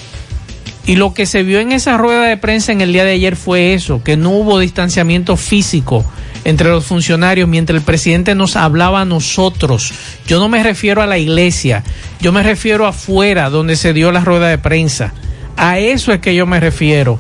Y 0.88 0.96
lo 0.96 1.14
que 1.14 1.26
se 1.26 1.44
vio 1.44 1.60
en 1.60 1.72
esa 1.72 1.98
rueda 1.98 2.24
de 2.26 2.38
prensa 2.38 2.72
en 2.72 2.82
el 2.82 2.94
día 2.94 3.04
de 3.06 3.12
ayer 3.12 3.36
fue 3.36 3.74
eso, 3.74 4.04
que 4.04 4.18
no 4.18 4.30
hubo 4.32 4.60
distanciamiento 4.60 5.36
físico 5.36 6.06
entre 6.44 6.70
los 6.70 6.86
funcionarios 6.86 7.50
mientras 7.50 7.80
el 7.80 7.84
presidente 7.84 8.36
nos 8.36 8.56
hablaba 8.56 9.02
a 9.02 9.06
nosotros. 9.06 9.92
Yo 10.28 10.40
no 10.40 10.48
me 10.48 10.62
refiero 10.62 11.02
a 11.02 11.08
la 11.08 11.18
iglesia, 11.18 11.84
yo 12.22 12.32
me 12.32 12.44
refiero 12.44 12.86
afuera 12.86 13.50
donde 13.50 13.76
se 13.76 13.94
dio 13.94 14.12
la 14.12 14.20
rueda 14.20 14.48
de 14.48 14.60
prensa. 14.60 15.12
A 15.58 15.80
eso 15.80 16.14
es 16.14 16.20
que 16.20 16.36
yo 16.36 16.46
me 16.46 16.60
refiero. 16.60 17.20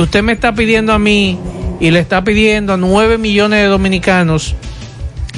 Usted 0.00 0.22
me 0.22 0.32
está 0.32 0.54
pidiendo 0.54 0.92
a 0.92 0.98
mí 0.98 1.38
y 1.80 1.90
le 1.90 2.00
está 2.00 2.22
pidiendo 2.24 2.74
a 2.74 2.76
nueve 2.76 3.18
millones 3.18 3.60
de 3.60 3.66
dominicanos 3.66 4.54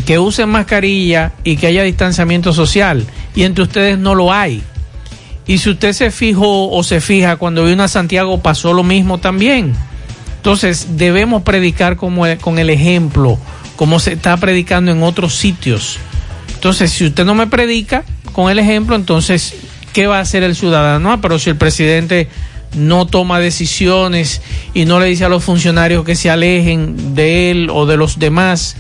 que 0.07 0.19
usen 0.19 0.49
mascarilla 0.49 1.32
y 1.45 1.57
que 1.57 1.66
haya 1.66 1.82
distanciamiento 1.82 2.53
social. 2.53 3.07
Y 3.35 3.45
entre 3.45 3.65
ustedes 3.65 3.99
no 3.99 4.15
lo 4.15 4.32
hay. 4.32 4.62
Y 5.47 5.59
si 5.59 5.70
usted 5.70 5.93
se 5.93 6.11
fijó 6.11 6.70
o 6.70 6.82
se 6.82 7.01
fija, 7.01 7.37
cuando 7.37 7.65
vino 7.65 7.82
a 7.82 7.89
Santiago 7.89 8.41
pasó 8.41 8.73
lo 8.73 8.82
mismo 8.82 9.19
también. 9.19 9.74
Entonces 10.37 10.97
debemos 10.97 11.43
predicar 11.43 11.97
como 11.97 12.24
con 12.41 12.59
el 12.59 12.70
ejemplo, 12.70 13.39
como 13.77 13.99
se 13.99 14.12
está 14.15 14.37
predicando 14.37 14.93
en 14.93 15.03
otros 15.03 15.35
sitios. 15.35 15.99
Entonces, 16.55 16.91
si 16.91 17.07
usted 17.07 17.24
no 17.24 17.35
me 17.35 17.47
predica 17.47 18.05
con 18.32 18.51
el 18.51 18.59
ejemplo, 18.59 18.95
entonces, 18.95 19.55
¿qué 19.93 20.07
va 20.07 20.19
a 20.19 20.20
hacer 20.20 20.43
el 20.43 20.55
ciudadano? 20.55 21.12
Ah, 21.12 21.19
pero 21.20 21.39
si 21.39 21.51
el 21.51 21.57
presidente 21.57 22.28
no 22.75 23.07
toma 23.07 23.41
decisiones 23.41 24.43
y 24.75 24.85
no 24.85 25.01
le 25.01 25.07
dice 25.07 25.25
a 25.25 25.29
los 25.29 25.45
funcionarios 25.45 26.05
que 26.05 26.15
se 26.15 26.31
alejen 26.31 27.15
de 27.15 27.51
él 27.51 27.71
o 27.71 27.87
de 27.87 27.97
los 27.97 28.19
demás, 28.19 28.77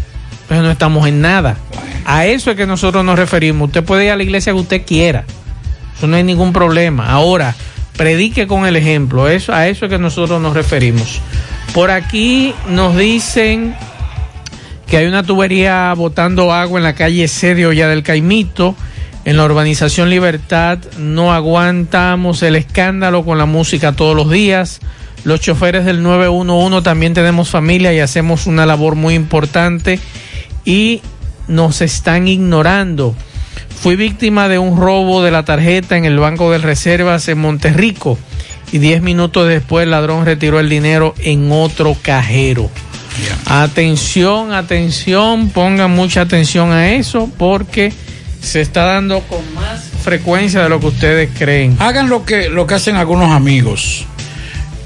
pues 0.48 0.60
no 0.60 0.70
estamos 0.70 1.06
en 1.06 1.20
nada. 1.20 1.56
A 2.04 2.26
eso 2.26 2.50
es 2.50 2.56
que 2.56 2.66
nosotros 2.66 3.04
nos 3.04 3.18
referimos. 3.18 3.68
Usted 3.68 3.84
puede 3.84 4.06
ir 4.06 4.10
a 4.10 4.16
la 4.16 4.22
iglesia 4.22 4.52
que 4.52 4.58
usted 4.58 4.82
quiera. 4.86 5.24
Eso 5.96 6.06
no 6.06 6.16
hay 6.16 6.24
ningún 6.24 6.52
problema. 6.52 7.10
Ahora, 7.10 7.54
predique 7.96 8.46
con 8.46 8.66
el 8.66 8.76
ejemplo. 8.76 9.28
Eso, 9.28 9.52
a 9.52 9.68
eso 9.68 9.84
es 9.86 9.90
que 9.90 9.98
nosotros 9.98 10.40
nos 10.40 10.54
referimos. 10.54 11.20
Por 11.74 11.90
aquí 11.90 12.54
nos 12.68 12.96
dicen 12.96 13.76
que 14.86 14.96
hay 14.96 15.06
una 15.06 15.22
tubería 15.22 15.92
botando 15.94 16.52
agua 16.52 16.80
en 16.80 16.84
la 16.84 16.94
calle 16.94 17.28
Serio 17.28 17.72
ya 17.72 17.88
del 17.88 18.02
Caimito. 18.02 18.74
En 19.30 19.36
la 19.36 19.44
urbanización 19.44 20.10
Libertad 20.10 20.80
no 20.98 21.32
aguantamos 21.32 22.42
el 22.42 22.56
escándalo 22.56 23.24
con 23.24 23.38
la 23.38 23.46
música 23.46 23.92
todos 23.92 24.16
los 24.16 24.28
días. 24.28 24.80
Los 25.22 25.38
choferes 25.40 25.84
del 25.84 26.02
911 26.02 26.82
también 26.82 27.14
tenemos 27.14 27.48
familia 27.48 27.92
y 27.92 28.00
hacemos 28.00 28.48
una 28.48 28.66
labor 28.66 28.96
muy 28.96 29.14
importante 29.14 30.00
y 30.64 31.00
nos 31.46 31.80
están 31.80 32.26
ignorando. 32.26 33.14
Fui 33.80 33.94
víctima 33.94 34.48
de 34.48 34.58
un 34.58 34.76
robo 34.76 35.22
de 35.22 35.30
la 35.30 35.44
tarjeta 35.44 35.96
en 35.96 36.06
el 36.06 36.18
Banco 36.18 36.50
de 36.50 36.58
Reservas 36.58 37.28
en 37.28 37.38
Monterrico 37.38 38.18
y 38.72 38.78
10 38.78 39.00
minutos 39.00 39.46
después 39.46 39.84
el 39.84 39.92
ladrón 39.92 40.26
retiró 40.26 40.58
el 40.58 40.68
dinero 40.68 41.14
en 41.20 41.52
otro 41.52 41.96
cajero. 42.02 42.68
Atención, 43.46 44.52
atención, 44.52 45.50
pongan 45.50 45.92
mucha 45.92 46.22
atención 46.22 46.72
a 46.72 46.90
eso 46.94 47.30
porque 47.38 47.92
se 48.40 48.60
está 48.60 48.84
dando 48.84 49.20
con 49.20 49.54
más 49.54 49.82
frecuencia 50.02 50.62
de 50.62 50.68
lo 50.68 50.80
que 50.80 50.86
ustedes 50.86 51.30
creen. 51.38 51.76
Hagan 51.78 52.08
lo 52.08 52.24
que, 52.24 52.48
lo 52.48 52.66
que 52.66 52.74
hacen 52.74 52.96
algunos 52.96 53.30
amigos, 53.30 54.06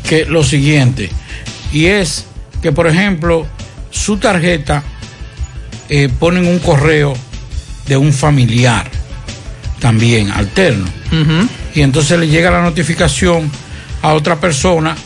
que 0.09 0.25
lo 0.25 0.45
siguiente, 0.45 1.11
y 1.73 1.87
es 1.87 2.27
que, 2.63 2.73
por 2.73 2.87
ejemplo, 2.87 3.47
su 3.91 4.17
tarjeta 4.17 4.83
eh, 5.89 6.09
ponen 6.19 6.47
un 6.47 6.59
correo 6.59 7.15
de 7.87 7.97
un 7.97 8.13
familiar 8.13 8.91
también 9.81 10.31
alterno. 10.31 10.87
Y 11.75 11.83
entonces 11.83 12.19
le 12.19 12.27
llega 12.27 12.51
la 12.51 12.63
notificación 12.63 13.51
a 14.03 14.15
otra 14.15 14.41
persona, 14.41 14.97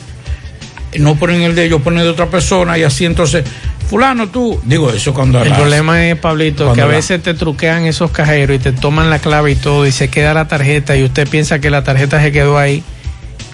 no 0.98 1.16
ponen 1.16 1.42
el 1.42 1.54
de 1.54 1.64
ellos, 1.64 1.82
ponen 1.82 2.04
de 2.04 2.08
otra 2.08 2.26
persona, 2.26 2.78
y 2.78 2.84
así 2.84 3.04
entonces, 3.04 3.44
fulano 3.88 4.28
tú, 4.28 4.60
digo 4.64 4.90
eso 4.92 5.14
cuando 5.14 5.40
El 5.42 5.48
las- 5.50 5.58
problema 5.58 6.06
es, 6.08 6.16
Pablito, 6.18 6.64
Cuando 6.64 6.74
que 6.74 6.82
a 6.82 6.86
veces 6.86 7.22
te 7.22 7.34
truquean 7.34 7.86
esos 7.86 8.10
cajeros 8.10 8.56
y 8.56 8.58
te 8.58 8.72
toman 8.72 9.08
la 9.10 9.18
clave 9.18 9.52
y 9.52 9.54
todo 9.56 9.86
y 9.86 9.92
se 9.92 10.08
queda 10.08 10.34
la 10.34 10.46
tarjeta 10.48 10.96
y 10.96 11.02
usted 11.04 11.26
piensa 11.28 11.58
que 11.60 11.70
la 11.70 11.84
tarjeta 11.84 12.20
se 12.20 12.30
quedó 12.32 12.58
ahí 12.58 12.82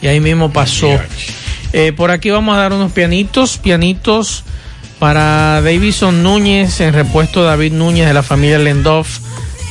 y 0.02 0.06
ahí 0.08 0.20
mismo 0.20 0.52
pasó. 0.52 0.98
Eh, 1.72 1.92
por 1.96 2.10
aquí 2.10 2.30
vamos 2.30 2.56
a 2.56 2.60
dar 2.60 2.72
unos 2.72 2.92
pianitos, 2.92 3.58
pianitos 3.58 4.44
para 4.98 5.60
Davison 5.60 6.22
Núñez 6.22 6.80
en 6.80 6.92
repuesto 6.94 7.42
David 7.44 7.72
Núñez 7.72 8.06
de 8.06 8.14
la 8.14 8.22
familia 8.22 8.58
Lendoff, 8.58 9.18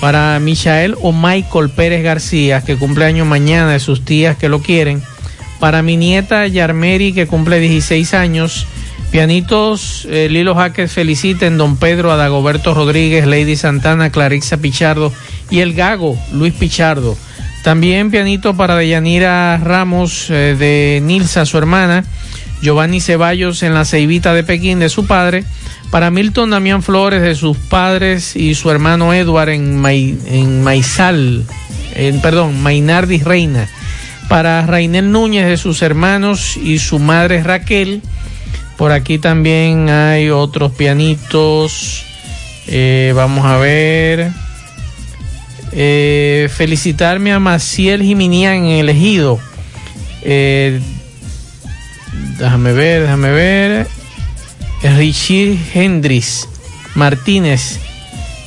para 0.02 0.38
Michael 0.40 0.96
o 1.02 1.14
Michael 1.14 1.70
Pérez 1.70 2.04
García 2.04 2.62
que 2.62 2.76
cumple 2.76 3.06
año 3.06 3.24
mañana 3.26 3.72
de 3.72 3.80
sus 3.80 4.04
tías 4.04 4.36
que 4.38 4.50
lo 4.50 4.62
quieren, 4.62 5.02
para 5.60 5.82
mi 5.82 5.96
nieta 5.98 6.46
Yarmeri 6.48 7.14
que 7.14 7.26
cumple 7.26 7.60
16 7.60 8.14
años. 8.14 8.68
Pianitos, 9.14 10.08
eh, 10.10 10.28
Lilo 10.28 10.56
Jaques 10.56 10.92
feliciten 10.92 11.60
Don 11.60 11.78
Pedro, 11.78 12.12
a 12.12 12.16
Dagoberto 12.16 12.74
Rodríguez, 12.74 13.28
Lady 13.28 13.56
Santana, 13.56 14.10
Clarissa 14.10 14.58
Pichardo 14.58 15.14
y 15.52 15.60
el 15.60 15.76
Gago, 15.76 16.18
Luis 16.32 16.52
Pichardo. 16.52 17.16
También 17.64 18.10
pianito 18.10 18.58
para 18.58 18.76
Deyanira 18.76 19.56
Ramos, 19.58 20.32
eh, 20.32 20.56
de 20.58 21.00
Nilsa, 21.04 21.46
su 21.46 21.60
hermana, 21.60 22.04
Giovanni 22.64 23.02
Ceballos 23.02 23.62
en 23.62 23.76
la 23.76 23.86
Ceibita 23.86 24.34
de 24.34 24.44
Pekín 24.44 24.80
de 24.80 24.90
su 24.90 25.06
padre, 25.06 25.44
para 25.92 26.10
Milton 26.10 26.50
Damián 26.50 26.82
Flores 26.82 27.22
de 27.22 27.36
sus 27.36 27.56
padres 27.56 28.36
y 28.36 28.56
su 28.56 28.72
hermano 28.72 29.14
Edward 29.14 29.50
en, 29.50 29.86
en 29.86 30.64
Maizal, 30.64 31.46
en, 31.94 32.20
perdón, 32.20 32.64
Mainardi 32.64 33.20
Reina, 33.20 33.68
para 34.28 34.66
Rainel 34.66 35.12
Núñez 35.12 35.46
de 35.46 35.58
sus 35.58 35.84
hermanos 35.84 36.58
y 36.58 36.80
su 36.80 36.98
madre 36.98 37.44
Raquel, 37.44 38.02
por 38.78 38.92
aquí 38.92 39.20
también 39.20 39.90
hay 39.90 40.30
otros 40.30 40.72
pianitos. 40.72 42.06
Eh, 42.68 43.14
vamos 43.16 43.46
a 43.46 43.58
ver. 43.58 44.32
Eh, 45.72 46.50
felicitarme 46.56 47.34
a 47.34 47.40
Maciel 47.40 48.04
Jiminián 48.04 48.66
en 48.66 48.80
el 48.80 48.90
ejido. 48.90 49.40
Eh, 50.22 50.80
déjame 52.38 52.74
ver, 52.74 53.02
déjame 53.02 53.32
ver. 53.32 53.88
Richie 54.84 55.58
Hendris 55.74 56.48
Martínez 56.94 57.80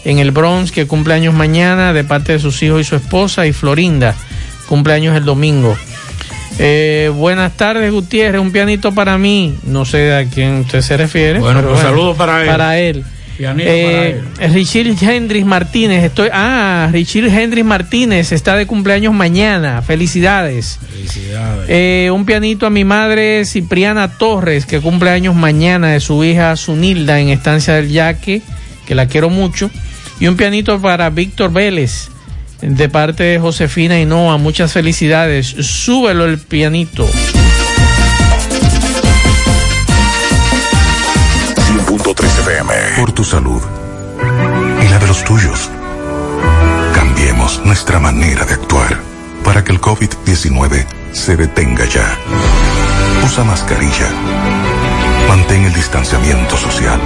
en 0.05 0.19
el 0.19 0.31
Bronx 0.31 0.71
que 0.71 0.87
cumple 0.87 1.15
años 1.15 1.35
mañana 1.35 1.93
de 1.93 2.05
parte 2.05 2.33
de 2.33 2.39
sus 2.39 2.63
hijos 2.63 2.81
y 2.81 2.85
su 2.85 2.97
esposa 2.97 3.47
y 3.47 3.53
Florinda. 3.53 4.15
cumpleaños 4.69 5.17
el 5.17 5.25
domingo. 5.25 5.77
Eh, 6.59 7.11
buenas 7.15 7.57
tardes, 7.57 7.91
Gutiérrez. 7.93 8.41
Un 8.41 8.53
pianito 8.53 8.93
para 8.93 9.19
mí. 9.19 9.55
No 9.65 9.85
sé 9.85 10.15
a 10.15 10.25
quién 10.25 10.61
usted 10.61 10.81
se 10.81 10.97
refiere. 10.97 11.39
Bueno, 11.39 11.63
pues 11.63 11.81
saludos 11.81 12.17
para 12.17 12.43
él. 12.43 12.47
Para 12.47 12.79
él. 12.79 13.05
Pianito 13.37 13.69
Eh, 13.71 14.23
Richard 14.51 14.87
Hendrix 15.03 15.45
Martínez, 15.45 16.05
estoy. 16.05 16.31
Ah, 16.33 16.89
Richard 16.91 17.27
Hendrix 17.27 17.67
Martínez 17.67 18.33
está 18.33 18.57
de 18.57 18.67
cumpleaños 18.67 19.13
mañana. 19.13 19.83
Felicidades. 19.83 20.79
Felicidades. 20.91 21.67
Eh, 21.69 22.11
un 22.11 22.25
pianito 22.25 22.67
a 22.67 22.71
mi 22.71 22.85
madre 22.85 23.45
Cipriana 23.45 24.17
Torres, 24.17 24.65
que 24.65 24.81
cumple 24.81 25.11
años 25.11 25.35
mañana 25.35 25.89
de 25.89 26.01
su 26.01 26.25
hija 26.25 26.57
Sunilda 26.57 27.21
en 27.21 27.29
Estancia 27.29 27.75
del 27.75 27.91
Yaque, 27.91 28.41
que 28.87 28.95
la 28.95 29.07
quiero 29.07 29.29
mucho. 29.29 29.71
Y 30.19 30.29
un 30.29 30.37
pianito 30.39 30.81
para 30.81 31.11
Víctor 31.11 31.53
Vélez, 31.53 32.09
de 32.61 32.89
parte 32.89 33.25
de 33.25 33.39
Josefina 33.39 33.99
Hinoa. 33.99 34.39
Muchas 34.39 34.73
felicidades. 34.73 35.47
Súbelo 35.47 36.25
el 36.25 36.39
pianito. 36.39 37.07
100.3 42.07 42.25
FM. 42.41 42.73
Por 42.97 43.13
tu 43.13 43.25
salud 43.25 43.63
y 44.83 44.89
la 44.89 44.99
de 44.99 45.07
los 45.07 45.25
tuyos. 45.25 45.71
Cambiemos 46.95 47.61
nuestra 47.65 47.99
manera 47.99 48.45
de 48.45 48.55
actuar 48.55 49.01
para 49.45 49.63
que 49.63 49.73
el 49.73 49.81
COVID-19 49.81 50.87
se 51.13 51.37
detenga 51.37 51.85
ya. 51.85 52.19
Usa 53.25 53.45
mascarilla. 53.45 54.09
Mantén 55.29 55.65
el 55.65 55.73
distanciamiento 55.73 56.57
social. 56.57 57.01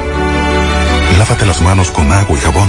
Lávate 1.19 1.47
las 1.47 1.61
manos 1.61 1.91
con 1.91 2.11
agua 2.13 2.37
y 2.37 2.41
jabón. 2.41 2.69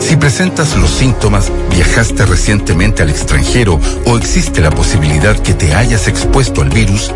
Si 0.00 0.16
presentas 0.16 0.76
los 0.76 0.90
síntomas, 0.90 1.50
viajaste 1.70 2.26
recientemente 2.26 3.02
al 3.02 3.10
extranjero 3.10 3.80
o 4.06 4.16
existe 4.16 4.60
la 4.60 4.70
posibilidad 4.70 5.38
que 5.38 5.54
te 5.54 5.74
hayas 5.74 6.08
expuesto 6.08 6.62
al 6.62 6.70
virus, 6.70 7.12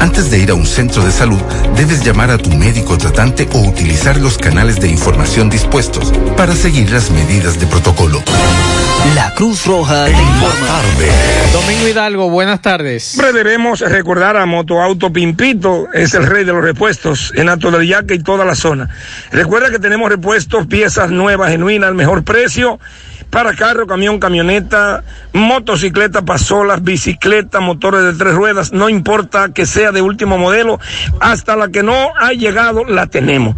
antes 0.00 0.30
de 0.30 0.38
ir 0.38 0.50
a 0.50 0.54
un 0.54 0.66
centro 0.66 1.04
de 1.04 1.12
salud, 1.12 1.40
debes 1.76 2.02
llamar 2.04 2.30
a 2.30 2.38
tu 2.38 2.50
médico 2.50 2.96
tratante 2.96 3.46
o 3.52 3.58
utilizar 3.60 4.16
los 4.16 4.38
canales 4.38 4.80
de 4.80 4.88
información 4.88 5.50
dispuestos 5.50 6.12
para 6.36 6.56
seguir 6.56 6.90
las 6.90 7.10
medidas 7.10 7.60
de 7.60 7.66
protocolo. 7.66 8.22
La 9.14 9.32
Cruz 9.34 9.66
Roja 9.66 10.04
te 10.04 10.10
informa. 10.12 10.82
Domingo 11.52 11.88
Hidalgo, 11.88 12.30
buenas 12.30 12.62
tardes. 12.62 13.02
Siempre 13.02 13.32
debemos 13.32 13.80
recordar 13.80 14.36
a 14.36 14.46
Motoauto 14.46 15.12
Pimpito, 15.12 15.88
es 15.92 16.14
el 16.14 16.26
rey 16.26 16.44
de 16.44 16.52
los 16.52 16.62
repuestos 16.62 17.32
en 17.34 17.48
Alto 17.48 17.70
del 17.70 17.88
Yaque 17.88 18.14
y 18.14 18.22
toda 18.22 18.44
la 18.44 18.54
zona. 18.54 18.88
Recuerda 19.32 19.70
que 19.70 19.78
tenemos 19.78 20.10
repuestos, 20.10 20.66
piezas 20.66 21.10
nuevas, 21.10 21.50
genuinas, 21.50 21.88
al 21.88 21.94
mejor 21.94 22.24
precio 22.24 22.78
para 23.30 23.54
carro, 23.54 23.86
camión, 23.86 24.18
camioneta, 24.18 25.04
motocicleta, 25.32 26.22
pasolas, 26.22 26.82
bicicleta, 26.82 27.60
motores 27.60 28.02
de 28.02 28.12
tres 28.12 28.34
ruedas, 28.34 28.72
no 28.72 28.88
importa 28.88 29.52
que 29.54 29.66
sea 29.66 29.92
de 29.92 30.02
último 30.02 30.36
modelo, 30.36 30.80
hasta 31.20 31.56
la 31.56 31.68
que 31.68 31.82
no 31.82 32.10
ha 32.18 32.32
llegado 32.32 32.84
la 32.84 33.06
tenemos. 33.06 33.56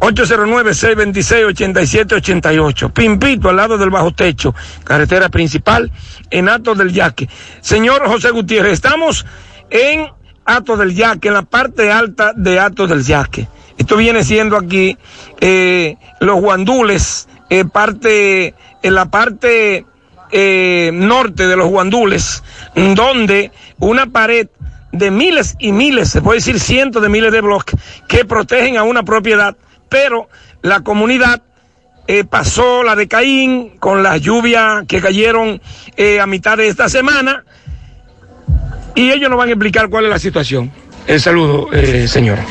809-626-8788. 0.00 2.92
Pimpito, 2.92 3.48
al 3.48 3.56
lado 3.56 3.78
del 3.78 3.90
bajo 3.90 4.12
techo, 4.12 4.54
carretera 4.84 5.28
principal, 5.28 5.90
en 6.30 6.48
Ato 6.48 6.74
del 6.74 6.92
Yaque. 6.92 7.28
Señor 7.60 8.06
José 8.06 8.30
Gutiérrez, 8.30 8.74
estamos 8.74 9.26
en 9.70 10.06
Ato 10.44 10.76
del 10.76 10.94
Yaque, 10.94 11.28
en 11.28 11.34
la 11.34 11.42
parte 11.42 11.92
alta 11.92 12.32
de 12.34 12.60
Ato 12.60 12.86
del 12.86 13.04
Yaque. 13.04 13.48
Esto 13.76 13.96
viene 13.96 14.24
siendo 14.24 14.56
aquí 14.56 14.96
eh, 15.40 15.96
los 16.20 16.40
guandules, 16.40 17.28
eh, 17.48 17.64
parte, 17.64 18.54
en 18.82 18.94
la 18.94 19.06
parte 19.06 19.86
eh, 20.30 20.90
norte 20.92 21.46
de 21.46 21.56
los 21.56 21.68
guandules, 21.68 22.42
donde 22.74 23.52
una 23.78 24.06
pared 24.06 24.48
de 24.92 25.10
miles 25.10 25.56
y 25.58 25.72
miles, 25.72 26.10
se 26.10 26.22
puede 26.22 26.38
decir 26.38 26.58
cientos 26.58 27.02
de 27.02 27.08
miles 27.08 27.32
de 27.32 27.40
bloques 27.40 27.78
que 28.08 28.24
protegen 28.24 28.76
a 28.76 28.82
una 28.82 29.04
propiedad, 29.04 29.56
pero 29.88 30.28
la 30.62 30.80
comunidad 30.80 31.42
eh, 32.06 32.24
pasó 32.24 32.82
la 32.82 32.96
de 32.96 33.06
Caín 33.06 33.76
con 33.78 34.02
las 34.02 34.20
lluvias 34.20 34.84
que 34.86 35.00
cayeron 35.00 35.60
eh, 35.96 36.20
a 36.20 36.26
mitad 36.26 36.56
de 36.56 36.68
esta 36.68 36.88
semana 36.88 37.44
y 38.94 39.10
ellos 39.10 39.28
nos 39.30 39.38
van 39.38 39.48
a 39.48 39.52
explicar 39.52 39.88
cuál 39.88 40.04
es 40.04 40.10
la 40.10 40.18
situación. 40.18 40.72
El 41.08 41.20
saludo, 41.22 41.70
eh, 41.72 42.06
señora. 42.06 42.44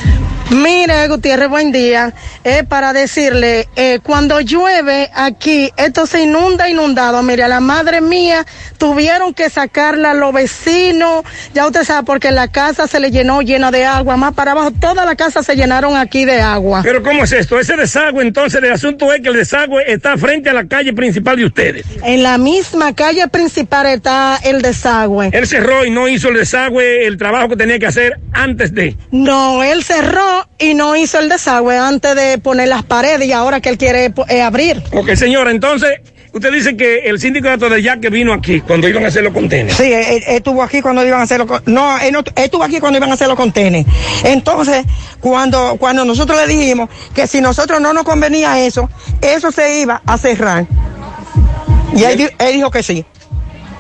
Mira, 0.49 1.05
Gutiérrez, 1.07 1.49
buen 1.49 1.71
día. 1.71 2.13
es 2.43 2.63
para 2.63 2.93
decirle, 2.93 3.67
eh, 3.75 3.99
cuando 4.01 4.39
llueve 4.39 5.09
aquí, 5.13 5.69
esto 5.75 6.07
se 6.07 6.23
inunda, 6.23 6.69
inundado. 6.69 7.21
Mire, 7.21 7.43
a 7.43 7.49
la 7.49 7.59
madre 7.59 7.99
mía 7.99 8.45
tuvieron 8.77 9.33
que 9.33 9.49
sacarla 9.49 10.13
los 10.13 10.33
vecinos, 10.33 11.25
ya 11.53 11.67
usted 11.67 11.83
sabe, 11.83 12.05
porque 12.05 12.31
la 12.31 12.47
casa 12.47 12.87
se 12.87 13.01
le 13.01 13.11
llenó 13.11 13.41
llena 13.41 13.69
de 13.69 13.83
agua, 13.85 14.15
más 14.15 14.33
para 14.33 14.53
abajo, 14.53 14.71
toda 14.71 15.05
la 15.05 15.15
casa 15.15 15.43
se 15.43 15.55
llenaron 15.55 15.97
aquí 15.97 16.23
de 16.23 16.39
agua. 16.39 16.79
Pero 16.83 17.03
¿cómo 17.03 17.25
es 17.25 17.33
esto? 17.33 17.59
Ese 17.59 17.75
desagüe, 17.75 18.23
entonces, 18.23 18.63
el 18.63 18.71
asunto 18.71 19.11
es 19.13 19.21
que 19.21 19.27
el 19.27 19.35
desagüe 19.35 19.83
está 19.91 20.17
frente 20.17 20.49
a 20.49 20.53
la 20.53 20.65
calle 20.65 20.93
principal 20.93 21.35
de 21.35 21.45
ustedes. 21.45 21.85
En 22.03 22.23
la 22.23 22.37
misma 22.37 22.95
calle 22.95 23.27
principal 23.27 23.87
está 23.87 24.39
el 24.43 24.61
desagüe. 24.61 25.29
Él 25.33 25.45
cerró 25.45 25.85
y 25.85 25.91
no 25.91 26.07
hizo 26.07 26.29
el 26.29 26.35
desagüe, 26.35 27.05
el 27.05 27.17
trabajo 27.17 27.49
que 27.49 27.57
tenía 27.57 27.77
que 27.77 27.87
hacer 27.87 28.17
antes 28.31 28.46
de. 28.55 28.95
No, 29.11 29.63
él 29.63 29.83
cerró 29.83 30.47
y 30.57 30.73
no 30.73 30.95
hizo 30.95 31.19
el 31.19 31.29
desagüe 31.29 31.77
antes 31.77 32.15
de 32.15 32.37
poner 32.37 32.67
las 32.67 32.83
paredes 32.83 33.27
y 33.27 33.31
ahora 33.31 33.59
que 33.59 33.69
él 33.69 33.77
quiere 33.77 34.13
eh, 34.29 34.41
abrir. 34.41 34.81
Ok, 34.93 35.13
señora, 35.15 35.51
entonces, 35.51 35.99
usted 36.31 36.51
dice 36.53 36.77
que 36.77 36.99
el 36.99 37.19
sindicato 37.19 37.69
de 37.69 37.81
Yaque 37.81 38.09
vino 38.09 38.33
aquí 38.33 38.61
cuando 38.61 38.87
iban 38.87 39.03
a 39.05 39.09
hacer 39.09 39.23
los 39.23 39.33
contenedores. 39.33 39.75
Sí, 39.75 39.91
él, 39.91 40.05
él 40.09 40.23
estuvo 40.27 40.63
aquí 40.63 40.81
cuando 40.81 41.05
iban 41.05 41.19
a 41.19 41.23
hacer 41.23 41.39
los... 41.39 41.67
No, 41.67 41.99
él, 41.99 42.13
no, 42.13 42.19
él 42.19 42.25
estuvo 42.35 42.63
aquí 42.63 42.79
cuando 42.79 42.97
iban 42.97 43.11
a 43.11 43.15
hacer 43.15 43.27
los 43.27 43.37
contenes. 43.37 43.85
Entonces, 44.23 44.85
cuando, 45.19 45.77
cuando 45.77 46.05
nosotros 46.05 46.37
le 46.39 46.47
dijimos 46.47 46.89
que 47.13 47.27
si 47.27 47.41
nosotros 47.41 47.81
no 47.81 47.93
nos 47.93 48.03
convenía 48.03 48.59
eso, 48.59 48.89
eso 49.21 49.51
se 49.51 49.81
iba 49.81 50.01
a 50.05 50.17
cerrar. 50.17 50.65
Y 51.95 52.03
él 52.03 52.29
dijo 52.53 52.71
que 52.71 52.83
sí. 52.83 53.05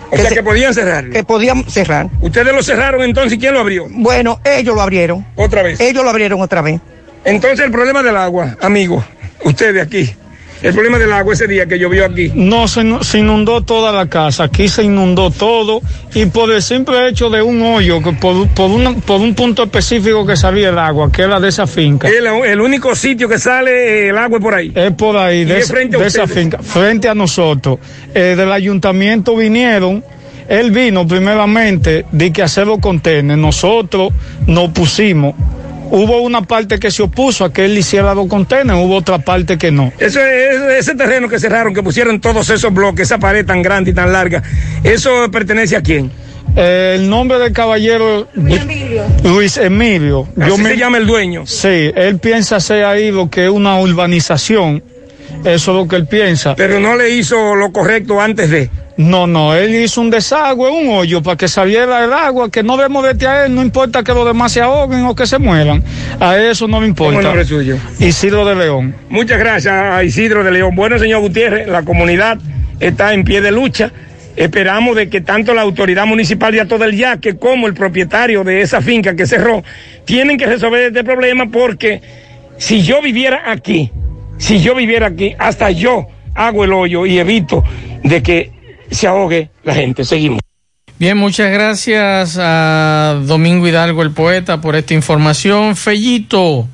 O 0.09 0.17
sea, 0.17 0.29
que 0.29 0.43
podían 0.43 0.73
cerrar. 0.73 1.09
Que 1.09 1.23
podían 1.23 1.63
cerrar. 1.69 2.09
Ustedes 2.21 2.53
lo 2.53 2.63
cerraron 2.63 3.03
entonces, 3.03 3.33
¿y 3.33 3.39
quién 3.39 3.53
lo 3.53 3.59
abrió? 3.59 3.87
Bueno, 3.89 4.39
ellos 4.43 4.75
lo 4.75 4.81
abrieron. 4.81 5.25
¿Otra 5.35 5.63
vez? 5.63 5.79
Ellos 5.79 6.03
lo 6.03 6.09
abrieron 6.09 6.41
otra 6.41 6.61
vez. 6.61 6.79
Entonces, 7.25 7.65
el 7.65 7.71
problema 7.71 8.03
del 8.03 8.15
agua, 8.15 8.55
amigos, 8.61 9.03
ustedes 9.43 9.81
aquí, 9.85 10.15
el 10.61 10.73
problema 10.73 10.97
del 10.97 11.13
agua 11.13 11.33
ese 11.33 11.47
día 11.47 11.65
que 11.65 11.77
llovió 11.79 12.05
aquí. 12.05 12.31
No, 12.33 12.67
se, 12.67 12.81
inu- 12.81 13.03
se 13.03 13.19
inundó 13.19 13.61
toda 13.61 13.91
la 13.91 14.07
casa, 14.07 14.45
aquí 14.45 14.67
se 14.67 14.83
inundó 14.83 15.29
todo 15.31 15.81
y 16.15 16.25
por 16.27 16.51
el 16.51 16.61
simple 16.61 17.07
hecho 17.09 17.29
de 17.29 17.41
un 17.41 17.61
hoyo, 17.61 18.01
por, 18.19 18.47
por, 18.49 18.69
una- 18.71 18.93
por 18.95 19.21
un 19.21 19.35
punto 19.35 19.63
específico 19.63 20.25
que 20.25 20.35
salía 20.35 20.69
el 20.69 20.77
agua, 20.79 21.11
que 21.11 21.21
era 21.23 21.39
de 21.39 21.49
esa 21.49 21.67
finca. 21.67 22.07
El, 22.07 22.25
el 22.45 22.61
único 22.61 22.95
sitio 22.95 23.29
que 23.29 23.37
sale 23.39 24.05
eh, 24.05 24.09
el 24.09 24.17
agua 24.17 24.37
es 24.37 24.43
por 24.43 24.53
ahí. 24.55 24.71
Es 24.73 24.91
por 24.93 25.15
ahí, 25.17 25.45
de, 25.45 25.59
es 25.59 25.65
esa- 25.65 25.73
frente 25.73 25.97
a 25.97 25.99
de 25.99 26.07
esa 26.07 26.27
finca, 26.27 26.57
frente 26.59 27.07
a 27.09 27.13
nosotros. 27.15 27.79
Eh, 28.15 28.35
del 28.37 28.51
ayuntamiento 28.51 29.35
vinieron, 29.35 30.03
él 30.49 30.71
vino 30.71 31.05
primeramente 31.05 32.05
de 32.11 32.31
que 32.31 32.41
hacer 32.41 32.65
los 32.67 32.79
contenedores, 32.79 33.37
nosotros 33.41 34.11
nos 34.47 34.69
pusimos. 34.71 35.35
Hubo 35.89 36.21
una 36.21 36.41
parte 36.41 36.79
que 36.79 36.91
se 36.91 37.03
opuso 37.03 37.45
a 37.45 37.53
que 37.53 37.65
él 37.65 37.77
hiciera 37.77 38.13
los 38.13 38.27
contenedores, 38.27 38.85
hubo 38.85 38.95
otra 38.95 39.19
parte 39.19 39.57
que 39.57 39.71
no. 39.71 39.91
Eso 39.99 40.19
es, 40.19 40.79
ese 40.79 40.95
terreno 40.95 41.29
que 41.29 41.39
cerraron, 41.39 41.73
que 41.73 41.83
pusieron 41.83 42.19
todos 42.19 42.49
esos 42.49 42.73
bloques, 42.73 43.07
esa 43.07 43.19
pared 43.19 43.45
tan 43.45 43.61
grande 43.61 43.91
y 43.91 43.93
tan 43.93 44.11
larga, 44.11 44.43
¿eso 44.83 45.29
pertenece 45.31 45.75
a 45.75 45.81
quién? 45.81 46.11
Eh, 46.55 46.95
el 46.95 47.09
nombre 47.09 47.37
del 47.37 47.53
caballero 47.53 48.27
Luis 49.23 49.57
Emilio. 49.57 50.27
Así 50.39 50.63
se 50.63 50.77
llama 50.77 50.97
el 50.97 51.05
dueño. 51.05 51.45
Sí, 51.45 51.91
él 51.95 52.17
piensa 52.19 52.55
hacer 52.55 52.83
ahí 52.83 53.11
lo 53.11 53.29
que 53.29 53.45
es 53.45 53.51
una 53.51 53.79
urbanización. 53.79 54.83
Eso 55.43 55.71
es 55.71 55.77
lo 55.77 55.87
que 55.87 55.97
él 55.97 56.07
piensa. 56.07 56.55
Pero 56.55 56.79
no 56.79 56.95
le 56.95 57.11
hizo 57.11 57.55
lo 57.55 57.71
correcto 57.71 58.19
antes 58.19 58.49
de. 58.49 58.69
No, 58.97 59.27
no, 59.27 59.53
él 59.53 59.75
hizo 59.75 60.01
un 60.01 60.09
desagüe, 60.09 60.71
un 60.71 60.89
hoyo 60.89 61.21
para 61.21 61.37
que 61.37 61.47
saliera 61.47 62.03
el 62.03 62.11
agua, 62.11 62.49
que 62.49 62.63
no 62.63 62.77
demos 62.77 63.03
de 63.03 63.27
a 63.27 63.45
él, 63.45 63.53
no 63.53 63.61
importa 63.61 64.03
que 64.03 64.11
los 64.11 64.25
demás 64.25 64.51
se 64.51 64.59
ahoguen 64.59 65.05
o 65.05 65.15
que 65.15 65.27
se 65.27 65.37
mueran. 65.37 65.83
A 66.19 66.35
eso 66.37 66.67
no 66.67 66.81
me 66.81 66.87
importa. 66.87 67.13
¿Cómo 67.13 67.21
nombre 67.21 67.45
suyo? 67.45 67.77
Isidro 67.99 68.43
de 68.43 68.55
León. 68.55 68.95
Muchas 69.09 69.37
gracias 69.37 69.71
a 69.71 70.03
Isidro 70.03 70.43
de 70.43 70.51
León. 70.51 70.75
Bueno, 70.75 70.97
señor 70.97 71.21
Gutiérrez, 71.21 71.67
la 71.67 71.83
comunidad 71.83 72.39
está 72.79 73.13
en 73.13 73.23
pie 73.23 73.39
de 73.39 73.51
lucha. 73.51 73.91
Esperamos 74.35 74.95
de 74.95 75.09
que 75.09 75.21
tanto 75.21 75.53
la 75.53 75.61
autoridad 75.61 76.07
municipal 76.07 76.51
de 76.51 76.61
Ato 76.61 76.79
del 76.79 76.95
Yaque 76.95 77.37
como 77.37 77.67
el 77.67 77.75
propietario 77.75 78.43
de 78.43 78.61
esa 78.61 78.81
finca 78.81 79.15
que 79.15 79.27
cerró 79.27 79.63
tienen 80.05 80.37
que 80.37 80.47
resolver 80.47 80.83
este 80.83 81.03
problema 81.03 81.47
porque 81.51 82.01
si 82.57 82.81
yo 82.81 83.01
viviera 83.01 83.51
aquí, 83.51 83.91
si 84.37 84.59
yo 84.59 84.73
viviera 84.73 85.07
aquí, 85.07 85.35
hasta 85.37 85.69
yo 85.69 86.07
hago 86.33 86.63
el 86.63 86.73
hoyo 86.73 87.05
y 87.05 87.17
evito 87.17 87.63
de 88.03 88.21
que 88.21 88.56
se 88.91 89.07
ahogue 89.07 89.49
la 89.63 89.73
gente. 89.73 90.03
Seguimos. 90.03 90.39
Bien, 90.99 91.15
muchas 91.15 91.51
gracias 91.51 92.37
a 92.39 93.21
Domingo 93.25 93.67
Hidalgo, 93.67 94.01
el 94.01 94.11
poeta, 94.11 94.61
por 94.61 94.75
esta 94.75 94.95
información. 94.95 95.75
Fellito, 95.75 96.67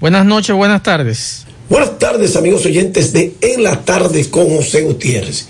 buenas 0.00 0.24
noches, 0.24 0.56
buenas 0.56 0.82
tardes. 0.82 1.46
Buenas 1.68 1.98
tardes, 1.98 2.36
amigos 2.36 2.64
oyentes 2.64 3.12
de 3.12 3.34
En 3.40 3.64
la 3.64 3.84
Tarde 3.84 4.30
con 4.30 4.48
José 4.48 4.82
Gutiérrez. 4.82 5.48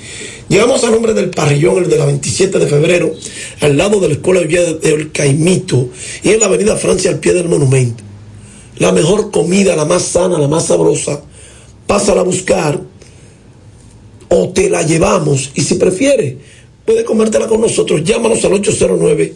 Llegamos 0.49 0.83
a 0.83 0.91
nombre 0.91 1.13
del 1.13 1.31
parrillón, 1.31 1.85
el 1.85 1.91
de 1.91 1.99
la 1.99 2.07
27 2.07 2.59
de 2.59 2.67
febrero, 2.67 3.13
al 3.61 3.77
lado 3.77 4.01
de 4.01 4.09
la 4.09 4.15
Escuela 4.15 4.41
de 4.41 4.47
Villa 4.47 4.63
del 4.73 5.13
Caimito 5.13 5.91
y 6.23 6.31
en 6.31 6.41
la 6.41 6.47
Avenida 6.47 6.77
Francia, 6.77 7.11
al 7.11 7.19
pie 7.21 7.33
del 7.33 7.49
monumento. 7.49 8.03
La 8.79 8.93
mejor 8.93 9.31
comida, 9.31 9.77
la 9.77 9.85
más 9.85 10.03
sana, 10.03 10.39
la 10.39 10.49
más 10.49 10.67
sabrosa, 10.67 11.23
pásala 11.87 12.23
a 12.23 12.25
buscar 12.25 12.81
o 14.29 14.49
te 14.51 14.71
la 14.71 14.83
llevamos. 14.83 15.51
Y 15.55 15.63
si 15.63 15.75
prefiere, 15.75 16.39
puede 16.85 17.05
comértela 17.05 17.47
con 17.47 17.61
nosotros. 17.61 18.03
Llámanos 18.05 18.45
al 18.45 18.55
809 18.55 19.35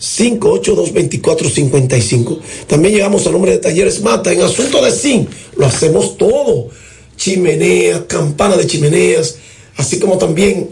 582-2455. 0.00 2.38
También 2.66 2.94
llegamos 2.94 3.26
al 3.26 3.32
nombre 3.32 3.50
de 3.52 3.58
Talleres 3.58 4.00
Mata. 4.00 4.32
En 4.32 4.40
asunto 4.42 4.82
de 4.84 4.90
zinc, 4.92 5.28
lo 5.56 5.66
hacemos 5.66 6.16
todo. 6.16 6.68
Chimeneas, 7.16 8.02
campana 8.06 8.56
de 8.56 8.66
chimeneas, 8.66 9.36
así 9.76 9.98
como 9.98 10.16
también 10.18 10.70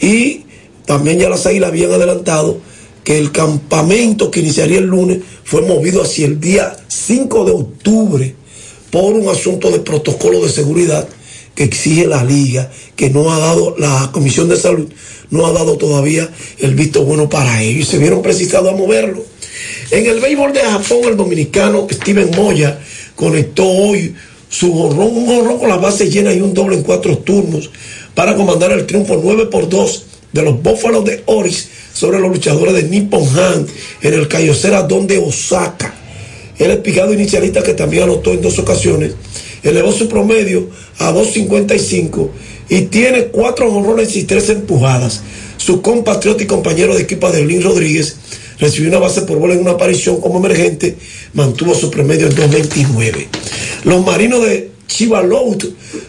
Y 0.00 0.44
también 0.86 1.18
ya 1.18 1.28
las 1.28 1.46
águilas 1.46 1.70
habían 1.70 1.92
adelantado 1.92 2.58
que 3.04 3.18
el 3.18 3.32
campamento 3.32 4.30
que 4.30 4.40
iniciaría 4.40 4.78
el 4.78 4.86
lunes 4.86 5.18
fue 5.44 5.62
movido 5.62 6.02
hacia 6.02 6.26
el 6.26 6.40
día 6.40 6.76
5 6.88 7.44
de 7.44 7.52
octubre 7.52 8.34
por 8.90 9.14
un 9.14 9.28
asunto 9.28 9.70
de 9.70 9.80
protocolo 9.80 10.40
de 10.42 10.50
seguridad 10.50 11.08
que 11.54 11.64
exige 11.64 12.06
la 12.06 12.24
liga, 12.24 12.70
que 12.96 13.10
no 13.10 13.32
ha 13.32 13.38
dado, 13.38 13.76
la 13.78 14.10
Comisión 14.12 14.48
de 14.48 14.56
Salud 14.56 14.88
no 15.30 15.46
ha 15.46 15.52
dado 15.52 15.76
todavía 15.76 16.28
el 16.58 16.74
visto 16.74 17.04
bueno 17.04 17.28
para 17.28 17.62
ello 17.62 17.80
y 17.80 17.84
se 17.84 17.98
vieron 17.98 18.22
precisados 18.22 18.72
a 18.72 18.76
moverlo. 18.76 19.24
En 19.90 20.06
el 20.06 20.20
béisbol 20.20 20.52
de 20.52 20.60
Japón, 20.60 21.00
el 21.04 21.16
dominicano 21.16 21.86
Steven 21.90 22.30
Moya 22.30 22.78
conectó 23.14 23.66
hoy 23.66 24.14
su 24.48 24.72
jorrón, 24.72 25.16
un 25.16 25.26
jorrón 25.26 25.58
con 25.58 25.68
la 25.68 25.76
base 25.76 26.10
llena 26.10 26.32
y 26.32 26.40
un 26.40 26.52
doble 26.52 26.76
en 26.76 26.82
cuatro 26.82 27.18
turnos 27.18 27.70
para 28.14 28.34
comandar 28.34 28.72
el 28.72 28.86
triunfo 28.86 29.18
9 29.22 29.46
por 29.46 29.68
2 29.68 30.04
de 30.32 30.42
los 30.42 30.62
Búfalos 30.62 31.04
de 31.04 31.22
Oris 31.26 31.68
sobre 31.92 32.20
los 32.20 32.30
luchadores 32.30 32.74
de 32.74 32.84
Nippon 32.84 33.26
Han 33.38 33.66
en 34.02 34.14
el 34.14 34.28
Cayocera 34.28 34.82
donde 34.82 35.18
Osaka. 35.18 35.94
El 36.58 36.70
explicado 36.70 37.12
inicialista 37.12 37.62
que 37.62 37.74
también 37.74 38.04
anotó 38.04 38.32
en 38.32 38.42
dos 38.42 38.58
ocasiones 38.58 39.12
elevó 39.62 39.92
su 39.92 40.08
promedio 40.08 40.68
a 40.98 41.12
2.55 41.12 42.28
y 42.68 42.82
tiene 42.82 43.26
cuatro 43.26 43.72
honrones 43.72 44.16
y 44.16 44.24
tres 44.24 44.48
empujadas. 44.48 45.22
Su 45.56 45.82
compatriota 45.82 46.42
y 46.42 46.46
compañero 46.46 46.94
de 46.94 47.02
equipo 47.02 47.26
Adelín 47.26 47.62
Rodríguez 47.62 48.16
recibió 48.58 48.88
una 48.88 48.98
base 48.98 49.22
por 49.22 49.38
bola 49.38 49.54
en 49.54 49.60
una 49.60 49.72
aparición 49.72 50.20
como 50.20 50.38
emergente, 50.38 50.96
mantuvo 51.34 51.74
su 51.74 51.90
promedio 51.90 52.28
en 52.28 52.36
2.29. 52.36 53.26
Los 53.84 54.04
marinos 54.04 54.42
de 54.44 54.70
Chivalout 54.86 55.64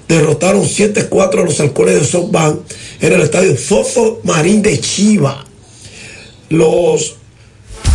derrotaron 0.07 0.63
7-4 0.63 1.39
a 1.39 1.45
los 1.45 1.59
halcones 1.59 1.95
de 1.95 2.05
SoftBank 2.05 2.59
en 3.01 3.13
el 3.13 3.21
estadio 3.21 3.55
Fofo 3.55 4.19
Marín 4.23 4.61
de 4.61 4.79
Chiva. 4.79 5.45
Los 6.49 7.15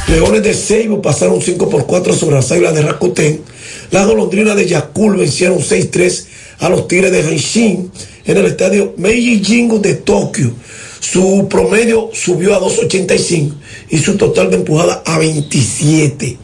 Leones 0.09 0.43
de 0.43 0.55
Seibo 0.55 1.03
pasaron 1.03 1.43
5 1.43 1.69
por 1.69 1.87
4 1.87 2.15
sobre 2.15 2.37
las 2.37 2.51
águilas 2.51 2.75
de 2.75 2.83
Rakuten. 2.83 3.43
Las 3.91 4.07
golondrinas 4.07 4.57
de 4.57 4.67
Yakul 4.67 5.17
vencieron 5.17 5.59
6-3 5.59 6.25
a 6.59 6.69
los 6.69 6.89
Tigres 6.89 7.13
de 7.13 7.23
Hanshin 7.23 7.91
en 8.25 8.37
el 8.37 8.47
estadio 8.47 8.95
Meiji 8.99 9.43
Jingu 9.43 9.81
de 9.81 9.95
Tokio. 9.95 10.53
Su 11.01 11.47
promedio 11.49 12.11
subió 12.13 12.55
a 12.55 12.61
2.85 12.61 13.53
y 13.91 13.99
su 13.99 14.17
total 14.17 14.51
de 14.51 14.57
empujada 14.57 15.03
a 15.07 15.19
27. 15.19 16.37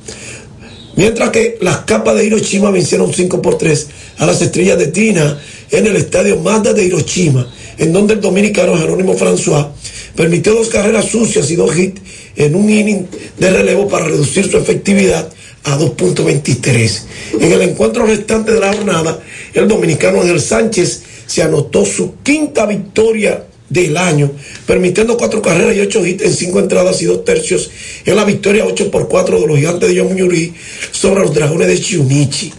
Mientras 0.96 1.30
que 1.30 1.58
las 1.60 1.78
capas 1.78 2.16
de 2.16 2.24
Hiroshima 2.24 2.70
vencieron 2.70 3.12
5 3.12 3.42
por 3.42 3.58
3 3.58 3.88
a 4.18 4.26
las 4.26 4.40
estrellas 4.40 4.78
de 4.78 4.86
Tina 4.86 5.38
en 5.70 5.86
el 5.86 5.96
estadio 5.96 6.38
Mazda 6.38 6.72
de 6.72 6.84
Hiroshima, 6.84 7.46
en 7.78 7.92
donde 7.92 8.14
el 8.14 8.20
dominicano 8.20 8.78
Jerónimo 8.78 9.16
François 9.16 9.70
permitió 10.14 10.54
dos 10.54 10.68
carreras 10.68 11.06
sucias 11.06 11.50
y 11.50 11.56
dos 11.56 11.76
hits 11.76 12.00
en 12.36 12.54
un 12.54 12.70
inning 12.70 13.06
de 13.38 13.50
relevo 13.50 13.88
para 13.88 14.06
reducir 14.06 14.48
su 14.48 14.56
efectividad 14.56 15.28
a 15.64 15.78
2.23. 15.78 17.02
En 17.40 17.52
el 17.52 17.62
encuentro 17.62 18.06
restante 18.06 18.52
de 18.52 18.60
la 18.60 18.72
jornada, 18.72 19.20
el 19.52 19.66
dominicano 19.66 20.20
Ángel 20.20 20.40
Sánchez 20.40 21.02
se 21.26 21.42
anotó 21.42 21.84
su 21.84 22.16
quinta 22.22 22.66
victoria 22.66 23.44
del 23.68 23.96
año, 23.96 24.30
permitiendo 24.66 25.16
cuatro 25.16 25.40
carreras 25.40 25.74
y 25.74 25.80
ocho 25.80 26.04
hits 26.04 26.22
en 26.22 26.34
cinco 26.34 26.60
entradas 26.60 27.00
y 27.02 27.06
dos 27.06 27.24
tercios 27.24 27.70
en 28.04 28.14
la 28.14 28.24
victoria 28.24 28.66
8 28.66 28.90
por 28.90 29.08
4 29.08 29.40
de 29.40 29.46
los 29.46 29.56
gigantes 29.56 29.88
de 29.88 29.94
Yomiuri 29.96 30.54
sobre 30.92 31.22
los 31.22 31.34
dragones 31.34 31.68
de 31.68 31.80
Chiunichi. 31.80 32.52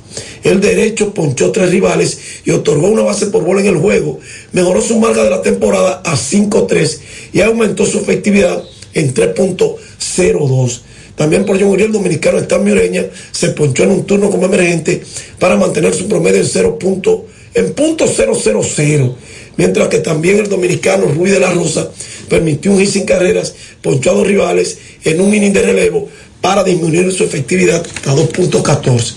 El 0.43 0.61
derecho 0.61 1.13
ponchó 1.13 1.51
tres 1.51 1.69
rivales 1.69 2.19
y 2.43 2.51
otorgó 2.51 2.87
una 2.87 3.03
base 3.03 3.27
por 3.27 3.43
bola 3.43 3.61
en 3.61 3.67
el 3.67 3.77
juego, 3.77 4.19
mejoró 4.51 4.81
su 4.81 4.99
marca 4.99 5.23
de 5.23 5.29
la 5.29 5.41
temporada 5.41 6.01
a 6.03 6.15
5-3 6.15 6.99
y 7.33 7.41
aumentó 7.41 7.85
su 7.85 7.99
efectividad 7.99 8.63
en 8.93 9.13
3.02. 9.13 10.81
También 11.15 11.45
por 11.45 11.57
John 11.59 11.69
Uriel, 11.69 11.87
el 11.87 11.93
dominicano 11.93 12.37
Stan 12.39 12.63
Mireña 12.63 13.05
se 13.31 13.49
ponchó 13.49 13.83
en 13.83 13.91
un 13.91 14.05
turno 14.05 14.29
como 14.29 14.45
emergente 14.45 15.01
para 15.39 15.55
mantener 15.55 15.93
su 15.93 16.07
promedio 16.07 16.41
en 16.41 16.45
0. 16.47 16.77
punto- 16.79 17.25
en 17.53 17.73
punto 17.73 18.05
000. 18.07 19.15
Mientras 19.57 19.87
que 19.87 19.99
también 19.99 20.37
el 20.39 20.49
dominicano 20.49 21.05
Rui 21.07 21.29
de 21.29 21.39
la 21.39 21.51
Rosa 21.51 21.89
permitió 22.27 22.71
un 22.73 22.79
hit 22.79 22.89
sin 22.89 23.05
carreras, 23.05 23.55
ponchó 23.81 24.19
a 24.19 24.23
rivales 24.25 24.77
en 25.05 25.21
un 25.21 25.33
inning 25.33 25.53
de 25.53 25.61
relevo 25.61 26.09
para 26.41 26.63
disminuir 26.63 27.11
su 27.11 27.23
efectividad 27.23 27.85
a 28.05 28.13
2.14. 28.13 29.13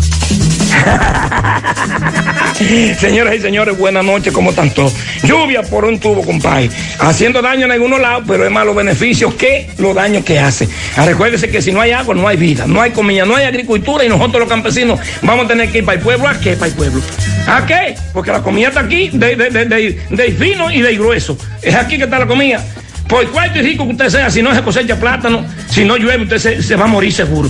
Señoras 3.00 3.36
y 3.36 3.40
señores, 3.40 3.78
buenas 3.78 4.04
noches, 4.04 4.34
¿cómo 4.34 4.50
están 4.50 4.70
todos? 4.72 4.94
Lluvia 5.24 5.62
por 5.64 5.86
un 5.86 5.98
tubo, 6.00 6.22
compadre. 6.24 6.70
Haciendo 7.00 7.42
daño 7.42 7.66
en 7.66 7.72
algunos 7.72 8.00
lados, 8.02 8.24
pero 8.28 8.46
es 8.46 8.52
más 8.52 8.66
los 8.66 8.76
beneficios 8.76 9.34
que 9.36 9.70
los 9.78 9.96
daños 9.96 10.24
que 10.26 10.40
hace. 10.40 10.68
Ah, 10.98 11.06
Recuérdese 11.06 11.50
que 11.50 11.62
si 11.62 11.72
no 11.72 11.80
hay 11.82 11.92
agua, 11.92 12.14
no 12.16 12.28
hay 12.28 12.38
vida, 12.38 12.66
no 12.68 12.82
hay 12.82 12.92
comida, 12.92 13.26
no 13.26 13.36
hay 13.36 13.46
agricultura 13.46 14.04
y 14.04 14.10
nosotros 14.10 14.42
los 14.42 14.50
campesinos 14.50 15.00
vamos 15.22 15.46
a 15.46 15.48
tener 15.48 15.70
que 15.72 15.80
ir 15.80 15.86
para 15.86 15.98
el 15.98 16.04
pueblo. 16.04 16.28
¿A 16.28 16.40
qué 16.40 16.54
para 16.54 16.68
el 16.68 16.74
pueblo? 16.74 17.02
¿A 17.48 17.66
qué? 17.66 17.96
Porque 18.14 18.32
la 18.32 18.42
comida 18.44 18.68
está 18.68 18.82
aquí 18.82 19.10
de, 19.14 19.36
de, 19.36 19.50
de, 19.50 19.66
de- 19.66 20.00
de 20.10 20.32
fino 20.34 20.70
y 20.70 20.82
de 20.82 20.94
grueso. 20.96 21.38
Es 21.62 21.74
aquí 21.76 21.98
que 21.98 22.04
está 22.04 22.20
la 22.20 22.28
comida. 22.28 22.64
Por 23.10 23.28
cuarto 23.32 23.58
y 23.58 23.64
rico 23.64 23.86
que 23.86 23.94
usted 23.94 24.10
sea, 24.10 24.30
si 24.30 24.44
no 24.44 24.54
se 24.54 24.62
cosecha 24.62 25.00
plátano, 25.00 25.44
si 25.68 25.84
no 25.84 25.98
llueve, 25.98 26.24
usted 26.24 26.62
se, 26.62 26.76
va 26.76 26.86
a 26.86 26.88
morir 26.88 27.12
seguro. 27.12 27.50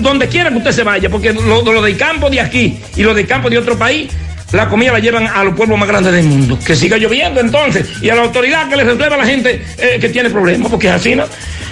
Donde 0.00 0.26
quiera 0.26 0.50
que 0.50 0.56
usted 0.56 0.72
se 0.72 0.82
vaya, 0.82 1.08
porque 1.08 1.32
lo, 1.32 1.62
lo 1.62 1.80
del 1.80 1.96
campo 1.96 2.28
de 2.28 2.40
aquí 2.40 2.76
y 2.96 3.04
lo 3.04 3.14
del 3.14 3.24
campo 3.24 3.48
de 3.48 3.56
otro 3.56 3.78
país, 3.78 4.10
la 4.50 4.68
comida 4.68 4.90
la 4.90 4.98
llevan 4.98 5.28
a 5.28 5.44
los 5.44 5.54
pueblos 5.54 5.78
más 5.78 5.88
grandes 5.88 6.12
del 6.12 6.24
mundo. 6.24 6.58
Que 6.66 6.74
siga 6.74 6.96
lloviendo 6.96 7.40
entonces. 7.40 7.88
Y 8.02 8.10
a 8.10 8.16
la 8.16 8.22
autoridad 8.22 8.68
que 8.68 8.76
le 8.76 8.82
resuelva 8.82 9.14
a 9.14 9.18
la 9.18 9.26
gente 9.26 9.64
eh, 9.78 9.98
que 10.00 10.08
tiene 10.08 10.28
problemas, 10.28 10.68
porque 10.68 10.88
es 10.88 10.94
así, 10.94 11.14
¿no? 11.14 11.24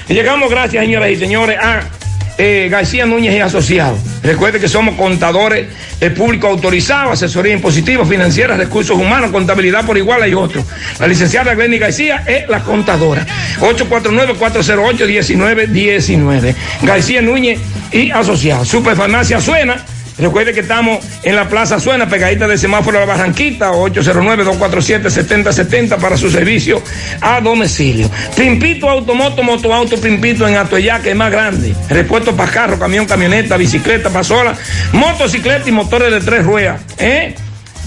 Llegamos, 0.06 0.48
gracias, 0.48 0.84
señoras 0.84 1.10
y 1.10 1.16
señores, 1.16 1.58
a 1.60 1.80
eh, 2.38 2.68
García 2.70 3.04
Núñez 3.04 3.34
y 3.34 3.40
Asociados. 3.40 3.98
Recuerde 4.22 4.60
que 4.60 4.68
somos 4.68 4.94
contadores 4.94 5.66
públicos 6.16 6.48
autorizados, 6.48 7.12
asesoría 7.12 7.52
impositiva, 7.52 8.06
financiera, 8.06 8.56
recursos 8.56 8.96
humanos, 8.96 9.32
contabilidad 9.32 9.84
por 9.84 9.98
igual 9.98 10.22
hay 10.22 10.34
otro. 10.34 10.64
La 11.00 11.08
licenciada 11.08 11.54
Glenny 11.54 11.78
García 11.78 12.22
es 12.26 12.48
la 12.48 12.60
contadora. 12.60 13.26
849-408-1919. 13.60 16.54
García 16.82 17.20
Núñez 17.20 17.58
y 17.92 18.10
Asociados. 18.10 18.68
Superfarmacia 18.68 19.40
Suena. 19.40 19.84
Recuerde 20.18 20.52
que 20.52 20.60
estamos 20.60 21.02
en 21.22 21.34
la 21.36 21.48
Plaza 21.48 21.78
Suena, 21.78 22.08
pegadita 22.08 22.48
del 22.48 22.58
semáforo 22.58 22.98
la 22.98 23.06
Barranquita, 23.06 23.70
809-247-7070 23.72 25.96
para 25.98 26.16
su 26.16 26.28
servicio 26.30 26.82
a 27.20 27.40
domicilio. 27.40 28.10
Pimpito 28.36 28.90
Automoto, 28.90 29.42
Motoauto 29.42 30.00
Pimpito 30.00 30.48
en 30.48 30.56
Atoyá, 30.56 31.00
que 31.00 31.10
es 31.10 31.16
más 31.16 31.30
grande. 31.30 31.74
Repuesto 31.88 32.36
para 32.36 32.50
carro, 32.50 32.78
camión, 32.78 33.06
camioneta, 33.06 33.56
bicicleta, 33.56 34.10
pasola, 34.10 34.54
motocicleta 34.92 35.68
y 35.68 35.72
motores 35.72 36.10
de 36.10 36.20
tres 36.20 36.44
ruedas. 36.44 36.80
¿eh? 36.98 37.34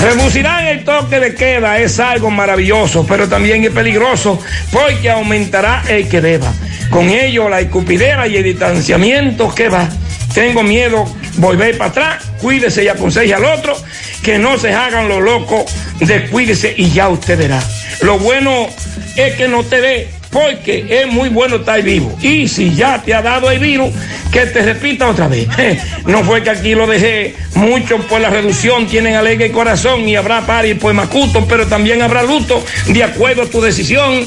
Reducirán 0.00 0.66
el 0.66 0.84
toque 0.84 1.18
de 1.18 1.34
queda, 1.34 1.78
es 1.78 1.98
algo 1.98 2.30
maravilloso, 2.30 3.04
pero 3.06 3.28
también 3.28 3.64
es 3.64 3.70
peligroso 3.70 4.40
porque 4.70 5.10
aumentará 5.10 5.82
el 5.88 6.08
que 6.08 6.20
deba. 6.20 6.52
Con 6.90 7.08
ello, 7.08 7.48
la 7.48 7.60
escupidera 7.60 8.26
y 8.28 8.36
el 8.36 8.44
distanciamiento 8.44 9.52
que 9.52 9.68
va. 9.68 9.88
Tengo 10.34 10.62
miedo 10.62 11.04
volver 11.38 11.76
para 11.76 11.90
atrás, 11.90 12.24
cuídese 12.40 12.84
y 12.84 12.88
aconseje 12.88 13.34
al 13.34 13.44
otro, 13.44 13.76
que 14.22 14.38
no 14.38 14.56
se 14.58 14.72
hagan 14.72 15.08
los 15.08 15.20
locos, 15.20 15.64
descuídese 15.98 16.74
y 16.76 16.90
ya 16.90 17.08
usted 17.08 17.36
verá. 17.36 17.62
Lo 18.02 18.18
bueno 18.18 18.68
es 19.16 19.34
que 19.34 19.48
no 19.48 19.64
te 19.64 19.80
dé, 19.80 20.08
porque 20.30 20.86
es 20.88 21.06
muy 21.06 21.28
bueno 21.28 21.56
estar 21.56 21.80
vivo. 21.82 22.16
Y 22.20 22.48
si 22.48 22.74
ya 22.74 23.02
te 23.02 23.14
ha 23.14 23.22
dado 23.22 23.50
el 23.50 23.58
virus, 23.58 23.90
que 24.30 24.46
te 24.46 24.62
repita 24.62 25.08
otra 25.08 25.28
vez. 25.28 25.48
No 26.06 26.24
fue 26.24 26.42
que 26.42 26.50
aquí 26.50 26.74
lo 26.74 26.86
dejé, 26.86 27.34
muchos 27.54 28.02
por 28.06 28.20
la 28.20 28.30
reducción 28.30 28.86
tienen 28.86 29.14
alegre 29.14 29.46
el 29.46 29.52
corazón 29.52 30.08
y 30.08 30.16
habrá 30.16 30.46
pari 30.46 30.74
por 30.74 30.94
macuto, 30.94 31.46
pero 31.46 31.66
también 31.66 32.00
habrá 32.00 32.22
luto, 32.22 32.64
de 32.86 33.04
acuerdo 33.04 33.42
a 33.42 33.46
tu 33.46 33.60
decisión. 33.60 34.26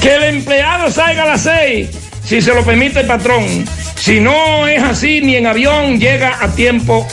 Que 0.00 0.14
el 0.14 0.22
empleado 0.24 0.90
salga 0.90 1.24
a 1.24 1.26
las 1.26 1.42
seis, 1.42 1.90
si 2.24 2.40
se 2.40 2.54
lo 2.54 2.64
permite 2.64 3.00
el 3.00 3.06
patrón. 3.06 3.66
Si 3.96 4.18
no 4.18 4.66
es 4.66 4.82
así, 4.82 5.20
ni 5.20 5.36
en 5.36 5.46
avión 5.46 6.00
llega 6.00 6.38
a 6.40 6.48
tiempo, 6.54 7.06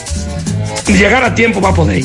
llegar 0.86 1.22
a 1.22 1.34
tiempo 1.34 1.60
va 1.60 1.70
a 1.70 1.74
poder. 1.74 2.02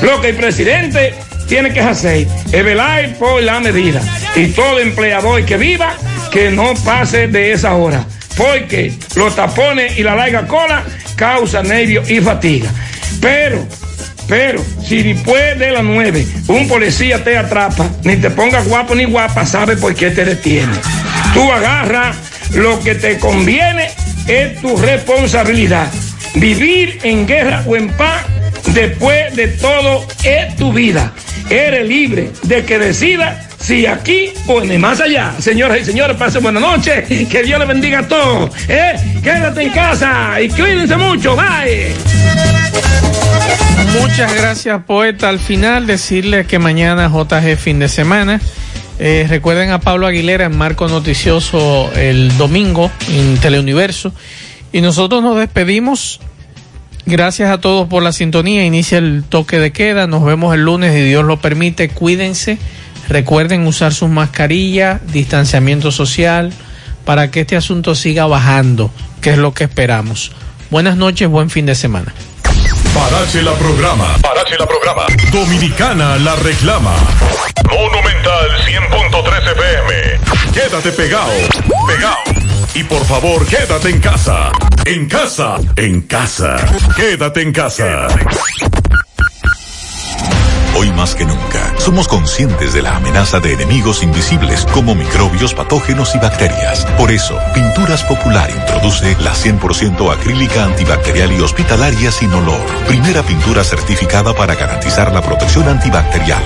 Lo 0.00 0.20
que 0.20 0.28
el 0.28 0.36
presidente 0.36 1.14
tiene 1.52 1.74
que 1.74 1.80
hacer 1.80 2.26
es 2.50 2.64
velar 2.64 3.14
por 3.18 3.42
la 3.42 3.60
medida. 3.60 4.00
Y 4.34 4.46
todo 4.46 4.80
empleador 4.80 5.44
que 5.44 5.58
viva, 5.58 5.96
que 6.30 6.50
no 6.50 6.72
pase 6.82 7.28
de 7.28 7.52
esa 7.52 7.74
hora. 7.74 8.06
porque 8.38 8.94
los 9.16 9.36
tapones 9.36 9.98
y 9.98 10.02
la 10.02 10.14
larga 10.14 10.46
cola 10.46 10.82
causan 11.14 11.68
nervios 11.68 12.10
y 12.10 12.22
fatiga. 12.22 12.70
Pero, 13.20 13.66
pero, 14.26 14.64
si 14.82 15.02
después 15.02 15.58
de 15.58 15.72
las 15.72 15.84
9 15.84 16.26
un 16.48 16.66
policía 16.68 17.22
te 17.22 17.36
atrapa, 17.36 17.86
ni 18.02 18.16
te 18.16 18.30
ponga 18.30 18.62
guapo 18.62 18.94
ni 18.94 19.04
guapa, 19.04 19.44
sabe 19.44 19.76
por 19.76 19.94
qué 19.94 20.08
te 20.08 20.24
detiene. 20.24 20.72
Tú 21.34 21.52
agarras 21.52 22.16
lo 22.54 22.80
que 22.80 22.94
te 22.94 23.18
conviene, 23.18 23.90
es 24.26 24.58
tu 24.62 24.74
responsabilidad. 24.78 25.88
Vivir 26.34 26.98
en 27.02 27.26
guerra 27.26 27.62
o 27.66 27.76
en 27.76 27.90
paz, 27.90 28.24
después 28.74 29.34
de 29.36 29.48
todo, 29.48 30.06
es 30.24 30.56
tu 30.56 30.72
vida. 30.72 31.12
Eres 31.50 31.88
libre 31.88 32.30
de 32.42 32.64
que 32.64 32.78
decida 32.78 33.48
si 33.58 33.86
aquí 33.86 34.32
o 34.46 34.62
en 34.62 34.72
el 34.72 34.78
más 34.78 35.00
allá. 35.00 35.34
Señoras 35.38 35.80
y 35.80 35.84
señores, 35.84 36.16
pasen 36.16 36.42
buenas 36.42 36.62
noches. 36.62 37.04
Que 37.28 37.42
Dios 37.42 37.58
les 37.58 37.68
bendiga 37.68 38.00
a 38.00 38.08
todos. 38.08 38.50
¿eh? 38.68 38.94
Quédate 39.22 39.62
en 39.62 39.70
casa 39.70 40.40
y 40.40 40.48
cuídense 40.48 40.96
mucho. 40.96 41.36
Bye. 41.36 41.94
Muchas 44.00 44.34
gracias, 44.34 44.82
poeta. 44.84 45.28
Al 45.28 45.38
final, 45.38 45.86
decirle 45.86 46.46
que 46.46 46.58
mañana 46.58 47.08
JG 47.08 47.56
fin 47.56 47.78
de 47.78 47.88
semana. 47.88 48.40
Eh, 48.98 49.26
recuerden 49.28 49.70
a 49.70 49.80
Pablo 49.80 50.06
Aguilera 50.06 50.44
en 50.44 50.56
Marco 50.56 50.86
Noticioso 50.86 51.90
el 51.94 52.36
domingo 52.38 52.90
en 53.08 53.36
Teleuniverso. 53.38 54.12
Y 54.72 54.80
nosotros 54.80 55.22
nos 55.22 55.36
despedimos. 55.36 56.20
Gracias 57.04 57.50
a 57.50 57.58
todos 57.58 57.88
por 57.88 58.02
la 58.02 58.12
sintonía. 58.12 58.64
Inicia 58.64 58.98
el 58.98 59.24
toque 59.28 59.58
de 59.58 59.72
queda. 59.72 60.06
Nos 60.06 60.24
vemos 60.24 60.54
el 60.54 60.64
lunes, 60.64 60.94
si 60.94 61.02
Dios 61.02 61.24
lo 61.24 61.40
permite. 61.40 61.88
Cuídense. 61.88 62.58
Recuerden 63.08 63.66
usar 63.66 63.92
sus 63.92 64.08
mascarillas, 64.08 65.00
distanciamiento 65.12 65.90
social, 65.90 66.52
para 67.04 67.30
que 67.30 67.40
este 67.40 67.56
asunto 67.56 67.94
siga 67.94 68.26
bajando, 68.26 68.90
que 69.20 69.30
es 69.30 69.38
lo 69.38 69.52
que 69.52 69.64
esperamos. 69.64 70.32
Buenas 70.70 70.96
noches, 70.96 71.28
buen 71.28 71.50
fin 71.50 71.66
de 71.66 71.74
semana. 71.74 72.14
Parache 72.94 73.42
la 73.42 73.52
programa. 73.52 74.16
Parache 74.20 74.56
la 74.58 74.66
programa. 74.66 75.06
Dominicana 75.30 76.16
la 76.18 76.34
reclama. 76.36 76.92
Monumental 77.70 78.50
100.13 78.66 79.52
FM. 79.52 80.20
Quédate 80.52 80.92
pegado. 80.92 81.32
Pegado. 81.86 82.16
Y 82.74 82.84
por 82.84 83.04
favor, 83.04 83.46
quédate 83.46 83.88
en 83.88 84.00
casa. 84.00 84.52
En 84.84 85.06
casa. 85.08 85.56
En 85.76 86.02
casa. 86.02 86.56
Quédate 86.96 87.40
en 87.42 87.52
casa. 87.52 88.08
Hoy 90.74 90.90
más 90.90 91.14
que 91.14 91.26
nunca, 91.26 91.74
somos 91.78 92.08
conscientes 92.08 92.72
de 92.72 92.80
la 92.80 92.96
amenaza 92.96 93.40
de 93.40 93.52
enemigos 93.52 94.02
invisibles 94.02 94.64
como 94.72 94.94
microbios, 94.94 95.52
patógenos 95.52 96.14
y 96.14 96.18
bacterias. 96.18 96.86
Por 96.96 97.10
eso, 97.10 97.38
Pinturas 97.52 98.02
Popular 98.04 98.50
introduce 98.50 99.14
la 99.20 99.34
100% 99.34 100.12
acrílica 100.12 100.64
antibacterial 100.64 101.30
y 101.32 101.40
hospitalaria 101.40 102.10
sin 102.10 102.32
olor. 102.32 102.60
Primera 102.86 103.22
pintura 103.22 103.64
certificada 103.64 104.34
para 104.34 104.54
garantizar 104.54 105.12
la 105.12 105.20
protección 105.20 105.68
antibacterial. 105.68 106.42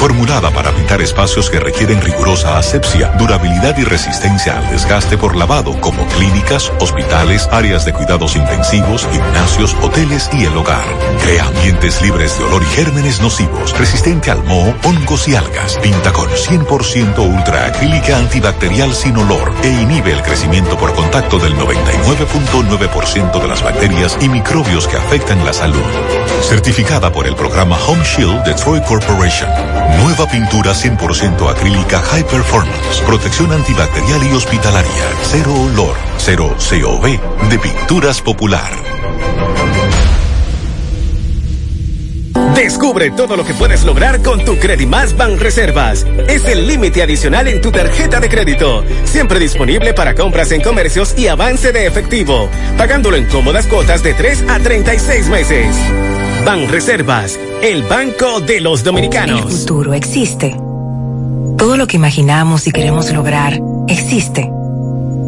Formulada 0.00 0.50
para 0.50 0.72
pintar 0.72 1.02
espacios 1.02 1.50
que 1.50 1.60
requieren 1.60 2.00
rigurosa 2.00 2.56
asepsia, 2.56 3.08
durabilidad 3.18 3.76
y 3.76 3.84
resistencia 3.84 4.56
al 4.56 4.70
desgaste 4.70 5.18
por 5.18 5.36
lavado, 5.36 5.78
como 5.78 6.06
clínicas, 6.06 6.72
hospitales, 6.80 7.46
áreas 7.52 7.84
de 7.84 7.92
cuidados 7.92 8.34
intensivos, 8.34 9.06
gimnasios, 9.12 9.76
hoteles 9.82 10.30
y 10.32 10.46
el 10.46 10.56
hogar. 10.56 10.86
Crea 11.22 11.44
ambientes 11.44 12.00
libres 12.00 12.38
de 12.38 12.44
olor 12.44 12.62
y 12.62 12.66
gérmenes 12.76 13.20
nocivos, 13.20 13.78
resistente 13.78 14.30
al 14.30 14.42
moho, 14.44 14.74
hongos 14.84 15.28
y 15.28 15.34
algas. 15.34 15.76
Pinta 15.82 16.14
con 16.14 16.30
100% 16.30 17.18
ultra 17.18 17.66
acrílica 17.66 18.16
antibacterial 18.16 18.94
sin 18.94 19.18
olor 19.18 19.52
e 19.62 19.68
inhibe 19.68 20.12
el 20.12 20.22
crecimiento 20.22 20.78
por 20.78 20.94
contacto 20.94 21.38
del 21.38 21.54
99.9% 21.58 23.38
de 23.38 23.48
las 23.48 23.62
bacterias 23.62 24.16
y 24.22 24.30
microbios 24.30 24.88
que 24.88 24.96
afectan 24.96 25.44
la 25.44 25.52
salud. 25.52 25.84
Certificada 26.48 27.12
por 27.12 27.26
el 27.26 27.36
programa 27.36 27.76
Home 27.86 28.02
Shield 28.02 28.44
de 28.44 28.54
Troy 28.54 28.80
Corporation. 28.80 29.89
Nueva 29.98 30.26
pintura 30.30 30.72
100% 30.72 31.50
acrílica 31.50 32.00
High 32.00 32.24
Performance. 32.24 33.00
Protección 33.06 33.52
antibacterial 33.52 34.22
y 34.24 34.32
hospitalaria. 34.32 35.04
Cero 35.22 35.54
olor. 35.54 35.96
Cero 36.18 36.54
COV. 36.58 37.48
De 37.48 37.58
Pinturas 37.58 38.20
Popular. 38.20 38.70
Descubre 42.54 43.10
todo 43.10 43.36
lo 43.36 43.44
que 43.44 43.54
puedes 43.54 43.84
lograr 43.84 44.22
con 44.22 44.44
tu 44.44 44.58
Credimas 44.58 45.16
Ban 45.16 45.38
Reservas. 45.38 46.06
Es 46.28 46.44
el 46.44 46.66
límite 46.66 47.02
adicional 47.02 47.48
en 47.48 47.60
tu 47.60 47.72
tarjeta 47.72 48.20
de 48.20 48.28
crédito. 48.28 48.84
Siempre 49.04 49.38
disponible 49.38 49.94
para 49.94 50.14
compras 50.14 50.52
en 50.52 50.60
comercios 50.60 51.18
y 51.18 51.28
avance 51.28 51.72
de 51.72 51.86
efectivo. 51.86 52.48
Pagándolo 52.76 53.16
en 53.16 53.26
cómodas 53.26 53.66
cuotas 53.66 54.02
de 54.02 54.14
3 54.14 54.44
a 54.48 54.58
36 54.58 55.28
meses. 55.28 55.74
Ban 56.44 56.68
Reservas, 56.68 57.38
el 57.62 57.82
banco 57.82 58.40
de 58.40 58.60
los 58.60 58.82
dominicanos. 58.82 59.42
El 59.42 59.50
futuro 59.50 59.94
existe. 59.94 60.56
Todo 61.58 61.76
lo 61.76 61.86
que 61.86 61.96
imaginamos 61.96 62.66
y 62.66 62.72
queremos 62.72 63.12
lograr 63.12 63.60
existe. 63.88 64.50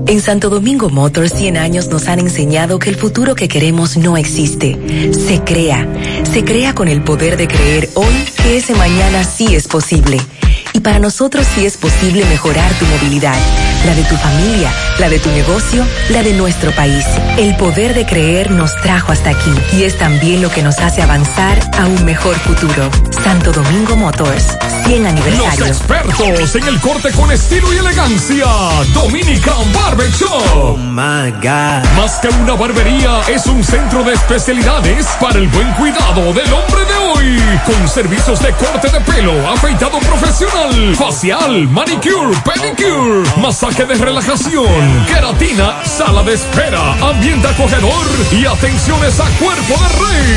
En 0.06 0.20
Santo 0.20 0.48
Domingo 0.50 0.88
Motors 0.88 1.32
100 1.34 1.56
años 1.58 1.88
nos 1.88 2.08
han 2.08 2.18
enseñado 2.18 2.78
que 2.78 2.90
el 2.90 2.96
futuro 2.96 3.34
que 3.34 3.46
queremos 3.46 3.96
no 3.96 4.16
existe. 4.16 5.12
Se 5.12 5.40
crea. 5.40 5.86
Se 6.32 6.44
crea 6.44 6.74
con 6.74 6.88
el 6.88 7.02
poder 7.02 7.36
de 7.36 7.46
creer 7.46 7.90
hoy 7.94 8.14
que 8.42 8.56
ese 8.56 8.74
mañana 8.74 9.22
sí 9.22 9.54
es 9.54 9.68
posible. 9.68 10.18
Y 10.74 10.80
para 10.80 10.98
nosotros 10.98 11.46
sí 11.54 11.66
es 11.66 11.76
posible 11.76 12.24
mejorar 12.26 12.72
tu 12.74 12.86
movilidad, 12.86 13.36
la 13.84 13.94
de 13.94 14.02
tu 14.04 14.16
familia, 14.16 14.72
la 14.98 15.08
de 15.08 15.18
tu 15.18 15.30
negocio, 15.30 15.84
la 16.10 16.22
de 16.22 16.32
nuestro 16.32 16.72
país. 16.72 17.04
El 17.36 17.54
poder 17.56 17.94
de 17.94 18.06
creer 18.06 18.50
nos 18.50 18.74
trajo 18.76 19.12
hasta 19.12 19.30
aquí 19.30 19.52
y 19.74 19.84
es 19.84 19.98
también 19.98 20.40
lo 20.40 20.50
que 20.50 20.62
nos 20.62 20.78
hace 20.78 21.02
avanzar 21.02 21.58
a 21.78 21.86
un 21.86 22.04
mejor 22.04 22.34
futuro. 22.36 22.90
Santo 23.22 23.52
Domingo 23.52 23.96
Motors, 23.96 24.56
100 24.86 25.06
aniversario. 25.06 25.66
Los 25.66 25.76
expertos 25.78 26.56
en 26.56 26.68
el 26.68 26.80
corte 26.80 27.12
con 27.12 27.30
estilo 27.30 27.72
y 27.72 27.76
elegancia. 27.76 28.46
Dominican 28.94 29.72
Barber 29.74 30.10
Shop. 30.10 30.42
Oh 30.54 30.76
my 30.76 31.30
God. 31.42 31.84
Más 31.96 32.18
que 32.20 32.28
una 32.28 32.54
barbería, 32.54 33.20
es 33.28 33.46
un 33.46 33.62
centro 33.62 34.02
de 34.04 34.14
especialidades 34.14 35.06
para 35.20 35.38
el 35.38 35.48
buen 35.48 35.70
cuidado 35.74 36.32
del 36.32 36.52
hombre 36.52 36.84
de 36.86 36.96
hoy. 37.12 37.42
Con 37.66 37.88
servicios 37.88 38.40
de 38.40 38.52
corte 38.52 38.88
de 38.88 39.00
pelo, 39.00 39.48
afeitado 39.50 39.98
profesional, 40.00 40.61
facial, 40.94 41.68
manicure, 41.68 42.36
pedicure, 42.44 43.22
masaje 43.40 43.84
de 43.84 43.94
relajación, 43.94 44.66
queratina, 45.06 45.84
sala 45.84 46.22
de 46.22 46.34
espera, 46.34 46.92
ambiente 47.02 47.48
acogedor 47.48 48.06
y 48.30 48.44
atenciones 48.46 49.18
a 49.18 49.28
cuerpo 49.38 49.74
de 49.82 49.88
rey. 50.06 50.22